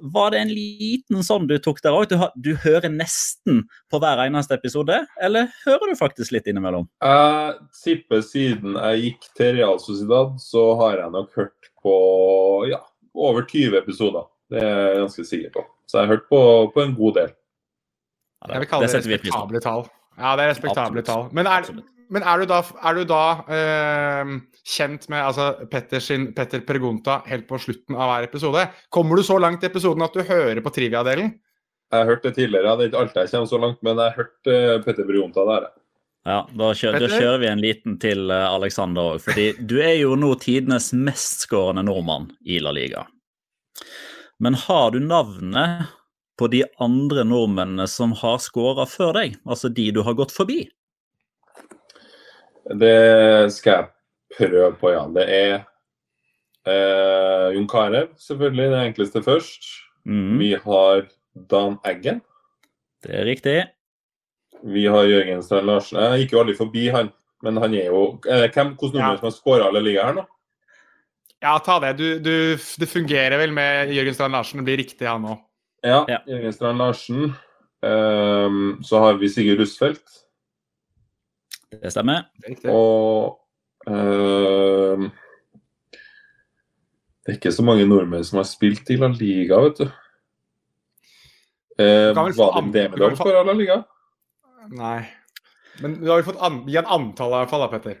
Var 0.00 0.30
det 0.32 0.38
en 0.40 0.52
liten 0.54 1.24
sånn 1.26 1.48
du 1.50 1.56
tok 1.60 1.82
der 1.84 1.92
òg? 1.92 2.08
Du, 2.08 2.22
du 2.40 2.54
hører 2.62 2.88
nesten 2.92 3.64
på 3.92 4.00
hver 4.00 4.22
eneste 4.22 4.56
episode, 4.56 4.96
eller 5.20 5.50
hører 5.66 5.90
du 5.90 5.98
faktisk 5.98 6.32
litt 6.32 6.48
innimellom? 6.48 6.86
Jeg 7.04 7.58
tipper 7.82 8.22
siden 8.24 8.78
jeg 8.78 9.02
gikk 9.04 9.28
til 9.36 9.58
Real 9.58 9.82
Sociedad, 9.82 10.38
så 10.40 10.70
har 10.80 11.02
jeg 11.02 11.16
nok 11.16 11.36
hørt 11.36 11.72
på 11.82 11.96
ja, 12.70 12.80
over 13.12 13.44
20 13.44 13.76
episoder. 13.82 14.30
Det 14.50 14.62
er 14.62 14.80
jeg 14.86 15.02
ganske 15.02 15.26
sikker 15.34 15.54
på. 15.58 15.66
Så 15.90 15.98
jeg 15.98 16.06
har 16.06 16.14
hørt 16.14 16.28
på, 16.30 16.40
på 16.74 16.84
en 16.84 16.92
god 16.94 17.16
del. 17.18 17.32
Ja, 18.40 18.52
Jeg 18.54 18.62
vil 18.62 18.70
kalle 18.70 18.86
det, 18.86 18.92
setter 18.94 19.10
vi 19.10 19.18
pris 19.24 19.34
på. 19.34 19.40
respektable 19.40 19.64
tall. 19.64 19.88
Ja, 20.20 20.36
det 20.36 20.44
er 20.44 20.52
respektable 20.54 21.02
tall. 21.04 21.26
Men 21.36 21.48
er, 21.50 21.66
men 22.14 22.24
er 22.26 22.42
du 22.42 22.48
da, 22.50 22.60
er 22.86 22.96
du 22.98 23.02
da 23.08 23.24
eh, 23.56 24.32
kjent 24.76 25.08
med 25.12 25.24
altså, 25.24 25.50
Petter, 25.72 26.02
sin, 26.04 26.30
Petter 26.36 26.62
Pergunta 26.66 27.20
helt 27.26 27.48
på 27.50 27.58
slutten 27.62 27.98
av 27.98 28.12
hver 28.12 28.28
episode? 28.30 28.64
Kommer 28.94 29.18
du 29.18 29.26
så 29.26 29.38
langt 29.42 29.66
i 29.66 29.70
episoden 29.70 30.06
at 30.06 30.16
du 30.16 30.22
hører 30.26 30.62
på 30.64 30.72
trivia-delen? 30.78 31.34
Jeg 31.90 32.04
har 32.04 32.06
hørt 32.06 32.22
det 32.22 32.36
tidligere, 32.36 32.76
det 32.78 32.86
er 32.86 32.90
ikke 32.92 33.00
alltid 33.02 33.20
jeg 33.24 33.30
kommer 33.32 33.50
så 33.50 33.58
langt, 33.58 33.80
men 33.82 33.98
jeg 33.98 34.12
har 34.12 34.18
hørt 34.22 34.50
uh, 34.50 34.74
Petter 34.84 35.06
Pergunta 35.08 35.46
der. 35.48 35.70
Ja, 36.28 36.36
da 36.46 36.68
kjører, 36.76 37.02
da 37.02 37.08
kjører 37.10 37.40
vi 37.42 37.48
en 37.50 37.62
liten 37.64 37.96
til 37.98 38.30
uh, 38.30 38.52
Alexander 38.52 39.16
òg. 39.16 39.24
Fordi 39.24 39.46
du 39.58 39.80
er 39.82 39.96
jo 39.98 40.14
nå 40.20 40.34
tidenes 40.42 40.92
mestskårende 40.94 41.82
nordmann 41.88 42.28
i 42.46 42.60
La 42.62 42.74
Liga. 42.76 43.06
Men 44.40 44.54
har 44.56 44.90
du 44.94 45.00
navnet 45.04 45.88
på 46.40 46.48
de 46.48 46.62
andre 46.80 47.24
nordmennene 47.28 47.84
som 47.90 48.12
har 48.16 48.38
skåra 48.40 48.86
før 48.88 49.12
deg? 49.18 49.34
Altså 49.44 49.68
de 49.68 49.90
du 49.92 50.00
har 50.06 50.16
gått 50.16 50.32
forbi? 50.32 50.62
Det 52.80 53.50
skal 53.52 53.72
jeg 53.74 54.48
prøve 54.50 54.72
på, 54.80 54.92
ja. 54.94 55.02
Det 55.12 55.26
er 55.26 55.52
eh, 56.70 57.46
Jon 57.56 57.68
Carew, 57.70 58.08
selvfølgelig, 58.20 58.68
det 58.72 58.82
enkleste 58.88 59.22
først. 59.26 59.68
Mm, 60.08 60.38
Vi 60.40 60.52
har 60.64 61.04
Dan 61.50 61.76
Eggen. 61.86 62.20
det 63.04 63.14
er 63.20 63.24
riktig. 63.28 63.58
Vi 64.64 64.84
har 64.92 65.04
Jørgen 65.08 65.42
Strand 65.42 65.66
Larsen. 65.68 65.98
Jeg 66.00 66.24
gikk 66.24 66.34
jo 66.36 66.40
aldri 66.42 66.54
forbi 66.58 66.88
han, 66.92 67.08
men 67.42 67.56
han 67.60 67.74
er 67.74 67.86
jo 67.92 68.02
eh, 68.28 68.46
hvem, 68.52 68.74
Hvilke 68.76 68.92
nordmenn 68.96 69.16
Ja. 69.16 69.16
som 69.20 69.28
har 69.30 69.36
skåra 69.36 69.68
alle 69.68 69.80
ligaer 69.84 70.10
her 70.10 70.18
nå? 70.20 70.26
Ja, 71.40 71.54
ta 71.64 71.78
det. 71.80 71.94
Du, 71.96 72.06
du, 72.20 72.32
det 72.78 72.88
fungerer 72.90 73.38
vel 73.40 73.52
med 73.56 73.92
Jørgen 73.96 74.14
Strand 74.16 74.32
Larsen. 74.36 74.60
Det 74.60 74.66
blir 74.68 74.80
riktig, 74.82 75.06
han 75.08 75.24
òg. 75.24 75.38
Ja, 75.86 76.02
Ja. 76.08 76.18
Jørgen 76.28 76.52
Strand 76.52 76.78
Larsen. 76.82 77.30
Um, 77.80 78.82
så 78.84 78.98
har 79.00 79.16
vi 79.16 79.28
Sigurd 79.32 79.62
Rustfeldt. 79.62 80.18
Det 81.70 81.92
stemmer. 81.94 82.26
Og 82.68 83.38
um, 83.86 85.06
Det 87.24 87.32
er 87.32 87.38
ikke 87.38 87.52
så 87.56 87.64
mange 87.64 87.86
nordmenn 87.88 88.24
som 88.26 88.40
har 88.42 88.48
spilt 88.50 88.90
i 88.92 88.98
La 89.00 89.08
Liga, 89.14 89.60
vet 89.64 89.80
du. 89.80 89.86
Eh, 91.80 92.10
kan 92.12 92.26
var 92.36 92.60
det 92.72 92.84
en 92.90 93.00
få- 93.00 93.16
for 93.16 93.44
La 93.46 93.52
Liga? 93.56 93.78
Nei. 94.76 95.08
Men 95.80 95.94
du 96.02 96.10
har 96.10 96.20
jo 96.20 96.26
fått 96.32 96.42
an, 96.44 96.58
gi 96.68 96.76
en 96.76 96.84
antall 96.98 97.32
i 97.32 97.38
hvert 97.40 97.52
fall, 97.54 97.62
da, 97.64 97.68
Petter. 97.72 97.96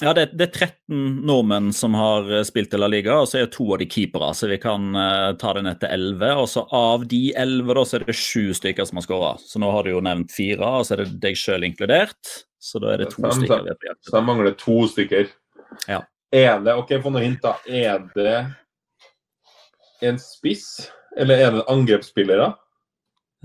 Ja, 0.00 0.12
det, 0.12 0.26
det 0.36 0.50
er 0.50 0.66
13 0.68 1.22
nordmenn 1.24 1.70
som 1.72 1.94
har 1.96 2.26
eh, 2.28 2.42
spilt 2.44 2.74
i 2.76 2.80
La 2.80 2.88
Liga, 2.92 3.14
og 3.22 3.30
så 3.30 3.38
er 3.40 3.46
to 3.52 3.64
av 3.72 3.80
de 3.80 3.86
keepere, 3.88 4.28
så 4.36 4.48
vi 4.50 4.58
kan 4.60 4.90
uh, 4.92 5.32
ta 5.40 5.54
det 5.56 5.62
ned 5.64 5.80
til 5.80 5.94
11. 5.94 6.42
Og 6.42 6.48
så 6.52 6.66
av 6.76 7.06
de 7.08 7.20
11 7.32 7.70
da, 7.78 7.84
så 7.88 7.96
er 7.96 8.04
det 8.04 8.16
sju 8.20 8.52
stykker 8.58 8.88
som 8.88 9.00
har 9.00 9.06
skåra. 9.06 9.30
Så 9.40 9.62
nå 9.62 9.70
har 9.72 9.86
du 9.86 9.94
jo 9.94 10.02
nevnt 10.04 10.34
fire, 10.36 10.68
og 10.68 10.84
så 10.84 10.98
er 10.98 11.04
det 11.06 11.16
deg 11.22 11.40
sjøl 11.40 11.64
inkludert. 11.64 12.34
Så 12.60 12.82
da 12.82 12.92
er 12.92 13.04
det 13.04 13.08
to 13.14 13.24
Fem, 13.24 13.40
stykker 13.40 13.72
er 13.72 13.96
Så 14.04 14.18
jeg 14.18 14.28
mangler 14.28 14.58
to 14.60 14.76
stykker. 14.92 15.32
Ja. 15.88 16.02
Er 16.34 16.60
det 16.60 16.76
OK, 16.76 16.92
få 17.00 17.14
noen 17.14 17.30
hint, 17.30 17.40
da. 17.46 17.56
Er 17.64 18.04
det 18.12 18.36
en 20.04 20.20
spiss, 20.20 20.90
eller 21.16 21.40
er 21.40 21.56
det 21.56 21.66
angrepsspillere? 21.72 22.52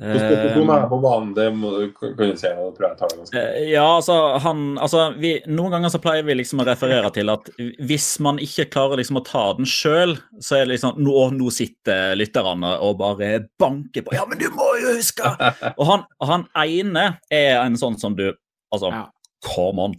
Hvordan 0.01 0.69
er 0.73 0.83
Eh, 0.83 0.89
på 0.89 0.97
banen? 1.01 1.33
Det 1.37 1.45
må, 1.53 1.71
kan 1.93 2.15
du 2.17 2.37
si. 2.39 2.49
Jeg 2.49 2.73
tror 2.77 2.87
jeg 2.87 2.97
tar 2.97 3.11
det 3.13 3.37
eh, 3.37 3.69
ja, 3.69 3.85
altså, 3.85 4.15
han, 4.41 4.63
altså 4.81 5.03
vi, 5.21 5.35
Noen 5.45 5.75
ganger 5.75 5.93
så 5.93 6.01
pleier 6.01 6.25
vi 6.25 6.39
liksom 6.39 6.63
å 6.63 6.65
referere 6.65 7.11
til 7.13 7.29
at 7.29 7.51
hvis 7.59 8.07
man 8.23 8.41
ikke 8.41 8.65
klarer 8.73 8.97
liksom 8.97 9.21
å 9.21 9.25
ta 9.27 9.45
den 9.59 9.69
sjøl, 9.69 10.15
så 10.41 10.57
er 10.57 10.65
det 10.65 10.73
liksom 10.75 10.97
nå, 11.05 11.15
nå 11.37 11.53
sitter 11.53 12.15
lytterne 12.17 12.73
og 12.81 12.97
bare 13.01 13.43
banker 13.61 14.07
på 14.07 14.17
Ja, 14.17 14.25
men 14.29 14.41
du 14.41 14.49
må 14.55 14.71
jo 14.81 14.97
huske! 14.97 15.35
Og 15.79 15.85
han, 15.87 16.05
han 16.25 16.47
ene 16.57 17.05
er 17.29 17.61
en 17.61 17.77
sånn 17.79 17.99
som 18.01 18.17
du 18.17 18.31
Altså, 18.71 18.87
Ja. 18.87 19.09
come 19.43 19.83
on. 19.83 19.95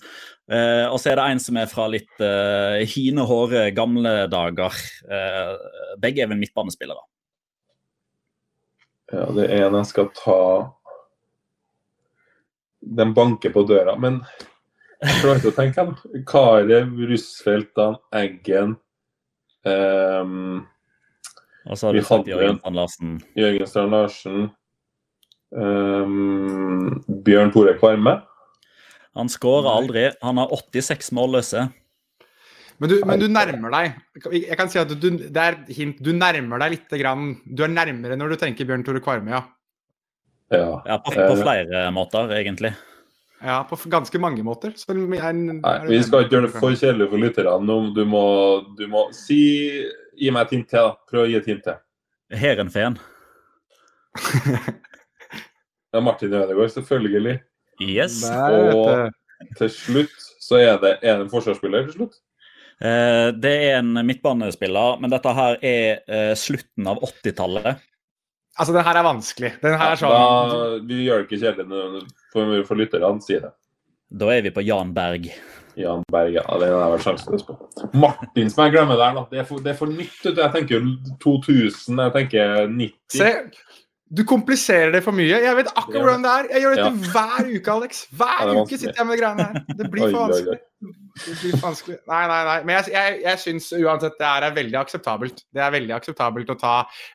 Uh, 0.49 0.89
og 0.89 0.97
så 0.97 1.11
er 1.13 1.19
det 1.21 1.25
en 1.29 1.41
som 1.45 1.59
er 1.61 1.69
fra 1.69 1.85
litt 1.93 2.23
uh, 2.25 2.81
hine, 2.89 3.21
håre, 3.29 3.67
gamle 3.77 4.15
dager. 4.33 4.79
Uh, 5.05 5.53
begge 6.01 6.25
er 6.25 6.31
vel 6.31 6.41
midtbanespillere. 6.41 7.05
Ja, 9.13 9.27
det 9.37 9.49
er 9.53 9.67
en 9.67 9.77
jeg 9.77 9.89
skal 9.91 10.09
ta 10.17 10.39
Den 12.83 13.13
banker 13.15 13.53
på 13.55 13.63
døra, 13.69 13.95
men 14.01 14.23
jeg 15.03 15.19
klarer 15.21 15.41
ikke 15.41 15.53
å 15.53 15.57
tenke. 15.57 15.85
den. 15.85 16.25
Karev, 16.27 16.91
Russfeldt, 17.11 17.73
Dan 17.77 17.97
Eggen 18.15 18.77
um, 19.67 20.63
Og 21.67 21.79
så 21.79 21.89
har 21.89 21.95
du 21.99 22.03
sagt 22.07 22.31
Jørgen 22.31 22.59
Strand 22.59 22.79
Larsen. 22.79 23.15
Jørgen 23.39 23.71
Strand 23.71 23.97
Larsen 23.97 24.51
Um, 25.53 27.03
Bjørn 27.25 27.51
Tore 27.53 27.75
Kvarme. 27.77 28.15
Han 29.13 29.29
skårer 29.29 29.69
aldri. 29.69 30.05
Han 30.25 30.41
har 30.41 30.49
86 30.49 31.13
målløse. 31.13 31.67
Men 32.83 32.91
du, 32.91 32.95
men 33.07 33.21
du 33.21 33.29
nærmer 33.31 33.71
deg. 33.71 33.99
Jeg 34.35 34.57
kan 34.59 34.71
si 34.71 34.81
at 34.81 34.91
du, 34.91 35.09
det 35.23 35.39
er 35.39 35.59
hint. 35.71 36.01
Du 36.03 36.11
nærmer 36.17 36.59
deg 36.65 36.73
litt. 36.75 36.95
Grann. 36.99 37.37
Du 37.47 37.63
er 37.63 37.71
nærmere 37.71 38.17
når 38.19 38.35
du 38.35 38.41
tenker 38.41 38.67
Bjørn 38.67 38.83
Tore 38.83 39.03
Kvarme, 39.05 39.31
ja. 39.37 39.43
Ja. 40.51 40.81
Ja, 40.85 40.97
på, 40.99 41.15
på 41.15 41.21
Eh, 41.23 41.39
flere 41.39 41.85
måter, 41.95 42.33
egentlig. 42.35 42.73
Ja, 43.43 43.61
på 43.71 43.79
ganske 43.91 44.19
mange 44.19 44.43
måter. 44.43 44.75
Så 44.77 44.91
er, 44.91 44.99
er, 45.15 45.39
Nei, 45.39 45.77
vi 45.87 46.01
skal 46.03 46.27
ikke 46.27 46.37
gjøre 46.37 46.49
det 46.49 46.57
for 46.57 46.75
kjedelig 46.75 47.09
for 47.13 47.23
lytterne. 47.23 47.79
Du 47.95 48.03
må, 48.07 48.25
du 48.79 48.85
må 48.91 49.07
si 49.17 49.41
Gi 50.19 50.29
meg 50.35 50.45
et 50.45 50.53
hint 50.59 50.69
til. 50.69 50.83
da. 50.83 50.99
Prøv 51.09 51.25
å 51.25 51.31
gi 51.31 51.39
et 51.39 51.49
hint 51.49 51.63
til. 51.65 51.79
Heerenveen. 52.43 52.99
er 55.95 56.05
Martin 56.05 56.35
Ødegaard, 56.35 56.75
selvfølgelig. 56.75 57.39
Yes. 57.81 58.19
Og 58.29 59.09
til 59.59 59.73
slutt 59.73 60.29
så 60.43 60.61
er 60.61 60.77
det, 60.83 60.99
er 61.01 61.17
det 61.17 61.27
en 61.29 61.33
forsvarsspiller. 61.33 61.87
til 61.89 61.97
slutt. 61.97 62.21
Eh, 62.81 63.29
det 63.39 63.55
er 63.69 63.81
en 63.81 63.95
midtbanespiller, 64.07 65.01
men 65.03 65.13
dette 65.13 65.33
her 65.37 65.59
er 65.61 66.05
eh, 66.07 66.35
slutten 66.39 66.89
av 66.91 67.03
80-tallet. 67.03 67.89
Altså, 68.59 68.75
den 68.75 68.85
her 68.85 69.01
er 69.01 69.07
vanskelig. 69.07 69.55
Den 69.63 69.79
her 69.81 69.95
er 69.95 70.01
sånn 70.01 70.13
Da, 70.13 70.69
vi 70.89 71.07
gjør 71.07 71.23
det 71.23 71.29
ikke 71.29 71.41
kjedelig 71.41 72.05
for, 72.35 72.57
for 72.69 72.81
lytterne. 72.81 73.17
Si 73.25 73.39
det. 73.41 73.53
Da 74.13 74.29
er 74.35 74.45
vi 74.45 74.53
på 74.53 74.65
Jan 74.67 74.93
Berg. 74.93 75.31
Jan 75.81 76.03
Berg, 76.13 76.35
ja, 76.37 76.45
det 76.61 76.69
har 76.69 76.83
jeg 76.83 76.93
vært 76.93 77.07
sjanseløs 77.07 77.45
på. 77.49 77.57
Martin 77.97 78.51
som 78.53 78.67
jeg 78.67 78.75
glemmer 78.75 79.01
der. 79.01 79.23
Det 79.31 79.41
er 79.41 79.47
for, 79.49 79.65
det 79.65 79.73
er 79.73 79.79
for 79.79 79.93
nytt. 79.93 80.19
Jeg 80.27 80.53
tenker 80.57 80.85
2000, 81.23 82.03
jeg 82.03 82.15
tenker 82.19 82.67
90. 82.69 83.17
Se, 83.17 83.31
du 84.13 84.25
kompliserer 84.29 84.93
det 84.93 85.01
for 85.05 85.17
mye. 85.17 85.39
Jeg 85.41 85.57
vet 85.57 85.71
akkurat 85.73 85.95
Ja. 85.95 86.03
hvordan 86.05 86.23
det 86.27 86.31
er. 86.33 86.49
Jeg 86.53 86.63
gjør 86.63 86.75
dette 86.77 86.91
Ja. 86.91 87.13
hver 87.15 87.47
uke, 87.57 87.71
Alex. 87.73 88.07
Hver 88.13 88.43
Ja, 88.43 88.61
uke 88.63 88.79
sitter 88.79 88.99
jeg 88.99 89.07
med 89.07 89.17
de 89.17 89.23
greiene 89.23 89.47
her. 89.47 89.65
Det 89.79 89.91
blir 89.91 90.11
for 90.11 90.19
vanskelig. 90.29 90.59
Det 90.83 91.37
blir 91.41 91.53
for 91.57 91.67
vanskelig. 91.69 91.97
Nei, 92.09 92.27
nei, 92.27 92.45
nei. 92.45 92.59
Men 92.65 92.77
jeg, 92.77 92.93
jeg, 92.93 93.23
jeg 93.23 93.39
syns 93.39 93.71
uansett 93.79 94.19
det 94.19 94.27
her 94.29 94.43
er 94.43 94.55
veldig 94.59 94.79
akseptabelt. 94.83 95.43
Det 95.55 95.63
er 95.65 95.71
veldig 95.71 95.95
akseptabelt 95.97 96.53
å 96.53 96.59
ta 96.61 96.75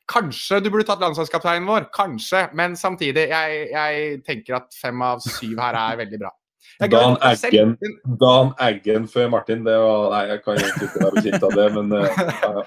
Kanskje 0.10 0.64
du 0.64 0.70
burde 0.74 0.88
tatt 0.90 1.00
landslagskapteinen 1.06 1.68
vår. 1.70 1.90
Kanskje. 1.94 2.50
Men 2.58 2.74
samtidig, 2.76 3.28
jeg, 3.30 3.70
jeg 3.72 4.24
tenker 4.26 4.56
at 4.56 4.74
fem 4.82 5.02
av 5.02 5.20
syv 5.22 5.58
her 5.60 5.76
er 5.84 5.98
veldig 6.02 6.20
bra. 6.26 6.32
Dan. 6.80 7.18
Eggen, 7.22 7.78
Dan 8.20 8.54
Eggen 8.62 9.08
før 9.10 9.30
Martin, 9.34 9.64
det 9.66 9.78
var 9.82 10.12
Nei, 10.14 10.28
jeg 10.34 10.44
kan 10.44 10.56
ikke 10.62 10.90
være 11.02 11.16
bekjent 11.16 11.44
av 11.44 11.56
det, 11.58 11.74
men 11.74 11.90
ja, 11.90 12.28
ja. 12.44 12.64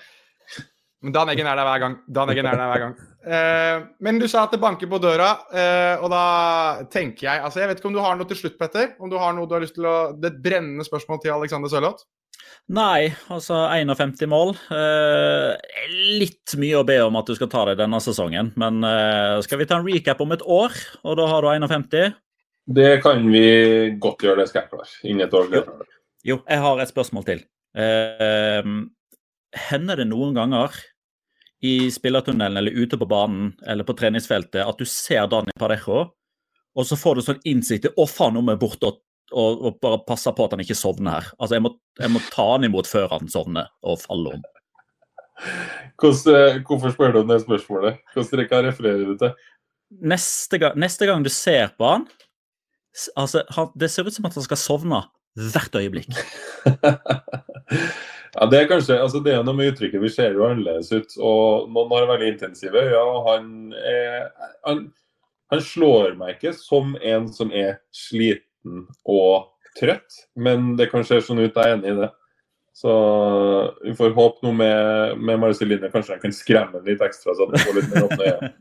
Men 1.02 1.12
Dan 1.14 1.28
Eggen 1.32 1.46
er 1.46 1.56
der 1.56 1.64
hver 1.68 1.78
gang. 1.80 1.94
Dan 2.10 2.28
Eggen 2.30 2.46
er 2.46 2.56
der 2.58 2.70
hver 2.72 2.82
gang. 2.86 2.96
Eh, 3.20 3.82
men 4.00 4.20
du 4.20 4.24
sa 4.32 4.46
at 4.46 4.54
det 4.54 4.62
banker 4.62 4.88
på 4.88 5.00
døra, 5.02 5.34
eh, 5.52 6.00
og 6.00 6.08
da 6.08 6.86
tenker 6.88 7.26
jeg 7.26 7.42
altså 7.44 7.60
Jeg 7.60 7.68
vet 7.68 7.82
ikke 7.82 7.90
om 7.90 7.96
du 7.98 8.00
har 8.00 8.16
noe 8.16 8.28
til 8.30 8.38
slutt, 8.38 8.56
Petter? 8.56 8.94
Om 8.96 9.12
du 9.12 9.18
har 9.20 9.34
noe 9.36 9.44
du 9.44 9.52
har 9.52 9.60
lyst 9.60 9.76
til 9.76 9.84
å 9.84 10.14
Det 10.16 10.30
er 10.30 10.32
et 10.38 10.40
brennende 10.46 10.86
spørsmål 10.86 11.20
til 11.20 11.34
Alexander 11.34 11.68
Sørloth? 11.68 12.06
Nei, 12.70 13.10
altså 13.34 13.58
51 13.66 14.28
mål. 14.30 14.54
Eh, 14.72 15.52
litt 16.20 16.54
mye 16.60 16.78
å 16.78 16.86
be 16.86 16.96
om 17.02 17.18
at 17.18 17.28
du 17.28 17.34
skal 17.36 17.50
ta 17.50 17.64
det 17.68 17.80
denne 17.80 17.98
sesongen, 18.00 18.52
men 18.60 18.84
eh, 18.86 19.40
skal 19.44 19.60
vi 19.60 19.66
ta 19.68 19.80
en 19.80 19.88
recap 19.88 20.22
om 20.22 20.32
et 20.36 20.44
år, 20.46 20.76
og 21.02 21.18
da 21.18 21.26
har 21.32 21.44
du 21.44 21.50
51? 21.50 22.14
Det 22.70 22.92
kan 23.02 23.26
vi 23.32 23.42
godt 23.98 24.22
gjøre, 24.22 24.44
det 24.44 24.52
skal 24.52 24.62
jeg 24.62 24.70
klare. 24.70 24.92
Innen 25.02 25.26
et 25.26 25.34
år. 25.34 25.50
det. 25.50 25.64
Jo, 26.30 26.38
jeg 26.46 26.62
har 26.62 26.80
et 26.80 26.92
spørsmål 26.92 27.26
til. 27.26 27.42
Eh, 27.74 28.72
hender 29.66 30.00
det 30.00 30.06
noen 30.08 30.36
ganger 30.38 30.78
i 31.60 31.90
spillertunnelen 31.92 32.56
eller 32.56 32.72
ute 32.72 32.98
på 32.98 33.06
banen 33.06 33.52
eller 33.68 33.84
på 33.84 33.96
treningsfeltet 33.98 34.62
at 34.64 34.80
du 34.80 34.88
ser 34.88 35.26
Dani 35.28 35.52
Parejo, 35.58 36.06
og 36.76 36.86
så 36.86 36.96
får 36.96 37.18
du 37.18 37.22
sånn 37.26 37.42
innsikt 37.44 37.88
i 37.88 37.92
'Å, 37.92 38.06
faen, 38.08 38.34
nå 38.34 38.44
må 38.44 38.54
jeg 38.54 38.62
bort 38.62 38.86
og, 38.86 39.02
og, 39.32 39.66
og 39.66 39.80
bare 39.82 40.00
passe 40.06 40.32
på 40.32 40.46
at 40.46 40.56
han 40.56 40.64
ikke 40.64 40.78
sovner 40.78 41.18
her'. 41.18 41.30
Altså, 41.38 41.58
jeg 41.58 41.64
må, 41.66 41.74
jeg 42.00 42.14
må 42.14 42.22
ta 42.30 42.46
han 42.52 42.64
imot 42.64 42.88
før 42.88 43.10
han 43.12 43.28
sovner 43.28 43.68
og 43.82 44.00
faller 44.00 44.38
om. 44.38 44.48
Hvordan, 46.00 46.62
hvorfor 46.68 46.92
spør 46.94 47.12
du 47.12 47.20
om 47.22 47.30
det 47.32 47.40
spørsmålet? 47.42 48.00
Hvordan 48.14 48.66
refererer 48.68 49.06
du 49.08 49.16
til? 49.20 49.32
Neste 49.90 50.60
gang, 50.60 50.76
neste 50.78 51.08
gang 51.08 51.24
du 51.24 51.30
ser 51.32 51.72
på 51.76 51.88
han, 51.88 52.06
altså, 53.16 53.42
han 53.56 53.72
det 53.74 53.90
ser 53.90 54.06
ut 54.06 54.14
som 54.14 54.28
at 54.28 54.36
han 54.38 54.46
skal 54.46 54.60
sovne 54.60 55.02
hvert 55.34 55.76
øyeblikk. 55.76 56.14
ja, 58.34 58.46
Det 58.46 58.60
er 58.60 58.70
kanskje, 58.70 59.00
altså 59.02 59.20
det 59.24 59.34
er 59.34 59.44
noe 59.46 59.56
med 59.58 59.72
uttrykket. 59.72 60.02
Vi 60.02 60.12
ser 60.12 60.36
jo 60.36 60.46
annerledes 60.46 60.92
ut. 60.92 61.16
og 61.18 61.70
Noen 61.74 61.94
har 61.96 62.08
veldig 62.12 62.32
intensive 62.34 62.84
øyne. 62.86 63.00
og 63.00 63.28
han, 63.28 63.48
han, 64.66 64.84
han 65.50 65.64
slår 65.64 66.14
meg 66.20 66.36
ikke 66.36 66.54
som 66.58 66.96
en 67.02 67.28
som 67.34 67.50
er 67.50 67.80
sliten 67.94 68.86
og 69.08 69.50
trøtt, 69.78 70.24
men 70.36 70.74
det 70.78 70.90
kan 70.92 71.06
se 71.06 71.20
sånn 71.22 71.42
ut. 71.42 71.54
Jeg 71.54 71.60
er 71.66 71.76
enig 71.78 71.94
i 71.94 72.00
det. 72.04 72.10
Så 72.80 72.92
vi 73.82 73.92
får 73.98 74.14
håpe 74.16 74.46
noe 74.46 74.56
med, 74.56 75.18
med 75.20 75.40
Marceline. 75.42 75.90
Kanskje 75.92 76.16
han 76.16 76.22
kan 76.22 76.34
skremme 76.34 76.80
litt 76.86 77.02
ekstra. 77.04 77.34
så 77.34 77.48
han 77.50 77.60
får 77.60 77.76
litt 77.76 77.90
mer 77.92 78.06
åpne 78.06 78.30
øyne. 78.30 78.52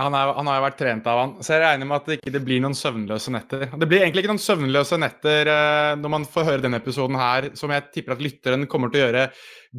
Han, 0.00 0.14
er, 0.16 0.30
han 0.38 0.48
har 0.48 0.56
jo 0.56 0.64
vært 0.64 0.78
trent 0.80 1.08
av 1.10 1.18
han, 1.20 1.32
så 1.44 1.52
jeg 1.52 1.60
regner 1.60 1.88
med 1.88 1.98
at 1.98 2.06
det 2.08 2.16
ikke 2.16 2.40
blir 2.46 2.62
noen 2.64 2.76
søvnløse 2.76 3.32
netter. 3.34 3.66
Det 3.76 3.88
blir 3.90 4.00
egentlig 4.00 4.22
ikke 4.22 4.30
noen 4.30 4.40
søvnløse 4.40 4.96
netter 5.02 5.50
eh, 5.52 5.88
når 6.00 6.12
man 6.14 6.24
får 6.32 6.46
høre 6.48 6.64
denne 6.64 6.80
episoden 6.80 7.18
her, 7.20 7.50
som 7.60 7.74
jeg 7.74 7.90
tipper 7.92 8.14
at 8.14 8.22
lytteren 8.24 8.64
kommer 8.72 8.88
til 8.88 9.02
å 9.02 9.04
gjøre 9.04 9.26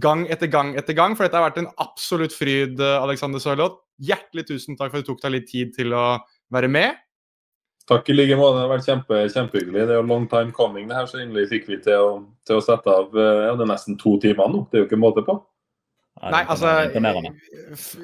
gang 0.05 0.27
etter 0.29 0.51
gang 0.53 0.75
etter 0.77 0.97
gang, 0.97 1.15
for 1.17 1.25
dette 1.25 1.39
har 1.39 1.47
vært 1.47 1.63
en 1.63 1.71
absolutt 1.81 2.35
fryd, 2.37 2.77
eh, 2.77 2.99
Alexander 2.99 3.41
Sørloth. 3.41 3.81
Hjertelig 4.05 4.45
tusen 4.51 4.77
takk 4.77 4.93
for 4.93 5.01
at 5.01 5.07
du 5.07 5.09
tok 5.09 5.23
deg 5.25 5.33
litt 5.39 5.49
tid 5.49 5.73
til 5.79 5.97
å 5.97 6.05
være 6.53 6.69
med. 6.69 7.01
Takk 7.89 8.13
i 8.13 8.15
like 8.15 8.37
måte. 8.37 8.59
Det 8.59 8.63
har 8.63 8.71
vært 8.71 8.87
kjempe, 8.87 9.23
kjempehyggelig. 9.33 9.81
Det 9.81 9.95
er 9.95 9.99
jo 9.99 10.05
long 10.07 10.27
time 10.31 10.53
coming, 10.55 10.85
det 10.87 10.99
her, 10.99 11.09
så 11.09 11.23
endelig 11.23 11.49
fikk 11.51 11.65
vi 11.71 11.79
til 11.83 12.05
å, 12.05 12.13
til 12.47 12.61
å 12.61 12.63
sette 12.63 12.93
av 13.01 13.17
eh, 13.17 13.47
ja, 13.47 13.57
det 13.57 13.65
er 13.65 13.73
nesten 13.73 13.97
to 13.97 14.13
timer 14.23 14.53
nå. 14.53 14.63
Det 14.69 14.77
er 14.77 14.85
jo 14.85 14.91
ikke 14.91 15.01
måte 15.01 15.25
på. 15.25 15.41
Nei, 16.21 16.43
altså 16.45 16.69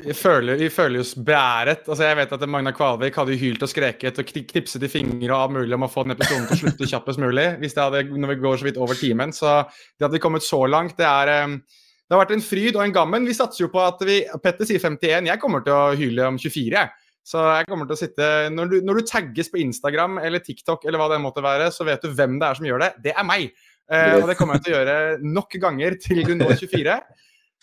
Vi 0.04 0.14
føler, 0.18 0.64
føler 0.74 1.04
oss 1.04 1.14
beæret. 1.14 1.86
Altså, 1.86 2.04
jeg 2.04 2.18
vet 2.18 2.32
at 2.36 2.46
Magna 2.50 2.74
Kvalvik 2.76 3.16
hadde 3.16 3.38
hylt 3.40 3.64
og 3.64 3.70
skreket 3.70 4.18
og 4.20 4.32
knipset 4.34 4.84
i 4.84 4.90
fingre 4.92 5.30
og 5.30 5.38
alt 5.38 5.56
mulig 5.60 5.78
om 5.78 5.86
å 5.86 5.92
få 5.92 6.04
den 6.08 6.18
episoden 6.18 6.48
til 6.50 6.58
å 6.58 6.62
slutte 6.64 6.90
kjappest 6.90 7.22
mulig. 7.22 7.46
hvis 7.62 7.78
det 7.78 7.86
hadde, 7.86 8.02
når 8.10 8.34
vi 8.34 8.40
går 8.42 8.58
så 8.58 8.68
vidt 8.68 8.82
over 8.82 8.98
timen. 8.98 9.32
Så 9.36 9.62
det 9.62 10.08
hadde 10.08 10.18
vi 10.18 10.24
kommet 10.26 10.44
så 10.44 10.66
langt, 10.68 10.98
det 10.98 11.08
er 11.08 11.62
det 12.10 12.18
har 12.18 12.24
vært 12.24 12.40
en 12.40 12.42
fryd 12.42 12.74
og 12.74 12.82
en 12.82 12.94
gammen. 12.96 13.28
Vi 13.30 13.38
satser 13.38 13.68
jo 13.68 13.70
på 13.70 13.84
at 13.86 14.00
vi 14.02 14.24
Petter 14.42 14.66
sier 14.66 14.82
51. 14.82 15.30
Jeg 15.30 15.42
kommer 15.42 15.62
til 15.62 15.76
å 15.76 15.94
hyle 15.94 16.26
om 16.26 16.40
24. 16.42 16.88
Så 17.30 17.44
jeg 17.60 17.68
kommer 17.70 17.86
til 17.86 17.94
å 17.94 18.00
sitte 18.00 18.30
Når 18.50 18.72
du, 18.72 18.76
når 18.88 18.98
du 18.98 19.10
tagges 19.12 19.52
på 19.54 19.60
Instagram 19.62 20.18
eller 20.26 20.42
TikTok 20.42 20.88
eller 20.88 20.98
hva 20.98 21.12
det 21.12 21.20
måtte 21.22 21.44
være, 21.46 21.68
så 21.70 21.86
vet 21.86 22.02
du 22.02 22.10
hvem 22.10 22.40
det 22.42 22.48
er 22.48 22.58
som 22.58 22.66
gjør 22.66 22.82
det. 22.82 22.90
Det 23.06 23.14
er 23.14 23.28
meg. 23.28 23.52
Eh, 23.94 24.16
og 24.18 24.26
det 24.26 24.38
kommer 24.40 24.58
jeg 24.58 24.66
til 24.66 24.74
å 24.74 24.80
gjøre 24.80 24.98
nok 25.38 25.60
ganger 25.62 26.00
til 26.02 26.24
du 26.26 26.34
når 26.40 26.56
24. 26.64 26.98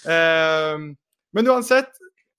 Eh, 0.04 0.74
men 1.36 1.50
uansett, 1.52 1.94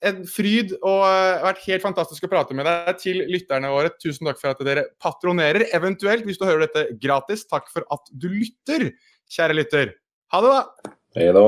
en 0.06 0.22
fryd 0.30 0.76
og 0.76 1.00
det 1.02 1.14
har 1.42 1.46
vært 1.48 1.64
helt 1.66 1.86
fantastisk 1.86 2.28
å 2.28 2.32
prate 2.32 2.58
med 2.58 2.68
deg. 2.70 2.92
Til 3.02 3.24
lytterne 3.32 3.72
våre, 3.74 3.94
tusen 3.98 4.30
takk 4.30 4.42
for 4.42 4.54
at 4.54 4.62
dere 4.68 4.86
patronerer. 5.04 5.68
Eventuelt, 5.78 6.28
hvis 6.28 6.38
du 6.38 6.46
hører 6.46 6.68
dette 6.68 7.00
gratis, 7.02 7.48
takk 7.50 7.72
for 7.74 7.88
at 7.94 8.14
du 8.14 8.30
lytter, 8.30 8.92
kjære 9.34 9.58
lytter. 9.58 9.96
Ha 10.34 10.44
det, 10.44 10.54
da! 10.54 10.94
Hei 11.18 11.32
da. 11.34 11.48